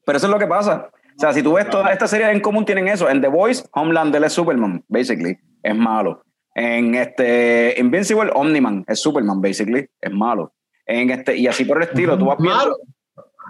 Pero 0.04 0.18
eso 0.18 0.26
es 0.26 0.30
lo 0.30 0.38
que 0.38 0.46
pasa. 0.46 0.90
O 1.16 1.20
sea, 1.20 1.32
si 1.32 1.42
tú 1.42 1.54
ves 1.54 1.68
todas 1.70 1.92
estas 1.92 2.10
series 2.10 2.30
en 2.30 2.40
común 2.40 2.64
tienen 2.64 2.88
eso. 2.88 3.08
En 3.08 3.20
The 3.20 3.28
Voice, 3.28 3.64
Homelander 3.72 4.22
es 4.24 4.32
Superman, 4.32 4.84
basically. 4.88 5.38
Es 5.62 5.74
malo. 5.74 6.23
En 6.54 6.94
este 6.94 7.74
Invincible, 7.78 8.30
Omniman 8.32 8.84
es 8.86 9.00
Superman, 9.00 9.40
basically. 9.40 9.88
Es 10.00 10.12
malo. 10.12 10.54
En 10.86 11.10
este, 11.10 11.36
y 11.36 11.46
así 11.46 11.64
por 11.64 11.78
el 11.78 11.88
estilo, 11.88 12.16
tú 12.16 12.26
vas 12.26 12.38
viendo. 12.38 12.78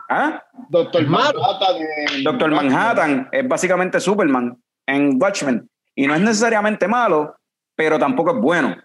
¿Ah? 0.09 0.43
Doctor 0.69 1.07
Manhattan. 1.07 1.77
Doctor 2.23 2.51
Manhattan 2.51 3.29
es 3.33 3.47
básicamente 3.47 4.01
Superman 4.01 4.57
en 4.87 5.21
Watchmen. 5.21 5.69
Y 5.95 6.07
no 6.07 6.15
es 6.15 6.21
necesariamente 6.21 6.89
malo, 6.89 7.37
pero 7.77 7.99
tampoco 7.99 8.33
es 8.33 8.41
bueno. 8.41 8.77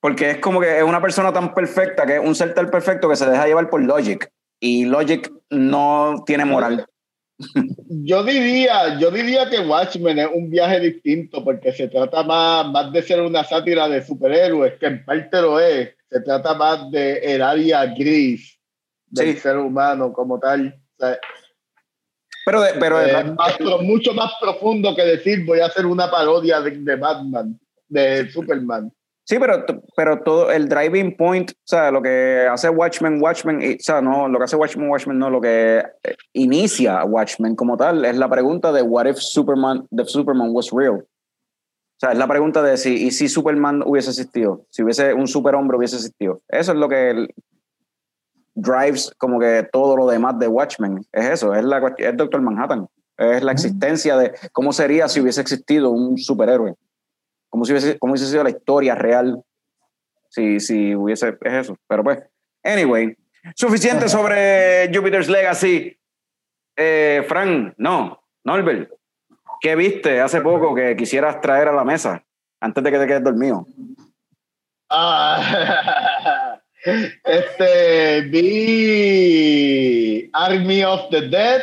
Porque 0.00 0.32
es 0.32 0.38
como 0.38 0.60
que 0.60 0.78
es 0.78 0.84
una 0.84 1.00
persona 1.00 1.32
tan 1.32 1.54
perfecta, 1.54 2.04
que 2.04 2.16
es 2.16 2.20
un 2.20 2.34
ser 2.34 2.52
tan 2.54 2.70
perfecto 2.70 3.08
que 3.08 3.16
se 3.16 3.28
deja 3.28 3.46
llevar 3.46 3.70
por 3.70 3.82
Logic. 3.82 4.30
Y 4.60 4.84
Logic 4.84 5.30
no 5.50 6.22
tiene 6.26 6.44
moral. 6.44 6.86
Yo 7.88 8.22
diría, 8.22 8.98
yo 8.98 9.10
diría 9.10 9.48
que 9.48 9.60
Watchmen 9.60 10.18
es 10.18 10.28
un 10.32 10.50
viaje 10.50 10.80
distinto 10.80 11.42
porque 11.42 11.72
se 11.72 11.88
trata 11.88 12.22
más, 12.22 12.66
más 12.70 12.92
de 12.92 13.02
ser 13.02 13.20
una 13.20 13.44
sátira 13.44 13.88
de 13.88 14.04
superhéroes, 14.04 14.74
que 14.78 14.86
en 14.86 15.04
parte 15.04 15.40
lo 15.40 15.58
es. 15.58 15.94
Se 16.08 16.20
trata 16.20 16.54
más 16.54 16.90
de 16.90 17.18
el 17.18 17.42
área 17.42 17.86
gris 17.86 18.58
del 19.06 19.36
ser 19.38 19.56
humano 19.56 20.12
como 20.12 20.38
tal. 20.38 20.80
pero 22.44 22.62
pero 22.78 23.00
es 23.00 23.24
mucho 23.82 24.14
más 24.14 24.32
profundo 24.40 24.94
que 24.94 25.04
decir 25.04 25.44
voy 25.44 25.60
a 25.60 25.66
hacer 25.66 25.86
una 25.86 26.10
parodia 26.10 26.60
de 26.60 26.96
Batman, 26.96 27.58
de 27.88 28.30
Superman. 28.30 28.92
Sí, 29.26 29.38
pero, 29.38 29.64
pero 29.96 30.22
todo 30.22 30.52
el 30.52 30.68
driving 30.68 31.16
point, 31.16 31.50
o 31.50 31.54
sea, 31.64 31.90
lo 31.90 32.02
que 32.02 32.46
hace 32.50 32.68
Watchmen, 32.68 33.22
Watchmen, 33.22 33.56
o 33.56 33.82
sea, 33.82 34.02
no, 34.02 34.28
lo 34.28 34.36
que 34.38 34.44
hace 34.44 34.56
Watchmen, 34.56 34.90
Watchmen, 34.90 35.18
no, 35.18 35.30
lo 35.30 35.40
que 35.40 35.78
eh, 35.78 36.16
inicia 36.34 37.02
Watchmen 37.04 37.56
como 37.56 37.74
tal, 37.78 38.04
es 38.04 38.18
la 38.18 38.28
pregunta 38.28 38.70
de 38.70 38.82
what 38.82 39.06
if 39.06 39.16
Superman, 39.16 39.86
the 39.96 40.04
Superman 40.04 40.50
was 40.52 40.70
real. 40.70 40.96
O 40.96 41.98
sea, 41.98 42.12
es 42.12 42.18
la 42.18 42.28
pregunta 42.28 42.60
de 42.60 42.76
si, 42.76 43.06
y 43.06 43.10
si 43.12 43.28
Superman 43.28 43.82
hubiese 43.86 44.10
existido, 44.10 44.66
si 44.68 44.82
hubiese 44.82 45.14
un 45.14 45.26
superhombre 45.26 45.78
hubiese 45.78 45.96
existido. 45.96 46.42
Eso 46.48 46.72
es 46.72 46.78
lo 46.78 46.90
que 46.90 47.28
drives 48.54 49.10
como 49.16 49.40
que 49.40 49.66
todo 49.72 49.96
lo 49.96 50.06
demás 50.06 50.38
de 50.38 50.48
Watchmen. 50.48 51.06
Es 51.12 51.30
eso, 51.30 51.54
es, 51.54 51.64
la, 51.64 51.94
es 51.96 52.16
Doctor 52.16 52.42
Manhattan. 52.42 52.88
Es 53.16 53.42
la 53.42 53.52
existencia 53.52 54.18
de 54.18 54.34
cómo 54.52 54.72
sería 54.72 55.08
si 55.08 55.20
hubiese 55.20 55.40
existido 55.40 55.90
un 55.90 56.18
superhéroe 56.18 56.74
como 57.54 57.64
si 57.64 57.70
hubiese, 57.70 57.96
como 58.00 58.14
hubiese 58.14 58.28
sido 58.28 58.42
la 58.42 58.50
historia 58.50 58.96
real 58.96 59.40
si, 60.28 60.58
si 60.58 60.92
hubiese, 60.92 61.38
es 61.40 61.52
eso. 61.52 61.78
Pero 61.86 62.02
pues, 62.02 62.18
anyway, 62.64 63.16
suficiente 63.54 64.08
sobre 64.08 64.90
Jupiter's 64.92 65.28
Legacy. 65.28 65.96
Eh, 66.76 67.24
Frank, 67.28 67.74
no, 67.76 68.20
Norbert, 68.42 68.90
¿qué 69.60 69.76
viste 69.76 70.20
hace 70.20 70.40
poco 70.40 70.74
que 70.74 70.96
quisieras 70.96 71.40
traer 71.40 71.68
a 71.68 71.72
la 71.72 71.84
mesa 71.84 72.24
antes 72.60 72.82
de 72.82 72.90
que 72.90 72.98
te 72.98 73.06
quedes 73.06 73.22
dormido? 73.22 73.64
Ah, 74.90 76.58
este, 77.24 78.22
vi 78.22 80.28
Army 80.32 80.82
of 80.82 81.08
the 81.10 81.28
Dead, 81.28 81.62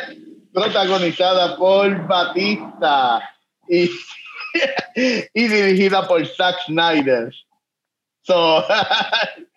protagonizada 0.54 1.54
por 1.58 2.06
Batista. 2.06 3.20
Y 3.68 3.90
y 5.34 5.48
dirigida 5.48 6.06
por 6.06 6.26
Zack 6.26 6.56
Snyder. 6.66 7.32
So, 8.22 8.64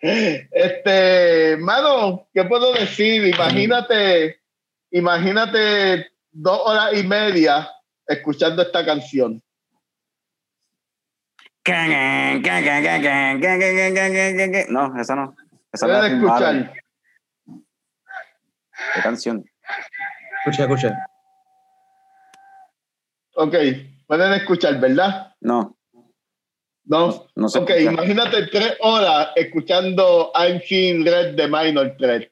este, 0.00 1.56
mano, 1.58 2.28
¿qué 2.34 2.44
puedo 2.44 2.72
decir? 2.72 3.26
Imagínate, 3.26 4.40
imagínate 4.90 6.10
dos 6.32 6.60
horas 6.64 6.94
y 6.94 7.04
media 7.04 7.70
escuchando 8.06 8.62
esta 8.62 8.84
canción. 8.84 9.42
No, 14.68 15.00
esa 15.00 15.14
no. 15.14 15.36
Esa 15.72 15.86
no 15.86 16.04
escuchar. 16.04 16.72
¿Qué 18.94 19.02
canción? 19.02 19.44
Escucha, 20.44 20.62
escucha. 20.62 21.06
Ok. 23.34 23.54
Pueden 24.06 24.32
escuchar, 24.34 24.78
¿verdad? 24.80 25.34
No. 25.40 25.76
No. 26.84 27.26
No 27.34 27.48
sé. 27.48 27.58
Ok, 27.58 27.70
imagínate 27.80 28.46
tres 28.46 28.76
horas 28.80 29.30
escuchando 29.34 30.30
I'm 30.34 30.60
Seeing 30.60 31.04
Red 31.04 31.34
de 31.34 31.48
Minor 31.48 31.96
3. 31.98 32.28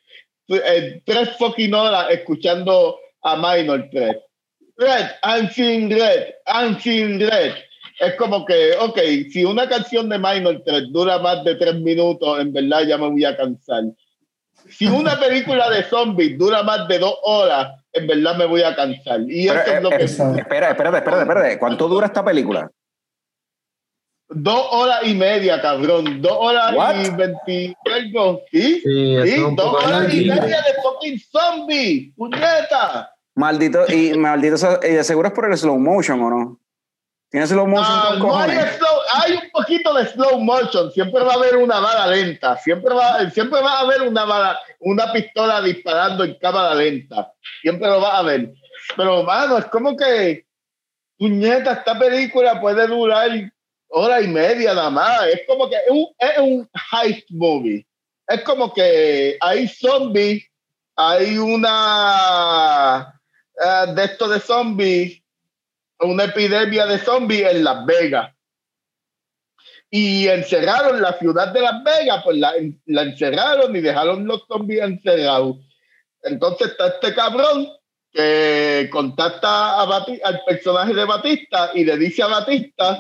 Eh, 0.49 1.03
tres 1.05 1.31
fucking 1.39 1.75
horas 1.75 2.07
escuchando 2.11 2.99
a 3.23 3.37
Minor 3.37 3.89
3. 3.91 4.17
Red, 4.77 5.07
I'm 5.25 5.51
Seeing 5.51 5.91
Red, 5.91 6.35
I'm 6.47 6.79
Seeing 6.79 7.21
Red. 7.21 7.55
Es 8.01 8.15
como 8.17 8.45
que, 8.45 8.73
ok, 8.79 8.99
si 9.31 9.45
una 9.45 9.69
canción 9.69 10.09
de 10.09 10.19
Minor 10.19 10.63
3 10.65 10.93
dura 10.93 11.19
más 11.19 11.45
de 11.45 11.55
tres 11.55 11.77
minutos, 11.77 12.41
en 12.41 12.53
verdad 12.53 12.83
ya 12.83 12.99
me 12.99 13.09
voy 13.09 13.25
a 13.25 13.37
cansar. 13.37 13.85
Si 14.69 14.87
una 14.87 15.19
película 15.19 15.71
de 15.71 15.85
zombies 15.85 16.39
dura 16.39 16.63
más 16.63 16.89
de 16.89 16.99
dos 16.99 17.17
horas, 17.23 17.84
en 17.95 18.07
verdad 18.07 18.37
me 18.37 18.47
voy 18.47 18.63
a 18.63 18.75
cansar. 18.75 19.21
Y 19.29 19.47
eso 19.47 19.55
es 19.55 19.83
lo 19.83 19.93
eh, 19.93 19.99
que. 19.99 20.05
Espera, 20.05 20.71
espérate, 20.71 20.99
espérate, 20.99 21.23
espérate. 21.23 21.59
¿Cuánto 21.59 21.89
dura 21.89 22.07
esta 22.07 22.25
película? 22.25 22.71
Dos 24.29 24.67
horas 24.71 25.01
y 25.05 25.15
media, 25.15 25.61
cabrón. 25.61 26.21
Dos 26.21 26.37
horas 26.39 26.75
y 27.07 27.11
veinticinco. 27.15 28.43
¿Sí? 28.51 28.81
Sí, 28.81 29.17
¿Sí? 29.25 29.45
dos 29.57 29.85
horas 29.85 30.13
y 30.13 30.29
media 30.29 30.63
de 30.63 30.83
fucking 30.83 31.21
zombie. 31.21 32.13
¡Puñeta! 32.17 33.11
Maldito, 33.37 33.85
y 33.93 34.17
maldito, 34.17 34.57
y 34.83 34.91
de 34.91 35.03
seguro 35.03 35.27
es 35.27 35.35
por 35.35 35.51
el 35.51 35.59
slow 35.59 35.77
motion, 35.77 36.21
¿o 36.23 36.31
no? 36.31 36.61
¿Tiene 37.35 37.49
slow 37.49 37.67
motion? 37.67 38.21
no 38.21 38.39
hay, 38.39 38.51
slow, 38.53 38.97
hay, 39.13 39.33
un 39.33 39.51
poquito 39.51 39.93
de 39.93 40.07
slow 40.07 40.39
motion. 40.39 40.93
Siempre 40.93 41.21
va 41.25 41.33
a 41.33 41.35
haber 41.35 41.57
una 41.57 41.81
bala 41.81 42.07
lenta. 42.07 42.57
Siempre 42.59 42.95
va, 42.95 43.29
siempre 43.29 43.61
va 43.61 43.73
a 43.73 43.81
haber 43.81 44.03
una 44.03 44.25
bala, 44.25 44.61
una 44.79 45.13
pistola 45.13 45.61
disparando 45.61 46.23
en 46.23 46.39
cámara 46.39 46.77
lenta. 46.77 47.33
Siempre 47.61 47.89
lo 47.89 48.01
va 48.01 48.19
a 48.19 48.23
ver. 48.23 48.53
Pero, 48.97 49.25
mano, 49.25 49.59
es 49.59 49.65
como 49.65 49.97
que, 49.97 50.47
puñeta, 51.19 51.73
esta 51.73 51.99
película 51.99 52.61
puede 52.61 52.87
durar 52.87 53.29
hora 53.89 54.21
y 54.21 54.29
media 54.29 54.73
nada 54.73 54.91
más. 54.91 55.27
Es 55.27 55.41
como 55.49 55.69
que 55.69 55.75
es 55.75 55.91
un, 55.91 56.07
es 56.17 56.39
un 56.39 56.71
heist 56.93 57.29
movie. 57.31 57.85
Es 58.29 58.43
como 58.43 58.73
que 58.73 59.39
hay 59.41 59.67
zombies, 59.67 60.45
hay 60.95 61.37
una 61.37 63.13
uh, 63.57 63.93
de 63.93 64.05
esto 64.05 64.29
de 64.29 64.39
zombies 64.39 65.24
una 66.01 66.25
epidemia 66.25 66.87
de 66.87 66.99
zombies 66.99 67.53
en 67.53 67.65
Las 67.65 67.85
Vegas. 67.87 68.35
Y 69.91 70.27
encerraron 70.29 71.01
la 71.01 71.13
ciudad 71.19 71.49
de 71.53 71.61
Las 71.61 71.83
Vegas, 71.85 72.23
pues 72.25 72.37
la, 72.39 72.53
la 72.87 73.03
encerraron 73.03 73.75
y 73.77 73.81
dejaron 73.81 74.27
los 74.27 74.45
zombies 74.47 74.83
encerrados. 74.83 75.57
Entonces 76.23 76.69
está 76.69 76.89
este 76.89 77.15
cabrón 77.15 77.69
que 78.11 78.89
contacta 78.93 79.83
a 79.83 79.83
al 79.83 80.41
personaje 80.47 80.95
de 80.95 81.05
Batista 81.05 81.71
y 81.75 81.85
le 81.85 81.97
dice 81.97 82.23
a 82.23 82.29
Batista, 82.29 82.99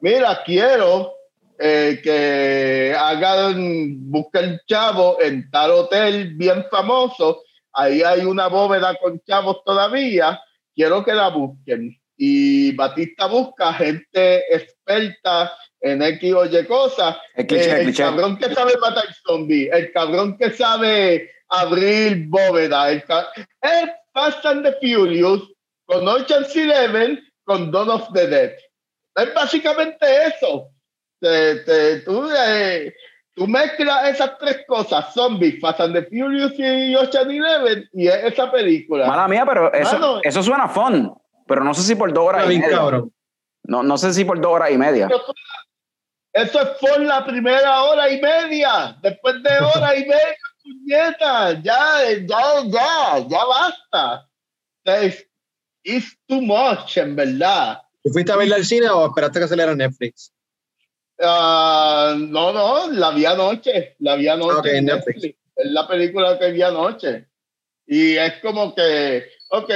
mira, 0.00 0.42
quiero 0.44 1.14
eh, 1.58 2.00
que 2.02 2.96
hagan, 2.98 4.10
busquen 4.10 4.60
chavo 4.66 5.20
en 5.20 5.50
tal 5.50 5.70
hotel 5.70 6.34
bien 6.34 6.64
famoso, 6.70 7.42
ahí 7.72 8.02
hay 8.02 8.24
una 8.24 8.48
bóveda 8.48 8.96
con 8.96 9.20
chavos 9.20 9.62
todavía, 9.64 10.40
quiero 10.74 11.04
que 11.04 11.14
la 11.14 11.28
busquen 11.28 11.96
y 12.16 12.74
Batista 12.76 13.26
busca 13.26 13.72
gente 13.74 14.42
experta 14.54 15.52
en 15.80 16.02
X 16.02 16.32
o 16.32 16.46
Y 16.46 16.66
cosas. 16.66 17.16
El, 17.34 17.46
eh, 17.50 17.92
cabrón 17.96 18.38
que 18.38 18.54
sabe 18.54 18.76
matar 18.78 19.04
zombies, 19.26 19.70
el 19.72 19.92
cabrón 19.92 20.36
que 20.38 20.50
sabe 20.50 21.30
abrir 21.48 22.26
bóveda, 22.28 22.90
el, 22.90 23.04
el 23.60 23.92
Fast 24.12 24.46
and 24.46 24.64
the 24.64 24.72
Furious 24.80 25.42
con 25.86 26.06
Ocean's 26.08 26.54
Eleven 26.56 27.20
con 27.44 27.70
Dawn 27.70 27.90
of 27.90 28.12
the 28.14 28.26
Dead. 28.26 28.52
Es 29.16 29.34
básicamente 29.34 30.06
eso. 30.26 30.70
tú, 31.20 32.30
eh, 32.36 32.94
tú, 33.34 33.46
mezclas 33.46 34.08
esas 34.08 34.38
tres 34.38 34.64
cosas, 34.66 35.12
zombies, 35.12 35.60
Fast 35.60 35.80
and 35.80 35.94
the 35.94 36.02
Furious 36.04 36.52
y 36.58 36.94
Ocean's 36.94 37.32
Eleven, 37.32 37.88
y 37.92 38.08
es 38.08 38.24
esa 38.24 38.50
película. 38.50 39.06
Mala 39.06 39.28
mía, 39.28 39.44
pero 39.46 39.72
eso, 39.72 40.20
eso 40.22 40.42
suena 40.42 40.68
fun. 40.68 41.12
Pero 41.46 41.64
no 41.64 41.74
sé 41.74 41.82
si 41.82 41.94
por 41.94 42.12
dos 42.12 42.26
horas 42.26 42.50
y 42.50 42.58
media. 42.58 42.80
No, 43.64 43.82
no 43.82 43.98
sé 43.98 44.12
si 44.12 44.24
por 44.24 44.40
dos 44.40 44.52
horas 44.52 44.70
y 44.70 44.78
media. 44.78 45.08
Eso 46.32 46.60
es 46.60 46.68
por 46.80 47.00
la 47.00 47.24
primera 47.24 47.84
hora 47.84 48.10
y 48.10 48.20
media. 48.20 48.96
Después 49.02 49.42
de 49.42 49.50
hora 49.74 49.96
y 49.96 50.00
media, 50.00 50.36
puñeta, 50.62 51.62
ya, 51.62 52.02
ya, 52.26 52.64
ya, 52.66 53.28
ya 53.28 53.44
basta. 53.44 54.28
Es 54.84 55.26
it's 55.84 56.16
too 56.26 56.40
much, 56.40 56.96
en 56.96 57.14
verdad. 57.14 57.80
¿Tú 58.02 58.10
fuiste 58.10 58.32
a 58.32 58.36
verla 58.36 58.56
al 58.56 58.64
cine 58.64 58.88
o 58.88 59.06
esperaste 59.06 59.40
que 59.40 59.48
saliera 59.48 59.74
Netflix? 59.74 60.32
Ah, 61.20 62.14
no, 62.18 62.52
no, 62.52 62.90
la 62.90 63.10
vi 63.12 63.24
anoche. 63.24 63.96
La 64.00 64.16
vi 64.16 64.28
anoche 64.28 64.58
Ok, 64.58 64.66
en 64.66 64.76
en 64.76 64.84
Netflix. 64.86 65.22
Netflix. 65.22 65.38
Es 65.56 65.70
la 65.70 65.86
película 65.86 66.38
que 66.38 66.50
vi 66.50 66.62
anoche. 66.62 67.28
Y 67.86 68.16
es 68.16 68.40
como 68.40 68.74
que, 68.74 69.24
ok, 69.50 69.70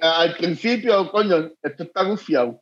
al 0.00 0.34
principio, 0.36 1.10
coño, 1.10 1.50
esto 1.62 1.82
está 1.84 2.04
gufiado. 2.04 2.60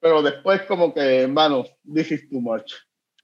Pero 0.00 0.22
después, 0.22 0.62
como 0.62 0.94
que, 0.94 1.22
hermano, 1.22 1.64
this 1.92 2.12
is 2.12 2.28
too 2.28 2.40
much. 2.40 2.72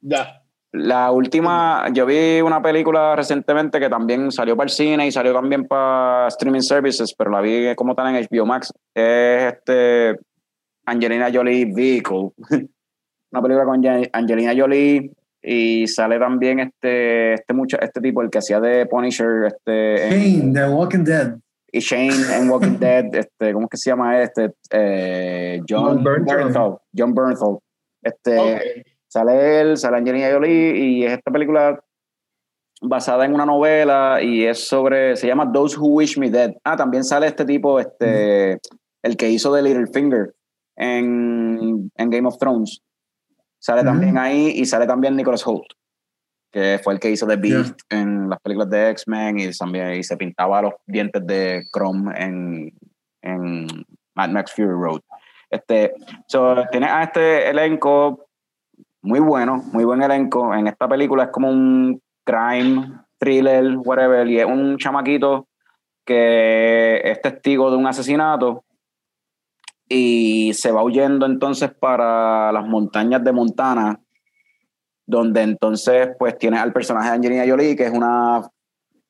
Ya. 0.01 0.41
La 0.73 1.13
última, 1.13 1.87
yo 1.93 2.05
vi 2.05 2.41
una 2.41 2.61
película 2.61 3.15
recientemente 3.15 3.79
que 3.79 3.89
también 3.89 4.33
salió 4.33 4.57
para 4.57 4.65
el 4.67 4.71
cine 4.71 5.07
y 5.07 5.13
salió 5.13 5.33
también 5.33 5.69
para 5.69 6.27
streaming 6.29 6.63
services, 6.63 7.15
pero 7.17 7.31
la 7.31 7.41
vi 7.41 7.73
como 7.77 7.95
tal 7.95 8.13
en 8.15 8.27
HBO 8.29 8.45
Max. 8.45 8.73
Es 8.93 9.53
este 9.55 10.19
Angelina 10.85 11.31
Jolie 11.33 11.67
Vehicle. 11.73 12.31
una 13.31 13.43
película 13.43 13.65
con 13.65 13.81
Ange- 13.85 14.11
Angelina 14.13 14.53
Jolie 14.57 15.13
y 15.41 15.87
sale 15.87 16.19
también 16.19 16.59
este 16.59 17.35
este 17.35 17.53
mucho 17.55 17.79
este 17.81 18.01
tipo 18.01 18.23
el 18.23 18.31
que 18.31 18.39
hacía 18.39 18.61
de 18.61 18.87
Punisher 18.87 19.45
este 19.47 20.07
en- 20.09 20.41
Shane, 20.41 20.53
The 20.55 20.69
Walking 20.75 21.05
Dead. 21.05 21.35
Y 21.77 21.81
Shane 21.81 22.37
en 22.37 22.49
Walking 22.49 22.79
Dead 22.79 23.15
este 23.15 23.53
cómo 23.53 23.67
es 23.67 23.71
que 23.71 23.77
se 23.77 23.91
llama 23.91 24.21
este 24.23 24.55
Eh, 24.71 25.61
John 25.69 26.03
Bernthal. 26.05 26.79
John 26.97 27.15
Bernthal 27.15 27.59
este 28.03 28.39
Ok. 28.39 28.61
sale 29.09 29.61
él, 29.61 29.77
sale 29.77 29.97
Angelina 29.99 30.31
Jolie 30.33 30.77
y 30.77 31.05
es 31.05 31.13
esta 31.13 31.31
película 31.31 31.83
basada 32.83 33.25
en 33.25 33.35
una 33.35 33.47
novela 33.47 34.19
y 34.23 34.45
es 34.45 34.67
sobre, 34.69 35.17
se 35.17 35.27
llama 35.27 35.51
Those 35.53 35.79
Who 35.79 35.87
Wish 35.89 36.19
Me 36.19 36.31
Dead. 36.31 36.53
Ah, 36.65 36.77
también 36.77 37.03
sale 37.03 37.27
este 37.27 37.45
tipo, 37.47 37.81
este, 37.81 38.59
el 39.03 39.17
que 39.17 39.31
hizo 39.31 39.55
The 39.55 39.63
Little 39.63 39.87
Finger 39.93 40.35
en, 40.77 41.91
en 41.97 42.11
Game 42.11 42.29
of 42.29 42.37
Thrones. 42.39 42.83
Sale 43.59 43.81
Ujú. 43.81 43.91
también 43.91 44.19
ahí 44.19 44.53
y 44.57 44.67
sale 44.67 44.87
también 44.87 45.17
Nicholas 45.17 45.47
Holt, 45.47 45.65
que 46.55 46.79
fue 46.85 46.95
el 46.95 47.01
que 47.01 47.11
hizo 47.11 47.27
The 47.27 47.35
Beast 47.35 47.81
en 47.91 48.31
las 48.31 48.39
películas 48.39 48.71
de 48.71 48.91
X-Men 48.91 49.41
y 49.41 49.51
también 49.51 49.95
y 49.95 50.05
se 50.05 50.17
pintaba 50.17 50.63
los 50.63 50.75
dientes 50.87 51.27
de 51.27 51.65
Chrome 51.73 52.13
en, 52.17 52.73
en 53.23 53.67
Mad 54.15 54.31
Max 54.31 54.53
Fury 54.53 54.69
Road. 54.69 55.01
Este, 55.51 55.95
so, 56.29 56.65
tiene 56.71 56.87
a 56.87 57.03
este 57.03 57.51
elenco 57.51 58.29
muy 59.03 59.19
bueno, 59.19 59.65
muy 59.73 59.85
buen 59.85 60.01
elenco. 60.01 60.55
En 60.55 60.69
esta 60.69 60.87
película 60.87 61.25
es 61.25 61.31
como 61.31 61.51
un 61.51 62.01
crime, 62.25 63.01
thriller, 63.19 63.77
whatever, 63.79 64.29
y 64.29 64.39
es 64.39 64.47
un 64.47 64.79
chamaquito 64.79 65.49
que 66.07 67.01
es 67.03 67.21
testigo 67.21 67.69
de 67.69 67.79
un 67.79 67.89
asesinato 67.89 68.63
y 69.89 70.53
se 70.55 70.71
va 70.71 70.85
huyendo 70.85 71.27
entonces 71.27 71.75
para 71.75 72.53
las 72.53 72.65
montañas 72.65 73.25
de 73.25 73.33
Montana, 73.33 74.01
donde 75.07 75.43
entonces 75.43 76.09
pues 76.19 76.37
tiene 76.39 76.59
al 76.59 76.73
personaje 76.73 77.09
de 77.09 77.15
Angelina 77.15 77.45
Jolie, 77.47 77.77
que 77.77 77.87
es 77.87 77.93
una, 77.93 78.43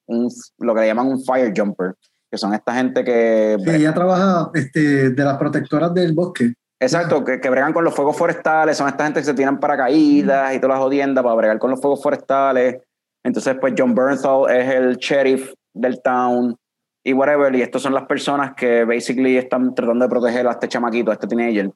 un, 0.07 0.29
lo 0.59 0.75
que 0.75 0.81
le 0.81 0.87
llaman 0.87 1.07
un 1.07 1.23
fire 1.23 1.53
jumper, 1.57 1.95
que 2.31 2.39
son 2.39 2.55
esta 2.55 2.75
gente 2.75 3.05
que... 3.05 3.57
Sí, 3.65 3.71
ella 3.71 3.95
trabaja 3.95 4.51
este, 4.55 5.11
de 5.11 5.25
las 5.25 5.39
protectoras 5.39 5.95
del 5.95 6.13
bosque. 6.13 6.55
Exacto, 6.81 7.25
que, 7.25 7.41
que 7.41 7.49
bregan 7.49 7.73
con 7.73 7.85
los 7.85 7.95
fuegos 7.95 8.17
forestales, 8.17 8.77
son 8.77 8.89
esta 8.89 9.05
gente 9.05 9.21
que 9.21 9.27
se 9.27 9.35
tiran 9.35 9.61
paracaídas 9.61 10.55
y 10.55 10.59
todas 10.59 10.77
las 10.77 10.85
jodiendas 10.85 11.23
para 11.23 11.37
bregar 11.37 11.59
con 11.59 11.71
los 11.71 11.81
fuegos 11.81 12.03
forestales. 12.03 12.83
Entonces, 13.23 13.57
pues 13.61 13.75
John 13.79 13.95
Bernthal 13.95 14.51
es 14.51 14.75
el 14.75 14.97
sheriff 14.97 15.53
del 15.73 16.03
town 16.03 16.57
y 17.03 17.13
whatever, 17.13 17.55
y 17.55 17.63
estos 17.63 17.83
son 17.83 17.95
las 17.95 18.07
personas 18.07 18.55
que 18.55 18.85
basically 18.85 19.37
están 19.37 19.75
tratando 19.75 20.05
de 20.05 20.09
proteger 20.09 20.47
a 20.47 20.53
este 20.53 20.69
chamaquito, 20.69 21.11
a 21.11 21.15
este 21.15 21.27
teenager. 21.27 21.71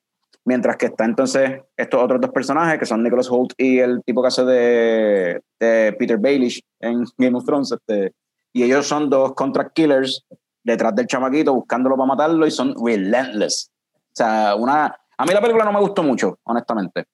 Mientras 0.49 0.77
que 0.79 0.87
está 0.87 1.05
entonces 1.05 1.61
estos 1.77 2.03
otros 2.03 2.23
dos 2.23 2.31
personajes 2.31 2.79
que 2.79 2.87
son 2.87 3.03
Nicholas 3.03 3.29
Holt 3.31 3.53
y 3.59 3.81
el 3.81 4.03
tipo 4.03 4.23
que 4.23 4.29
hace 4.29 4.45
de, 4.47 5.41
de 5.61 5.93
Peter 5.99 6.17
Baelish 6.17 6.63
en 6.81 7.05
Game 7.19 7.37
of 7.37 7.45
Thrones. 7.45 7.71
Este, 7.71 8.15
y 8.55 8.63
ellos 8.63 8.87
son 8.87 9.11
dos 9.11 9.35
contract 9.35 9.75
killers 9.75 10.25
detrás 10.65 10.95
del 10.95 11.07
chamaquito 11.07 11.53
buscándolo 11.53 11.97
para 11.97 12.07
matarlo 12.07 12.47
y 12.47 12.51
son 12.51 12.75
relentless. 12.83 13.71
O 13.95 14.15
sea, 14.15 14.55
una, 14.57 14.87
a 15.19 15.25
mí 15.27 15.35
la 15.35 15.41
película 15.43 15.67
no 15.67 15.73
me 15.75 15.81
gustó 15.81 16.03
mucho, 16.03 16.39
honestamente. 16.45 17.05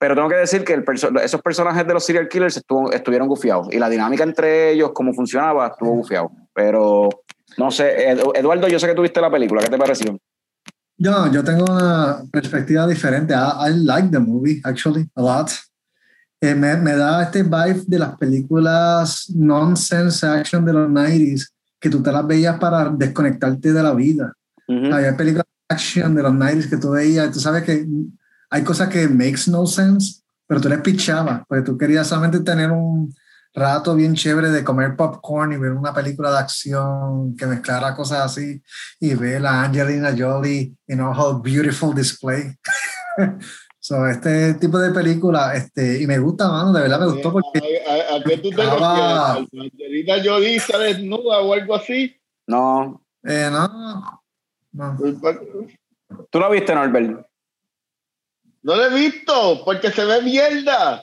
Pero 0.00 0.14
tengo 0.14 0.28
que 0.30 0.36
decir 0.36 0.64
que 0.64 0.72
el 0.72 0.84
perso- 0.84 1.14
esos 1.20 1.42
personajes 1.42 1.86
de 1.86 1.92
los 1.92 2.04
serial 2.04 2.28
killers 2.28 2.56
estuvo- 2.56 2.90
estuvieron 2.90 3.28
gufiados. 3.28 3.68
Y 3.70 3.78
la 3.78 3.90
dinámica 3.90 4.22
entre 4.24 4.70
ellos, 4.70 4.92
cómo 4.94 5.12
funcionaba, 5.12 5.66
estuvo 5.66 5.90
gufiado. 5.90 6.30
Pero 6.54 7.08
no 7.58 7.70
sé, 7.70 8.14
Edu- 8.16 8.32
Eduardo, 8.34 8.66
yo 8.68 8.78
sé 8.78 8.86
que 8.86 8.94
tuviste 8.94 9.20
la 9.20 9.30
película. 9.30 9.60
¿Qué 9.60 9.68
te 9.70 9.76
pareció? 9.76 10.16
Yo, 11.00 11.30
yo 11.30 11.44
tengo 11.44 11.64
una 11.64 12.24
perspectiva 12.30 12.86
diferente. 12.86 13.32
I, 13.32 13.70
I 13.70 13.84
like 13.84 14.10
the 14.10 14.18
movie, 14.18 14.60
actually, 14.64 15.08
a 15.14 15.22
lot. 15.22 15.50
Eh, 16.40 16.54
me, 16.54 16.76
me 16.76 16.96
da 16.96 17.22
este 17.22 17.44
vibe 17.44 17.84
de 17.86 17.98
las 17.98 18.16
películas 18.16 19.30
nonsense 19.34 20.26
action 20.26 20.64
de 20.64 20.72
los 20.72 20.88
90s, 20.88 21.52
que 21.80 21.88
tú 21.88 22.02
te 22.02 22.10
las 22.10 22.26
veías 22.26 22.58
para 22.58 22.90
desconectarte 22.90 23.72
de 23.72 23.82
la 23.82 23.94
vida. 23.94 24.32
Ujú. 24.66 24.92
Había 24.92 25.16
películas 25.16 25.46
action 25.68 26.14
de 26.14 26.22
los 26.22 26.32
90s 26.32 26.68
que 26.68 26.76
tú 26.78 26.90
veías, 26.90 27.30
tú 27.30 27.38
sabes 27.40 27.62
que 27.62 27.86
hay 28.50 28.64
cosas 28.64 28.88
que 28.88 29.06
makes 29.08 29.48
no 29.48 29.66
sense, 29.66 30.22
pero 30.46 30.60
tú 30.60 30.68
les 30.68 30.80
pichabas, 30.80 31.42
porque 31.46 31.62
tú 31.62 31.76
querías 31.76 32.06
solamente 32.06 32.40
tener 32.40 32.70
un 32.70 33.14
rato 33.54 33.94
bien 33.94 34.14
chévere 34.14 34.50
de 34.50 34.62
comer 34.62 34.94
popcorn 34.96 35.52
y 35.52 35.56
ver 35.56 35.72
una 35.72 35.92
película 35.92 36.30
de 36.30 36.38
acción 36.38 37.36
que 37.36 37.46
mezclara 37.46 37.94
cosas 37.96 38.20
así 38.20 38.62
y 39.00 39.14
ver 39.14 39.44
a 39.46 39.64
Angelina 39.64 40.14
Jolie 40.16 40.74
in 40.86 41.00
all 41.00 41.14
her 41.16 41.40
beautiful 41.42 41.94
display. 41.94 42.54
so, 43.80 44.06
este 44.06 44.54
tipo 44.54 44.78
de 44.78 44.92
película, 44.92 45.54
este, 45.54 46.00
y 46.02 46.06
me 46.06 46.18
gusta, 46.18 46.48
mano, 46.48 46.72
de 46.72 46.82
verdad 46.82 47.00
me 47.00 47.06
gustó 47.06 47.32
porque 47.32 47.58
¿A, 47.86 47.92
a- 48.14 48.16
a 48.16 48.22
qué 48.22 48.38
tú 48.38 48.50
te 48.50 48.62
refieres? 48.62 49.48
¿Angelina 49.72 50.14
Jolie 50.24 50.56
está 50.56 50.78
desnuda 50.78 51.40
o 51.40 51.52
algo 51.52 51.74
así? 51.74 52.14
No. 52.46 53.02
eh, 53.24 53.48
no, 53.50 54.22
no. 54.72 54.98
¿Tú 56.30 56.38
la 56.40 56.48
viste, 56.48 56.74
Norbert? 56.74 57.26
No 58.62 58.74
lo 58.76 58.84
he 58.86 58.94
visto 58.94 59.62
porque 59.64 59.90
se 59.90 60.04
ve 60.04 60.22
mierda. 60.22 61.02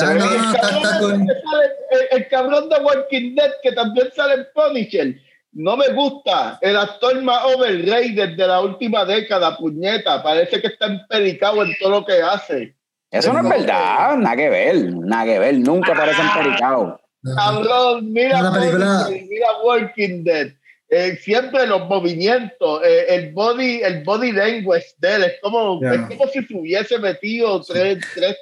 Ah, 0.00 0.14
no, 0.14 0.24
el, 0.24 0.36
está- 0.36 0.60
cabrón 0.60 0.82
está 0.82 0.94
de- 0.94 1.00
con- 1.00 1.26
sale- 1.26 1.72
el- 1.90 2.18
el 2.18 2.28
cabrón 2.28 2.68
de 2.68 2.76
Walking 2.76 3.34
Dead 3.34 3.50
que 3.62 3.72
también 3.72 4.08
sale 4.14 4.34
en 4.34 4.46
Punisher. 4.54 5.14
No 5.52 5.76
me 5.76 5.88
gusta. 5.88 6.58
El 6.60 6.76
actor 6.76 7.22
más 7.22 7.42
overrated 7.44 8.36
de 8.36 8.46
la 8.46 8.60
última 8.60 9.04
década, 9.06 9.56
puñeta. 9.56 10.22
Parece 10.22 10.60
que 10.60 10.66
está 10.66 10.86
empericado 10.86 11.62
en 11.64 11.74
todo 11.80 11.90
lo 11.90 12.04
que 12.04 12.20
hace. 12.20 12.74
Eso 13.10 13.32
no 13.32 13.40
es 13.40 13.48
verdad. 13.48 14.16
Nada 14.18 14.36
que 14.36 14.50
ver. 14.50 14.76
Nada 14.92 15.24
que 15.24 15.38
ver. 15.38 15.54
Nunca 15.60 15.94
parecen 15.94 16.26
pericados. 16.36 17.00
Cabrón, 17.34 18.12
mira, 18.12 18.52
película- 18.52 19.04
Punisher, 19.06 19.26
mira 19.30 19.46
Walking 19.64 20.24
Dead. 20.24 20.48
Eh, 20.88 21.16
siempre 21.20 21.66
los 21.66 21.88
movimientos, 21.88 22.80
eh, 22.84 23.06
el 23.08 23.32
body, 23.32 23.82
el 23.82 24.04
body 24.04 24.30
language 24.32 24.86
de 24.98 25.14
él, 25.16 25.24
es 25.24 25.32
como, 25.42 25.80
Ya. 25.80 25.94
es 25.94 26.00
como 26.02 26.28
si 26.28 26.44
se 26.44 26.54
hubiese 26.54 26.98
metido 27.00 27.60
tres, 27.62 27.98
tres 28.14 28.36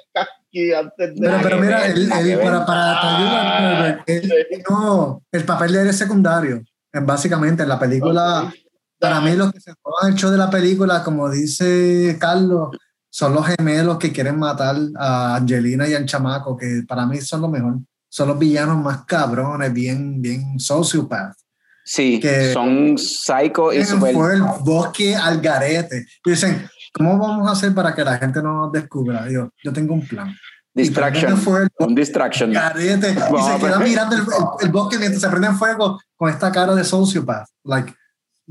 casquis 0.55 0.73
antes 0.73 1.15
de 1.15 1.27
Pero, 1.27 1.39
pero 1.43 1.59
mira, 1.59 1.81
ver. 1.81 2.39
para, 2.41 2.65
para 2.65 4.03
él 4.07 4.63
no, 4.69 5.23
el 5.31 5.43
papel 5.43 5.71
de 5.73 5.81
él 5.81 5.87
es 5.87 5.97
secundario. 5.97 6.63
Es 6.91 7.05
básicamente 7.05 7.63
en 7.63 7.69
la 7.69 7.79
película, 7.79 8.51
para 8.99 9.19
mí 9.21 9.35
los 9.35 9.51
que 9.51 9.59
se 9.59 9.73
roban 9.83 10.11
el 10.13 10.15
show 10.17 10.31
de 10.31 10.37
la 10.37 10.49
película, 10.49 11.03
como 11.03 11.29
dice 11.29 12.17
Carlos, 12.19 12.69
son 13.09 13.33
los 13.33 13.45
gemelos 13.47 13.97
que 13.97 14.11
quieren 14.11 14.39
matar 14.39 14.75
a 14.97 15.35
Angelina 15.35 15.87
y 15.87 15.93
al 15.93 16.05
chamaco, 16.05 16.57
que 16.57 16.83
para 16.87 17.05
mí 17.05 17.19
son 17.21 17.41
los 17.41 17.49
mejor. 17.49 17.75
Son 18.09 18.29
los 18.29 18.39
villanos 18.39 18.77
más 18.77 19.03
cabrones, 19.05 19.73
bien, 19.73 20.21
bien 20.21 20.57
sociopath. 20.59 21.33
Sí, 21.83 22.19
Que- 22.19 22.51
son 22.51 22.97
psycho 22.97 23.71
y 23.71 23.83
super. 23.85 24.13
Fue 24.13 24.33
el 24.33 24.41
bosque 24.61 25.15
al 25.15 25.39
garete. 25.39 26.05
Y 26.25 26.29
dicen, 26.31 26.67
¿cómo 26.95 27.17
vamos 27.17 27.47
a 27.47 27.51
hacer 27.51 27.73
para 27.73 27.93
que 27.93 28.03
la 28.03 28.17
gente 28.17 28.41
no 28.41 28.53
nos 28.53 28.71
descubra? 28.71 29.29
Yo, 29.29 29.49
yo 29.63 29.73
tengo 29.73 29.93
un 29.93 30.07
plan. 30.07 30.33
Distraction. 30.73 31.33
el 31.33 31.69
Un 31.79 31.95
distraction. 31.95 32.51
garete 32.51 33.11
y 33.11 33.13
se 33.13 33.59
queda 33.65 33.79
mirando 33.79 34.15
el, 34.15 34.21
el- 34.23 34.65
el 34.65 34.71
bosque 34.71 34.97
mientras 34.97 35.21
se 35.21 35.29
prende 35.29 35.47
en 35.47 35.55
fuego 35.55 35.99
con 36.17 36.29
esta 36.29 36.51
cara 36.51 36.75
de 36.75 36.83
sociopath. 36.83 37.47
Like, 37.63 37.93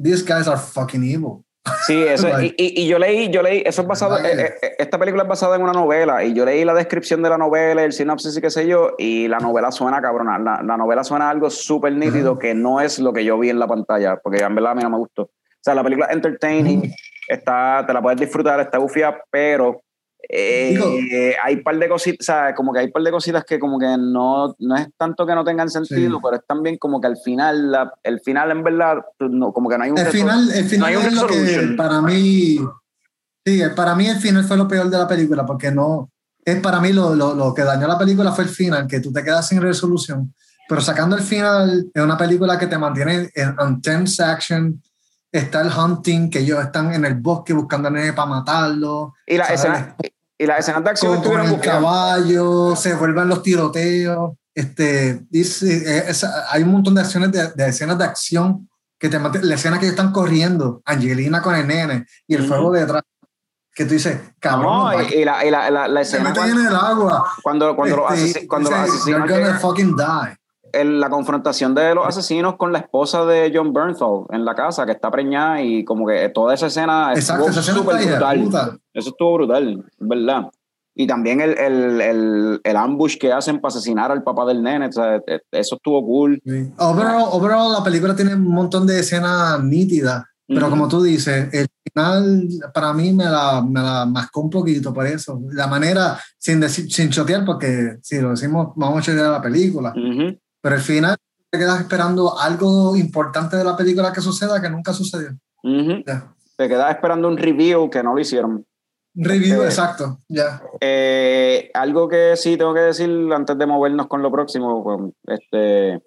these 0.03 0.23
guys 0.25 0.49
are 0.49 0.59
fucking 0.59 1.05
evil. 1.05 1.45
Sí, 1.87 2.03
eso, 2.09 2.29
y, 2.43 2.55
y, 2.57 2.83
y 2.83 2.87
yo 2.89 2.99
leí, 2.99 3.31
yo 3.31 3.43
leí, 3.43 3.63
eso 3.67 3.83
es 3.83 3.89
basado, 3.89 4.19
eh, 4.19 4.55
eh, 4.63 4.73
esta 4.79 4.99
película 4.99 5.23
es 5.25 5.29
basada 5.29 5.57
en 5.57 5.63
una 5.63 5.73
novela 5.73 6.23
y 6.25 6.33
yo 6.35 6.45
leí 6.47 6.65
la 6.65 6.73
descripción 6.75 7.23
de 7.23 7.29
la 7.31 7.37
novela, 7.39 7.83
el 7.85 7.93
sinopsis 7.93 8.37
y 8.37 8.41
qué 8.41 8.51
sé 8.51 8.67
yo, 8.67 8.93
y 8.99 9.29
la 9.29 9.39
novela 9.39 9.71
suena 9.73 10.01
cabrona, 10.03 10.39
la, 10.39 10.63
la 10.63 10.77
novela 10.77 11.05
suena 11.05 11.29
algo 11.31 11.49
súper 11.51 11.93
nítido 11.95 12.39
que 12.39 12.55
no 12.55 12.81
es 12.81 12.99
lo 12.99 13.13
que 13.15 13.25
yo 13.25 13.39
vi 13.39 13.49
en 13.51 13.59
la 13.59 13.67
pantalla, 13.67 14.17
porque 14.23 14.43
en 14.43 14.55
verdad 14.55 14.73
a 14.73 14.75
mí 14.75 14.83
no 14.83 14.91
me 14.91 14.99
gustó. 14.99 15.23
O 15.23 15.31
sea, 15.63 15.75
la 15.75 15.83
película 15.83 16.07
es 16.09 16.15
entertaining, 16.17 16.93
está, 17.29 17.85
te 17.87 17.93
la 17.93 18.03
puedes 18.03 18.21
disfrutar, 18.21 18.61
está 18.61 18.79
bufia, 18.79 19.17
pero 19.31 19.83
eh, 20.29 20.71
Digo- 20.71 21.35
hay 21.43 21.57
par 21.59 21.77
de 21.79 21.87
cositas, 21.89 22.27
o 22.27 22.33
sea, 22.33 22.55
como 22.55 22.73
que 22.73 22.79
hay 22.79 22.91
par 22.91 23.03
de 23.03 23.11
cositas 23.11 23.45
que 23.45 23.59
como 23.59 23.79
que 23.79 23.95
no, 23.99 24.55
no 24.59 24.77
es 24.77 24.89
tanto 24.97 25.27
que 25.27 25.35
no 25.35 25.45
tengan 25.45 25.69
sentido, 25.69 26.17
Sí. 26.17 26.23
pero 26.23 26.37
es 26.37 26.47
también 26.47 26.79
como 26.79 26.99
que 27.01 27.07
al 27.09 27.19
final, 27.19 27.71
la, 27.71 27.93
el 28.03 28.21
final 28.21 28.51
en 28.51 28.63
verdad, 28.63 29.05
no, 29.21 29.53
como 29.53 29.69
que 29.69 29.77
no 29.77 29.85
hay 29.85 29.91
un 29.91 29.99
El 29.99 30.07
final, 30.07 30.51
el 30.51 30.63
no 30.65 30.69
final 30.71 30.89
hay 30.89 30.97
un 30.97 31.03
es 31.05 31.13
lo 31.15 31.27
que 31.27 31.75
para 31.77 32.01
mí 32.01 32.59
Sí, 33.47 33.61
para 33.77 33.95
mí 33.95 34.07
el 34.09 34.17
final 34.17 34.45
fue 34.45 34.57
lo 34.57 34.67
peor 34.67 34.89
de 34.89 34.97
la 34.97 35.07
película, 35.07 35.45
porque 35.45 35.71
no, 35.71 36.11
es 36.43 36.59
para 36.61 36.81
mí 36.81 36.95
lo, 36.95 37.15
lo, 37.15 37.35
lo, 37.35 37.53
que 37.53 37.61
dañó 37.63 37.87
la 37.87 37.99
película 37.99 38.33
fue 38.33 38.45
el 38.45 38.51
final, 38.51 38.87
que 38.87 39.01
tú 39.01 39.13
te 39.13 39.23
quedas 39.23 39.47
sin 39.49 39.61
resolución. 39.61 40.35
Pero 40.67 40.81
sacando 40.81 41.15
el 41.15 41.23
final, 41.23 41.91
es 41.93 42.03
una 42.03 42.17
película 42.17 42.59
que 42.59 42.67
te 42.69 42.79
mantiene 42.79 43.29
en, 43.35 43.55
en 43.61 43.83
tense 43.83 44.23
action. 44.25 44.81
Está 45.35 45.63
el 45.63 45.71
hunting, 45.77 46.31
que 46.31 46.39
ellos 46.39 46.63
están 46.63 46.95
en 46.95 47.05
el 47.05 47.17
bosque 47.17 47.53
buscando 47.53 47.89
a 47.89 47.91
nene 47.91 48.13
para 48.13 48.29
matarlo. 48.29 49.15
Y 49.27 49.37
la 49.37 49.47
escena, 49.47 49.97
y 50.39 50.47
las 50.47 50.61
escenas 50.61 50.85
de 50.85 50.91
acción 50.91 51.23
con, 51.23 51.41
el 51.41 51.61
caballo, 51.61 52.77
se 52.77 52.95
vuelven 52.95 53.29
los 53.29 53.43
tiroteos. 53.43 54.35
Este, 54.55 55.27
dice, 55.29 56.09
es, 56.09 56.25
hay 56.25 56.63
un 56.63 56.71
montón 56.71 56.95
de 56.95 57.01
acciones 57.01 57.33
de, 57.33 57.49
de, 57.49 57.69
escenas 57.69 57.99
de 57.99 58.05
acción 58.05 58.69
que 58.97 59.09
te 59.09 59.19
la 59.19 59.55
escena 59.57 59.81
que 59.81 59.87
ellos 59.87 59.99
están 59.99 60.13
corriendo, 60.13 60.81
Angelina 60.85 61.43
con 61.43 61.57
el 61.57 61.67
nene 61.67 62.07
y 62.29 62.37
el 62.37 62.43
uh 62.43 62.45
-huh. 62.45 62.49
fuego 62.49 62.71
detrás 62.71 63.03
que 63.75 63.85
tú 63.87 63.95
dices, 63.95 64.21
cabrón. 64.39 64.93
No, 64.93 65.03
y, 65.03 65.15
y, 65.15 65.25
la, 65.25 65.45
y 65.45 65.51
la, 65.51 65.69
la, 65.69 65.89
la 65.89 66.01
escena. 66.01 66.33
Cuando, 66.33 66.61
en 66.61 66.67
el 66.69 66.77
agua. 66.77 67.27
Cuando, 67.43 67.75
cuando 67.75 68.15
este, 68.15 68.41
los, 68.41 68.49
cuando 68.49 68.71
dice, 68.71 68.81
los 68.83 68.95
asesinos. 68.95 69.29
You're 69.29 69.45
gonna 69.45 69.59
fucking 69.59 69.97
die. 69.97 70.37
El, 70.81 71.01
la 71.01 71.09
confrontación 71.11 71.75
de 71.75 71.95
los 71.95 72.07
asesinos 72.07 72.57
con 72.57 72.73
la 72.73 72.79
esposa 72.81 73.25
de 73.25 73.53
John 73.55 73.73
Bernthal 73.73 74.25
en 74.31 74.45
la 74.45 74.55
casa, 74.55 74.85
que 74.87 74.93
está 74.93 75.11
preñada, 75.11 75.63
y 75.63 75.85
como 75.85 76.07
que 76.07 76.29
toda 76.31 76.55
esa 76.55 76.67
escena 76.67 77.13
Exacto, 77.15 77.47
estuvo 77.47 77.51
esa 77.51 77.61
escena 77.61 77.79
súper 77.79 78.07
brutal. 78.07 78.39
brutal. 78.41 78.81
Eso 78.93 79.09
estuvo 79.11 79.35
brutal, 79.35 79.85
¿verdad? 79.99 80.51
Y 80.97 81.07
también 81.09 81.41
el, 81.41 81.59
el, 81.59 82.01
el, 82.01 82.61
el, 82.63 82.77
ambush 82.77 83.19
que 83.19 83.33
hacen 83.33 83.61
para 83.61 83.71
asesinar 83.71 84.13
al 84.13 84.23
papá 84.23 84.47
del 84.47 84.63
nene, 84.63 84.87
o 84.87 84.93
sea, 84.93 85.21
eso 85.51 85.75
estuvo 85.75 86.05
cool. 86.07 86.41
Sí. 86.45 86.71
Overall, 86.79 87.25
overall, 87.33 87.73
la 87.73 87.83
película 87.83 88.15
tiene 88.15 88.35
un 88.35 88.47
montón 88.47 88.87
de 88.87 89.01
escenas 89.01 89.61
nítidas, 89.65 90.23
pero 90.47 90.67
-huh. 90.67 90.71
como 90.71 90.87
tú 90.87 91.03
dices, 91.03 91.53
el 91.53 91.67
final 91.83 92.49
para 92.73 92.93
mí 92.93 93.13
me 93.13 93.25
la, 93.25 93.61
me 93.61 93.81
la 93.81 94.07
mascó 94.07 94.43
un 94.43 94.51
poquito 94.51 94.93
por 94.95 95.07
eso. 95.07 95.41
La 95.51 95.67
manera, 95.67 96.17
sin, 96.39 96.61
decir, 96.61 96.89
sin 96.93 97.11
chotear, 97.11 97.45
porque 97.45 97.97
si 98.01 98.21
lo 98.21 98.31
decimos, 98.31 98.69
vamos 98.77 98.99
a 98.99 99.03
chotear 99.03 99.31
la 99.33 99.43
película, 99.43 99.93
uh 99.97 99.99
-huh. 99.99 100.41
Pero 100.65 100.77
el 100.77 100.81
final 100.81 101.15
te 101.51 101.59
quedas 101.59 101.79
esperando 101.79 102.39
algo 102.39 102.97
importante 102.97 103.55
de 103.55 103.65
la 103.65 103.77
película 103.77 104.15
que 104.15 104.23
suceda 104.23 104.63
que 104.63 104.71
nunca 104.71 104.95
sucedió. 104.95 105.33
Uh 105.63 105.69
-huh. 105.69 106.05
yeah. 106.07 106.35
Te 106.57 106.69
quedas 106.69 106.91
esperando 106.95 107.29
un 107.29 107.37
review 107.37 107.91
que 107.91 108.03
no 108.03 108.15
lo 108.15 108.21
hicieron. 108.21 108.65
Review, 109.15 109.57
este, 109.57 109.67
exacto, 109.67 110.21
ya. 110.27 110.63
Eh, 110.81 111.71
algo 111.75 112.09
que 112.09 112.35
sí 112.37 112.57
tengo 112.57 112.73
que 112.73 112.81
decir 112.81 113.11
antes 113.35 113.59
de 113.59 113.67
movernos 113.67 114.07
con 114.07 114.23
lo 114.23 114.33
próximo, 114.33 114.83
pues, 114.83 115.39
este, 115.39 116.03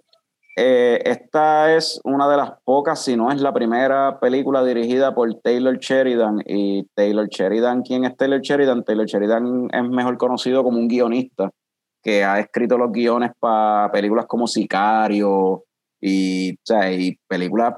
eh, 0.55 1.01
esta 1.05 1.75
es 1.75 2.01
una 2.03 2.27
de 2.27 2.37
las 2.37 2.53
pocas, 2.65 3.03
si 3.03 3.15
no 3.15 3.31
es 3.31 3.39
la 3.39 3.53
primera 3.53 4.19
película 4.19 4.63
dirigida 4.63 5.13
por 5.13 5.31
Taylor 5.35 5.77
Sheridan. 5.77 6.41
Y 6.47 6.83
Taylor 6.95 7.27
Sheridan, 7.27 7.83
¿quién 7.83 8.05
es 8.05 8.17
Taylor 8.17 8.41
Sheridan? 8.41 8.83
Taylor 8.83 9.05
Sheridan 9.05 9.69
es 9.71 9.83
mejor 9.83 10.17
conocido 10.17 10.63
como 10.63 10.79
un 10.79 10.87
guionista 10.87 11.51
que 12.07 12.23
ha 12.23 12.39
escrito 12.39 12.77
los 12.77 12.89
guiones 12.89 13.31
para 13.37 13.91
películas 13.91 14.25
como 14.27 14.47
Sicario 14.47 15.65
y, 15.99 16.53
o 16.53 16.59
sea, 16.63 16.89
y 16.89 17.19
películas 17.27 17.73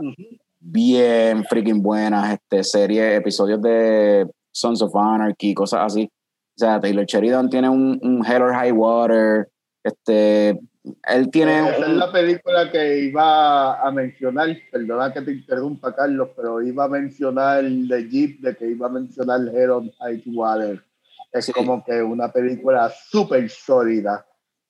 bien 0.60 1.44
freaking 1.46 1.82
buenas, 1.82 2.34
este, 2.34 2.64
series, 2.64 3.18
episodios 3.18 3.60
de 3.60 4.28
Sons 4.52 4.84
of 4.84 4.96
Anarchy, 4.96 5.56
cosas 5.56 5.80
así. 5.84 6.12
O 6.56 6.60
sea, 6.60 6.80
Taylor 6.80 7.06
Sheridan 7.06 7.50
tiene 7.50 7.70
un, 7.70 8.00
un 8.04 8.24
Hell 8.24 8.44
or 8.44 8.54
High 8.54 8.72
Water, 8.72 9.50
este, 9.84 10.60
él 11.08 11.32
tiene... 11.32 11.68
Esa 11.68 11.88
es 11.88 11.88
la 11.88 12.12
película 12.12 12.72
que 12.72 13.00
iba 13.06 13.82
a 13.82 13.92
mencionar, 13.92 14.56
perdona 14.72 15.12
que 15.12 15.22
te 15.22 15.32
interrumpa 15.32 15.96
Carlos, 15.96 16.30
pero 16.36 16.62
iba 16.62 16.84
a 16.84 16.88
mencionar 16.88 17.64
de 17.64 18.08
Jeep, 18.08 18.42
de 18.42 18.56
que 18.56 18.68
iba 18.68 18.86
a 18.86 18.92
mencionar 18.92 19.40
Hell 19.52 19.72
on 19.72 19.92
High 20.00 20.22
Water. 20.28 20.84
Es 21.32 21.46
sí. 21.46 21.52
como 21.52 21.84
que 21.84 22.02
una 22.02 22.32
película 22.32 22.92
súper 23.10 23.50
sólida. 23.50 24.26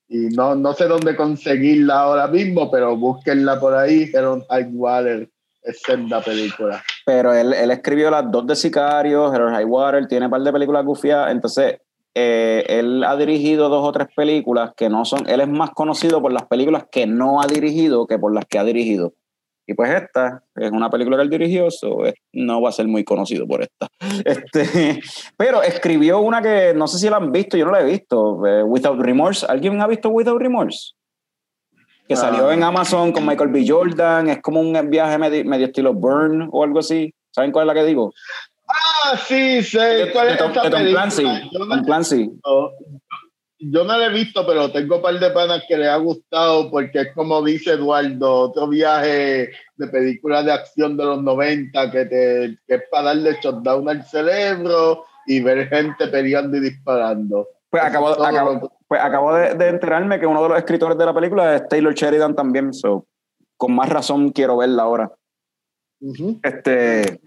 Y 0.07 0.30
no, 0.30 0.56
no 0.56 0.73
sé 0.73 0.88
dónde 0.88 1.15
conseguirla 1.15 1.99
ahora 1.99 2.27
mismo, 2.27 2.72
pero 2.72 2.98
búsquenla 2.98 3.60
por 3.60 3.76
ahí, 3.76 4.10
Hell 4.14 4.26
on 4.26 4.44
High 4.49 4.69
Water 4.73 5.30
es 5.61 5.81
senda 5.81 6.22
película. 6.22 6.84
Pero 7.06 7.34
él, 7.34 7.53
él 7.53 7.72
escribió 7.72 8.10
las 8.10 8.30
dos 8.31 8.48
de 8.48 8.56
Sicario, 8.56 9.34
Hell 9.34 9.49
High 9.49 9.65
Water, 9.65 10.07
tiene 10.07 10.26
un 10.26 10.31
par 10.31 10.41
de 10.41 10.52
películas 10.52 10.86
gufiadas, 10.86 11.31
entonces 11.31 11.80
eh, 12.15 12.65
él 12.68 13.03
ha 13.03 13.15
dirigido 13.15 13.69
dos 13.69 13.88
o 13.88 13.91
tres 13.91 14.07
películas 14.15 14.72
que 14.76 14.90
no 14.90 15.06
son, 15.06 15.30
él 15.30 15.41
es 15.41 15.48
más 15.48 15.72
conocido 15.72 16.22
por 16.22 16.34
las 16.34 16.45
películas 16.45 16.86
que 16.91 17.06
no 17.06 17.41
ha 17.41 17.45
dirigido 17.45 18.07
que 18.07 18.18
por 18.18 18.34
las 18.34 18.45
que 18.45 18.60
ha 18.60 18.64
dirigido. 18.64 19.14
Y 19.70 19.76
pues 19.76 19.91
esta 19.91 20.44
es 20.56 20.72
una 20.72 20.90
película 20.90 21.16
que 21.16 21.22
él 21.22 21.30
dirigió, 21.30 21.70
so 21.70 22.00
no 22.34 22.60
va 22.60 22.70
a 22.70 22.72
ser 22.72 22.88
muy 22.88 23.04
conocido 23.04 23.46
por 23.46 23.62
esta. 23.62 23.88
Este, 24.26 25.00
pero 25.38 25.62
escribió 25.62 26.20
una 26.22 26.41
que 26.41 26.74
no 26.74 26.88
sé 26.88 26.98
si 26.98 27.08
la 27.08 27.18
han 27.18 27.32
visto, 27.32 27.56
yo 27.56 27.66
no 27.66 27.72
la 27.72 27.82
he 27.82 27.86
visto, 27.86 28.44
eh, 28.48 28.64
Without 28.64 29.00
Remorse. 29.00 29.46
¿Alguien 29.48 29.80
ha 29.80 29.86
visto 29.86 30.10
Without 30.10 30.41
Remorse? 30.41 30.94
Que 32.08 32.16
salió 32.16 32.52
en 32.52 32.64
Amazon 32.64 33.12
con 33.12 33.28
Michael 33.28 33.52
B. 33.52 33.64
Jordan, 33.68 34.30
es 34.30 34.41
como 34.41 34.60
un 34.60 34.90
viaje 34.90 35.20
medio, 35.20 35.46
medio 35.46 35.68
estilo 35.68 35.94
Burn 35.94 36.50
o 36.52 36.64
algo 36.64 36.80
así. 36.80 37.14
¿Saben 37.30 37.52
cuál 37.52 37.70
es 37.70 37.76
la 37.76 37.80
que 37.80 37.88
digo? 37.88 38.12
Ah, 38.68 39.16
sí, 39.18 39.62
sé. 39.62 40.10
¿Cuál 40.12 40.30
de, 40.30 40.34
es 40.34 40.40
Tom, 40.40 40.52
esa 40.52 40.64
de 40.64 40.70
Tom 40.72 40.80
película? 40.80 41.02
Clancy. 41.02 41.50
Tom 41.52 41.84
Clancy. 41.86 42.32
no, 42.44 42.72
yo 43.60 43.84
no 43.84 43.98
la 43.98 44.06
he 44.06 44.10
visto, 44.10 44.45
pero 44.48 44.72
tengo 44.72 44.98
un 44.98 45.02
par 45.02 45.19
de 45.19 45.31
panas 45.31 45.64
que 45.68 45.77
le 45.77 45.88
ha 45.88 45.98
gustado 45.98 46.72
porque 46.72 47.02
es 47.02 47.14
como 47.14 47.44
dice 47.44 47.72
Eduardo, 47.72 48.41
otro 48.41 48.68
viaje 48.68 49.52
de 49.76 49.88
películas 49.88 50.45
de 50.45 50.53
acción 50.53 50.95
de 50.95 51.03
los 51.03 51.22
90 51.22 51.91
que, 51.91 52.06
te, 52.06 52.57
que 52.65 52.76
es 52.76 52.84
para 52.90 53.10
darle 53.10 53.38
shutdown 53.41 53.90
al 53.90 54.03
cerebro 54.06 55.03
y 55.27 55.41
ver 55.41 55.68
gente 55.68 56.07
peleando 56.07 56.57
y 56.57 56.61
disparando. 56.61 57.48
Pues 57.69 57.84
acabo, 57.84 58.10
acabo, 58.23 58.72
pues 58.88 59.02
acabo 59.02 59.36
de, 59.36 59.53
de 59.56 59.68
enterarme 59.68 60.19
que 60.19 60.26
uno 60.26 60.41
de 60.41 60.49
los 60.49 60.57
escritores 60.57 60.98
de 60.98 61.06
la 61.06 61.14
película 61.14 61.56
es 61.56 61.68
Taylor 61.68 61.94
Sheridan 61.94 62.36
también, 62.36 62.73
so, 62.73 63.06
con 63.57 63.76
más 63.76 63.90
razón 63.90 64.31
quiero 64.31 64.57
verla 64.57 64.84
ahora. 64.84 65.11
Ujú. 65.99 66.40
Este, 66.41 67.19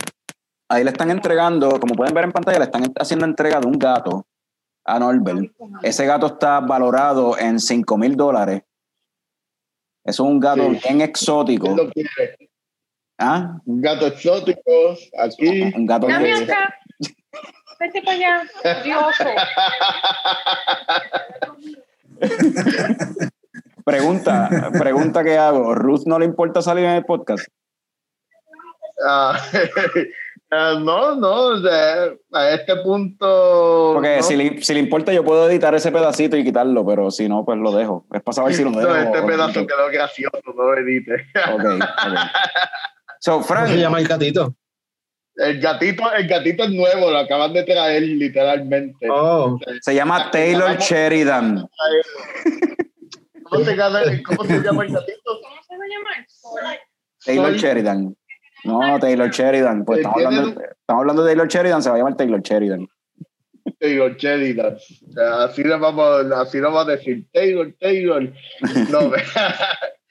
ahí 0.68 0.82
le 0.82 0.90
están 0.90 1.10
entregando, 1.10 1.78
como 1.78 1.94
pueden 1.94 2.14
ver 2.14 2.24
en 2.24 2.32
pantalla, 2.32 2.58
le 2.58 2.64
están 2.64 2.92
haciendo 2.98 3.26
entrega 3.26 3.60
de 3.60 3.66
un 3.66 3.78
gato 3.78 4.24
a 4.84 4.98
Norbert. 4.98 5.52
Ese 5.82 6.06
gato 6.06 6.26
está 6.26 6.60
valorado 6.60 7.38
en 7.38 7.58
5 7.58 7.96
mil 7.98 8.16
dólares. 8.16 8.62
Es 10.04 10.18
un 10.18 10.40
gato 10.40 10.70
Sí. 10.70 10.80
bien 10.84 11.00
exótico. 11.00 11.66
¿Quién 11.66 11.76
lo 11.76 11.90
quiere? 11.90 12.50
¿Ah? 13.18 13.58
Un 13.66 13.80
gato 13.80 14.06
exótico, 14.06 14.96
aquí. 15.18 15.62
Un 15.76 15.86
gato 15.86 16.06
acá. 16.08 16.74
Vete 17.78 18.02
para 18.02 18.16
allá. 18.16 18.42
Pregunta, 23.84 24.70
pregunta 24.78 25.24
que 25.24 25.36
hago. 25.36 25.74
¿Ruth 25.74 26.02
no 26.06 26.18
le 26.18 26.24
importa 26.24 26.62
salir 26.62 26.84
en 26.84 26.92
el 26.92 27.04
podcast? 27.04 27.46
Ah, 29.04 29.36
ah, 30.52 30.78
no, 30.80 31.16
no, 31.16 31.32
o 31.46 31.60
sea, 31.60 32.12
a 32.32 32.50
este 32.50 32.76
punto. 32.76 33.90
Porque 33.94 34.18
no. 34.18 34.22
si, 34.22 34.36
le, 34.36 34.62
si 34.62 34.74
le 34.74 34.80
importa, 34.80 35.12
yo 35.12 35.24
puedo 35.24 35.50
editar 35.50 35.74
ese 35.74 35.90
pedacito 35.90 36.36
y 36.36 36.44
quitarlo, 36.44 36.86
pero 36.86 37.10
si 37.10 37.28
no, 37.28 37.44
pues 37.44 37.58
lo 37.58 37.72
dejo. 37.74 38.06
Es 38.12 38.22
para 38.22 38.34
saber 38.34 38.54
si 38.54 38.62
lo 38.62 38.70
dejo. 38.70 38.82
No, 38.88 38.96
este 38.96 39.18
o 39.18 39.22
no. 39.22 39.26
pedazo 39.26 39.66
quedó 39.66 39.88
gracioso, 39.90 40.38
no 40.54 40.62
lo 40.62 40.78
edite. 40.78 41.14
Ok, 41.52 41.64
ok. 41.64 42.18
So, 43.24 43.34
¿Cómo 43.34 43.44
se 43.44 43.48
Frank, 43.54 43.70
llama 43.76 44.00
el 44.00 44.08
gatito? 44.08 44.56
El 45.36 45.60
gatito, 45.60 46.12
el 46.12 46.26
gatito 46.26 46.64
es 46.64 46.70
nuevo, 46.70 47.08
lo 47.10 47.18
acaban 47.18 47.52
de 47.52 47.62
traer 47.62 48.02
literalmente. 48.02 49.06
Oh, 49.08 49.58
se 49.80 49.94
llama 49.94 50.28
Taylor 50.32 50.76
Sheridan. 50.78 51.68
¿Cómo 53.44 53.64
se, 53.64 53.76
llama, 53.76 54.00
¿Cómo 54.26 54.44
se 54.44 54.60
llama 54.60 54.82
el 54.84 54.92
gatito? 54.92 55.40
¿Cómo 55.40 55.62
se 55.62 55.76
va 55.78 55.84
a 55.84 55.88
llamar? 55.88 56.78
Taylor 57.24 57.50
Soy- 57.52 57.58
Sheridan. 57.60 58.16
No, 58.64 58.98
Taylor 58.98 59.30
Sheridan. 59.30 59.84
Pues 59.84 59.98
estamos 60.00 60.24
hablando, 60.24 60.48
estamos 60.50 61.00
hablando 61.00 61.24
de 61.24 61.30
Taylor 61.30 61.48
Sheridan, 61.48 61.82
se 61.82 61.88
va 61.90 61.96
a 61.96 61.98
llamar 61.98 62.16
Taylor 62.16 62.40
Sheridan. 62.42 62.86
Taylor 63.78 64.16
Sheridan. 64.16 64.76
Así 65.40 65.62
le 65.64 65.76
vamos, 65.76 66.30
así 66.32 66.58
lo 66.58 66.70
vamos 66.70 66.88
a 66.88 66.90
decir. 66.92 67.24
Taylor, 67.32 67.72
Taylor. 67.80 68.32
No, 68.90 69.00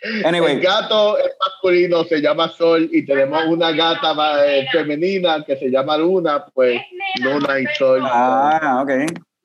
Anyway. 0.26 0.53
El 0.56 0.61
gato 0.61 1.18
es 1.19 1.32
masculino, 1.40 2.03
se 2.06 2.22
llama 2.22 2.49
Sol, 2.49 2.90
y 2.91 3.06
tenemos 3.06 3.45
una 3.45 3.72
gata 3.72 4.48
eh, 4.48 4.65
femenina 4.72 5.44
que 5.45 5.56
se 5.57 5.69
llama 5.69 5.95
Luna, 5.98 6.45
pues 6.53 6.82
Luna 7.22 7.60
y 7.60 7.65
Sol. 7.78 8.02
Ah, 8.03 8.82
ok. 8.84 8.90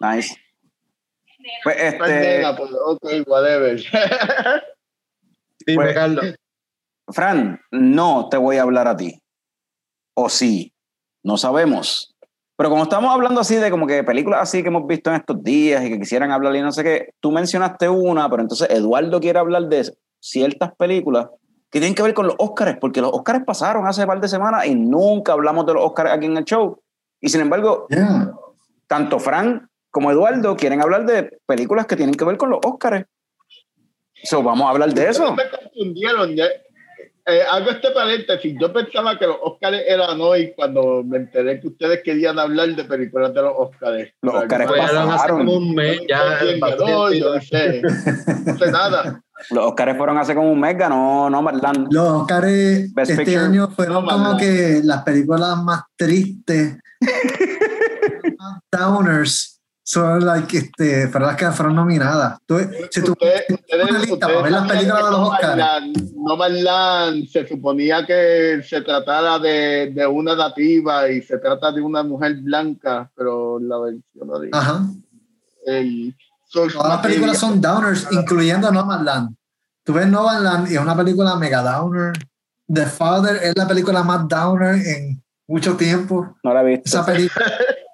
Nice. 0.00 0.34
Pues 1.62 1.76
Pues, 1.76 1.76
este, 1.76 2.20
nena, 2.38 2.56
pues, 2.56 2.70
ok, 2.72 3.04
whatever. 3.26 3.76
dime, 5.66 5.84
Pues- 5.84 5.94
Carlos. 5.94 6.34
Fran, 7.08 7.60
no 7.70 8.28
te 8.28 8.36
voy 8.36 8.56
a 8.56 8.62
hablar 8.62 8.88
a 8.88 8.96
ti. 8.96 9.20
O 10.14 10.28
sí, 10.28 10.72
no 11.22 11.36
sabemos. 11.36 12.14
Pero 12.56 12.70
como 12.70 12.84
estamos 12.84 13.12
hablando 13.12 13.40
así 13.40 13.56
de 13.56 13.70
como 13.70 13.86
que 13.86 14.02
películas 14.02 14.40
así 14.40 14.62
que 14.62 14.68
hemos 14.68 14.86
visto 14.86 15.10
en 15.10 15.16
estos 15.16 15.42
días 15.42 15.84
y 15.84 15.90
que 15.90 15.98
quisieran 15.98 16.30
hablar 16.32 16.56
y 16.56 16.62
no 16.62 16.72
sé 16.72 16.82
qué, 16.82 17.10
tú 17.20 17.30
mencionaste 17.30 17.88
una, 17.88 18.30
pero 18.30 18.42
entonces 18.42 18.70
Eduardo 18.70 19.20
quiere 19.20 19.38
hablar 19.38 19.68
de 19.68 19.92
ciertas 20.20 20.74
películas 20.76 21.28
que 21.70 21.80
tienen 21.80 21.94
que 21.94 22.02
ver 22.02 22.14
con 22.14 22.26
los 22.26 22.36
Oscars, 22.38 22.78
porque 22.80 23.02
los 23.02 23.12
Oscars 23.12 23.44
pasaron 23.44 23.86
hace 23.86 24.00
un 24.02 24.06
par 24.06 24.20
de 24.20 24.28
semanas 24.28 24.66
y 24.66 24.74
nunca 24.74 25.32
hablamos 25.32 25.66
de 25.66 25.74
los 25.74 25.84
Oscars 25.84 26.12
aquí 26.12 26.26
en 26.26 26.36
el 26.38 26.44
show. 26.44 26.80
Y 27.20 27.28
sin 27.28 27.42
embargo, 27.42 27.86
Yeah. 27.90 28.32
tanto 28.86 29.18
Fran 29.18 29.68
como 29.90 30.10
Eduardo 30.10 30.56
quieren 30.56 30.80
hablar 30.80 31.04
de 31.04 31.38
películas 31.44 31.86
que 31.86 31.96
tienen 31.96 32.14
que 32.14 32.24
ver 32.24 32.38
con 32.38 32.50
los 32.50 32.60
Óscares. 32.64 33.04
So, 34.22 34.42
vamos 34.42 34.66
a 34.66 34.70
hablar 34.70 34.94
de 34.94 35.08
eso. 35.08 35.34
Me 35.34 35.42
confundieron. 35.50 36.36
Eh, 37.28 37.42
hago 37.50 37.70
este 37.70 37.90
paréntesis. 37.90 38.54
Yo 38.60 38.72
pensaba 38.72 39.18
que 39.18 39.26
los 39.26 39.36
Óscares 39.42 39.82
eran 39.88 40.20
hoy 40.20 40.52
cuando 40.54 41.02
me 41.02 41.16
enteré 41.16 41.58
que 41.60 41.66
ustedes 41.66 42.00
querían 42.04 42.38
hablar 42.38 42.68
de 42.68 42.84
películas 42.84 43.34
de 43.34 43.42
los 43.42 43.52
Óscares. 43.56 44.12
Los 44.22 44.34
Óscares 44.34 44.68
Fueron 44.68 44.86
hace 44.86 45.08
pasaron. 45.08 45.38
como 45.38 45.52
un 45.54 45.74
mes, 45.74 46.00
no 47.20 47.40
sé. 47.40 47.82
No 47.82 48.56
sé 48.58 48.70
nada. 48.70 49.20
Los 49.50 49.64
Óscares 49.66 49.96
fueron 49.96 50.18
hace 50.18 50.34
como 50.36 50.52
un 50.52 50.60
mes, 50.60 50.78
ganó 50.78 51.28
Nomadland. 51.28 51.88
Los 51.92 52.08
Oscars 52.08 52.46
este 52.46 53.16
Picture. 53.16 53.38
año 53.38 53.68
fueron 53.70 54.04
No, 54.04 54.10
como 54.10 54.36
que 54.36 54.80
las 54.84 55.02
películas 55.02 55.62
más 55.64 55.82
tristes, 55.96 56.78
más 58.38 58.60
downers, 58.72 59.55
son 59.88 60.26
like, 60.26 60.58
este, 60.58 61.08
las 61.16 61.36
que 61.36 61.48
fueron 61.52 61.76
nominadas. 61.76 62.38
Tú- 62.44 62.58
si 62.90 63.00
tú 63.02 63.06
tú 63.06 63.12
ustedes- 63.12 63.44
una 63.88 63.98
lista 64.00 64.26
para 64.26 64.42
ver 64.42 64.50
las 64.52 64.68
películas 64.68 65.04
de 65.04 65.10
los 65.12 65.20
Oscars, 65.28 65.62
Nomadland- 66.16 67.28
se 67.30 67.46
suponía 67.46 68.04
que 68.04 68.62
se 68.68 68.80
tratara 68.80 69.38
de, 69.38 69.92
de 69.94 70.04
una 70.06 70.34
nativa 70.34 71.08
y 71.08 71.22
se 71.22 71.38
trata 71.38 71.70
de 71.70 71.80
una 71.80 72.02
mujer 72.02 72.34
blanca, 72.36 73.08
pero 73.14 73.60
la 73.60 73.78
versión 73.78 74.28
original. 74.28 74.60
ajá, 74.60 74.86
el 75.66 76.16
todas 76.52 76.74
las 76.88 76.98
películas 77.00 77.38
son 77.38 77.60
downers, 77.60 78.08
incluyendo 78.10 78.72
Nomadland. 78.72 79.36
Tú 79.84 79.92
ves 79.92 80.08
Nomadland 80.08 80.68
y 80.70 80.74
es 80.74 80.80
una 80.80 80.96
película 80.96 81.36
mega 81.36 81.62
downer. 81.62 82.12
The 82.66 82.86
Father 82.86 83.36
es 83.40 83.52
la 83.56 83.68
película 83.68 84.02
más 84.02 84.26
downer 84.26 84.74
en 84.84 85.22
mucho 85.46 85.76
tiempo. 85.76 86.36
No 86.42 86.52
la 86.54 86.62
he 86.62 86.66
visto. 86.66 86.88
Esa 86.88 87.06
película. 87.06 87.46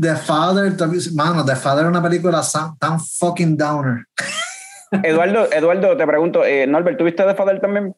The 0.00 0.16
Father, 0.16 0.76
también- 0.76 1.14
mano, 1.14 1.44
The 1.44 1.56
Father 1.56 1.84
es 1.84 1.90
una 1.90 2.02
película 2.02 2.40
tan, 2.78 3.00
fucking 3.00 3.56
downer. 3.56 4.04
Eduardo, 5.04 5.52
Eduardo, 5.52 5.96
te 5.96 6.06
pregunto, 6.06 6.44
eh, 6.44 6.66
Norbert, 6.66 6.98
¿tuviste 6.98 7.24
de 7.24 7.34
Father 7.34 7.60
también? 7.60 7.94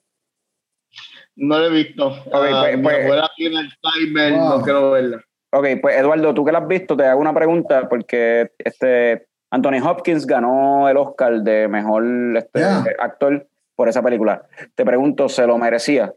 No 1.37 1.59
lo 1.59 1.67
he 1.67 1.71
visto. 1.71 2.11
Ah, 2.33 2.65
pues- 2.65 2.77
mi 2.77 2.83
pues- 2.83 3.05
abuela 3.05 3.31
tiene 3.37 3.59
Alzheimer, 3.59 4.33
Wow. 4.35 4.49
no 4.59 4.63
quiero 4.63 4.91
verla. 4.91 5.23
Ok, 5.55 5.67
pues 5.81 5.97
Eduardo, 5.99 6.35
tú 6.35 6.45
que 6.45 6.53
la 6.53 6.59
has 6.61 6.69
visto, 6.69 6.97
te 6.97 7.05
hago 7.07 7.21
una 7.21 7.35
pregunta 7.35 7.89
porque 7.89 8.53
este 8.59 9.27
Anthony 9.51 9.87
Hopkins 9.87 10.27
ganó 10.27 10.89
el 10.89 10.97
Oscar 10.97 11.43
de 11.43 11.69
mejor 11.69 12.05
este, 12.37 12.61
Yeah. 12.61 12.85
actor 13.01 13.47
por 13.77 13.89
esa 13.89 14.03
película. 14.03 14.47
Te 14.75 14.85
pregunto, 14.85 15.29
¿se 15.29 15.47
lo 15.47 15.59
merecía? 15.59 16.13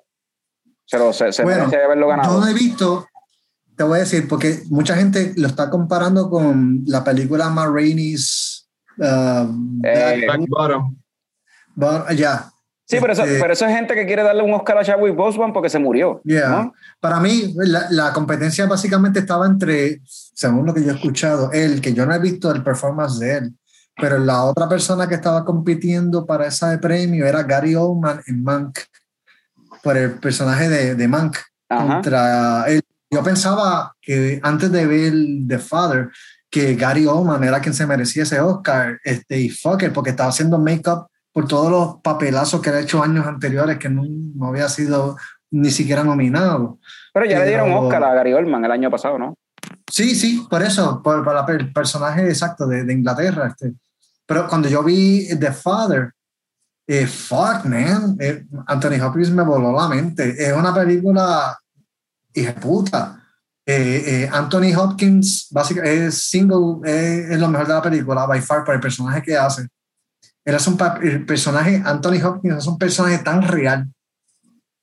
¿Se, 0.85 0.97
lo, 0.97 1.11
se, 1.11 1.33
se 1.33 1.43
Bueno, 1.43 1.65
merece 1.65 1.83
haberlo 1.83 2.05
Yo 2.05 2.09
ganado? 2.09 2.39
no 2.39 2.47
he 2.47 2.53
visto, 2.53 3.07
te 3.75 3.83
voy 3.83 3.97
a 3.97 4.01
decir, 4.01 4.27
porque 4.27 4.63
mucha 4.69 4.95
gente 4.95 5.33
lo 5.37 5.47
está 5.47 5.69
comparando 5.69 6.29
con 6.29 6.83
la 6.85 7.03
película 7.03 7.49
Ma 7.49 7.67
Rainey's. 7.67 8.67
uh, 8.97 9.45
Bottom. 10.47 10.95
But, 11.75 12.11
ya. 12.15 12.49
Sí, 12.87 12.97
pero 13.01 13.13
eso, 13.13 13.23
Este, 13.23 13.39
pero 13.39 13.51
eso 13.51 13.65
es 13.65 13.75
gente 13.75 13.95
que 13.95 14.05
quiere 14.05 14.21
darle 14.23 14.43
un 14.43 14.53
Oscar 14.53 14.77
a 14.77 14.83
Chadwick 14.83 15.15
Boseman 15.15 15.51
porque 15.51 15.69
se 15.69 15.79
murió. 15.79 16.21
Yeah. 16.23 16.49
¿no? 16.49 16.73
Para 16.99 17.19
mí, 17.19 17.53
la, 17.57 17.87
la 17.89 18.13
competencia 18.13 18.67
básicamente 18.67 19.19
estaba 19.19 19.47
entre, 19.47 20.01
según 20.05 20.67
lo 20.67 20.73
que 20.73 20.83
yo 20.83 20.91
he 20.91 20.95
escuchado, 20.95 21.51
él, 21.51 21.81
que 21.81 21.93
yo 21.93 22.05
no 22.05 22.13
he 22.13 22.19
visto 22.19 22.51
el 22.51 22.63
performance 22.63 23.19
de 23.19 23.37
él, 23.37 23.53
pero 23.97 24.19
la 24.19 24.43
otra 24.43 24.69
persona 24.69 25.07
que 25.07 25.15
estaba 25.15 25.43
compitiendo 25.43 26.25
para 26.25 26.47
ese 26.47 26.77
premio 26.77 27.25
era 27.25 27.43
Gary 27.43 27.75
Oldman 27.75 28.21
en 28.27 28.43
Mank, 28.43 28.79
por 29.81 29.97
el 29.97 30.11
personaje 30.19 30.69
de, 30.69 30.95
de 30.95 31.07
Mank 31.07 31.37
Ajá. 31.69 31.93
contra 31.95 32.65
él. 32.67 32.81
Yo 33.15 33.23
pensaba 33.23 33.95
que 34.01 34.41
antes 34.43 34.69
de 34.73 34.85
ver 34.85 35.13
The 35.47 35.57
Father, 35.57 36.09
que 36.49 36.75
Gary 36.75 37.07
Oldman 37.07 37.45
era 37.45 37.61
quien 37.61 37.73
se 37.73 37.87
merecía 37.87 38.23
ese 38.23 38.41
Oscar, 38.41 38.99
este, 39.05 39.39
y 39.39 39.49
fuck 39.49 39.83
it, 39.83 39.93
porque 39.93 40.09
estaba 40.09 40.27
haciendo 40.27 40.59
make-up 40.59 41.07
por 41.31 41.47
todos 41.47 41.71
los 41.71 42.01
papelazos 42.01 42.59
que 42.59 42.71
había 42.71 42.81
hecho 42.81 43.01
años 43.01 43.25
anteriores 43.25 43.77
que 43.77 43.87
no, 43.87 44.03
no 44.05 44.47
había 44.47 44.67
sido 44.67 45.15
ni 45.49 45.71
siquiera 45.71 46.03
nominado. 46.03 46.77
Pero 47.13 47.25
ya 47.25 47.39
le 47.39 47.47
dieron 47.47 47.67
Pero- 47.67 47.79
Oscar 47.83 48.03
a 48.03 48.13
Gary 48.15 48.33
Oldman 48.33 48.65
el 48.65 48.71
año 48.71 48.91
pasado, 48.91 49.17
¿no? 49.17 49.37
Sí, 49.89 50.13
sí, 50.13 50.45
por 50.49 50.61
eso, 50.61 51.01
por, 51.01 51.25
el 51.51 51.71
personaje 51.71 52.27
exacto 52.27 52.67
de, 52.67 52.83
de 52.83 52.91
Inglaterra. 52.91 53.47
Este. 53.47 53.75
Pero 54.25 54.49
cuando 54.49 54.67
yo 54.67 54.83
vi 54.83 55.29
The 55.39 55.53
Father, 55.53 56.11
eh, 56.85 57.07
fuck, 57.07 57.63
man, 57.63 58.17
eh, 58.19 58.43
Anthony 58.67 59.01
Hopkins 59.01 59.31
me 59.31 59.43
voló 59.43 59.71
la 59.71 59.87
mente. 59.87 60.35
Es 60.37 60.51
una 60.51 60.73
película 60.73 61.57
hija 62.35 62.53
puta. 62.55 63.21
Eh, 63.67 64.03
eh, 64.05 64.29
Anthony 64.31 64.75
Hopkins 64.77 65.47
básicamente 65.49 66.05
es 66.05 66.29
single, 66.29 66.81
eh, 66.85 67.27
es 67.31 67.39
lo 67.39 67.47
mejor 67.47 67.67
de 67.67 67.73
la 67.73 67.81
película, 67.81 68.27
by 68.27 68.41
far, 68.41 68.63
por 68.63 68.75
el 68.75 68.81
personaje 68.81 69.23
que 69.23 69.35
hace. 69.35 69.67
Él 70.43 70.53
es 70.53 70.67
un 70.67 70.77
el 71.01 71.25
personaje, 71.25 71.81
Anthony 71.83 72.23
Hopkins 72.23 72.57
es 72.57 72.67
un 72.67 72.77
personaje 72.77 73.17
tan 73.19 73.41
real. 73.41 73.87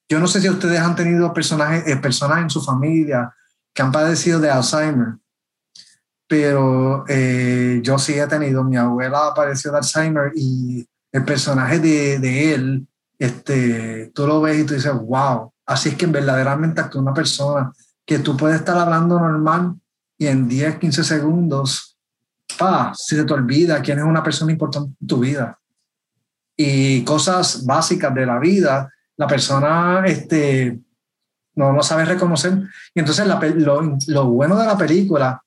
Yo 0.09 0.19
no 0.19 0.27
sé 0.27 0.41
si 0.41 0.49
ustedes 0.49 0.81
han 0.81 0.97
tenido 0.97 1.33
personajes, 1.33 1.87
eh, 1.87 1.97
personas 1.97 2.43
en 2.43 2.51
su 2.51 2.61
familia 2.61 3.33
que 3.73 3.83
han 3.83 3.93
padecido 3.93 4.41
de 4.41 4.51
Alzheimer, 4.51 5.15
pero 6.29 7.05
eh, 7.09 7.81
yo 7.83 7.99
sí 7.99 8.15
he 8.19 8.27
tenido, 8.27 8.65
mi 8.65 8.77
abuela 8.77 9.33
padeció 9.35 9.71
de 9.71 9.79
Alzheimer 9.79 10.33
y 10.35 10.87
el 11.13 11.25
personaje 11.25 11.79
de, 11.79 12.19
de 12.19 12.55
él, 12.55 12.87
este, 13.19 14.11
tú 14.15 14.27
lo 14.27 14.41
ves 14.41 14.59
y 14.59 14.65
tú 14.65 14.75
dices, 14.75 14.93
wow, 14.93 15.52
así 15.67 15.91
es 15.91 15.95
que 15.97 16.07
verdaderamente 16.07 16.81
actúa 16.81 17.03
una 17.03 17.15
persona 17.15 17.73
que 18.05 18.19
tú 18.19 18.37
puedes 18.37 18.59
estar 18.59 18.77
hablando 18.77 19.19
normal 19.19 19.75
y 20.19 20.27
en 20.27 20.49
10, 20.49 20.79
15 20.79 21.05
segundos, 21.05 21.97
pa, 22.59 22.93
se 22.95 23.25
te 23.25 23.33
olvida 23.33 23.81
quién 23.81 23.99
es 23.99 24.05
una 24.05 24.23
persona 24.23 24.53
importante 24.53 24.95
en 25.01 25.07
tu 25.07 25.19
vida. 25.19 25.59
Y 26.57 27.03
cosas 27.05 27.65
básicas 27.65 28.15
de 28.15 28.27
la 28.27 28.39
vida, 28.39 28.91
la 29.17 29.27
persona 29.27 30.03
este, 30.07 30.81
no 31.55 31.73
lo 31.73 31.83
sabe 31.83 32.05
reconocer. 32.05 32.53
Y 32.95 33.01
entonces 33.01 33.27
la 33.27 33.41
lo, 33.41 33.97
lo 34.07 34.27
bueno 34.27 34.57
de 34.57 34.67
la 34.67 34.77
película, 34.77 35.43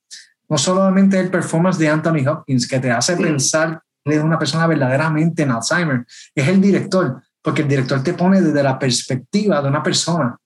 no 0.48 0.58
solamente 0.58 1.18
el 1.18 1.30
performance 1.30 1.78
de 1.78 1.88
Anthony 1.88 2.26
Hopkins, 2.28 2.68
que 2.68 2.80
te 2.80 2.90
hace 2.90 3.16
pensar 3.16 3.82
que 4.04 4.16
es 4.16 4.22
una 4.22 4.38
persona 4.38 4.66
verdaderamente 4.66 5.42
en 5.42 5.50
Alzheimer, 5.50 6.06
es 6.34 6.48
el 6.48 6.60
director, 6.60 7.22
porque 7.46 7.62
el 7.62 7.68
director 7.68 8.02
te 8.02 8.12
pone 8.12 8.42
desde 8.42 8.60
la 8.60 8.76
perspectiva 8.76 9.62
de 9.62 9.68
una 9.68 9.80
persona. 9.80 10.36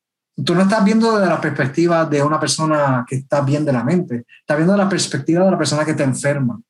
Tú 0.44 0.54
no 0.54 0.60
estás 0.60 0.84
viendo 0.84 1.16
desde 1.16 1.30
la 1.30 1.40
perspectiva 1.40 2.04
de 2.04 2.22
una 2.22 2.38
persona 2.38 3.06
que 3.08 3.16
está 3.16 3.40
bien 3.40 3.64
de 3.64 3.72
la 3.72 3.82
mente, 3.82 4.26
estás 4.40 4.58
viendo 4.58 4.76
la 4.76 4.86
perspectiva 4.86 5.46
de 5.46 5.50
la 5.50 5.56
persona 5.56 5.82
que 5.82 5.94
te 5.94 6.02
enferma. 6.02 6.60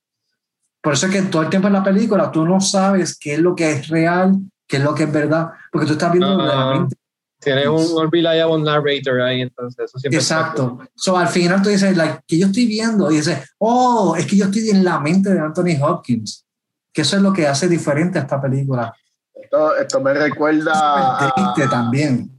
Por 0.81 0.93
eso 0.93 1.07
es 1.07 1.13
que 1.13 1.23
todo 1.23 1.43
el 1.43 1.51
tiempo 1.51 1.67
en 1.67 1.73
la 1.73 1.83
película 1.83 2.31
tú 2.31 2.47
no 2.47 2.61
sabes 2.61 3.19
qué 3.19 3.35
es 3.35 3.41
lo 3.41 3.57
que 3.57 3.73
es 3.73 3.89
real, 3.89 4.37
qué 4.69 4.77
es 4.77 4.85
lo 4.85 4.95
que 4.95 5.03
es 5.03 5.13
verdad, 5.13 5.51
porque 5.73 5.89
tú 5.89 5.95
estás 5.95 6.13
viendo 6.13 6.37
desde 6.37 6.47
la 6.55 6.63
Ah. 6.63 6.75
mente. 6.75 6.97
Tienes 7.41 7.67
un 7.67 8.09
reliable 8.13 8.63
narrator 8.63 9.21
ahí, 9.23 9.41
entonces 9.41 9.87
eso 9.87 9.99
siempre 9.99 10.21
está 10.21 10.39
Exacto. 10.39 10.79
So, 10.95 11.19
al 11.19 11.27
final 11.27 11.61
tú 11.61 11.71
dices, 11.71 11.97
like, 11.97 12.21
que 12.25 12.39
yo 12.39 12.47
estoy 12.47 12.67
viendo? 12.67 13.11
Y 13.11 13.17
dices, 13.17 13.53
oh, 13.59 14.15
es 14.17 14.27
que 14.27 14.37
yo 14.37 14.45
estoy 14.45 14.71
en 14.71 14.85
la 14.85 15.01
mente 15.01 15.35
de 15.35 15.41
Anthony 15.41 15.77
Hopkins. 15.83 16.47
Que 16.93 17.03
eso 17.03 17.17
es 17.17 17.23
lo 17.23 17.33
que 17.33 17.49
hace 17.49 17.67
diferente 17.67 18.21
a 18.21 18.23
esta 18.23 18.41
película. 18.41 18.95
Esto, 19.51 19.77
esto 19.77 20.01
me 20.01 20.15
recuerda 20.15 20.73
Súper 21.19 21.67
a, 21.67 21.71
también. 21.71 22.31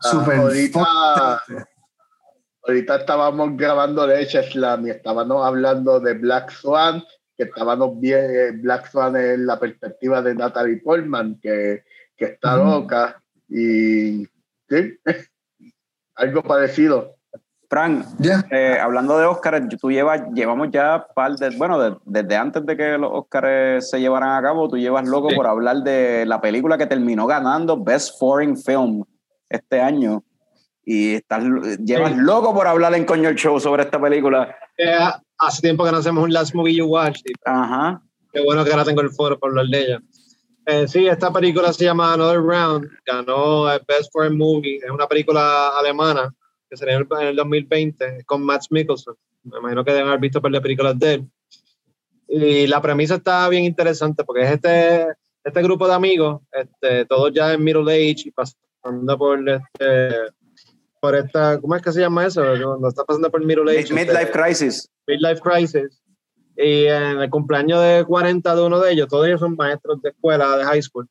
a- 0.00 0.08
Súper 0.08 0.36
ahorita, 0.38 0.78
fucking 0.78 1.56
triste. 1.56 1.70
ahorita 2.62 2.96
estábamos 2.98 3.56
grabando 3.56 4.06
Leche 4.06 4.44
Slam 4.48 4.86
y 4.86 4.90
estábamos 4.90 5.44
hablando 5.44 5.98
de 5.98 6.14
Black 6.14 6.52
Swan, 6.52 7.02
que 7.36 7.42
estábamos 7.42 7.98
bien, 7.98 8.62
Black 8.62 8.88
Swan 8.88 9.16
en 9.16 9.46
la 9.46 9.58
perspectiva 9.58 10.22
de 10.22 10.36
Natalie 10.36 10.76
Portman, 10.76 11.40
que, 11.42 11.82
que 12.16 12.24
está 12.26 12.56
loca 12.56 13.20
y 13.48 14.24
sí, 14.68 14.96
algo 16.14 16.42
parecido. 16.44 17.16
Frank, 17.70 18.06
Ya. 18.18 18.44
eh, 18.50 18.78
hablando 18.80 19.18
de 19.18 19.26
Oscars, 19.26 19.68
tú 19.78 19.90
llevas, 19.90 20.22
llevamos 20.32 20.68
ya 20.70 21.06
par 21.14 21.32
de, 21.36 21.50
bueno, 21.56 21.78
de- 21.78 21.96
desde 22.06 22.36
antes 22.36 22.64
de 22.64 22.76
que 22.76 22.96
los 22.96 23.10
Oscars 23.12 23.90
se 23.90 24.00
llevaran 24.00 24.30
a 24.36 24.42
cabo, 24.42 24.68
tú 24.68 24.78
llevas 24.78 25.06
loco 25.06 25.28
Sí. 25.28 25.36
por 25.36 25.46
hablar 25.46 25.78
de 25.82 26.24
la 26.26 26.40
película 26.40 26.78
que 26.78 26.86
terminó 26.86 27.26
ganando 27.26 27.76
Best 27.82 28.18
Foreign 28.18 28.56
Film 28.56 29.04
este 29.50 29.80
año. 29.80 30.22
Y 30.84 31.16
estás, 31.16 31.44
llevas 31.84 32.12
Sí. 32.12 32.18
loco 32.20 32.54
por 32.54 32.66
hablar 32.66 32.94
en 32.94 33.04
Coño 33.04 33.28
el 33.28 33.34
Show 33.36 33.60
sobre 33.60 33.82
esta 33.82 34.00
película. 34.00 34.54
Eh, 34.78 34.96
hace 35.36 35.60
tiempo 35.60 35.84
que 35.84 35.92
no 35.92 35.98
hacemos 35.98 36.24
un 36.24 36.32
Last 36.32 36.54
Movie 36.54 36.76
You 36.76 36.86
Watch. 36.86 37.20
Ajá. 37.44 38.00
Qué 38.32 38.40
bueno 38.42 38.64
que 38.64 38.70
ahora 38.70 38.84
tengo 38.84 39.02
el 39.02 39.10
foro 39.10 39.38
para 39.38 39.50
hablar 39.50 39.66
de 39.66 39.78
ella. 39.80 39.98
Eh, 40.64 40.88
sí, 40.88 41.06
esta 41.06 41.30
película 41.30 41.72
se 41.74 41.84
llama 41.84 42.14
Another 42.14 42.40
Round. 42.40 42.88
Ganó 43.04 43.64
Best 43.86 44.10
Foreign 44.12 44.38
Movie. 44.38 44.76
Es 44.82 44.90
una 44.90 45.06
película 45.06 45.68
alemana 45.78 46.34
que 46.68 46.76
salió 46.76 46.96
en 46.96 47.06
el, 47.10 47.22
en 47.22 47.28
el 47.28 47.36
2020 47.36 48.24
con 48.24 48.42
Matt 48.42 48.64
Mikkelsen. 48.70 49.14
Me 49.44 49.58
imagino 49.58 49.84
que 49.84 49.92
deben 49.92 50.08
haber 50.08 50.20
visto 50.20 50.40
de 50.40 50.60
películas 50.60 50.98
de 50.98 51.14
él. 51.14 51.30
Y 52.28 52.66
la 52.66 52.82
premisa 52.82 53.16
está 53.16 53.48
bien 53.48 53.64
interesante 53.64 54.24
porque 54.24 54.42
es 54.42 54.52
este, 54.52 55.06
este 55.42 55.62
grupo 55.62 55.88
de 55.88 55.94
amigos, 55.94 56.42
este, 56.52 57.06
todos 57.06 57.32
ya 57.32 57.54
en 57.54 57.64
middle 57.64 57.90
age 57.90 58.24
y 58.28 58.30
pasando 58.30 59.16
por 59.16 59.48
este, 59.48 60.32
por 61.00 61.14
esta, 61.14 61.60
¿cómo 61.60 61.76
es 61.76 61.82
que 61.82 61.92
se 61.92 62.00
llama 62.00 62.26
eso? 62.26 62.42
Cuando 62.42 62.88
está 62.88 63.04
pasando 63.04 63.30
por 63.30 63.44
Middle 63.44 63.70
Age. 63.70 63.92
Midlife 63.92 64.22
este, 64.22 64.32
Crisis. 64.32 64.90
Midlife 65.06 65.40
Crisis. 65.40 66.02
Y 66.56 66.86
en 66.86 67.20
el 67.20 67.30
cumpleaños 67.30 67.80
de 67.80 68.04
40 68.06 68.54
de 68.54 68.62
uno 68.62 68.80
de 68.80 68.92
ellos, 68.92 69.08
todos 69.08 69.26
ellos 69.26 69.40
son 69.40 69.54
maestros 69.54 70.02
de 70.02 70.10
escuela, 70.10 70.56
de 70.56 70.64
high 70.64 70.82
school. 70.82 71.08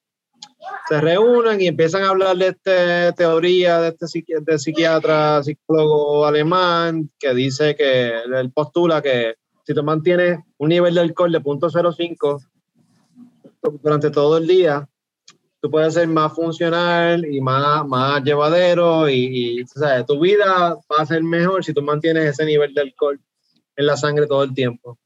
Se 0.90 1.02
reúnen 1.02 1.60
y 1.62 1.68
empiezan 1.68 2.04
a 2.04 2.10
hablar 2.10 2.38
de 2.38 2.48
esta 2.48 3.12
teoría 3.14 3.82
de 3.82 3.90
este 3.90 4.06
psiqui- 4.06 4.40
de 4.42 4.58
psiquiatra, 4.58 5.44
psicólogo 5.44 6.26
alemán, 6.26 7.10
que 7.20 7.34
dice 7.34 7.76
que 7.76 8.22
él 8.22 8.52
postula 8.54 9.02
que 9.02 9.36
si 9.66 9.74
tú 9.74 9.84
mantienes 9.84 10.40
un 10.58 10.70
nivel 10.70 10.94
de 10.96 11.02
alcohol 11.02 11.32
de 11.32 11.42
0.05 11.42 12.42
durante 13.82 14.10
todo 14.12 14.38
el 14.38 14.48
día, 14.48 14.88
tú 15.60 15.70
puedes 15.70 15.94
ser 15.94 16.08
más 16.08 16.34
funcional 16.34 17.26
y 17.26 17.42
más, 17.42 17.86
más 17.86 18.24
llevadero 18.24 19.10
y, 19.10 19.60
y, 19.60 19.62
o 19.64 19.68
sea, 19.68 20.06
tu 20.06 20.20
vida 20.20 20.76
va 20.76 21.02
a 21.02 21.06
ser 21.06 21.22
mejor 21.24 21.66
si 21.66 21.74
tú 21.74 21.82
mantienes 21.82 22.26
ese 22.26 22.46
nivel 22.46 22.74
de 22.74 22.82
alcohol 22.82 23.20
en 23.76 23.86
la 23.86 23.98
sangre 23.98 24.26
todo 24.28 24.44
el 24.44 24.54
tiempo. 24.54 24.98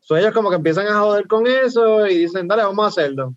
So, 0.00 0.16
ellos 0.16 0.32
como 0.32 0.50
que 0.50 0.56
empiezan 0.56 0.86
a 0.88 0.98
joder 1.00 1.28
con 1.28 1.46
eso 1.46 2.06
y 2.06 2.18
dicen, 2.18 2.48
dale, 2.48 2.62
vamos 2.64 2.84
a 2.84 2.88
hacerlo. 2.88 3.34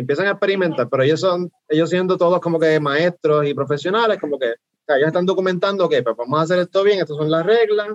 Empiezan 0.00 0.28
a 0.28 0.30
experimentar, 0.30 0.88
pero 0.88 1.02
ellos 1.02 1.20
son, 1.20 1.50
ellos 1.68 1.90
siendo 1.90 2.16
todos 2.16 2.40
como 2.40 2.58
que 2.60 2.78
maestros 2.78 3.46
y 3.46 3.52
profesionales, 3.52 4.18
como 4.20 4.38
que 4.38 4.54
ellos 4.96 5.08
están 5.08 5.26
documentando 5.26 5.88
que 5.88 6.02
pues 6.02 6.16
vamos 6.16 6.38
a 6.38 6.42
hacer 6.42 6.60
esto 6.60 6.84
bien, 6.84 7.00
estas 7.00 7.16
son 7.16 7.30
las 7.30 7.44
reglas, 7.44 7.88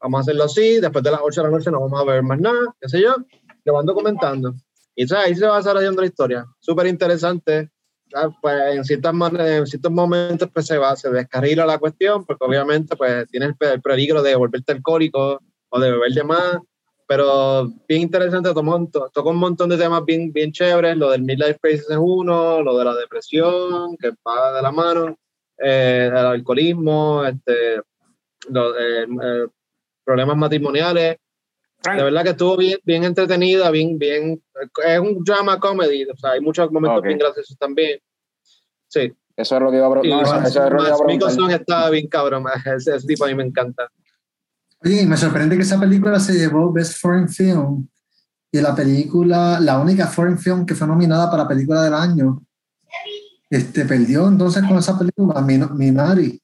vamos 0.00 0.18
a 0.18 0.20
hacerlo 0.22 0.44
así, 0.44 0.80
después 0.80 1.04
de 1.04 1.10
las 1.12 1.20
8 1.22 1.42
de 1.42 1.48
la 1.48 1.56
noche 1.56 1.70
no 1.70 1.80
vamos 1.80 2.00
a 2.00 2.04
ver 2.04 2.22
más 2.22 2.40
nada, 2.40 2.74
qué 2.80 2.88
sé 2.88 3.00
yo, 3.00 3.14
lo 3.64 3.74
van 3.74 3.86
documentando. 3.86 4.54
Y 4.96 5.06
sea, 5.06 5.20
ahí 5.20 5.34
se 5.34 5.46
va 5.46 5.58
desarrollando 5.58 6.00
la 6.00 6.08
historia. 6.08 6.46
Súper 6.58 6.86
interesante. 6.86 7.70
Pues 8.40 8.74
en, 8.74 8.84
ciertas 8.84 9.12
en 9.12 9.66
ciertos 9.66 9.92
momentos 9.92 10.48
pues 10.52 10.66
se 10.66 10.78
va, 10.78 10.96
se 10.96 11.10
descarrila 11.10 11.66
la 11.66 11.78
cuestión, 11.78 12.24
porque 12.24 12.44
obviamente 12.44 12.96
pues 12.96 13.28
tienes 13.28 13.54
el 13.60 13.82
peligro 13.82 14.22
de 14.22 14.34
volverte 14.34 14.72
alcohólico 14.72 15.40
o 15.68 15.80
de 15.80 15.90
beber 15.90 16.12
de 16.12 16.24
más, 16.24 16.58
pero 17.06 17.66
bien 17.88 18.02
interesante, 18.02 18.48
toca 18.48 18.60
un 19.30 19.36
montón, 19.36 19.68
de 19.68 19.76
temas 19.78 20.04
bien, 20.04 20.32
bien 20.32 20.50
chéveres, 20.52 20.96
lo 20.96 21.10
del 21.10 21.22
midlife 21.22 21.58
crisis 21.60 21.88
es 21.90 21.96
uno, 22.00 22.62
lo 22.62 22.76
de 22.76 22.84
la 22.84 22.94
depresión, 22.94 23.96
que 23.96 24.10
va 24.26 24.52
de 24.54 24.62
la 24.62 24.72
mano, 24.72 25.16
eh, 25.58 26.08
el 26.10 26.16
alcoholismo, 26.16 27.24
este, 27.24 27.80
lo- 28.48 28.76
eh, 28.78 29.04
eh, 29.22 29.46
problemas 30.04 30.36
matrimoniales, 30.36 31.16
Frank, 31.82 31.98
de 31.98 32.04
verdad 32.04 32.22
que 32.24 32.30
estuvo 32.30 32.56
bien, 32.56 32.78
bien 32.84 33.04
entretenida, 33.04 33.70
bien, 33.70 33.98
bien. 33.98 34.42
Es 34.84 34.98
un 34.98 35.22
drama 35.22 35.60
comedy, 35.60 36.04
o 36.04 36.16
sea, 36.16 36.32
hay 36.32 36.40
muchos 36.40 36.70
momentos 36.72 36.98
Ok. 37.00 37.06
bien 37.06 37.18
graciosos 37.18 37.56
también. 37.58 38.00
Sí. 38.88 39.12
eso 39.36 39.56
es 39.56 39.62
lo 39.62 39.70
que 39.70 39.76
iba 39.76 39.86
a, 39.86 39.90
no, 39.90 40.02
eso, 40.02 40.32
Mads- 40.34 40.46
eso 40.46 40.64
es 40.64 40.72
lo 40.72 40.78
que 40.78 40.84
iba 40.84 40.86
a 40.86 40.90
Mads 40.90 40.98
preguntar. 41.02 41.06
Mikkelsen 41.06 41.50
está 41.60 41.90
bien 41.90 42.08
cabrón, 42.08 42.44
ese, 42.76 42.96
ese 42.96 43.06
tipo 43.06 43.24
a 43.24 43.28
mí 43.28 43.34
me 43.34 43.44
encanta. 43.44 43.88
Y 44.88 45.06
me 45.06 45.16
sorprende 45.16 45.56
que 45.56 45.62
esa 45.62 45.78
película 45.80 46.20
se 46.20 46.34
llevó 46.34 46.72
Best 46.72 47.00
Foreign 47.00 47.28
Film 47.28 47.88
y 48.52 48.60
la 48.60 48.74
película, 48.74 49.58
la 49.60 49.78
única 49.78 50.06
foreign 50.06 50.38
film 50.38 50.64
que 50.64 50.74
fue 50.74 50.86
nominada 50.86 51.30
para 51.30 51.48
película 51.48 51.82
del 51.82 51.94
año, 51.94 52.40
este, 53.50 53.84
perdió 53.84 54.28
entonces 54.28 54.62
con 54.66 54.78
esa 54.78 54.96
película, 54.98 55.40
Min- 55.40 55.68
Minari. 55.74 56.40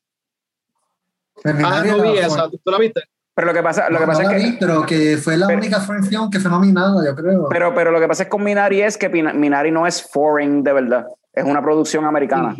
Pues 1.42 1.54
Ah, 1.64 1.78
no 1.78 1.82
vi 1.82 1.90
foreign- 1.90 2.24
esa, 2.26 2.50
¿tú 2.50 2.70
la 2.70 2.78
viste? 2.78 3.00
Pero 3.34 3.46
lo 3.46 3.54
que 3.54 3.62
pasa, 3.62 3.88
lo 3.88 3.98
que 3.98 4.06
pasa 4.06 4.22
no 4.24 4.30
es 4.30 4.36
que 4.36 4.50
vi, 4.50 4.56
pero 4.60 4.84
que 4.84 5.16
fue 5.16 5.36
la 5.38 5.46
pero- 5.46 5.58
única 5.58 5.80
foreign 5.80 6.04
film 6.06 6.28
que 6.30 6.38
fue 6.38 6.50
nominada, 6.50 7.02
yo 7.04 7.14
creo. 7.14 7.48
Pero, 7.48 7.74
pero 7.74 7.90
lo 7.90 7.98
que 8.00 8.08
pasa 8.08 8.24
es 8.24 8.28
con 8.28 8.42
Minari 8.44 8.82
es 8.82 8.98
que 8.98 9.08
Minari 9.08 9.70
no 9.70 9.86
es 9.86 10.02
foreign 10.02 10.62
de 10.62 10.72
verdad. 10.72 11.06
Es 11.32 11.44
una 11.44 11.62
producción 11.62 12.04
americana. 12.04 12.54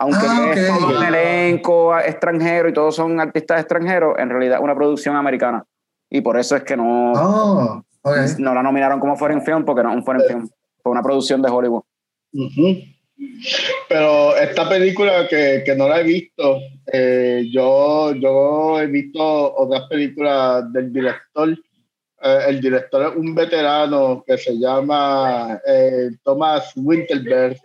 Aunque 0.00 0.26
Ah, 0.26 0.52
es 0.54 0.66
todo 0.66 0.96
un 0.96 1.04
elenco 1.04 1.98
extranjero 1.98 2.70
y 2.70 2.72
todos 2.72 2.96
son 2.96 3.20
artistas 3.20 3.60
extranjeros, 3.60 4.18
en 4.18 4.30
realidad 4.30 4.56
es 4.56 4.64
una 4.64 4.74
producción 4.74 5.14
americana. 5.14 5.62
Y 6.08 6.22
por 6.22 6.38
eso 6.38 6.56
es 6.56 6.62
que 6.62 6.74
no, 6.74 7.12
oh, 7.12 7.82
no 8.38 8.54
la 8.54 8.62
nominaron 8.62 8.98
como 8.98 9.14
foreign 9.14 9.42
film, 9.42 9.62
porque 9.62 9.82
no 9.82 9.90
es 9.90 9.96
un 9.96 10.04
foreign 10.04 10.26
film. 10.26 10.48
Fue 10.82 10.90
una 10.90 11.02
producción 11.02 11.42
de 11.42 11.50
Hollywood. 11.50 11.82
Pero 13.90 14.34
esta 14.36 14.66
película 14.70 15.28
que, 15.28 15.62
que 15.66 15.76
no 15.76 15.86
la 15.86 16.00
he 16.00 16.04
visto, 16.04 16.58
eh, 16.90 17.46
yo, 17.52 18.14
yo 18.14 18.80
he 18.80 18.86
visto 18.86 19.54
otras 19.54 19.82
películas 19.82 20.72
del 20.72 20.94
director. 20.94 21.50
Eh, 22.22 22.38
el 22.48 22.58
director 22.62 23.12
es 23.12 23.16
un 23.16 23.34
veterano 23.34 24.24
que 24.26 24.38
se 24.38 24.58
llama 24.58 25.60
eh, 25.66 26.08
Thomas 26.24 26.72
Winterberg 26.74 27.58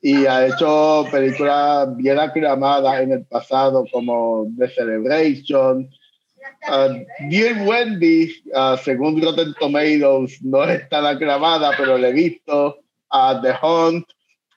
y 0.00 0.26
ha 0.26 0.46
hecho 0.46 1.06
películas 1.10 1.96
bien 1.96 2.18
aclamadas 2.18 3.00
en 3.00 3.12
el 3.12 3.24
pasado 3.24 3.84
como 3.92 4.46
The 4.56 4.68
Celebration. 4.68 5.90
Uh, 6.68 7.04
Dear 7.28 7.66
Wendy, 7.66 8.32
uh, 8.54 8.76
según 8.76 9.20
Rotten 9.22 9.54
Tomatoes, 9.58 10.42
no 10.42 10.64
es 10.64 10.88
tan 10.88 11.06
aclamada, 11.06 11.72
pero 11.76 11.98
la 11.98 12.08
he 12.08 12.12
visto. 12.12 12.78
Uh, 13.12 13.40
The 13.42 13.54
Hunt, 13.62 14.06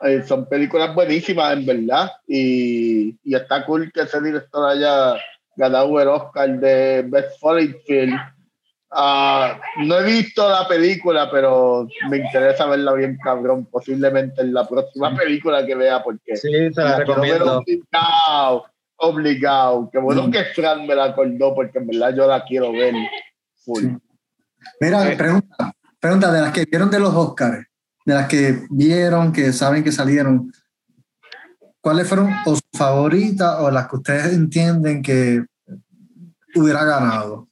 eh, 0.01 0.23
son 0.27 0.47
películas 0.47 0.95
buenísimas, 0.95 1.53
en 1.53 1.65
verdad. 1.65 2.11
Y, 2.27 3.15
y 3.23 3.35
está 3.35 3.65
cool 3.65 3.91
que 3.91 4.01
ese 4.01 4.19
director 4.22 4.69
haya 4.69 5.15
ganado 5.55 5.99
el 5.99 6.07
Oscar 6.07 6.59
de 6.59 7.03
Best 7.07 7.39
Foreign 7.39 7.76
Film. 7.85 8.18
Ah, 8.93 9.57
no 9.85 9.99
he 9.99 10.03
visto 10.03 10.49
la 10.49 10.68
película, 10.68 11.30
pero 11.31 11.88
me 12.09 12.18
interesa 12.18 12.65
verla 12.65 12.91
bien 12.93 13.18
cabrón. 13.23 13.65
Posiblemente 13.72 14.41
en 14.41 14.53
la 14.53 14.68
próxima 14.68 15.15
película 15.15 15.65
que 15.65 15.76
vea, 15.76 16.03
porque 16.03 16.35
Sí, 16.35 16.51
te 16.76 16.84
la 16.84 16.97
recomiendo. 16.99 17.59
obligado. 17.59 18.65
Obligado. 18.97 19.89
Qué 19.91 19.97
bueno 19.97 20.27
Mm. 20.27 20.31
que 20.31 20.43
Fran 20.53 20.85
me 20.85 20.93
la 20.93 21.05
acordó, 21.05 21.55
porque 21.55 21.80
en 21.80 21.88
verdad 21.88 22.13
yo 22.15 22.27
la 22.27 22.43
quiero 22.43 22.72
ver 22.73 22.93
full. 23.63 23.81
Sí. 23.81 23.97
Mira, 24.81 25.11
Eh. 25.11 25.15
pregunta, 25.18 25.72
pregunta 25.99 26.31
de 26.31 26.41
las 26.41 26.51
que 26.51 26.65
vieron 26.65 26.91
de 26.91 26.99
los 26.99 27.13
Oscars, 27.15 27.65
de 28.05 28.13
las 28.13 28.27
que 28.27 28.59
vieron, 28.69 29.31
que 29.31 29.53
saben 29.53 29.84
que 29.84 29.91
salieron, 29.91 30.51
¿cuáles 31.80 32.07
fueron 32.07 32.30
o 32.45 32.51
sus 32.55 32.61
favoritas 32.77 33.55
o 33.59 33.72
las 33.72 33.88
que 33.88 33.95
ustedes 33.95 34.34
entienden 34.34 35.01
que 35.01 35.43
hubiera 36.55 36.84
ganado? 36.84 37.47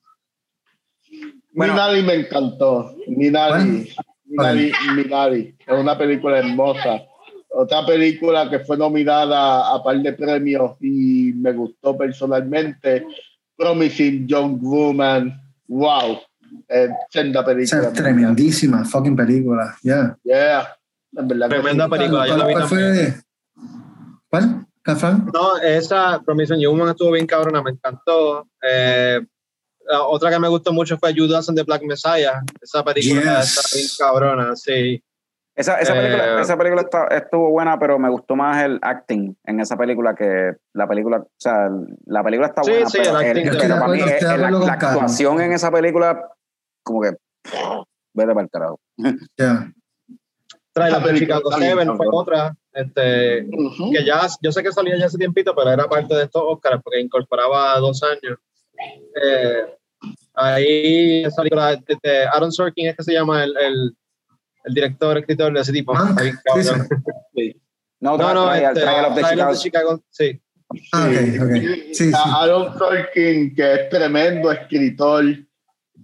Bueno. 1.59 1.73
Minari 1.73 2.03
me 2.03 2.13
encantó. 2.13 2.95
Minari. 3.05 3.93
Minari, 4.23 4.71
Minari. 4.95 5.55
Es 5.67 5.77
una 5.77 5.97
película 5.97 6.39
hermosa. 6.39 7.01
Otra 7.49 7.85
película 7.85 8.49
que 8.49 8.59
fue 8.59 8.77
nominada 8.77 9.75
a 9.75 9.83
par 9.83 9.97
de 9.97 10.13
premios 10.13 10.77
y 10.79 11.33
me 11.35 11.51
gustó 11.51 11.97
personalmente. 11.97 13.05
Promising 13.57 14.25
Young 14.25 14.57
Woman. 14.61 15.37
Wow. 15.67 16.19
Eh, 16.69 16.87
senda 17.09 17.43
película. 17.43 17.81
es 17.81 17.93
tremendísima 17.93 18.85
fucking 18.85 19.17
película, 19.17 19.75
ya. 19.83 20.17
Yeah. 20.23 20.65
En 21.17 21.27
verdad 21.27 21.49
que 21.49 21.55
Tremenda 21.55 21.85
sí. 21.85 21.91
película, 21.91 22.27
yo 22.27 22.37
la 22.37 22.43
¿Cuál, 22.45 22.63
vi 22.63 22.69
fue? 22.69 23.13
¿Cuál? 24.29 24.65
¿Cafán? 24.81 25.29
No, 25.33 25.57
esa 25.57 26.21
Promission 26.23 26.57
Young 26.57 26.77
Woman 26.77 26.91
estuvo 26.91 27.11
bien 27.11 27.27
cabrona, 27.27 27.61
me 27.61 27.71
encantó. 27.71 28.47
Eh, 28.63 29.19
la 29.89 30.03
otra 30.03 30.29
que 30.29 30.39
me 30.39 30.47
gustó 30.47 30.71
mucho 30.71 30.97
fue 30.97 31.13
Judas 31.15 31.49
and 31.49 31.57
the 31.57 31.63
Black 31.63 31.81
Messiah. 31.83 32.41
Esa 32.61 32.83
película 32.83 33.39
Yes. 33.41 33.57
está 33.57 33.75
bien 33.77 33.87
cabrona, 33.97 34.55
sí. 34.55 35.03
Esa, 35.55 35.77
esa 35.79 35.93
Eh, 35.93 36.01
película, 36.01 36.41
esa 36.41 36.57
película 36.57 36.81
está- 36.83 37.07
estuvo 37.07 37.49
buena, 37.49 37.77
pero 37.77 37.99
me 37.99 38.09
gustó 38.09 38.35
más 38.35 38.63
el 38.63 38.79
acting 38.81 39.35
en 39.43 39.59
esa 39.59 39.75
película 39.75 40.15
que 40.15 40.53
la 40.73 40.87
película. 40.87 41.17
O 41.17 41.27
sea, 41.37 41.69
la 42.05 42.23
película 42.23 42.47
está 42.47 42.63
Sí, 42.63 42.71
buena, 42.71 42.89
sí, 42.89 42.97
pero, 43.03 43.19
el 43.19 43.25
el- 43.25 43.29
acting 43.37 43.51
pero 43.59 43.73
de- 43.75 43.79
para 43.81 43.87
mí 43.91 43.99
eh, 43.99 44.17
la, 44.21 44.51
la 44.51 44.73
actuación 44.73 45.41
en 45.41 45.51
esa 45.53 45.69
película, 45.71 46.29
como 46.83 47.01
que. 47.01 47.11
Vete 48.13 48.33
para 48.33 48.41
el 48.41 48.49
carajo. 48.49 48.79
Ya. 49.37 49.71
Trailer 50.71 50.97
Esa 50.97 51.07
de 51.07 51.13
película 51.13 51.41
7 51.57 51.85
fue 51.97 52.07
otra. 52.11 52.55
Este, 52.71 53.41
Ujú. 53.51 53.91
que 53.91 54.05
ya, 54.05 54.21
yo 54.41 54.51
sé 54.51 54.63
que 54.63 54.71
salía 54.71 54.97
ya 54.97 55.07
hace 55.07 55.17
tiempito, 55.17 55.53
pero 55.55 55.71
era 55.71 55.87
parte 55.89 56.15
de 56.15 56.23
estos 56.23 56.41
Oscars 56.45 56.81
porque 56.83 57.01
incorporaba 57.01 57.77
dos 57.79 58.01
años. 58.03 58.37
Eh, 59.21 59.75
ahí 60.33 61.23
esa 61.23 61.37
película 61.37 61.75
de, 61.75 61.97
de 62.01 62.23
Aaron 62.27 62.51
Sorkin 62.51 62.87
es 62.87 62.95
que 62.95 63.03
se 63.03 63.13
llama 63.13 63.43
el, 63.43 63.55
el, 63.57 63.97
el 64.65 64.73
director, 64.73 65.17
escritor 65.17 65.53
de 65.53 65.61
ese 65.61 65.73
tipo. 65.73 65.93
Bien 65.93 66.37
cabrón. 66.43 66.87
dice. 67.33 67.59
No, 68.01 68.17
No, 68.17 68.33
no, 68.33 68.49
Trial, 68.49 68.77
este, 68.77 68.81
Trial 68.81 69.05
of 69.05 69.15
the 69.15 69.21
of 69.21 69.27
the 69.27 69.33
Chicago. 69.35 69.55
Chicago, 69.55 70.03
sí. 70.09 70.41
Ah, 70.93 71.07
ok, 71.07 71.43
ok. 71.43 71.51
Sí, 71.93 71.93
sí. 71.93 72.11
Aaron 72.15 72.77
Sorkin, 72.77 73.55
que 73.55 73.73
es 73.73 73.89
tremendo 73.89 74.51
escritor, 74.51 75.25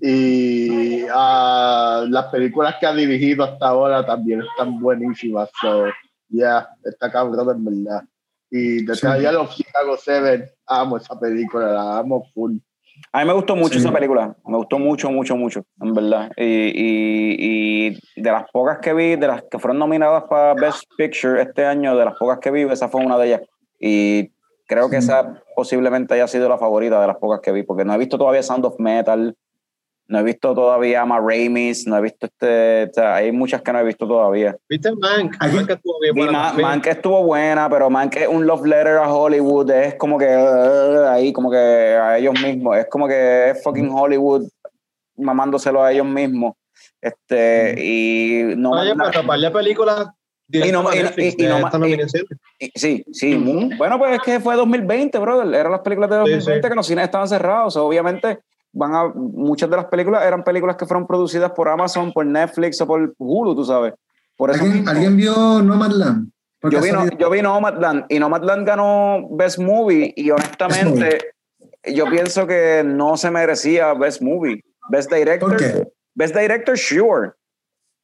y 0.01 1.05
ah, 1.13 2.05
las 2.09 2.25
películas 2.25 2.75
que 2.79 2.85
ha 2.85 2.93
dirigido 2.93 3.43
hasta 3.43 3.67
ahora 3.67 4.05
también 4.05 4.41
están 4.41 4.79
buenísimas. 4.79 5.49
So, 5.61 5.85
yeah, 6.29 6.67
está 6.83 7.11
cabrón 7.11 7.49
en 7.49 7.85
verdad. 7.85 8.03
Y 8.51 8.83
de 8.83 8.95
Sí. 8.95 9.01
Trial 9.01 9.37
of 9.37 9.53
Chicago 9.55 9.97
7, 9.97 10.53
amo 10.67 10.97
esa 10.97 11.17
película, 11.19 11.67
la 11.71 11.97
amo 11.99 12.25
full. 12.33 12.57
A 13.11 13.19
mí 13.19 13.25
me 13.25 13.33
gustó 13.33 13.55
mucho 13.55 13.73
Sí. 13.73 13.79
esa 13.79 13.91
película. 13.91 14.35
Me 14.45 14.57
gustó 14.57 14.79
mucho, 14.79 15.09
mucho, 15.11 15.35
mucho, 15.35 15.65
en 15.81 15.93
verdad. 15.93 16.31
Y, 16.37 16.43
y, 16.43 17.35
y 18.15 18.21
de 18.21 18.31
las 18.31 18.49
pocas 18.51 18.79
que 18.79 18.93
vi, 18.93 19.15
de 19.15 19.27
las 19.27 19.43
que 19.49 19.59
fueron 19.59 19.79
nominadas 19.79 20.23
para 20.29 20.53
Best 20.53 20.83
Picture 20.97 21.41
este 21.41 21.65
año, 21.65 21.95
de 21.95 22.05
las 22.05 22.15
pocas 22.17 22.39
que 22.39 22.51
vi, 22.51 22.63
esa 22.63 22.87
fue 22.89 23.05
una 23.05 23.17
de 23.17 23.27
ellas. 23.27 23.41
Y 23.79 24.31
Creo 24.67 24.89
que 24.89 24.97
esa 24.97 25.43
posiblemente 25.55 26.15
haya 26.15 26.25
sido 26.27 26.49
la 26.49 26.57
favorita 26.57 26.99
de 26.99 27.05
las 27.05 27.17
pocas 27.17 27.39
que 27.39 27.51
vi, 27.51 27.61
porque 27.61 27.85
no 27.85 27.93
he 27.93 27.99
visto 27.99 28.17
todavía 28.17 28.41
Sound 28.41 28.65
of 28.65 28.79
Metal, 28.79 29.35
no 30.07 30.19
he 30.19 30.23
visto 30.23 30.53
todavía 30.53 31.03
Ma 31.05 31.19
Ramis, 31.19 31.87
no 31.87 31.97
he 31.97 32.01
visto 32.01 32.27
este, 32.27 32.83
o 32.89 32.93
sea, 32.93 33.15
hay 33.15 33.31
muchas 33.31 33.61
que 33.61 33.73
no 33.73 33.79
he 33.79 33.83
visto 33.83 34.07
todavía. 34.07 34.55
¿Viste 34.69 34.91
Mank? 34.91 35.35
Mank 35.41 35.69
estuvo 35.71 35.99
bien 35.99 36.15
buena. 36.15 36.53
Mank 36.53 36.85
estuvo 36.87 37.23
buena, 37.23 37.69
pero 37.69 37.89
Mank 37.89 38.15
es 38.17 38.27
un 38.27 38.45
love 38.45 38.65
letter 38.65 38.97
a 38.97 39.11
Hollywood, 39.11 39.71
es 39.71 39.95
como 39.95 40.17
que 40.19 40.27
uh, 40.27 41.07
ahí, 41.09 41.33
como 41.33 41.49
que 41.49 41.57
a 41.57 42.17
ellos 42.17 42.33
mismos, 42.41 42.77
es 42.77 42.85
como 42.87 43.07
que 43.07 43.49
es 43.49 43.63
fucking 43.63 43.89
Hollywood 43.89 44.47
mamándoselo 45.17 45.83
a 45.83 45.91
ellos 45.91 46.05
mismos. 46.05 46.53
Este, 47.01 47.75
y 47.83 48.53
no 48.57 48.71
pero 48.73 49.25
para 49.25 49.37
la 49.37 49.51
película 49.51 50.13
Y 50.51 50.71
no- 50.71 50.83
y- 50.93 50.97
y- 51.21 51.35
y 51.43 51.47
no- 51.47 51.69
Sí, 52.75 53.03
sí. 53.11 53.35
mu- 53.35 53.69
Bueno, 53.77 53.97
pues 53.97 54.15
es 54.15 54.21
que 54.21 54.39
fue 54.39 54.55
2020, 54.55 55.17
brother. 55.19 55.53
Eran 55.53 55.71
las 55.71 55.81
películas 55.81 56.09
de 56.09 56.15
Sí, 56.17 56.31
2020 56.33 56.67
sí. 56.67 56.69
que 56.69 56.75
los 56.75 56.85
cines 56.87 57.05
estaban 57.05 57.27
cerrados. 57.27 57.75
obviamente, 57.77 58.39
van 58.75 58.93
a, 58.93 59.07
muchas 59.15 59.69
de 59.69 59.77
las 59.77 59.85
películas 59.85 60.23
eran 60.25 60.43
películas 60.43 60.75
que 60.75 60.85
fueron 60.85 61.07
producidas 61.07 61.51
por 61.51 61.67
Amazon, 61.69 62.11
por 62.11 62.25
Netflix 62.25 62.79
o 62.81 62.85
por 62.87 63.13
Hulu, 63.17 63.55
tú 63.55 63.63
sabes. 63.65 63.93
Por 64.37 64.51
eso 64.51 64.63
¿Alguien. 64.63 64.87
¿Alguien 64.87 65.15
vio 65.17 65.33
Nomadland? 65.63 66.29
Yo, 66.69 66.81
vi, 66.81 66.91
no- 66.91 67.07
yo 67.17 67.29
vi 67.29 67.41
Nomadland 67.41 68.05
y 68.09 68.19
Nomadland 68.19 68.67
ganó 68.67 69.27
Best 69.31 69.59
Movie 69.59 70.13
y 70.15 70.29
honestamente 70.31 71.19
yo 71.85 72.05
pienso 72.09 72.45
que 72.47 72.83
no 72.85 73.17
se 73.17 73.29
merecía 73.31 73.93
Best 73.93 74.21
Movie. 74.21 74.63
Best 74.89 75.11
Director. 75.11 75.49
¿Por 75.51 75.57
qué? 75.59 75.87
Best 76.15 76.35
Director, 76.35 76.77
sure. 76.77 77.31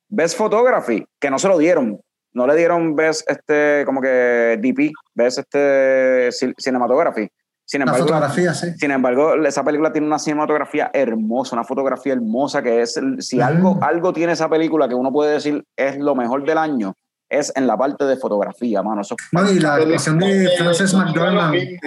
Best 0.10 0.38
Photography, 0.38 1.06
que 1.20 1.30
no 1.30 1.40
se 1.40 1.48
lo 1.48 1.58
dieron. 1.58 2.00
No 2.34 2.48
le 2.48 2.56
dieron 2.56 2.96
Best 2.96 3.30
este, 3.30 3.84
como 3.86 4.00
que 4.02 4.58
DP, 4.62 4.92
Best 5.16 5.40
este, 5.40 6.30
ci- 6.30 6.54
Cinematography. 6.58 7.28
Sin 7.66 7.80
La 7.80 7.86
embargo, 7.86 8.06
fotografía, 8.08 8.54
sí. 8.54 8.68
sin 8.78 8.92
embargo, 8.92 9.34
esa 9.46 9.64
película 9.64 9.92
tiene 9.94 10.08
una 10.08 10.20
cinematografía 10.20 10.90
hermosa, 10.94 11.56
una 11.56 11.64
fotografía 11.64 12.14
hermosa 12.14 12.62
que 12.62 12.82
es, 12.82 13.00
si 13.20 13.38
Ujú. 13.38 13.46
algo, 13.48 13.80
algo 13.82 14.12
tiene 14.14 14.34
esa 14.34 14.50
película 14.50 14.90
que 14.90 14.96
uno 14.96 15.12
puede 15.12 15.34
decir 15.34 15.64
es 15.78 15.98
lo 15.98 16.14
mejor 16.16 16.44
del 16.46 16.58
año, 16.58 16.94
es 17.30 17.54
en 17.56 17.66
la 17.68 17.78
parte 17.78 18.04
de 18.04 18.18
fotografía, 18.18 18.84
mano. 18.84 19.02
Eso 19.02 19.16
No, 19.32 19.50
y 19.50 19.60
la 19.60 19.76
actuación 19.76 20.20
de 20.20 20.50
Frances 20.58 20.94
McDormand, 20.94 21.56
Y 21.56 21.78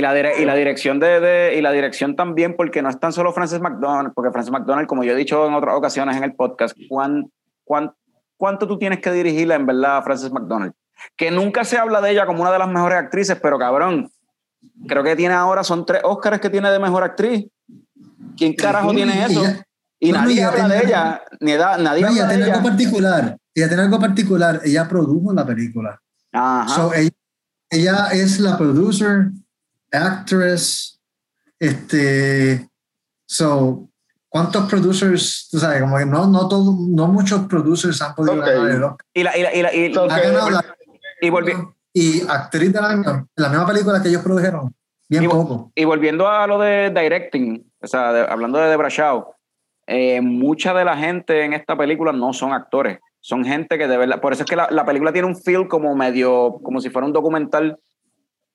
la- 0.00 0.14
la- 0.14 0.14
la, 0.14 0.44
la 0.46 0.54
dirección 0.54 1.00
de, 1.00 1.20
de- 1.20 1.54
y 1.56 1.60
la 1.62 1.72
dirección 1.72 2.14
también, 2.16 2.54
porque 2.56 2.82
no 2.82 2.88
es 2.90 2.98
tan 3.00 3.12
solo 3.12 3.32
Frances 3.32 3.60
McDonald, 3.60 4.12
porque 4.14 4.30
Frances 4.30 4.52
McDonald, 4.52 4.86
como 4.86 5.02
yo 5.04 5.12
he 5.12 5.16
dicho 5.16 5.46
en 5.46 5.54
otras 5.54 5.74
ocasiones 5.74 6.16
en 6.16 6.24
el 6.24 6.34
podcast, 6.34 6.76
¿cuán, 6.88 7.30
cuán- 7.64 7.92
cuánto 8.36 8.66
tú 8.68 8.78
tienes 8.78 9.00
que 9.00 9.10
dirigirla 9.10 9.54
en 9.56 9.66
verdad 9.66 9.96
a 9.98 10.02
Frances 10.02 10.30
McDonald? 10.30 10.72
Que 11.16 11.30
nunca 11.30 11.64
se 11.64 11.76
habla 11.78 12.00
de 12.00 12.10
ella 12.12 12.26
como 12.26 12.42
una 12.42 12.52
de 12.52 12.58
las 12.58 12.68
mejores 12.68 12.98
actrices, 12.98 13.38
pero 13.42 13.58
cabrón, 13.58 14.10
creo 14.88 15.02
que 15.04 15.16
tiene 15.16 15.34
ahora, 15.34 15.62
son 15.62 15.84
tres 15.86 16.00
Oscars 16.04 16.40
que 16.40 16.50
tiene 16.50 16.70
de 16.70 16.78
mejor 16.78 17.02
actriz. 17.04 17.46
¿Quién 18.36 18.54
carajo 18.54 18.92
Y- 18.92 18.96
tiene 18.96 19.24
eso? 19.24 19.40
ella- 19.42 19.62
Y 19.98 20.12
no, 20.12 20.18
no, 20.18 20.24
nadie 20.24 20.34
ella 20.36 20.48
habla 20.48 20.68
de 20.68 20.78
ella, 20.84 21.22
ni 21.40 21.52
da- 21.54 21.78
nadie 21.78 22.02
No, 22.02 22.08
ella 22.08 22.22
habla 22.22 22.22
de 22.26 22.28
tiene 22.34 22.44
ella. 22.44 22.54
algo 22.56 22.68
particular. 22.68 23.38
Ella 23.54 23.68
tiene 23.68 23.82
algo 23.84 23.98
particular. 24.00 24.60
Ella 24.64 24.88
produjo 24.88 25.32
la 25.32 25.46
película. 25.46 25.98
Ajá. 26.32 26.68
So, 26.74 26.92
ella, 26.92 27.10
ella 27.70 28.06
es 28.12 28.38
la 28.40 28.58
producer, 28.58 29.30
actress, 29.90 31.00
este, 31.58 32.68
so, 33.26 33.88
¿cuántos 34.28 34.68
producers, 34.68 35.48
tú 35.50 35.58
sabes, 35.58 35.80
como 35.80 35.96
que 35.96 36.04
no, 36.04 36.26
no 36.26 36.46
todos, 36.48 36.78
no 36.88 37.06
muchos 37.08 37.46
producers 37.46 38.00
han 38.02 38.14
podido 38.14 38.34
Ok. 38.34 38.46
ganar 38.46 38.70
el 38.70 38.82
Oscar. 38.84 39.06
y 39.14 39.22
la, 39.22 39.36
y 39.38 39.42
la- 39.42 39.54
y 39.54 39.62
la- 39.62 39.74
y- 39.74 39.94
Ha 39.96 40.20
ganado 40.20 40.50
la- 40.50 40.75
y 41.20 41.30
volvi- 41.30 41.74
y 41.92 42.22
actriz 42.28 42.72
del 42.72 42.84
año, 42.84 43.26
la 43.36 43.48
misma 43.48 43.66
película 43.66 44.02
que 44.02 44.08
ellos 44.08 44.22
produjeron, 44.22 44.74
bien 45.08 45.24
Y- 45.24 45.28
poco. 45.28 45.72
Y 45.74 45.84
volviendo 45.84 46.28
a 46.28 46.46
lo 46.46 46.58
de 46.58 46.90
directing, 46.90 47.64
o 47.80 47.86
sea, 47.86 48.12
de- 48.12 48.26
hablando 48.30 48.58
de 48.58 48.68
Debra 48.68 48.88
Shaw, 48.90 49.32
eh, 49.86 50.20
mucha 50.20 50.74
de 50.74 50.84
la 50.84 50.96
gente 50.96 51.44
en 51.44 51.52
esta 51.52 51.76
película 51.76 52.12
no 52.12 52.32
son 52.32 52.52
actores, 52.52 52.98
son 53.20 53.44
gente 53.44 53.78
que 53.78 53.86
de 53.88 53.96
verdad, 53.96 54.20
por 54.20 54.32
eso 54.32 54.42
es 54.42 54.50
que 54.50 54.56
la, 54.56 54.68
la 54.70 54.84
película 54.84 55.12
tiene 55.12 55.28
un 55.28 55.36
feel 55.36 55.68
como 55.68 55.94
medio, 55.96 56.58
como 56.62 56.80
si 56.80 56.90
fuera 56.90 57.06
un 57.06 57.12
documental, 57.12 57.78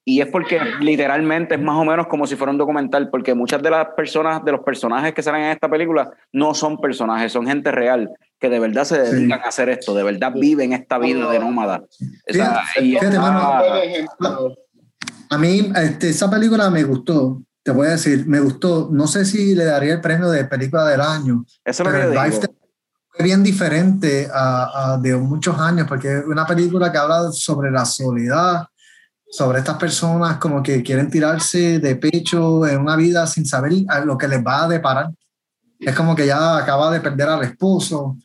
y 0.03 0.19
es 0.21 0.27
porque 0.27 0.59
literalmente 0.79 1.55
es 1.55 1.61
más 1.61 1.75
o 1.77 1.85
menos 1.85 2.07
como 2.07 2.25
si 2.25 2.35
fuera 2.35 2.51
un 2.51 2.57
documental, 2.57 3.09
porque 3.09 3.35
muchas 3.35 3.61
de 3.61 3.69
las 3.69 3.87
personas, 3.95 4.43
de 4.43 4.51
los 4.51 4.61
personajes 4.61 5.13
que 5.13 5.21
salen 5.21 5.43
en 5.43 5.51
esta 5.51 5.69
película, 5.69 6.11
no 6.33 6.53
son 6.53 6.77
personajes, 6.79 7.31
son 7.31 7.45
gente 7.45 7.71
real, 7.71 8.09
que 8.39 8.49
de 8.49 8.59
verdad 8.59 8.83
se 8.83 9.05
Sí. 9.05 9.11
dedican 9.11 9.39
a 9.41 9.49
hacer 9.49 9.69
esto, 9.69 9.93
de 9.93 10.03
verdad 10.03 10.33
viven 10.33 10.73
esta 10.73 10.97
vida 10.97 11.29
de 11.29 11.39
nómada. 11.39 11.83
Fíjate, 12.25 12.59
y 12.83 12.91
fíjate, 12.93 13.19
mano. 13.19 13.61
A 15.29 15.37
mí, 15.37 15.71
este, 15.75 16.09
esa 16.09 16.29
película 16.29 16.69
me 16.69 16.83
gustó, 16.83 17.41
te 17.63 17.71
voy 17.71 17.87
a 17.87 17.91
decir, 17.91 18.25
me 18.27 18.39
gustó, 18.39 18.89
no 18.91 19.07
sé 19.07 19.23
si 19.23 19.55
le 19.55 19.63
daría 19.65 19.93
el 19.93 20.01
premio 20.01 20.29
de 20.29 20.43
película 20.45 20.85
del 20.85 20.99
año, 21.01 21.45
eso 21.63 21.63
es 21.63 21.79
lo 21.79 21.85
pero 21.85 21.97
que 22.11 22.17
el 22.17 22.31
digo. 22.31 22.47
fue 23.13 23.23
bien 23.25 23.43
diferente 23.43 24.27
a, 24.33 24.93
a 24.93 24.97
de 24.97 25.15
muchos 25.15 25.57
años, 25.59 25.87
porque 25.87 26.17
es 26.17 26.25
una 26.25 26.45
película 26.45 26.91
que 26.91 26.97
habla 26.97 27.31
sobre 27.31 27.69
la 27.71 27.85
soledad, 27.85 28.65
sobre 29.31 29.59
estas 29.59 29.77
personas 29.77 30.37
como 30.37 30.61
que 30.61 30.83
quieren 30.83 31.09
tirarse 31.09 31.79
de 31.79 31.95
pecho 31.95 32.67
en 32.67 32.79
una 32.79 32.95
vida 32.97 33.25
sin 33.25 33.45
saber 33.45 33.71
lo 34.03 34.17
que 34.17 34.27
les 34.27 34.45
va 34.45 34.65
a 34.65 34.67
deparar. 34.67 35.09
Es 35.79 35.95
como 35.95 36.15
que 36.15 36.27
ya 36.27 36.57
acaba 36.57 36.91
de 36.91 36.99
perder 36.99 37.29
al 37.29 37.43
esposo 37.43 38.17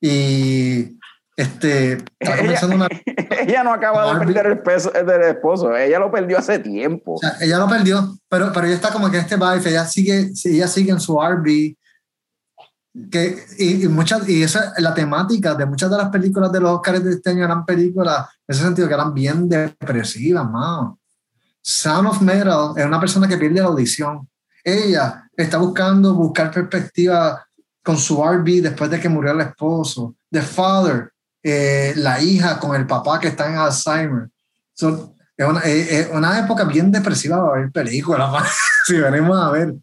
y 0.00 0.98
este, 1.36 1.92
está 1.92 2.34
Ella- 2.34 2.36
comenzando 2.38 2.76
una... 2.76 2.88
ella 3.46 3.62
no 3.62 3.72
acaba 3.72 4.14
de 4.14 4.26
perder 4.26 4.46
el 4.46 4.58
peso 4.60 4.90
del 4.90 5.22
esposo, 5.22 5.76
ella 5.76 5.98
lo 5.98 6.10
perdió 6.10 6.38
hace 6.38 6.58
tiempo. 6.58 7.14
O 7.14 7.18
sea, 7.18 7.34
ella 7.40 7.58
lo 7.58 7.68
perdió, 7.68 8.16
pero, 8.28 8.50
pero 8.52 8.66
ella 8.66 8.76
está 8.76 8.90
como 8.90 9.10
que 9.10 9.18
en 9.18 9.22
este 9.24 9.36
vibe, 9.36 9.68
ella 9.68 9.84
sigue, 9.84 10.30
ella 10.44 10.66
sigue 10.68 10.92
en 10.92 11.00
su 11.00 11.20
RB. 11.20 11.76
Que, 13.10 13.44
y, 13.58 13.84
y, 13.84 13.88
muchas, 13.88 14.28
y 14.28 14.42
esa 14.44 14.72
la 14.78 14.94
temática 14.94 15.54
de 15.54 15.66
muchas 15.66 15.90
de 15.90 15.96
las 15.96 16.10
películas 16.10 16.52
de 16.52 16.60
los 16.60 16.70
Oscars 16.70 17.02
de 17.02 17.12
este 17.14 17.30
año 17.30 17.44
eran 17.44 17.64
películas, 17.64 18.28
en 18.46 18.54
ese 18.54 18.62
sentido, 18.64 18.86
que 18.86 18.94
eran 18.94 19.12
bien 19.12 19.48
depresivas, 19.48 20.48
mano. 20.48 21.00
Sound 21.60 22.06
of 22.08 22.20
Metal 22.22 22.72
es 22.76 22.84
una 22.86 23.00
persona 23.00 23.26
que 23.26 23.36
pierde 23.36 23.60
la 23.60 23.66
audición. 23.66 24.28
Ella 24.62 25.28
está 25.36 25.58
buscando 25.58 26.14
buscar 26.14 26.50
perspectiva 26.52 27.44
con 27.82 27.98
su 27.98 28.22
RB 28.22 28.62
después 28.62 28.88
de 28.90 29.00
que 29.00 29.08
murió 29.08 29.32
el 29.32 29.40
esposo. 29.40 30.14
The 30.30 30.42
Father, 30.42 31.10
eh, 31.42 31.94
la 31.96 32.20
hija 32.20 32.60
con 32.60 32.76
el 32.76 32.86
papá 32.86 33.18
que 33.18 33.28
está 33.28 33.50
en 33.50 33.58
Alzheimer. 33.58 34.28
So, 34.72 35.14
es 35.36 35.46
una, 35.46 35.60
es- 35.60 36.08
una 36.12 36.38
época 36.38 36.62
bien 36.64 36.92
depresiva 36.92 37.44
para 37.44 37.60
ver 37.60 37.72
películas, 37.72 38.30
si 38.86 38.96
venimos 38.98 39.36
a 39.36 39.50
ver. 39.50 39.74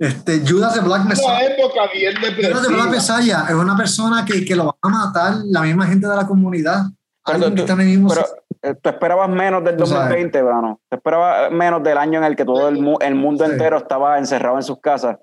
Este, 0.00 0.40
Judas 0.48 0.74
de 0.74 0.80
Black 0.80 1.00
Una 1.02 1.10
Messiah. 1.10 1.40
época 1.44 1.80
bien 1.92 2.14
Judas 2.16 2.62
de 2.62 2.68
Black. 2.74 2.88
Messiah 2.88 3.44
es 3.48 3.54
una 3.54 3.76
persona 3.76 4.24
que, 4.24 4.44
que 4.46 4.56
lo 4.56 4.64
va 4.66 4.76
a 4.80 4.88
matar 4.88 5.34
la 5.44 5.60
misma 5.60 5.86
gente 5.86 6.08
de 6.08 6.16
la 6.16 6.26
comunidad. 6.26 6.84
Pero 7.24 7.44
Alguien 7.46 7.66
tú- 7.66 7.76
mismo 7.76 8.08
Pero 8.08 8.26
eh, 8.62 8.74
tú 8.82 8.88
esperabas 8.88 9.28
menos 9.28 9.62
del 9.62 9.76
Tú 9.76 9.84
sabes. 9.84 10.08
2020, 10.08 10.42
Brano. 10.42 10.80
Tú 10.88 10.96
esperabas 10.96 11.52
menos 11.52 11.82
del 11.82 11.98
año 11.98 12.18
en 12.18 12.24
el 12.24 12.34
que 12.34 12.46
todo 12.46 12.68
el, 12.70 12.78
mu- 12.80 12.96
el 12.98 13.14
mundo 13.14 13.44
Sí. 13.44 13.52
entero 13.52 13.76
estaba 13.76 14.16
encerrado 14.18 14.56
en 14.56 14.62
sus 14.62 14.80
casas. 14.80 15.18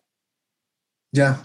Ya. 1.12 1.40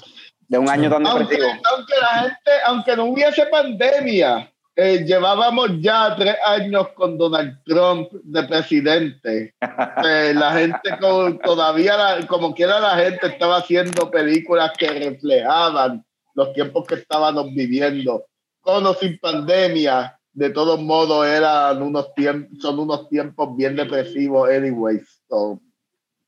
De 0.48 0.58
un 0.58 0.68
año 0.68 0.90
tan 0.90 1.06
Aunque, 1.06 1.24
depresivo. 1.36 1.48
aunque 1.74 1.94
la 2.02 2.08
gente, 2.20 2.50
aunque 2.66 2.96
no 2.96 3.04
hubiese 3.06 3.46
pandemia, 3.46 4.51
eh, 4.76 5.04
llevábamos 5.04 5.68
ya 5.80 6.14
tres 6.16 6.34
años 6.46 6.88
con 6.94 7.18
Donald 7.18 7.58
Trump 7.64 8.10
de 8.24 8.42
presidente. 8.44 9.54
Eh, 9.60 10.32
la 10.34 10.52
gente 10.52 10.96
con- 11.00 11.38
todavía, 11.38 11.96
la- 11.96 12.26
como 12.26 12.54
quiera, 12.54 12.80
la 12.80 12.96
gente 12.96 13.26
estaba 13.26 13.58
haciendo 13.58 14.10
películas 14.10 14.72
que 14.78 14.88
reflejaban 14.88 16.04
los 16.34 16.52
tiempos 16.54 16.86
que 16.86 16.94
estábamos 16.96 17.46
viviendo. 17.54 18.24
Con 18.60 18.86
o 18.86 18.94
sin 18.94 19.18
pandemia, 19.18 20.18
de 20.32 20.48
todos 20.50 20.80
modos, 20.80 21.26
eran 21.26 21.82
unos 21.82 22.14
tiempos, 22.14 22.58
son 22.62 22.78
unos 22.78 23.08
tiempos 23.10 23.54
bien 23.56 23.76
depresivos, 23.76 24.48
anyways. 24.48 25.22
So, 25.28 25.60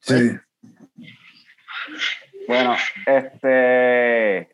Sí. 0.01 0.33
Bueno, 2.47 2.77
este. 3.07 4.54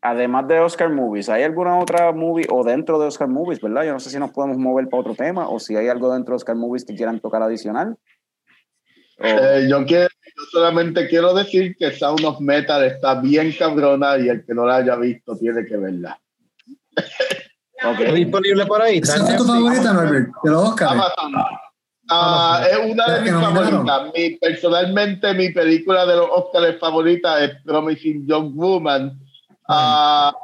Además 0.00 0.46
de 0.46 0.60
Oscar 0.60 0.90
Movies, 0.90 1.28
¿hay 1.28 1.42
alguna 1.42 1.78
otra 1.78 2.12
movie 2.12 2.46
o 2.50 2.62
dentro 2.62 3.00
de 3.00 3.06
Oscar 3.08 3.26
Movies, 3.26 3.60
verdad? 3.60 3.82
Yo 3.84 3.92
no 3.92 3.98
sé 4.00 4.10
si 4.10 4.18
nos 4.18 4.30
podemos 4.30 4.56
mover 4.56 4.88
para 4.88 5.00
otro 5.00 5.14
tema 5.14 5.48
o 5.48 5.58
si 5.58 5.74
hay 5.76 5.88
algo 5.88 6.12
dentro 6.12 6.32
de 6.32 6.36
Oscar 6.36 6.54
Movies 6.54 6.84
que 6.84 6.94
quieran 6.94 7.18
tocar 7.20 7.42
adicional. 7.42 7.96
O- 9.18 9.24
Eh, 9.26 9.66
yo, 9.68 9.84
quiero, 9.84 10.06
yo 10.08 10.42
solamente 10.52 11.08
quiero 11.08 11.34
decir 11.34 11.74
que 11.76 11.90
Sound 11.90 12.24
of 12.24 12.38
Metal 12.40 12.84
está 12.84 13.20
bien 13.20 13.52
cabrona 13.58 14.16
y 14.18 14.28
el 14.28 14.44
que 14.46 14.54
no 14.54 14.64
la 14.64 14.76
haya 14.76 14.94
visto 14.94 15.36
tiene 15.36 15.66
que 15.66 15.76
verla. 15.76 16.16
ok. 17.84 17.98
¿Está 18.00 18.12
disponible 18.12 18.66
por 18.66 18.80
ahí? 18.80 18.98
¿Está 18.98 19.16
¿Esa 19.16 19.30
es 19.32 19.36
tu 19.36 19.44
favorita, 19.44 19.92
Norbert? 19.92 20.28
De 20.44 20.50
los 20.50 20.68
Oscars. 20.68 20.92
Amazon. 20.92 21.32
Ah, 22.10 22.62
es 22.70 22.78
una 22.92 23.04
de 23.06 23.12
¿La 23.16 23.20
mis 23.20 23.32
favoritas. 23.32 24.12
Mi, 24.14 24.30
personalmente, 24.36 25.34
mi 25.34 25.50
película 25.50 26.06
de 26.06 26.16
los 26.16 26.28
Oscars 26.30 26.78
favorita 26.78 27.42
es 27.44 27.50
Promising 27.64 28.26
Young 28.26 28.54
Woman. 28.54 29.18
Ah, 29.68 30.34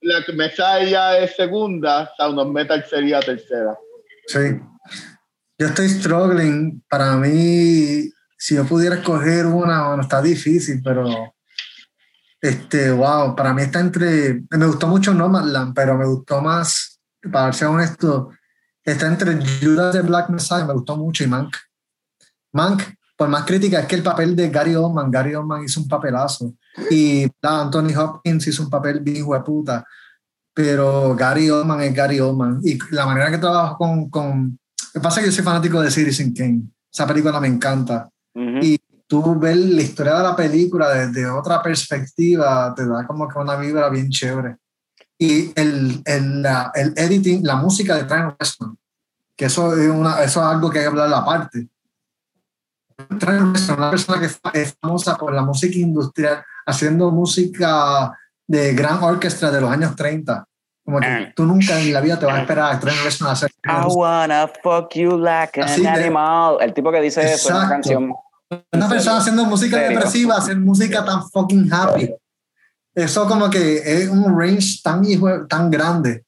Black 0.00 0.32
Messiah 0.34 1.18
es 1.18 1.36
segunda, 1.36 2.10
Sound 2.16 2.38
of 2.38 2.48
Metal 2.48 2.84
sería 2.88 3.20
tercera. 3.20 3.78
Sí. 4.26 4.60
Yo 5.58 5.66
estoy 5.66 5.88
struggling. 5.90 6.82
Para 6.88 7.16
mí, 7.16 8.10
si 8.38 8.54
yo 8.54 8.64
pudiera 8.64 8.96
escoger 8.96 9.46
una, 9.46 9.88
bueno, 9.88 10.02
está 10.02 10.22
difícil, 10.22 10.80
pero 10.82 11.34
este, 12.40 12.90
wow, 12.90 13.36
para 13.36 13.52
mí 13.52 13.62
está 13.62 13.80
entre. 13.80 14.42
Me 14.50 14.66
gustó 14.66 14.86
mucho 14.86 15.12
Nomadland, 15.12 15.74
pero 15.74 15.98
me 15.98 16.06
gustó 16.06 16.40
más, 16.40 16.98
para 17.30 17.52
ser 17.52 17.68
honesto, 17.68 18.30
está 18.82 19.06
entre 19.06 19.36
Judas 19.60 19.94
de 19.94 20.00
Black 20.00 20.30
Messiah, 20.30 20.64
me 20.64 20.72
gustó 20.72 20.96
mucho, 20.96 21.22
y 21.22 21.26
Mank. 21.26 21.54
Mank, 22.52 22.82
por 23.14 23.28
más 23.28 23.44
crítica, 23.44 23.80
es 23.80 23.86
que 23.86 23.96
el 23.96 24.02
papel 24.02 24.34
de 24.34 24.48
Gary 24.48 24.74
Oldman, 24.74 25.10
Gary 25.10 25.34
Oldman 25.34 25.64
hizo 25.64 25.80
un 25.80 25.88
papelazo. 25.88 26.54
Y 26.90 27.24
ah, 27.42 27.62
Anthony 27.62 27.94
Hopkins 27.96 28.46
hizo 28.46 28.62
un 28.62 28.70
papel 28.70 29.00
bien 29.00 29.16
hijo 29.18 29.34
de 29.34 29.40
puta. 29.40 29.84
Pero 30.52 31.14
Gary 31.14 31.48
Oldman 31.50 31.80
es 31.82 31.94
Gary 31.94 32.20
Oldman. 32.20 32.60
Y 32.62 32.78
la 32.90 33.06
manera 33.06 33.30
que 33.30 33.38
trabajo 33.38 33.76
con. 33.78 34.10
con 34.10 34.58
lo 34.92 35.00
que 35.00 35.04
pasa 35.04 35.20
es 35.20 35.24
que 35.26 35.30
yo 35.30 35.36
soy 35.36 35.44
fanático 35.44 35.80
de 35.80 35.90
Citizen 35.90 36.34
Kane. 36.34 36.62
Esa 36.92 37.06
película 37.06 37.38
me 37.40 37.46
encanta. 37.48 38.08
Ujú. 38.34 38.58
Y 38.62 38.78
tú 39.06 39.38
ver 39.38 39.56
la 39.56 39.82
historia 39.82 40.14
de 40.16 40.22
la 40.22 40.36
película 40.36 40.88
desde 40.90 41.28
otra 41.28 41.62
perspectiva 41.62 42.72
te 42.76 42.86
da 42.86 43.06
como 43.06 43.28
que 43.28 43.38
una 43.38 43.56
vibra 43.56 43.88
bien 43.88 44.08
chévere. 44.10 44.56
Y 45.18 45.52
el, 45.54 46.00
el, 46.04 46.42
la- 46.42 46.72
el 46.74 46.92
editing, 46.96 47.44
la 47.44 47.56
música 47.56 47.94
de 47.96 48.04
Trent 48.04 48.34
Reznor, 48.38 48.74
que 49.36 49.44
eso 49.46 49.76
es, 49.76 49.88
una, 49.88 50.22
eso 50.22 50.40
es 50.40 50.46
algo 50.46 50.70
que 50.70 50.78
hay 50.78 50.84
que 50.84 50.88
hablar 50.90 51.12
aparte. 51.12 51.68
Trent 53.18 53.54
Reznor, 53.56 53.78
una 53.78 53.90
persona 53.90 54.20
que 54.20 54.60
es 54.60 54.76
famosa 54.80 55.16
por 55.16 55.32
la 55.34 55.42
música 55.42 55.78
industrial, 55.78 56.44
haciendo 56.66 57.10
música 57.10 58.12
de 58.46 58.74
gran 58.74 59.02
orquesta 59.02 59.50
de 59.50 59.60
los 59.60 59.70
años 59.70 59.94
30. 59.96 60.44
Como 60.84 60.98
Ah. 60.98 61.00
que 61.00 61.32
tú 61.36 61.44
nunca 61.44 61.78
en 61.80 61.92
la 61.92 62.00
vida 62.00 62.18
te 62.18 62.26
vas 62.26 62.36
a 62.36 62.40
esperar 62.40 62.72
a 62.74 62.80
Trent 62.80 62.98
Reznor 63.04 63.28
a 63.30 63.32
hacer 63.32 63.50
I 63.64 63.86
wanna 63.94 64.50
fuck 64.62 64.92
you 64.94 65.16
like 65.18 65.60
an 65.60 65.86
animal. 65.86 66.56
El 66.60 66.72
tipo 66.74 66.90
que 66.90 67.00
dice 67.00 67.20
eso 67.22 67.50
en 67.50 67.54
una 67.54 67.64
Exacto. 67.64 67.74
canción. 67.74 68.14
una 68.72 68.88
persona 68.88 69.18
haciendo 69.18 69.44
música 69.44 69.76
Serio. 69.76 69.90
depresiva, 69.98 70.36
hacer 70.36 70.56
música 70.58 71.04
tan 71.04 71.22
fucking 71.30 71.72
happy. 71.72 72.12
Eso 72.92 73.26
como 73.28 73.48
que 73.48 73.76
es 73.76 74.08
un 74.08 74.36
range 74.36 74.80
tan 74.82 75.02
tan 75.48 75.70
grande. 75.70 76.24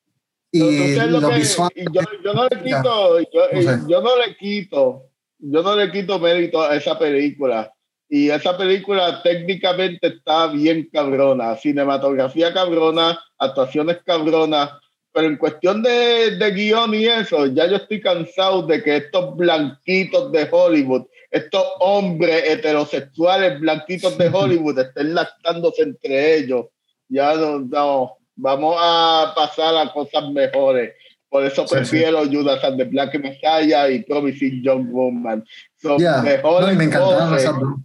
Y 0.53 0.95
lo 0.97 1.19
lo 1.19 1.31
que- 1.31 1.37
visual. 1.39 1.71
y 1.75 1.85
yo, 1.91 2.03
yo 2.23 2.35
no 2.35 2.45
le 2.45 2.63
quito, 2.63 3.19
yo, 3.21 3.41
No 3.53 3.63
sé. 3.63 3.81
yo 3.89 4.01
no 4.03 4.17
le 4.19 4.37
quito, 4.37 5.03
yo 5.39 5.63
no 5.63 5.75
le 5.75 5.91
quito 5.91 6.19
mérito 6.21 6.63
a 6.63 6.77
esa 6.77 6.97
película. 6.97 7.73
Y 8.15 8.29
esa 8.29 8.59
película 8.59 9.23
técnicamente 9.23 10.09
está 10.09 10.49
bien 10.49 10.87
cabrona, 10.93 11.57
cinematografía 11.57 12.53
cabrona, 12.53 13.19
actuaciones 13.39 14.01
cabronas, 14.05 14.71
pero 15.15 15.29
en 15.29 15.39
cuestión 15.39 15.83
de, 15.83 16.37
de 16.37 16.51
guion 16.51 16.95
y 16.95 17.07
eso, 17.07 17.47
ya 17.47 17.67
yo 17.67 17.77
estoy 17.77 18.03
cansado 18.03 18.67
de 18.67 18.83
que 18.83 18.99
estos 18.99 19.35
blanquitos 19.35 20.31
de 20.31 20.47
Hollywood, 20.51 21.07
estos 21.31 21.65
hombres 21.81 22.51
heterosexuales 22.51 23.59
blanquitos 23.59 24.19
de 24.19 24.29
Hollywood 24.29 24.79
estén 24.79 25.15
lactándose 25.15 25.81
entre 25.81 26.37
ellos. 26.37 26.67
Ya 27.09 27.35
no, 27.35 27.61
no, 27.61 28.19
vamos 28.37 28.77
a 28.79 29.33
pasar 29.35 29.75
a 29.75 29.91
cosas 29.91 30.31
mejores. 30.31 30.93
Por 31.33 31.45
eso 31.47 31.67
Sí, 31.67 31.77
prefiero 31.77 32.27
Judas 32.27 32.63
and 32.63 32.77
the 32.77 32.85
Black 32.85 33.19
Messiah 33.19 33.89
y 33.89 34.03
Promising 34.03 34.63
Young 34.63 34.93
Woman. 34.93 35.43
Son 35.81 35.99
Ya, 35.99 36.21
mejores 36.21 36.69
no, 36.69 36.75
me 36.75 36.91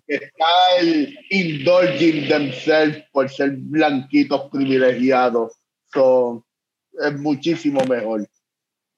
que 0.05 0.29
indulging 1.29 2.27
themselves 2.27 3.05
por 3.13 3.29
ser 3.29 3.51
blanquitos 3.55 4.49
privilegiados. 4.51 5.53
So, 5.93 6.45
es 6.99 7.17
muchísimo 7.17 7.79
mejor. 7.85 8.27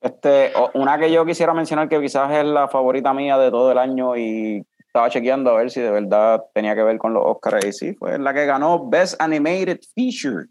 Este, 0.02 0.52
una 0.74 0.98
que 0.98 1.12
yo 1.12 1.24
quisiera 1.28 1.54
mencionar 1.54 1.88
que 1.88 2.02
quizás 2.02 2.32
es 2.32 2.46
la 2.46 2.68
favorita 2.68 3.14
mía 3.14 3.38
de 3.38 3.52
todo 3.52 3.72
el 3.72 3.78
año 3.78 4.18
y 4.18 4.66
estaba 4.80 5.12
chequeando 5.12 5.52
a 5.52 5.58
ver 5.58 5.70
si 5.70 5.80
de 5.80 5.92
verdad 5.92 6.44
tenía 6.56 6.74
que 6.74 6.82
ver 6.82 6.98
con 6.98 7.14
los 7.14 7.24
Oscars 7.24 7.66
y 7.66 7.72
sí, 7.72 7.94
fue 7.94 8.18
la 8.18 8.34
que 8.34 8.48
ganó 8.48 8.90
Best 8.90 9.22
Animated 9.22 9.82
Feature, 9.94 10.48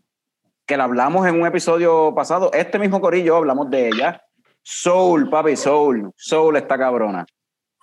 que 0.68 0.76
la 0.76 0.84
hablamos 0.84 1.26
en 1.26 1.40
un 1.40 1.46
episodio 1.46 2.14
pasado, 2.14 2.50
este 2.52 2.78
mismo 2.78 3.00
corillo 3.00 3.36
hablamos 3.36 3.70
de 3.70 3.88
ella. 3.88 4.22
Soul, 4.62 5.30
papi, 5.30 5.56
Soul, 5.56 6.12
Soul 6.14 6.56
está 6.56 6.76
cabrona. 6.78 7.26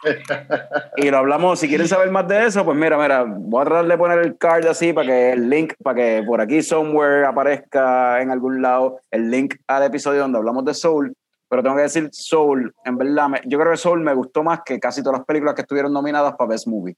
Y 0.98 1.10
lo 1.10 1.18
hablamos, 1.18 1.60
si 1.60 1.68
quieren 1.68 1.88
saber 1.88 2.12
más 2.12 2.28
de 2.28 2.45
eso, 2.45 2.64
pues 2.64 2.78
mira, 2.78 2.95
mira, 2.95 3.26
voy 3.28 3.62
a 3.62 3.66
tratar 3.66 3.88
de 3.88 3.98
poner 3.98 4.20
el 4.20 4.38
card 4.38 4.68
así 4.68 4.94
para 4.94 5.07
que 5.07 5.32
el 5.32 5.49
link, 5.49 5.74
para 5.84 5.95
que 5.95 6.24
por 6.28 6.40
aquí 6.40 6.62
somewhere 6.62 7.26
aparezca 7.26 8.22
en 8.22 8.30
algún 8.30 8.62
lado 8.62 8.99
el 9.10 9.32
link 9.32 9.56
al 9.66 9.84
episodio 9.84 10.22
donde 10.22 10.38
hablamos 10.38 10.64
de 10.64 10.76
Soul. 10.76 11.12
Pero 11.49 11.64
tengo 11.64 11.76
que 11.76 11.84
decir, 11.84 12.10
Soul, 12.12 12.72
en 12.84 12.98
verdad, 12.98 13.30
yo 13.45 13.57
creo 13.57 13.72
que 13.72 13.78
Soul 13.78 14.02
me 14.02 14.14
gustó 14.14 14.44
más 14.44 14.60
que 14.64 14.80
casi 14.80 15.02
todas 15.02 15.20
las 15.20 15.26
películas 15.26 15.56
que 15.56 15.62
estuvieron 15.62 15.91
nominadas 15.91 16.36
para 16.36 16.49
Best 16.49 16.68
Movie. 16.68 16.95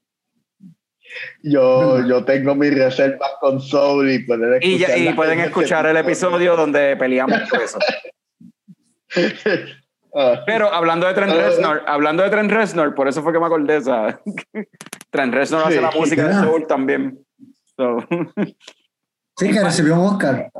Yo, 1.42 2.06
yo 2.06 2.24
tengo 2.24 2.54
mis 2.54 2.74
reservas 2.76 3.30
con 3.40 3.60
Soul 3.60 4.10
y 4.10 4.18
pueden 4.20 4.58
Y, 4.62 4.78
ya- 4.78 4.86
escuchar 4.86 4.98
y 4.98 5.04
la- 5.04 5.16
pueden 5.16 5.40
escuchar 5.40 5.86
el 5.86 5.96
episodio 5.96 6.56
donde 6.56 6.96
peleamos 6.96 7.40
por 7.50 7.62
eso. 7.62 7.78
Ah, 10.14 10.42
Pero 10.46 10.72
hablando 10.72 11.06
de 11.06 11.12
Trent 11.12 11.32
Reznor, 11.34 11.82
hablando 11.86 12.22
de 12.22 12.30
Trent 12.30 12.50
Reznor, 12.50 12.94
por 12.94 13.08
eso 13.08 13.22
fue 13.22 13.30
que 13.30 13.38
me 13.38 13.44
acordé 13.44 13.76
esa. 13.76 14.18
Trent 15.10 15.34
Reznor 15.34 15.66
hace 15.66 15.82
la 15.82 15.90
música 15.90 16.26
de. 16.26 16.34
Soul 16.34 16.66
también. 16.66 17.18
So, 17.76 17.98
Sí, 19.36 19.52
que 19.52 19.62
recibió 19.62 19.94
un 20.00 20.06
Oscar. 20.06 20.50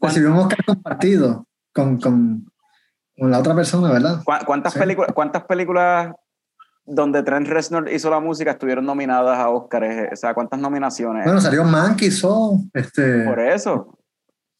Recibió 0.00 0.30
un 0.30 0.38
Oscar 0.38 0.64
compartido 0.64 1.46
con, 1.74 2.00
con, 2.00 2.46
con 3.18 3.30
la 3.30 3.40
otra 3.40 3.56
persona, 3.56 3.92
¿verdad? 3.92 4.22
¿Cu- 4.24 4.44
¿Cuántas, 4.46 4.72
Sí. 4.72 4.78
películas, 4.78 5.12
¿Cuántas 5.12 5.44
películas 5.44 6.14
donde 6.86 7.22
Trent 7.22 7.48
Reznor 7.48 7.90
hizo 7.92 8.08
la 8.10 8.20
música 8.20 8.52
estuvieron 8.52 8.84
nominadas 8.86 9.38
a 9.38 9.50
Oscars? 9.50 10.12
O 10.12 10.16
sea, 10.16 10.34
¿cuántas 10.34 10.58
nominaciones? 10.60 11.24
Bueno, 11.24 11.40
salió 11.40 11.64
Monkey 11.64 12.10
Soul. 12.10 12.70
Este, 12.72 13.24
Por 13.24 13.40
eso. 13.40 13.98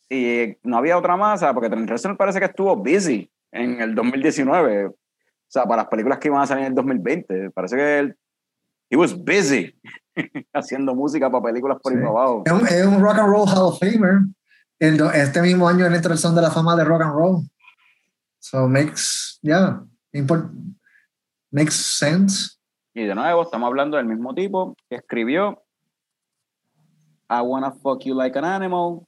Y 0.08 0.56
no 0.62 0.76
había 0.76 0.98
otra 0.98 1.16
más, 1.16 1.40
sea, 1.40 1.54
porque 1.54 1.70
Trent 1.70 1.88
Reznor 1.88 2.16
parece 2.16 2.38
que 2.38 2.46
estuvo 2.46 2.76
busy 2.76 3.30
en 3.52 3.80
el 3.80 3.94
2019. 3.94 4.86
O 4.86 4.94
sea, 5.48 5.64
para 5.64 5.82
las 5.82 5.86
películas 5.86 6.18
que 6.18 6.28
iban 6.28 6.42
a 6.42 6.46
salir 6.46 6.64
en 6.64 6.70
el 6.70 6.74
2020. 6.74 7.50
Parece 7.50 7.76
que 7.76 7.98
él. 8.00 8.16
He 8.88 8.96
was 8.96 9.14
busy 9.16 9.74
haciendo 10.54 10.94
música 10.94 11.30
para 11.30 11.42
películas 11.44 11.78
por 11.82 11.92
Sí. 11.92 11.98
abajo. 11.98 12.42
es, 12.46 12.52
un, 12.52 12.66
es 12.66 12.86
un 12.86 13.00
Rock 13.00 13.18
and 13.18 13.28
Roll 13.28 13.48
Hall 13.48 13.72
of 13.72 13.78
Famer. 13.80 14.20
El 14.78 15.00
este 15.14 15.40
mismo 15.42 15.68
año 15.68 15.86
él 15.86 15.94
entró 15.94 16.12
al 16.12 16.18
Son 16.18 16.34
de 16.34 16.42
la 16.42 16.50
Fama 16.50 16.76
de 16.76 16.84
Rock 16.84 17.02
and 17.02 17.12
Roll. 17.14 17.42
So 18.38 18.68
makes, 18.68 19.38
yeah, 19.42 19.82
import, 20.12 20.50
makes 21.56 21.74
sense. 21.74 22.50
Y 22.94 23.04
de 23.06 23.14
nuevo, 23.14 23.42
estamos 23.42 23.66
hablando 23.66 23.96
del 23.96 24.06
mismo 24.06 24.34
tipo 24.34 24.76
que 24.88 24.96
escribió 24.96 25.62
I 27.28 27.40
wanna 27.40 27.72
fuck 27.72 28.04
you 28.04 28.14
like 28.14 28.38
an 28.38 28.44
animal. 28.44 29.02
O 29.02 29.06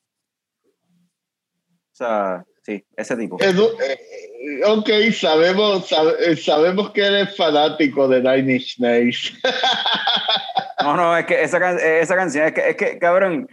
sea, 1.92 2.44
sí, 2.64 2.84
ese 2.96 3.16
tipo. 3.16 3.38
Edu- 3.38 3.70
eh, 3.80 4.60
ok, 4.66 4.88
sabemos, 5.12 5.88
sabe- 5.88 6.16
eh, 6.32 6.36
sabemos 6.36 6.90
que 6.92 7.02
eres 7.04 7.36
fanático 7.36 8.08
de 8.08 8.20
Nine 8.22 8.54
Inch 8.56 8.78
Nails. 8.78 9.32
No, 10.80 10.96
no, 10.96 11.16
es 11.16 11.26
que 11.26 11.42
esa, 11.42 11.58
can- 11.58 11.78
esa 11.78 12.14
canción, 12.14 12.46
es 12.46 12.52
que, 12.54 12.70
es 12.70 12.76
que, 12.76 12.98
cabrón. 13.00 13.48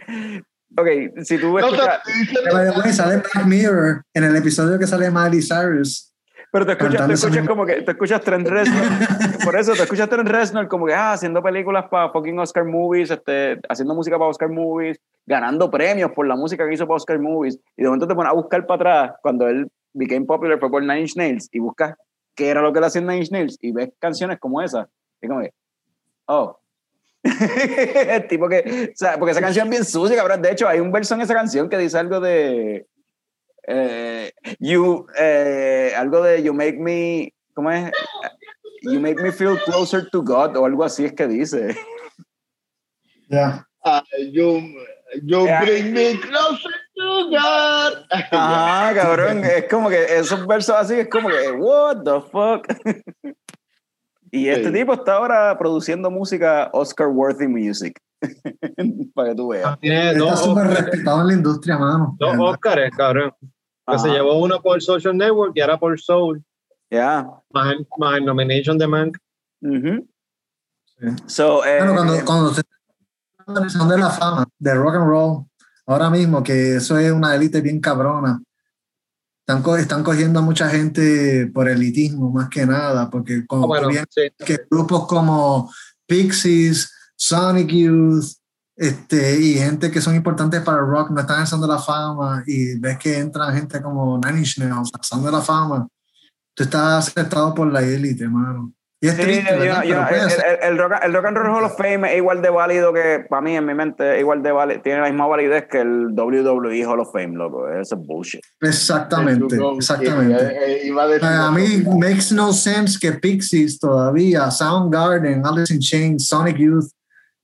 Ok, 0.78 0.86
si 1.24 1.36
tú 1.38 1.58
No 1.58 1.70
te 1.70 1.76
escuchas, 1.76 2.00
the 2.44 2.80
way, 2.80 2.92
sale 2.92 3.16
Black 3.16 3.44
Mirror 3.46 4.02
en 4.14 4.24
el 4.24 4.36
episodio 4.36 4.78
que 4.78 4.86
sale 4.86 5.10
Miley 5.10 5.42
Cyrus. 5.42 6.14
Pero 6.56 6.64
te 6.64 6.72
escuchas, 6.72 7.06
te 7.06 7.12
escuchas 7.12 7.46
como 7.46 7.66
que, 7.66 7.82
te 7.82 7.90
escuchas 7.90 8.20
Trent 8.22 8.48
Reznor, 8.48 8.84
por 9.44 9.58
eso 9.58 9.74
te 9.74 9.82
escuchas 9.82 10.08
Trent 10.08 10.26
Reznor 10.26 10.68
como 10.68 10.86
que, 10.86 10.94
ah, 10.94 11.12
haciendo 11.12 11.42
películas 11.42 11.84
para 11.90 12.10
fucking 12.10 12.38
Oscar 12.38 12.64
Movies, 12.64 13.10
este, 13.10 13.60
haciendo 13.68 13.94
música 13.94 14.16
para 14.16 14.30
Oscar 14.30 14.48
Movies, 14.48 14.98
ganando 15.26 15.70
premios 15.70 16.12
por 16.12 16.26
la 16.26 16.34
música 16.34 16.66
que 16.66 16.72
hizo 16.72 16.86
para 16.86 16.96
Oscar 16.96 17.18
Movies, 17.18 17.58
y 17.76 17.82
de 17.82 17.88
momento 17.88 18.08
te 18.08 18.14
pones 18.14 18.30
a 18.30 18.34
buscar 18.34 18.66
para 18.66 18.76
atrás, 18.76 19.18
cuando 19.20 19.46
él 19.48 19.70
became 19.92 20.24
popular 20.24 20.58
fue 20.58 20.70
por 20.70 20.80
Nine 20.80 21.00
Inch 21.00 21.16
Nails, 21.16 21.50
y 21.52 21.58
buscas 21.58 21.94
qué 22.34 22.48
era 22.48 22.62
lo 22.62 22.72
que 22.72 22.78
él 22.78 22.84
hacía 22.84 23.02
Nine 23.02 23.18
Inch 23.18 23.30
Nails, 23.30 23.58
y 23.60 23.72
ves 23.72 23.90
canciones 23.98 24.38
como 24.38 24.62
esa, 24.62 24.88
y 25.20 25.28
como 25.28 25.42
que, 25.42 25.52
oh. 26.24 26.58
El 27.22 28.26
tipo 28.28 28.48
que, 28.48 28.92
o 28.94 28.96
sea, 28.96 29.18
porque 29.18 29.32
esa 29.32 29.42
canción 29.42 29.66
es 29.66 29.70
bien 29.70 29.84
sucia, 29.84 30.16
cabrón. 30.16 30.40
De 30.40 30.52
hecho, 30.52 30.66
hay 30.66 30.80
un 30.80 30.90
verso 30.90 31.14
en 31.16 31.20
esa 31.20 31.34
canción 31.34 31.68
que 31.68 31.76
dice 31.76 31.98
algo 31.98 32.20
de, 32.20 32.86
eh, 33.66 34.32
you, 34.58 35.06
eh, 35.18 35.92
algo 35.96 36.22
de 36.22 36.42
you 36.42 36.52
make 36.54 36.78
me, 36.78 37.32
¿cómo 37.54 37.70
es? 37.70 37.90
You 38.82 39.00
make 39.00 39.20
me 39.22 39.32
feel 39.32 39.58
closer 39.64 40.08
to 40.10 40.22
God 40.22 40.56
o 40.56 40.64
algo 40.66 40.84
así 40.84 41.04
es 41.04 41.12
que 41.12 41.26
dice. 41.26 41.76
Yeah. 43.28 43.66
Ah, 43.84 44.02
you, 44.32 44.60
you 45.22 45.44
Yeah. 45.46 45.60
bring 45.62 45.92
me 45.92 46.18
closer 46.20 46.72
to 46.96 47.28
God. 47.30 48.04
Ajá, 48.10 48.94
cabrón. 48.94 49.44
Es 49.44 49.64
como 49.68 49.88
que 49.88 50.04
esos 50.16 50.46
versos 50.46 50.76
así 50.76 50.94
es 50.94 51.08
como 51.08 51.28
que, 51.28 51.50
what 51.52 52.02
the 52.04 52.20
fuck. 52.30 52.66
Y 54.30 54.48
este 54.48 54.68
Sí. 54.68 54.72
tipo 54.74 54.92
está 54.92 55.14
ahora 55.14 55.56
produciendo 55.58 56.10
música 56.10 56.68
Oscar 56.72 57.08
worthy 57.08 57.48
music. 57.48 57.98
Para 59.14 59.30
que 59.30 59.34
tú 59.34 59.48
veas. 59.48 59.78
Tiene 59.80 60.08
Está 60.12 60.18
dos, 60.18 60.40
súper 60.44 60.64
Oscars- 60.66 60.76
respetado 60.84 61.20
en 61.22 61.26
la 61.28 61.32
industria, 61.34 61.78
mano. 61.78 62.16
dos 62.18 62.36
Oscars, 62.38 62.96
cabrón. 62.96 63.32
Que 63.88 63.98
se 63.98 64.08
llevó 64.08 64.38
uno 64.38 64.60
por 64.60 64.82
Social 64.82 65.16
Network 65.16 65.52
y 65.54 65.60
ahora 65.60 65.78
por 65.78 66.00
Soul. 66.00 66.42
Ya. 66.90 67.26
Más, 67.50 67.72
el- 67.72 67.86
más 67.98 68.18
el 68.18 68.24
nomination 68.24 68.76
de 68.78 68.86
Mank. 68.86 69.16
Ujú. 69.62 70.06
So, 71.26 71.64
eh, 71.64 71.78
Bueno, 71.78 71.94
cuando, 71.94 72.24
cuando 72.24 72.54
se 72.54 72.62
son 73.70 73.88
de 73.88 73.98
la 73.98 74.10
fama, 74.10 74.44
de 74.58 74.74
rock 74.74 74.94
and 74.96 75.06
roll, 75.08 75.44
ahora 75.86 76.10
mismo, 76.10 76.42
que 76.42 76.76
eso 76.76 76.98
es 76.98 77.12
una 77.12 77.34
élite 77.34 77.60
bien 77.60 77.80
cabrona. 77.80 78.40
Están, 79.40 79.62
co- 79.62 79.76
están 79.76 80.02
cogiendo 80.02 80.40
a 80.40 80.42
mucha 80.42 80.68
gente 80.68 81.46
por 81.54 81.68
elitismo, 81.68 82.30
más 82.32 82.48
que 82.48 82.66
nada, 82.66 83.08
porque 83.08 83.34
Ah, 83.42 83.44
como 83.46 83.66
bueno, 83.68 83.88
bien 83.88 84.04
sí. 84.10 84.22
que 84.44 84.66
grupos 84.68 85.06
como 85.06 85.70
Pixies, 86.06 86.92
Sonic 87.14 87.68
Youth, 87.68 88.24
este, 88.76 89.40
y 89.40 89.54
gente 89.54 89.90
que 89.90 90.00
son 90.00 90.14
importantes 90.14 90.60
para 90.60 90.78
el 90.80 90.86
rock 90.86 91.10
no 91.10 91.20
están 91.20 91.60
de 91.60 91.66
la 91.66 91.78
Fama, 91.78 92.42
y 92.46 92.78
ves 92.78 92.98
que 92.98 93.18
entran 93.18 93.54
gente 93.54 93.80
como 93.80 94.18
Nine 94.18 94.38
Inch 94.40 94.58
Nails, 94.58 94.90
a 94.98 95.02
Son 95.02 95.24
de 95.24 95.32
la 95.32 95.40
Fama, 95.40 95.88
tú 96.54 96.62
estás 96.64 97.08
aceptado 97.08 97.54
por 97.54 97.72
la 97.72 97.80
élite, 97.82 98.28
mano. 98.28 98.72
Y 98.98 99.08
es 99.08 99.14
Sí, 99.14 99.22
triste, 99.22 99.58
yo- 99.58 99.82
yo- 99.82 100.06
el, 100.08 100.14
el- 100.30 100.58
el 100.72 100.78
rock, 100.78 100.92
el 101.02 101.12
Rock 101.12 101.26
and 101.26 101.36
Roll 101.36 101.54
Hall 101.54 101.64
of 101.64 101.76
Fame 101.76 102.10
es 102.10 102.16
igual 102.16 102.40
de 102.40 102.48
válido 102.48 102.94
que, 102.94 103.26
para 103.28 103.42
mí, 103.42 103.54
en 103.54 103.66
mi 103.66 103.74
mente, 103.74 104.14
es 104.14 104.20
igual 104.20 104.42
de 104.42 104.52
válido, 104.52 104.80
tiene 104.80 105.00
la 105.00 105.08
misma 105.08 105.26
validez 105.26 105.66
que 105.70 105.80
el 105.82 106.14
WWE 106.14 106.82
Hall 106.86 107.00
of 107.00 107.12
Fame, 107.12 107.34
loco. 107.36 107.68
Eso 107.68 107.94
es 107.94 108.06
bullshit. 108.06 108.40
Exactamente, 108.62 109.56
exactamente. 109.76 110.44
Eh, 110.44 110.88
eh, 110.88 111.20
a 111.22 111.50
mí 111.50 111.82
makes 111.98 112.32
no 112.32 112.52
sense 112.54 112.98
que 112.98 113.12
Pixies 113.12 113.78
todavía, 113.78 114.50
Soundgarden, 114.50 115.44
Alice 115.44 115.72
in 115.74 115.80
Chains, 115.80 116.26
Sonic 116.26 116.56
Youth, 116.56 116.90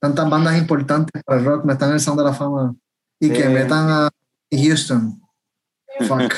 tantas 0.03 0.29
bandas 0.29 0.57
importantes 0.57 1.23
para 1.23 1.39
el 1.39 1.45
rock 1.45 1.63
el 1.65 1.99
Sound 2.01 2.19
de 2.19 2.25
la 2.25 2.33
Fama 2.33 2.75
y 3.21 3.29
que 3.29 3.43
Sí. 3.43 3.47
metan 3.47 3.89
a 3.89 4.09
Houston. 4.51 5.21
Fuck. 6.07 6.33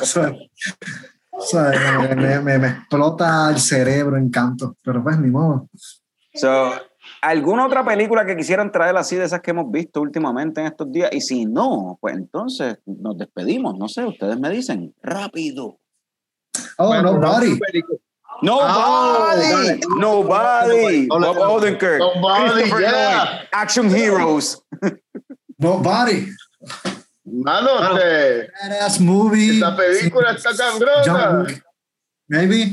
O 0.00 0.06
sea, 0.06 0.32
o 1.32 1.40
sea, 1.40 1.98
me, 2.00 2.14
me- 2.14 2.40
me- 2.40 2.58
me 2.60 2.68
explota 2.68 3.50
el 3.50 3.58
cerebro 3.58 4.16
en 4.16 4.30
canto, 4.30 4.76
pero 4.84 5.02
pues 5.02 5.18
ni 5.18 5.30
modo. 5.30 5.68
So, 6.32 6.70
¿Alguna 7.20 7.66
otra 7.66 7.84
película 7.84 8.24
que 8.24 8.36
quisieran 8.36 8.70
traer 8.70 8.96
así 8.96 9.16
de 9.16 9.24
esas 9.24 9.40
que 9.40 9.50
hemos 9.50 9.68
visto 9.70 10.00
últimamente 10.00 10.60
en 10.60 10.68
estos 10.68 10.92
días? 10.92 11.10
Y 11.12 11.20
si 11.20 11.44
no, 11.44 11.98
pues 12.00 12.14
entonces 12.16 12.78
nos 12.86 13.18
despedimos. 13.18 13.76
No 13.76 13.88
sé, 13.88 14.04
ustedes 14.04 14.38
me 14.38 14.48
dicen. 14.48 14.94
Rápido. 15.02 15.80
Oh, 16.78 16.86
Bueno, 16.86 17.14
nobody. 17.18 17.48
una 17.48 17.58
película- 17.66 17.98
Nobody. 18.42 18.68
Ah, 18.68 19.76
Nobody. 19.98 21.06
no, 21.06 21.18
no, 21.18 21.34
Bob 21.34 21.36
no. 21.36 21.52
Odenkirk. 21.54 21.98
Nobody, 21.98 22.50
Christopher 22.50 22.80
yeah. 22.80 23.24
Lloyd, 23.24 23.48
Action 23.52 23.90
Heroes. 23.90 24.62
Nobody. 25.58 26.28
Mano, 27.24 27.96
te- 27.96 28.50
Badass 28.62 29.00
movie. 29.00 29.54
esta 29.54 29.76
película 29.76 30.32
está 30.32 30.50
cabrona. 30.56 31.42
Wick. 31.44 31.62
Maybe. 32.28 32.72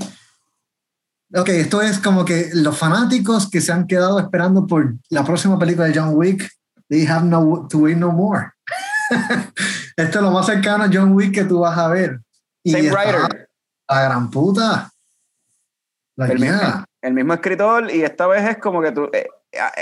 Ok, 1.33 1.49
esto 1.49 1.81
es 1.81 1.99
como 1.99 2.25
que 2.25 2.49
los 2.53 2.77
fanáticos 2.77 3.49
que 3.49 3.61
se 3.61 3.71
han 3.71 3.87
quedado 3.87 4.19
esperando 4.19 4.67
por 4.67 4.95
la 5.09 5.23
próxima 5.23 5.57
película 5.57 5.87
de 5.87 5.97
John 5.97 6.15
Wick, 6.15 6.49
they 6.89 7.05
have 7.07 7.23
no 7.25 7.67
to 7.69 7.77
wait 7.79 7.97
no 7.97 8.11
more. 8.11 8.51
esto 9.95 10.19
es 10.19 10.23
lo 10.23 10.31
más 10.31 10.45
cercano 10.45 10.83
a 10.83 10.89
John 10.91 11.13
Wick 11.13 11.33
que 11.33 11.45
tú 11.45 11.59
vas 11.59 11.77
a 11.77 11.87
ver. 11.87 12.19
Y 12.63 12.71
Same 12.73 12.91
writer. 12.91 13.47
La 13.89 14.03
gran 14.03 14.29
puta. 14.29 14.90
La 16.25 16.33
El 16.33 16.39
mismo, 16.39 16.85
el 17.01 17.13
mismo 17.13 17.33
escritor 17.33 17.91
y 17.91 18.03
esta 18.03 18.27
vez 18.27 18.47
es 18.49 18.57
como 18.57 18.81
que 18.81 18.91
tú... 18.91 19.09
eh, 19.13 19.27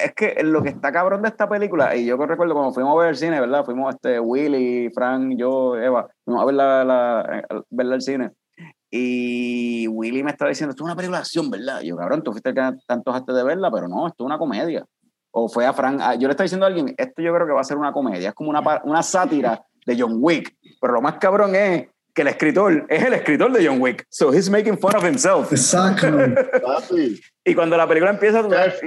es 0.04 0.14
que 0.16 0.42
lo 0.44 0.64
que 0.64 0.70
está 0.70 0.92
cabrón 0.92 1.22
de 1.22 1.30
esta 1.30 1.48
película, 1.48 1.96
y 1.96 2.06
yo 2.06 2.18
que 2.18 2.26
recuerdo 2.26 2.54
cuando 2.56 2.74
fuimos 2.74 2.96
a 2.96 3.00
ver 3.02 3.10
el 3.10 3.16
cine, 3.18 3.40
¿verdad? 3.40 3.64
Fuimos 3.64 3.94
este, 3.94 4.20
Willy, 4.20 4.90
Frank, 4.94 5.36
yo, 5.38 5.76
Eva, 5.78 6.08
fuimos 6.26 6.42
a 6.42 6.46
ver 6.46 6.56
la, 6.56 6.84
la- 6.84 7.20
a 7.22 7.62
verla 7.70 7.96
al 7.96 8.02
cine. 8.02 8.32
Y 8.90 9.88
Willy 9.88 10.24
me 10.24 10.32
estaba 10.32 10.50
diciendo, 10.50 10.72
esto 10.72 10.84
es 10.84 10.86
una 10.86 10.96
película 10.96 11.20
de 11.20 11.22
acción, 11.22 11.52
¿verdad? 11.52 11.82
Y 11.82 11.88
yo, 11.90 11.98
cabrón, 11.98 12.24
tú 12.24 12.32
fuiste 12.32 12.50
el 12.50 12.56
que 12.56 12.72
tanto 12.88 13.14
antes 13.14 13.36
de 13.36 13.44
verla, 13.44 13.70
pero 13.72 13.88
no, 13.88 14.08
esto 14.08 14.24
es 14.24 14.26
una 14.26 14.40
comedia. 14.40 14.84
O 15.32 15.48
fue 15.48 15.68
a 15.68 15.74
Frank, 15.74 16.00
ah, 16.02 16.16
yo 16.16 16.28
le 16.28 16.32
estaba 16.32 16.46
diciendo 16.46 16.66
a 16.66 16.70
alguien, 16.70 16.96
esto 16.98 17.22
yo 17.22 17.32
creo 17.34 17.46
que 17.46 17.54
va 17.54 17.62
a 17.62 17.64
ser 17.64 17.78
una 17.78 17.94
comedia, 17.94 18.30
es 18.30 18.34
como 18.36 18.50
una, 18.50 18.62
una 18.84 19.04
sátira 19.04 19.62
de 19.86 19.96
John 20.00 20.18
Wick, 20.20 20.56
pero 20.82 20.94
lo 20.94 21.02
más 21.02 21.16
cabrón 21.20 21.54
es 21.54 21.88
que 22.20 22.24
el 22.24 22.28
escritor 22.28 22.86
es 22.90 23.02
el 23.02 23.14
escritor 23.14 23.50
de 23.54 23.66
John 23.66 23.80
Wick, 23.80 24.06
so 24.10 24.34
he's 24.34 24.50
making 24.50 24.78
fun 24.78 24.94
of 24.94 25.06
himself. 25.06 25.54
Exacto. 25.54 26.08
Y 27.46 27.56
cuando 27.56 27.78
la 27.78 27.88
película 27.88 28.12
empieza, 28.12 28.42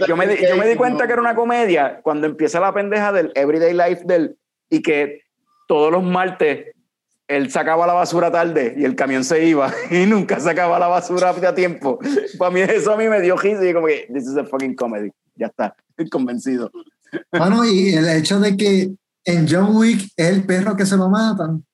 yo 0.07 0.17
me, 0.19 0.27
di- 0.27 0.47
yo 0.47 0.55
me 0.59 0.69
di 0.69 0.77
cuenta 0.77 1.07
que 1.07 1.15
era 1.15 1.23
una 1.23 1.35
comedia 1.35 2.01
cuando 2.03 2.27
empieza 2.27 2.61
la 2.61 2.75
pendeja 2.75 3.11
del 3.11 3.33
everyday 3.35 3.73
life 3.73 4.03
del 4.05 4.37
y 4.69 4.83
que 4.83 5.23
todos 5.67 5.91
los 5.91 6.03
martes 6.05 6.67
él 7.27 7.51
sacaba 7.51 7.87
la 7.87 7.95
basura 7.95 8.31
tarde 8.31 8.75
y 8.77 8.85
el 8.85 8.95
camión 8.95 9.25
se 9.25 9.43
iba 9.47 9.73
y 9.91 10.05
nunca 10.05 10.39
sacaba 10.39 10.79
la 10.79 10.89
basura 10.89 11.31
a 11.31 11.55
tiempo. 11.55 11.99
Para 12.39 12.51
mí 12.51 12.61
eso 12.61 12.93
a 12.93 12.99
mí 12.99 13.09
me 13.09 13.23
dio 13.23 13.35
risa 13.39 13.67
y 13.67 13.73
como 13.73 13.87
que 13.87 14.09
this 14.13 14.25
is 14.25 14.37
a 14.37 14.45
fucking 14.45 14.75
comedy. 14.75 15.11
Ya 15.37 15.47
está, 15.47 15.75
estoy 15.89 16.11
convencido. 16.11 16.71
Bueno, 17.31 17.65
y 17.65 17.95
el 17.95 18.07
hecho 18.11 18.39
de 18.41 18.59
que 18.59 18.91
en 19.25 19.47
John 19.49 19.75
Wick 19.75 20.11
es 20.19 20.29
el 20.29 20.45
perro 20.45 20.77
que 20.77 20.85
se 20.85 20.99
lo 20.99 21.09
matan. 21.09 21.65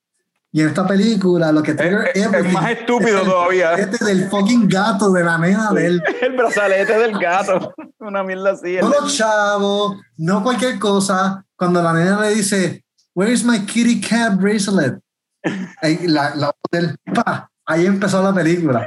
Y 0.51 0.61
en 0.61 0.69
esta 0.69 0.87
película 0.87 1.51
lo 1.51 1.61
que 1.61 1.71
Es, 1.71 1.77
trigger 1.77 2.09
es- 2.13 2.33
es 2.33 2.53
más 2.53 2.71
estúpido 2.71 3.17
es 3.17 3.23
el 3.23 3.29
todavía. 3.29 3.71
brazalete 3.75 4.05
del 4.05 4.29
fucking 4.29 4.67
gato 4.67 5.11
de 5.11 5.23
la 5.23 5.37
nena 5.37 5.71
de 5.71 5.85
él. 5.85 6.03
El 6.21 6.35
brazalete 6.37 6.97
del 6.97 7.19
gato. 7.19 7.73
Una 7.99 8.23
mierda 8.23 8.51
así. 8.51 8.77
No 8.81 8.89
los 8.89 9.15
chavos, 9.15 9.97
no 10.17 10.41
cualquier 10.43 10.79
cosa. 10.79 11.45
Cuando 11.55 11.81
la 11.83 11.93
nena 11.93 12.19
le 12.21 12.29
dice, 12.33 12.83
Where 13.13 13.31
is 13.31 13.43
my 13.43 13.59
kitty 13.65 14.01
cat 14.01 14.37
bracelet? 14.39 14.99
Ahí, 15.81 15.99
la, 16.07 16.33
la 16.35 16.47
voz 16.47 16.55
del 16.71 16.95
pa, 17.13 17.49
ahí 17.65 17.85
empezó 17.85 18.21
la 18.23 18.33
película. 18.33 18.85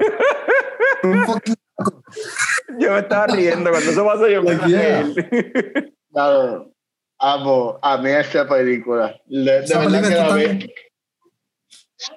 Un 1.02 1.24
fucking 1.24 1.54
gato. 1.78 2.02
Yo 2.78 2.90
me 2.92 2.98
estaba 3.00 3.26
riendo 3.28 3.70
cuando 3.70 3.90
eso 3.90 4.04
pasó. 4.04 4.28
Yo 4.28 4.42
me. 4.42 4.58
Claro, 6.12 6.70
amo, 7.18 7.78
amé 7.82 8.20
esa 8.20 8.46
película. 8.48 9.14
De 9.26 9.60
Esa 9.64 9.78
verdad 9.78 10.02
que 10.02 10.08
película 10.08 10.36
la 10.36 10.42
está 10.42 10.66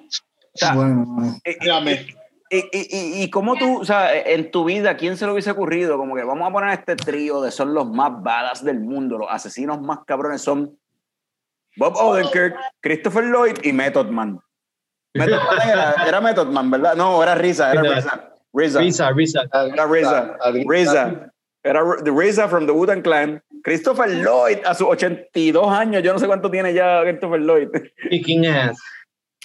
vi. 0.00 0.08
sea, 0.54 0.74
Bueno, 0.74 1.04
bueno. 1.06 1.36
Eh, 1.44 1.70
Amé. 1.70 2.06
¿Y, 2.48 2.58
y, 2.58 2.68
y, 2.72 3.22
y 3.24 3.30
cómo 3.30 3.56
tú, 3.56 3.80
o 3.80 3.84
sea, 3.84 4.16
en 4.16 4.52
tu 4.52 4.64
vida, 4.64 4.96
quién 4.96 5.16
se 5.16 5.26
lo 5.26 5.32
hubiese 5.32 5.50
ocurrido? 5.50 5.98
Como 5.98 6.14
que 6.14 6.22
vamos 6.22 6.48
a 6.48 6.52
poner 6.52 6.78
este 6.78 6.94
trío 6.94 7.40
de 7.40 7.50
son 7.50 7.74
los 7.74 7.90
más 7.90 8.22
badas 8.22 8.64
del 8.64 8.78
mundo, 8.78 9.18
los 9.18 9.28
asesinos 9.28 9.80
más 9.80 10.00
cabrones 10.06 10.42
son 10.42 10.78
Bob 11.76 11.96
Odenkirk, 11.96 12.56
Christopher 12.80 13.24
Lloyd 13.24 13.56
y 13.62 13.72
Method 13.72 14.06
Man. 14.10 14.40
Method 15.14 15.42
Man 15.42 15.68
era, 15.68 15.94
era 16.06 16.20
Method 16.20 16.46
Man, 16.48 16.70
¿verdad? 16.70 16.94
No, 16.94 17.22
era 17.22 17.34
Risa, 17.34 17.72
era 17.72 17.82
Risa. 17.82 18.32
Risa. 18.52 18.80
Risa, 18.80 19.10
Risa. 19.12 19.42
Era 19.52 19.86
Risa. 19.86 20.38
Risa. 20.66 21.32
Era 21.62 21.82
Risa 22.04 22.48
from 22.48 22.66
the 22.66 22.72
Wu-Tang 22.72 23.02
Clan. 23.02 23.42
Christopher 23.62 24.08
Lloyd, 24.08 24.58
a 24.64 24.74
sus 24.74 24.86
82 24.86 25.68
años, 25.68 26.02
yo 26.02 26.12
no 26.12 26.18
sé 26.20 26.26
cuánto 26.26 26.50
tiene 26.50 26.72
ya 26.72 27.02
Christopher 27.02 27.40
Lloyd. 27.40 27.68
Kicking 28.08 28.46
ass. 28.46 28.78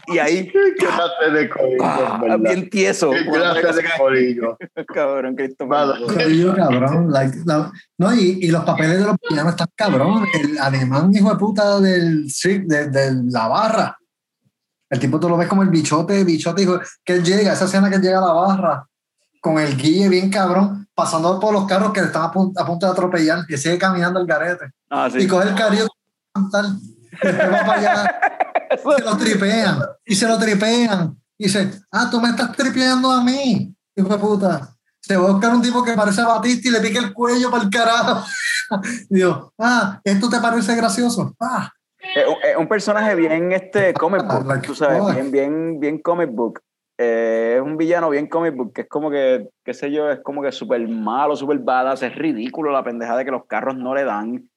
Y 0.07 0.17
ahí, 0.17 0.47
Qué 0.51 0.75
clase 0.77 1.31
de 1.31 1.49
corillo, 1.49 1.83
ah, 1.83 2.37
bien 2.39 2.69
tieso. 2.69 3.11
Qué 3.11 3.25
clase 3.25 3.81
de 3.81 3.83
corillo. 3.97 4.57
Cabrón. 4.93 5.35
Lloyd. 5.37 6.13
Corillo, 6.13 6.55
cabrón. 6.55 7.11
like, 7.11 7.37
la- 7.45 7.71
no, 7.97 8.13
y, 8.15 8.39
y 8.41 8.47
los 8.47 8.63
papeles 8.63 8.99
de 8.99 9.05
los 9.05 9.15
villanos 9.29 9.51
están 9.53 9.67
cabrón. 9.75 10.25
El 10.41 10.57
alemán, 10.57 11.11
hijo 11.13 11.29
de 11.29 11.35
puta 11.37 11.79
del 11.79 12.27
de, 12.27 12.87
de 12.89 13.11
la 13.29 13.47
barra. 13.47 13.97
El 14.89 14.99
tipo 14.99 15.19
tú 15.19 15.29
lo 15.29 15.37
ves 15.37 15.47
como 15.47 15.63
el 15.63 15.69
bichote, 15.69 16.23
bichote, 16.25 16.63
hijo, 16.63 16.79
que 17.05 17.13
él 17.13 17.23
llega, 17.23 17.53
esa 17.53 17.65
escena 17.65 17.89
que 17.89 17.95
él 17.95 18.01
llega 18.01 18.17
a 18.17 18.25
la 18.27 18.33
barra, 18.33 18.87
con 19.39 19.57
el 19.57 19.77
guille 19.77 20.09
bien 20.09 20.29
cabrón, 20.29 20.85
pasando 20.93 21.39
por 21.39 21.53
los 21.53 21.65
carros 21.65 21.93
que 21.93 22.01
le 22.01 22.07
están 22.07 22.23
a, 22.23 22.31
pun- 22.31 22.51
a 22.57 22.65
punto 22.65 22.85
de 22.85 22.91
atropellar, 22.91 23.45
que 23.47 23.57
sigue 23.57 23.77
caminando 23.77 24.19
el 24.19 24.27
garete. 24.27 24.65
Ah, 24.89 25.09
sí. 25.09 25.19
Y 25.19 25.27
coge 25.27 25.47
el 25.47 25.55
carrillo, 25.55 25.87
tal, 26.51 26.77
después 27.11 27.51
va 27.51 27.65
para 27.65 27.73
allá, 27.73 28.19
y 28.71 28.77
se 28.77 29.03
lo 29.03 29.17
tripean, 29.17 29.79
y 30.05 30.15
se 30.15 30.27
lo 30.27 30.39
tripean. 30.39 31.17
Y 31.37 31.45
dice, 31.45 31.71
ah, 31.91 32.07
tú 32.09 32.21
me 32.21 32.29
estás 32.29 32.55
tripeando 32.55 33.11
a 33.11 33.23
mí, 33.23 33.75
hijo 33.95 34.09
de 34.09 34.17
puta. 34.17 34.75
Se 35.01 35.17
va 35.17 35.27
a 35.27 35.31
buscar 35.31 35.55
un 35.55 35.61
tipo 35.61 35.83
que 35.83 35.93
parece 35.93 36.21
a 36.21 36.27
Batista 36.27 36.69
y 36.69 36.71
le 36.71 36.79
pica 36.79 36.99
el 36.99 37.13
cuello 37.13 37.49
para 37.49 37.63
el 37.63 37.69
carajo. 37.69 38.23
Y 39.09 39.15
digo, 39.15 39.51
ah, 39.59 39.99
¿esto 40.05 40.29
te 40.29 40.39
parece 40.39 40.73
gracioso? 40.75 41.35
Ah, 41.41 41.69
Es 42.15 42.55
un, 42.55 42.69
personaje 42.69 43.15
bien 43.15 43.51
este 43.51 43.93
comic 43.93 44.25
book, 44.25 44.45
Like, 44.45 44.61
tú 44.67 44.73
sabes, 44.73 45.01
oh. 45.01 45.11
bien, 45.11 45.29
bien, 45.29 45.79
bien 45.79 45.97
comic 45.99 46.29
book. 46.31 46.61
Eh, 46.97 47.55
es 47.57 47.61
un 47.61 47.75
villano 47.75 48.09
bien 48.11 48.27
comic 48.27 48.55
book, 48.55 48.73
que 48.73 48.81
es 48.81 48.87
como 48.87 49.09
que, 49.09 49.49
qué 49.65 49.73
sé 49.73 49.91
yo, 49.91 50.09
es 50.09 50.19
como 50.21 50.41
que 50.41 50.51
súper 50.51 50.87
malo, 50.87 51.35
súper 51.35 51.57
badass, 51.59 52.03
es 52.03 52.15
ridículo 52.15 52.71
la 52.71 52.83
pendeja 52.83 53.17
de 53.17 53.25
que 53.25 53.31
los 53.31 53.45
carros 53.47 53.75
no 53.75 53.95
le 53.95 54.05
dan. 54.05 54.47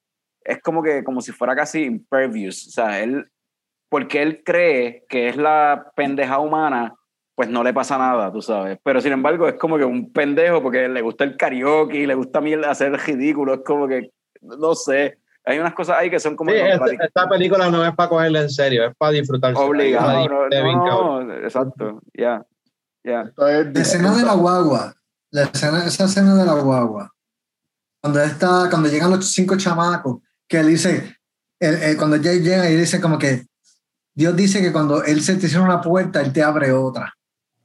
Es 0.45 0.61
como 0.61 0.83
que, 0.83 1.03
como 1.03 1.21
si 1.21 1.33
fuera 1.33 1.57
casi 1.57 1.85
impervious. 1.85 2.69
O 2.69 2.71
sea, 2.71 3.01
él, 3.01 3.27
porque 3.89 4.23
él 4.23 4.43
cree 4.45 5.05
que 5.09 5.29
es 5.29 5.37
la 5.37 5.91
pendeja 5.97 6.39
humana, 6.39 6.95
pues 7.35 7.49
no 7.49 7.65
le 7.65 7.73
pasa 7.73 7.99
nada, 7.99 8.33
tú 8.33 8.43
sabes. 8.43 8.79
Pero 8.85 9.01
sin 9.01 9.13
embargo, 9.13 9.49
es 9.49 9.55
como 9.55 9.79
que 9.79 9.85
un 9.85 10.13
pendejo 10.13 10.63
porque 10.63 10.89
le 10.89 11.03
gusta 11.03 11.25
el 11.25 11.37
karaoke, 11.37 12.07
le 12.07 12.15
gusta 12.15 12.41
mierda 12.41 12.71
hacer 12.71 12.93
ridículo, 12.93 13.55
es 13.55 13.61
como 13.65 13.89
que, 13.89 14.11
no 14.43 14.75
sé. 14.75 15.19
Hay 15.47 15.59
unas 15.59 15.75
cosas 15.75 15.99
ahí 15.99 16.09
que 16.11 16.21
son 16.21 16.37
como 16.37 16.51
Sí, 16.51 16.57
esta, 16.57 16.87
esta 17.05 17.29
película 17.29 17.71
no 17.71 17.85
es 17.85 17.95
para 17.95 18.09
cogerla 18.09 18.43
en 18.43 18.51
serio, 18.51 18.87
es 18.87 18.97
para 18.97 19.13
disfrutarse. 19.13 19.61
obligado. 19.61 20.29
No, 20.29 20.49
no, 20.49 21.25
no, 21.25 21.35
exacto, 21.35 22.01
ya. 22.15 22.45
Ya. 23.03 23.23
Esto 23.23 23.47
es 23.49 23.67
La 23.75 23.81
escena 23.81 24.17
de 24.17 24.25
la 24.25 24.35
guagua, 24.35 24.95
la 25.31 25.43
escena, 25.43 25.85
esa 25.85 26.05
escena 26.05 26.35
de 26.35 26.47
la 26.47 26.55
guagua, 26.55 27.13
cuando 28.01 28.21
está, 28.21 28.69
cuando 28.71 28.89
llegan 28.89 29.11
los 29.11 29.31
cinco 29.31 29.57
chamacos, 29.57 30.23
que 30.49 30.59
él 30.61 30.69
dice, 30.69 31.17
él- 31.61 31.83
él- 31.83 31.97
cuando 31.97 32.21
Jay 32.23 32.41
llega 32.41 32.69
y 32.71 32.77
dice 32.77 33.01
como 33.01 33.19
que 33.19 33.47
Dios 34.15 34.37
dice 34.37 34.61
que 34.61 34.73
cuando 34.73 35.03
él 35.03 35.23
se 35.23 35.37
te 35.37 35.49
cierra 35.49 35.65
una 35.65 35.81
puerta, 35.81 36.21
él 36.21 36.33
te 36.33 36.43
abre 36.43 36.73
otra. 36.73 37.13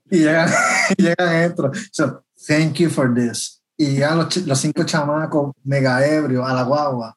Y 0.10 0.19
llegan, 0.19 0.49
y 0.97 1.03
llegan 1.03 1.30
dentro. 1.30 1.72
So, 1.91 2.23
thank 2.47 2.73
you 2.76 2.89
for 2.89 3.14
this. 3.14 3.61
Y 3.77 3.91
llegan 3.91 4.18
los, 4.18 4.35
los 4.38 4.60
cinco 4.60 4.84
chamacos 4.84 5.53
mega 5.64 6.06
ebrios 6.06 6.49
a 6.49 6.53
la 6.53 6.64
guagua. 6.64 7.15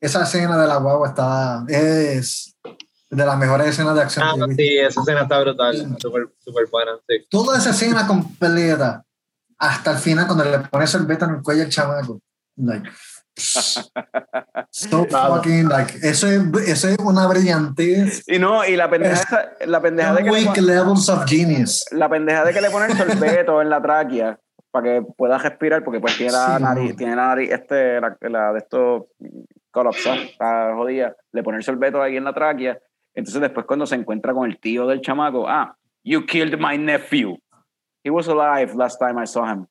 Esa 0.00 0.22
escena 0.22 0.60
de 0.60 0.68
la 0.68 0.76
guagua 0.76 1.08
está, 1.08 1.64
es 1.66 2.54
de 3.10 3.24
las 3.24 3.38
mejores 3.38 3.68
escenas 3.68 3.94
de 3.94 4.02
acción. 4.02 4.26
Ah, 4.28 4.34
sí, 4.54 4.78
esa 4.78 5.00
escena 5.00 5.22
está 5.22 5.40
brutal, 5.40 5.96
súper 5.98 6.28
super 6.38 6.66
buena, 6.70 6.92
sí. 7.08 7.26
toda 7.30 7.56
esa 7.56 7.70
escena 7.70 8.06
completa 8.06 9.02
hasta 9.56 9.92
el 9.92 9.98
final 9.98 10.26
cuando 10.26 10.44
le 10.44 10.58
pone 10.60 10.86
sorbete 10.86 11.24
en 11.24 11.30
el 11.36 11.42
cuello 11.42 11.62
al 11.64 11.68
chamaco 11.70 12.20
like 12.56 12.88
so 13.38 15.04
fucking 15.10 15.68
like 15.68 15.94
eso 16.02 16.26
es, 16.26 16.42
eso 16.68 16.88
es 16.88 16.98
una 16.98 17.26
brillantez 17.26 18.22
Y 18.26 18.38
no, 18.38 18.64
y 18.66 18.76
la 18.76 18.90
pendeja, 18.90 19.52
la 19.66 19.80
pendeja 19.80 20.14
de 20.14 20.24
que 20.24 20.60
le 20.60 20.74
levels 20.74 21.08
of 21.08 21.24
genius. 21.26 21.84
la 21.92 22.08
pendeja 22.08 22.44
de 22.44 22.52
que 22.52 22.60
le 22.60 22.70
ponen 22.70 22.96
sorbeto 22.96 23.62
en 23.62 23.70
la 23.70 23.80
tráquea 23.80 24.38
para 24.70 24.84
que 24.84 25.02
pueda 25.16 25.38
respirar 25.38 25.82
porque 25.82 26.00
pues 26.00 26.16
tiene 26.16 26.32
la 26.32 26.56
Sí, 26.58 26.62
nariz 26.62 26.96
tiene 26.96 27.16
la 27.16 27.28
nariz 27.28 27.50
este 27.50 28.00
la, 28.00 28.16
la 28.20 28.52
de 28.52 28.58
estos 28.58 29.04
colapsada 29.70 30.16
está 30.16 30.74
jodida. 30.74 31.14
Le 31.32 31.42
ponen 31.42 31.62
sorbeto 31.62 32.02
ahí 32.02 32.16
en 32.16 32.24
la 32.24 32.32
tráquea. 32.34 32.78
Entonces 33.14 33.40
después 33.40 33.64
cuando 33.66 33.86
se 33.86 33.94
encuentra 33.94 34.32
con 34.32 34.48
el 34.50 34.58
tío 34.60 34.86
del 34.86 35.00
chamaco 35.00 35.48
ah 35.48 35.74
you 36.04 36.24
killed 36.26 36.58
my 36.58 36.76
nephew. 36.76 37.36
He 38.04 38.10
was 38.10 38.28
alive 38.28 38.74
last 38.74 38.98
time 38.98 39.22
I 39.22 39.26
saw 39.26 39.46
him 39.50 39.66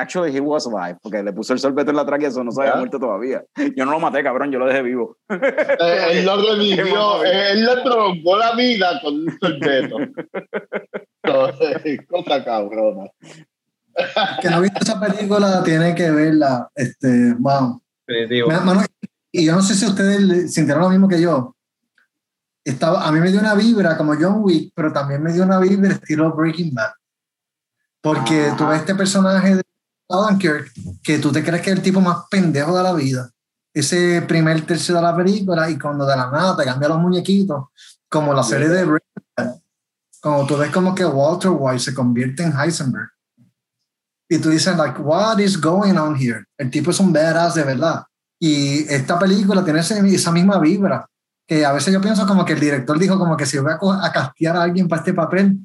actually 0.00 0.34
he 0.36 0.40
was 0.40 0.66
alive 0.66 0.98
porque 1.02 1.22
le 1.22 1.32
puso 1.32 1.52
el 1.52 1.58
sorbeto 1.58 1.90
en 1.90 1.96
la 1.96 2.04
tráquea 2.06 2.28
eso 2.28 2.42
no 2.42 2.50
se 2.52 2.60
había 2.62 2.76
muerto 2.76 2.98
todavía 2.98 3.42
yo 3.76 3.84
no 3.84 3.92
lo 3.92 4.00
maté 4.00 4.22
cabrón 4.22 4.50
yo 4.50 4.58
lo 4.58 4.66
dejé 4.66 4.82
vivo 4.82 5.16
Eh, 5.28 5.38
él 6.12 6.24
lo 6.26 6.36
revivió, 6.36 7.24
él 7.24 7.64
le 7.64 7.76
troncó 7.82 8.36
la 8.38 8.54
vida 8.54 9.00
con 9.02 9.14
un 9.14 9.38
sorbeto. 9.40 9.96
Entonces, 11.22 12.00
cosa 12.08 12.44
cabrona. 12.44 13.04
que 14.40 14.48
no 14.50 14.56
ha 14.56 14.60
visto 14.60 14.78
esa 14.80 14.98
película 15.00 15.62
tiene 15.62 15.94
que 15.94 16.10
verla 16.10 16.68
este 16.74 17.34
wow 17.38 17.80
Definitivo. 18.06 18.48
Me- 18.48 18.60
mano, 18.60 18.82
y 19.32 19.44
yo 19.46 19.52
no 19.54 19.62
sé 19.62 19.74
si 19.74 19.86
ustedes 19.86 20.52
sintieron 20.52 20.82
lo 20.82 20.90
mismo 20.90 21.08
que 21.08 21.20
yo 21.20 21.54
estaba 22.64 23.06
a 23.06 23.12
mí 23.12 23.20
me 23.20 23.30
dio 23.30 23.40
una 23.40 23.54
vibra 23.54 23.96
como 23.96 24.14
John 24.14 24.38
Wick 24.42 24.72
pero 24.74 24.92
también 24.92 25.22
me 25.22 25.32
dio 25.32 25.44
una 25.44 25.58
vibra 25.60 25.92
estilo 25.92 26.32
Breaking 26.34 26.74
Bad 26.74 26.90
porque 28.02 28.46
Ajá. 28.46 28.56
tú 28.56 28.66
ves 28.66 28.80
este 28.80 28.94
personaje 28.94 29.56
de 29.56 29.62
Dunkirk 30.10 30.72
que 31.02 31.18
tú 31.18 31.30
te 31.30 31.44
crees 31.44 31.62
que 31.62 31.70
es 31.70 31.76
el 31.76 31.82
tipo 31.82 32.00
más 32.00 32.24
pendejo 32.28 32.76
de 32.76 32.82
la 32.82 32.92
vida. 32.92 33.30
Ese 33.72 34.22
primer 34.22 34.66
tercio 34.66 34.96
de 34.96 35.02
la 35.02 35.16
película 35.16 35.70
y 35.70 35.78
cuando 35.78 36.04
de 36.04 36.16
la 36.16 36.28
nada 36.30 36.56
te 36.56 36.64
cambia 36.64 36.88
los 36.88 36.98
muñequitos 36.98 37.66
como 38.08 38.34
la 38.34 38.42
serie 38.42 38.68
de 38.68 38.84
Breaking 38.84 39.62
como 40.20 40.46
tú 40.46 40.56
ves 40.56 40.70
como 40.70 40.94
que 40.94 41.06
Walter 41.06 41.52
White 41.54 41.78
se 41.78 41.94
convierte 41.94 42.42
en 42.42 42.52
Heisenberg 42.52 43.08
y 44.28 44.38
tú 44.38 44.50
dices 44.50 44.76
like 44.76 45.00
what 45.00 45.38
is 45.38 45.58
going 45.58 45.96
on 45.96 46.14
here 46.14 46.44
el 46.58 46.70
tipo 46.70 46.90
es 46.90 47.00
un 47.00 47.12
badass 47.12 47.54
de 47.54 47.64
verdad. 47.64 48.04
Y 48.42 48.92
esta 48.92 49.18
película 49.18 49.62
tiene 49.62 49.80
esa 49.80 50.32
misma 50.32 50.58
vibra 50.58 51.06
que 51.46 51.64
a 51.64 51.72
veces 51.72 51.92
yo 51.92 52.00
pienso 52.00 52.26
como 52.26 52.44
que 52.44 52.54
el 52.54 52.60
director 52.60 52.98
dijo 52.98 53.18
como 53.18 53.36
que 53.36 53.44
si 53.44 53.58
voy 53.58 53.72
a, 53.72 54.06
a 54.06 54.12
castear 54.12 54.56
a 54.56 54.62
alguien 54.62 54.88
para 54.88 55.00
este 55.00 55.14
papel 55.14 55.58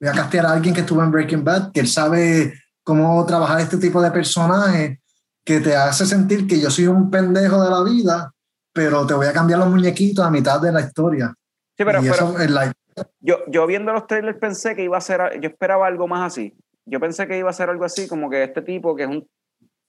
voy 0.00 0.08
a 0.08 0.12
castear 0.12 0.46
a 0.46 0.52
alguien 0.52 0.74
que 0.74 0.80
estuvo 0.80 1.02
en 1.02 1.10
Breaking 1.10 1.44
Bad 1.44 1.72
que 1.72 1.80
él 1.80 1.88
sabe 1.88 2.54
cómo 2.90 3.24
trabajar 3.24 3.60
este 3.60 3.78
tipo 3.78 4.02
de 4.02 4.10
personaje 4.10 5.00
que 5.44 5.60
te 5.60 5.74
hace 5.74 6.04
sentir 6.04 6.46
que 6.46 6.60
yo 6.60 6.70
soy 6.70 6.86
un 6.86 7.10
pendejo 7.10 7.62
de 7.62 7.70
la 7.70 7.82
vida 7.82 8.32
pero 8.72 9.06
te 9.06 9.14
voy 9.14 9.26
a 9.26 9.32
cambiar 9.32 9.58
los 9.60 9.70
muñequitos 9.70 10.24
a 10.24 10.30
mitad 10.30 10.60
de 10.60 10.72
la 10.72 10.80
historia 10.80 11.34
sí 11.76 11.84
pero, 11.84 12.00
pero 12.02 12.48
like 12.48 12.74
yo, 13.20 13.38
yo 13.48 13.66
viendo 13.66 13.92
los 13.92 14.06
trailers 14.06 14.38
pensé 14.38 14.74
que 14.74 14.84
iba 14.84 14.96
a 14.96 15.00
ser, 15.00 15.40
yo 15.40 15.48
esperaba 15.48 15.86
algo 15.86 16.08
más 16.08 16.32
así. 16.32 16.54
Yo 16.86 17.00
pensé 17.00 17.26
que 17.26 17.38
iba 17.38 17.50
a 17.50 17.54
ser 17.54 17.70
algo 17.70 17.84
así, 17.84 18.08
como 18.08 18.30
que 18.30 18.42
este 18.42 18.62
tipo, 18.62 18.96
que 18.96 19.04
es 19.04 19.08
un 19.08 19.28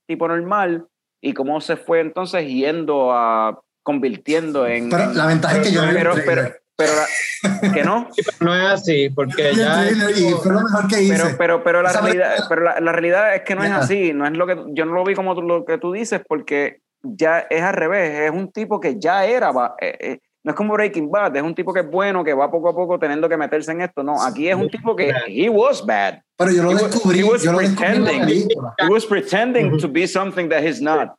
tipo 0.07 0.27
normal, 0.27 0.87
y 1.21 1.33
cómo 1.33 1.61
se 1.61 1.77
fue 1.77 1.99
entonces 2.01 2.47
yendo 2.47 3.11
a 3.11 3.59
convirtiendo 3.83 4.67
en. 4.67 4.89
pero 4.89 5.11
la 5.13 5.25
ventaja 5.25 5.57
es 5.57 5.67
que 5.67 5.73
yo 5.73 5.81
vi 5.81 5.89
el 5.89 6.23
pero, 6.25 6.43
pero, 6.81 7.61
la- 7.63 7.73
que 7.73 7.83
no, 7.83 8.07
Sí, 8.15 8.21
pero 8.25 8.37
no 8.41 8.55
es 8.55 8.63
así, 8.73 9.09
porque 9.09 9.51
ya. 9.55 9.89
y 9.89 10.31
fue 10.33 10.51
lo 10.53 10.61
mejor 10.61 10.87
que 10.87 11.01
hice 11.03 11.15
pero, 11.15 11.37
pero, 11.37 11.63
pero 11.63 11.81
la 11.81 11.91
realidad, 11.93 12.35
pero 12.49 12.61
la, 12.61 12.79
la 12.79 12.91
realidad 12.91 13.35
es 13.35 13.41
que 13.41 13.55
no 13.55 13.63
es 13.63 13.69
Ya. 13.69 13.77
así, 13.77 14.13
no 14.13 14.25
es 14.25 14.31
lo 14.33 14.45
que 14.47 14.57
yo 14.73 14.85
no 14.85 14.93
lo 14.93 15.03
vi 15.03 15.15
como 15.15 15.35
tú- 15.35 15.41
lo 15.41 15.65
que 15.65 15.77
tú 15.77 15.91
dices, 15.91 16.21
porque 16.27 16.79
ya 17.03 17.39
es 17.49 17.61
al 17.61 17.73
revés, 17.73 18.19
es 18.21 18.31
un 18.31 18.51
tipo 18.51 18.79
que 18.79 18.99
ya 18.99 19.25
era, 19.25 19.51
va- 19.51 19.75
eh, 19.81 19.97
eh, 19.99 20.19
no 20.43 20.51
es 20.51 20.55
como 20.57 20.73
Breaking 20.73 21.09
Bad, 21.11 21.35
es 21.35 21.43
un 21.43 21.53
tipo 21.53 21.71
que 21.73 21.81
es 21.81 21.89
bueno, 21.89 22.23
que 22.23 22.33
va 22.33 22.49
poco 22.49 22.69
a 22.69 22.75
poco 22.75 22.97
teniendo 22.97 23.29
que 23.29 23.37
meterse 23.37 23.71
en 23.71 23.81
esto, 23.81 24.01
no, 24.03 24.21
aquí 24.23 24.49
es 24.49 24.55
un 24.55 24.69
tipo 24.69 24.95
que 24.95 25.11
he 25.27 25.49
was 25.49 25.85
bad. 25.85 26.15
pero 26.35 26.51
yo 26.51 26.63
lo 26.63 26.71
He 26.71 26.73
was- 26.75 26.91
descubrí 26.91 27.19
he 27.19 27.23
was 27.23 27.43
yo 27.43 27.51
lo 27.51 27.59
descubrí 27.59 27.85
pretending. 28.03 28.47
He 28.79 28.87
was 28.89 29.05
pretending 29.05 29.77
to 29.77 29.87
be 29.87 30.07
something 30.07 30.49
that 30.49 30.63
he's 30.63 30.81
not. 30.81 31.09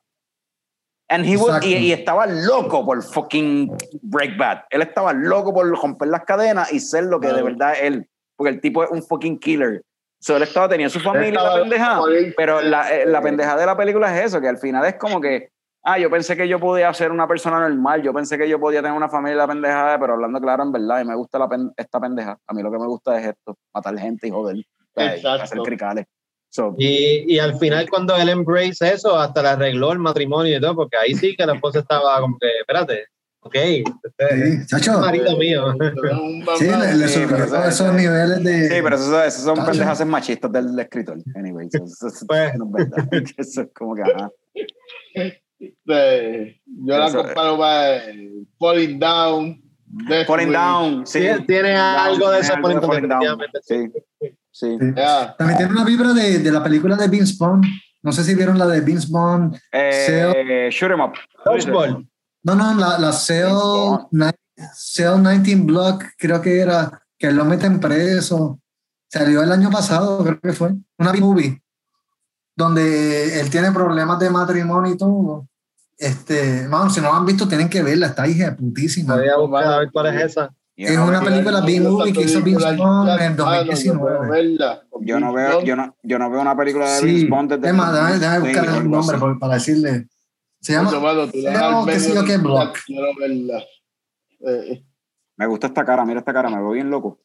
And 1.13 1.27
he 1.27 1.37
was, 1.37 1.63
y, 1.65 1.75
y 1.77 1.93
estaba 1.93 2.27
loco 2.27 2.87
por 2.87 3.03
fucking 3.03 3.71
Break 4.01 4.39
Bad. 4.39 4.63
Él 4.71 4.81
estaba 4.81 5.13
loco 5.13 5.53
por 5.53 5.69
romper 5.69 6.09
las 6.09 6.25
cadenas 6.25 6.73
y 6.73 6.81
ser 6.81 7.05
lo 7.05 7.21
que 7.21 7.29
de 7.29 7.43
verdad 7.43 7.75
él. 7.81 8.09
Porque 8.35 8.51
el 8.51 8.61
tipo 8.63 8.83
es 8.83 8.91
un 8.91 9.03
fucking 9.03 9.39
killer. 9.39 9.83
So, 10.21 10.37
él 10.37 10.43
estaba, 10.43 10.69
tenía 10.69 10.89
su 10.89 11.01
familia 11.01 11.29
y 11.29 11.33
la 11.33 11.55
pendeja. 11.55 12.01
Pero 12.37 12.63
la, 12.63 12.95
eh, 12.95 13.05
la 13.07 13.21
pendeja 13.21 13.57
de 13.57 13.67
la 13.67 13.77
película 13.77 14.17
es 14.17 14.27
eso, 14.27 14.41
que 14.41 14.49
al 14.49 14.57
final 14.57 14.85
es 14.87 14.95
como 14.95 15.21
que, 15.21 15.51
ah, 15.85 15.99
yo 15.99 16.09
pensé 16.09 16.35
que 16.35 16.49
yo 16.49 16.59
podía 16.59 16.95
ser 16.95 17.11
una 17.11 17.29
persona 17.29 17.61
normal, 17.61 18.03
yo 18.03 18.15
pensé 18.15 18.39
que 18.39 18.49
yo 18.49 18.59
podía 18.59 18.81
tener 18.81 18.97
una 18.97 19.09
familia 19.11 19.37
la 19.37 19.49
pendejada, 19.49 19.99
pero 19.99 20.15
hablando 20.15 20.41
claro, 20.41 20.63
en 20.63 20.73
verdad, 20.73 21.03
y 21.03 21.05
me 21.05 21.15
gusta 21.15 21.39
la 21.39 21.49
pen- 21.49 21.73
esta 21.77 22.01
pendeja. 22.01 22.39
A 22.47 22.55
mí 22.55 22.63
lo 22.63 22.71
que 22.73 22.79
me 22.79 22.87
gusta 22.87 23.19
es 23.21 23.27
esto, 23.27 23.59
matar 23.75 23.99
gente 23.99 24.29
y 24.29 24.31
joder. 24.31 24.57
Exacto. 24.97 25.43
Hacer 25.43 25.59
cricales. 25.59 26.07
So, 26.55 26.75
Y, 26.77 27.35
y 27.35 27.39
al 27.39 27.59
final, 27.59 27.89
cuando 27.89 28.15
él 28.15 28.29
embrace 28.29 28.93
eso, 28.93 29.17
hasta 29.19 29.41
le 29.43 29.49
arregló 29.49 29.91
el 29.93 29.99
matrimonio 29.99 30.59
y 30.59 30.61
todo, 30.61 30.75
porque 30.77 30.99
ahí 30.99 31.15
sí 31.15 31.35
que 31.35 31.47
la 31.47 31.55
esposa 31.55 31.79
estaba 31.79 32.21
como 32.21 32.37
que, 32.39 32.47
espérate, 32.61 33.07
ok, 33.41 33.55
este 33.55 33.85
es 34.29 34.61
Sí, 34.61 34.67
chacho. 34.67 35.01
marido 35.01 35.35
mío. 35.39 35.73
Sí, 36.59 36.67
le, 36.67 36.95
le 36.97 37.09
Sí, 37.09 37.15
subió 37.15 37.29
pero 37.31 37.45
eso- 37.45 37.55
todos 37.57 37.69
esos 37.69 37.95
niveles 37.95 38.45
de. 38.45 38.69
Sí, 38.69 38.75
pero 38.83 38.97
esos, 38.97 39.27
esos 39.27 39.43
son 39.45 39.65
pendejas 39.65 40.05
machistas 40.07 40.53
del 40.53 40.79
escritor. 40.79 41.17
Anyway, 41.37 41.69
eso, 41.73 41.85
eso- 41.85 42.09
eso 42.09 42.27
Pues. 42.27 42.55
no 42.59 42.67
es 42.67 42.73
verdad. 42.91 43.09
Eso 43.39 43.63
es 43.63 43.69
como 43.75 43.95
que, 43.95 44.03
ajá. 44.03 44.31
Este, 45.59 46.61
yo 46.67 46.99
la 46.99 47.07
Eso- 47.07 47.23
comparo 47.25 47.57
más 47.57 48.03
Falling 48.59 48.99
Down. 48.99 49.63
Falling. 50.27 50.53
Down, 50.53 51.07
sí. 51.07 51.21
Tiene- 51.21 51.41
tiene 51.47 51.77
algo 51.77 52.31
de 52.31 52.41
eso, 52.41 52.55
Falling 52.61 53.09
Down, 53.09 53.39
Sí, 53.63 53.91
sí. 54.53 54.77
Sí. 54.79 54.87
Ya. 54.97 55.35
También 55.37 55.59
tiene 55.59 55.73
una 55.73 55.85
vibra 55.85 56.13
de, 56.13 56.39
de 56.39 56.53
la 56.53 56.63
película 56.63 56.95
de 56.97 57.09
Vince 57.09 57.35
Bond. 57.39 57.65
No 58.03 58.13
sé 58.13 58.23
si 58.25 58.35
vieron 58.35 58.59
la 58.59 58.67
de 58.67 58.81
Vince 58.81 59.09
Bond. 59.11 59.59
Eh, 59.73 60.69
shoot 60.71 60.91
'em 60.93 61.01
up. 61.01 61.15
Dodgeball. 61.45 62.07
No, 62.45 62.55
no, 62.55 62.75
la, 62.75 62.99
la 62.99 63.13
Cell, 63.13 63.51
Bond. 63.53 64.07
ni- 64.13 64.31
Cell 64.75 65.23
19 65.23 65.65
Block, 65.65 66.05
creo 66.19 66.41
que 66.41 66.61
era, 66.61 67.03
que 67.19 67.31
lo 67.33 67.45
meten 67.45 67.81
preso. 67.81 68.61
Salió 69.09 69.43
el 69.43 69.53
año 69.53 69.71
pasado, 69.71 70.23
creo 70.25 70.41
que 70.41 70.53
fue. 70.53 70.73
Una 70.99 71.13
movie 71.15 71.63
donde 72.57 73.41
él 73.41 73.51
tiene 73.51 73.71
problemas 73.73 74.19
de 74.19 74.31
matrimonio 74.31 74.93
y 74.93 74.97
todo. 74.97 75.47
Este, 75.97 76.67
vamos, 76.67 76.95
si 76.95 77.01
no 77.01 77.11
la 77.13 77.19
han 77.19 77.27
visto, 77.27 77.47
tienen 77.47 77.69
que 77.69 77.83
verla, 77.83 78.09
está 78.09 78.27
hija 78.27 78.57
putísima. 78.57 79.17
Voy 79.17 79.29
a 79.29 79.37
buscar 79.37 79.65
a 79.65 79.79
ver 79.79 79.91
cuál 79.93 80.07
es 80.17 80.23
esa. 80.25 80.51
Yo 80.75 80.89
Es 80.89 80.97
no 80.97 81.07
una 81.07 81.21
película 81.21 81.61
B-movie 81.61 82.13
que 82.15 82.23
hizo 82.23 82.41
Vince 82.41 82.77
Bond 82.77 83.11
en 83.21 83.37
Mano, 83.37 83.65
2019. 83.65 84.57
yo 85.03 85.21
no 85.21 85.33
veo, 85.35 85.61
yo 85.63 85.77
no, 85.77 85.95
yo 86.03 86.19
no 86.19 86.31
veo 86.31 86.41
una 86.41 86.57
película 86.57 86.91
de 86.91 87.03
Vince 87.03 87.21
Sí, 87.21 87.27
Bond 87.29 87.53
desde 87.53 87.69
es 87.69 87.75
más, 87.75 87.93
déjame, 87.93 88.19
déjame 88.19 88.39
buscar 88.41 88.65
el 88.65 88.91
nombre 88.91 89.19
por- 89.19 89.39
para 89.39 89.55
decirle. 89.55 90.09
Se 90.61 90.73
llama 90.73 90.91
das 91.15 91.31
Cell, 91.31 91.47
al 91.57 91.85
qué 91.87 92.01
sé 92.01 92.15
yo 92.15 92.25
qué 92.25 92.37
block. 92.39 92.79
Quiero 92.87 93.09
verla. 93.19 93.63
Eh, 94.47 94.83
Me 95.37 95.47
gusta 95.47 95.67
esta 95.67 95.85
cara, 95.85 96.05
mira 96.07 96.21
esta 96.21 96.33
cara, 96.33 96.49
me 96.49 96.57
veo 96.57 96.71
bien 96.71 96.89
loco. 96.91 97.21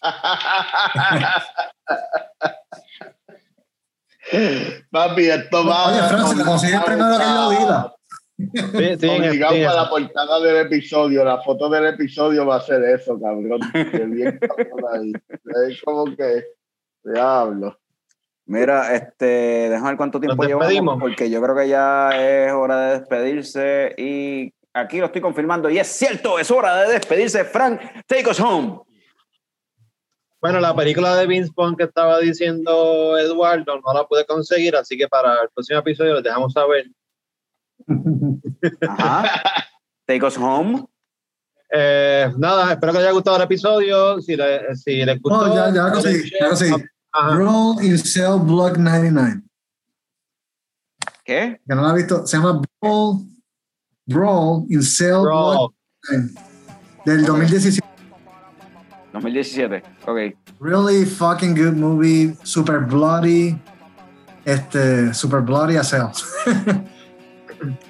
Papi, 4.90 5.28
esto 5.30 5.66
va. 5.66 5.88
Oye, 5.88 6.02
Fran, 6.08 6.28
si 6.28 6.36
la 6.36 6.44
consigues 6.44 6.80
primero 6.84 7.16
que 7.18 7.24
yo, 7.24 7.50
dila. 7.50 7.94
Sí, 8.38 9.08
Obligado 9.08 9.54
para 9.54 9.74
la 9.74 9.90
portada 9.90 10.40
del 10.40 10.66
episodio. 10.66 11.24
La 11.24 11.42
foto 11.42 11.68
del 11.68 11.86
episodio 11.86 12.46
va 12.46 12.56
a 12.56 12.60
ser 12.60 12.82
eso, 12.84 13.18
cabrón. 13.20 13.60
Qué 13.72 14.04
bien 14.06 14.38
cabrón 14.38 14.84
ahí. 14.92 15.12
Es 15.68 15.82
como 15.82 16.04
que. 16.16 16.44
Diablo. 17.02 17.76
Mira, 18.46 18.94
este, 18.94 19.68
déjame 19.68 19.90
ver 19.90 19.96
cuánto 19.98 20.20
tiempo 20.20 20.42
llevamos, 20.44 20.98
porque 21.00 21.28
yo 21.28 21.42
creo 21.42 21.54
que 21.54 21.68
ya 21.68 22.10
es 22.12 22.52
hora 22.52 22.80
de 22.80 22.98
despedirse 22.98 23.94
y 23.98 24.54
aquí 24.72 25.00
lo 25.00 25.06
estoy 25.06 25.20
confirmando 25.20 25.68
y 25.68 25.78
es 25.78 25.86
cierto, 25.88 26.38
es 26.38 26.50
hora 26.50 26.82
de 26.82 26.94
despedirse. 26.94 27.44
Frank, 27.44 27.80
take 28.06 28.28
us 28.30 28.40
home. 28.40 28.80
Bueno, 30.40 30.60
la 30.60 30.74
película 30.74 31.16
de 31.16 31.26
Vince 31.26 31.52
Vaughn 31.54 31.76
que 31.76 31.84
estaba 31.84 32.20
diciendo 32.20 33.18
Eduardo 33.18 33.80
no 33.84 33.92
la 33.92 34.04
pude 34.04 34.24
conseguir, 34.24 34.76
así 34.76 34.96
que 34.96 35.08
para 35.08 35.42
el 35.42 35.48
próximo 35.52 35.80
episodio 35.80 36.14
les 36.14 36.22
dejamos 36.22 36.52
saber. 36.52 36.86
Ajá. 38.88 39.42
Take 40.06 40.24
us 40.26 40.36
home. 40.36 40.84
Eh, 41.70 42.32
nada, 42.38 42.72
espero 42.72 42.92
que 42.92 42.98
les 42.98 43.06
haya 43.06 43.12
gustado 43.14 43.36
el 43.36 43.42
episodio. 43.42 44.20
Si, 44.20 44.36
le- 44.36 44.74
si 44.76 45.04
les 45.04 45.20
gustó, 45.20 45.48
No, 45.48 45.54
ya, 45.54 45.72
ya 45.74 45.92
conseguí, 45.92 46.30
ya. 46.30 46.78
Ajá. 47.12 47.34
Brawl 47.34 47.82
in 47.84 47.98
Cell 47.98 48.38
Block 48.40 48.76
99. 48.78 49.42
¿Qué? 51.24 51.60
Que 51.66 51.74
no 51.74 51.82
la 51.82 51.90
ha 51.90 51.94
visto. 51.94 52.26
Se 52.26 52.36
llama 52.38 52.62
Brawl, 52.80 53.26
Brawl 54.06 54.64
in 54.70 54.82
Cell 54.82 55.20
Block 55.22 55.74
99. 56.10 56.48
Del 57.04 57.24
2017. 57.24 57.86
2017. 59.12 59.82
Ok. 60.06 60.36
Really 60.60 61.04
fucking 61.04 61.54
good 61.54 61.74
movie. 61.76 62.34
Super 62.44 62.80
bloody. 62.80 63.58
Este, 64.44 65.12
super 65.14 65.40
bloody 65.42 65.76
as 65.76 65.92
hell. 65.92 66.12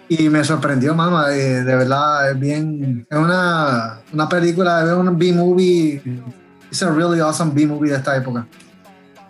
y 0.09 0.29
me 0.29 0.43
sorprendió, 0.45 0.95
mamá. 0.95 1.33
eh, 1.35 1.63
de 1.65 1.77
verdad, 1.77 2.31
es 2.31 2.39
bien. 2.39 3.07
Es 3.11 3.19
una, 3.19 4.01
una 4.13 4.29
película, 4.29 4.83
es 4.83 4.91
un 4.91 5.19
B-movie. 5.19 6.03
It's 6.71 6.83
a 6.83 6.91
really 6.91 7.21
awesome 7.21 7.53
B-movie 7.55 7.91
de 7.91 7.97
esta 7.97 8.17
época. 8.17 8.47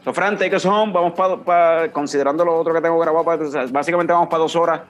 So, 0.05 0.13
Fran, 0.15 0.39
take 0.39 0.55
us 0.57 0.65
home. 0.65 0.93
Vamos 0.93 1.13
para, 1.45 1.91
considerando 1.93 2.45
lo 2.45 2.57
otro 2.57 2.73
que 2.73 2.81
tengo 2.81 2.99
grabado, 2.99 3.25
pa- 3.25 3.35
o 3.35 3.51
sea, 3.51 3.67
básicamente 3.71 4.13
vamos 4.13 4.29
para 4.29 4.43
dos 4.43 4.55
horas. 4.57 4.81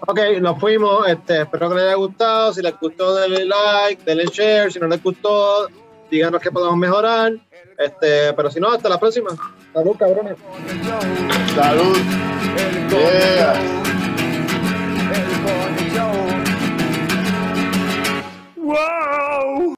ok, 0.00 0.20
nos 0.40 0.58
fuimos. 0.58 1.08
Este, 1.08 1.42
espero 1.42 1.68
que 1.70 1.74
les 1.76 1.84
haya 1.84 1.94
gustado. 1.94 2.52
Si 2.52 2.60
les 2.62 2.74
gustó, 2.80 3.14
denle 3.14 3.44
like, 3.46 4.02
denle 4.04 4.26
share. 4.26 4.72
Si 4.72 4.78
no 4.80 4.88
les 4.88 5.02
gustó, 5.02 5.68
díganos 6.10 6.40
qué 6.40 6.50
podemos 6.50 6.76
mejorar. 6.76 7.32
Este, 7.78 8.32
pero 8.34 8.50
si 8.50 8.60
no, 8.60 8.70
hasta 8.72 8.88
la 8.88 8.98
próxima. 9.00 9.30
Salud, 9.72 9.96
cabrones. 9.98 10.36
Salud. 11.54 11.96
Yeah. 12.90 14.11
California 15.12 15.90
Joe. 15.90 16.42
Whoa! 18.56 19.74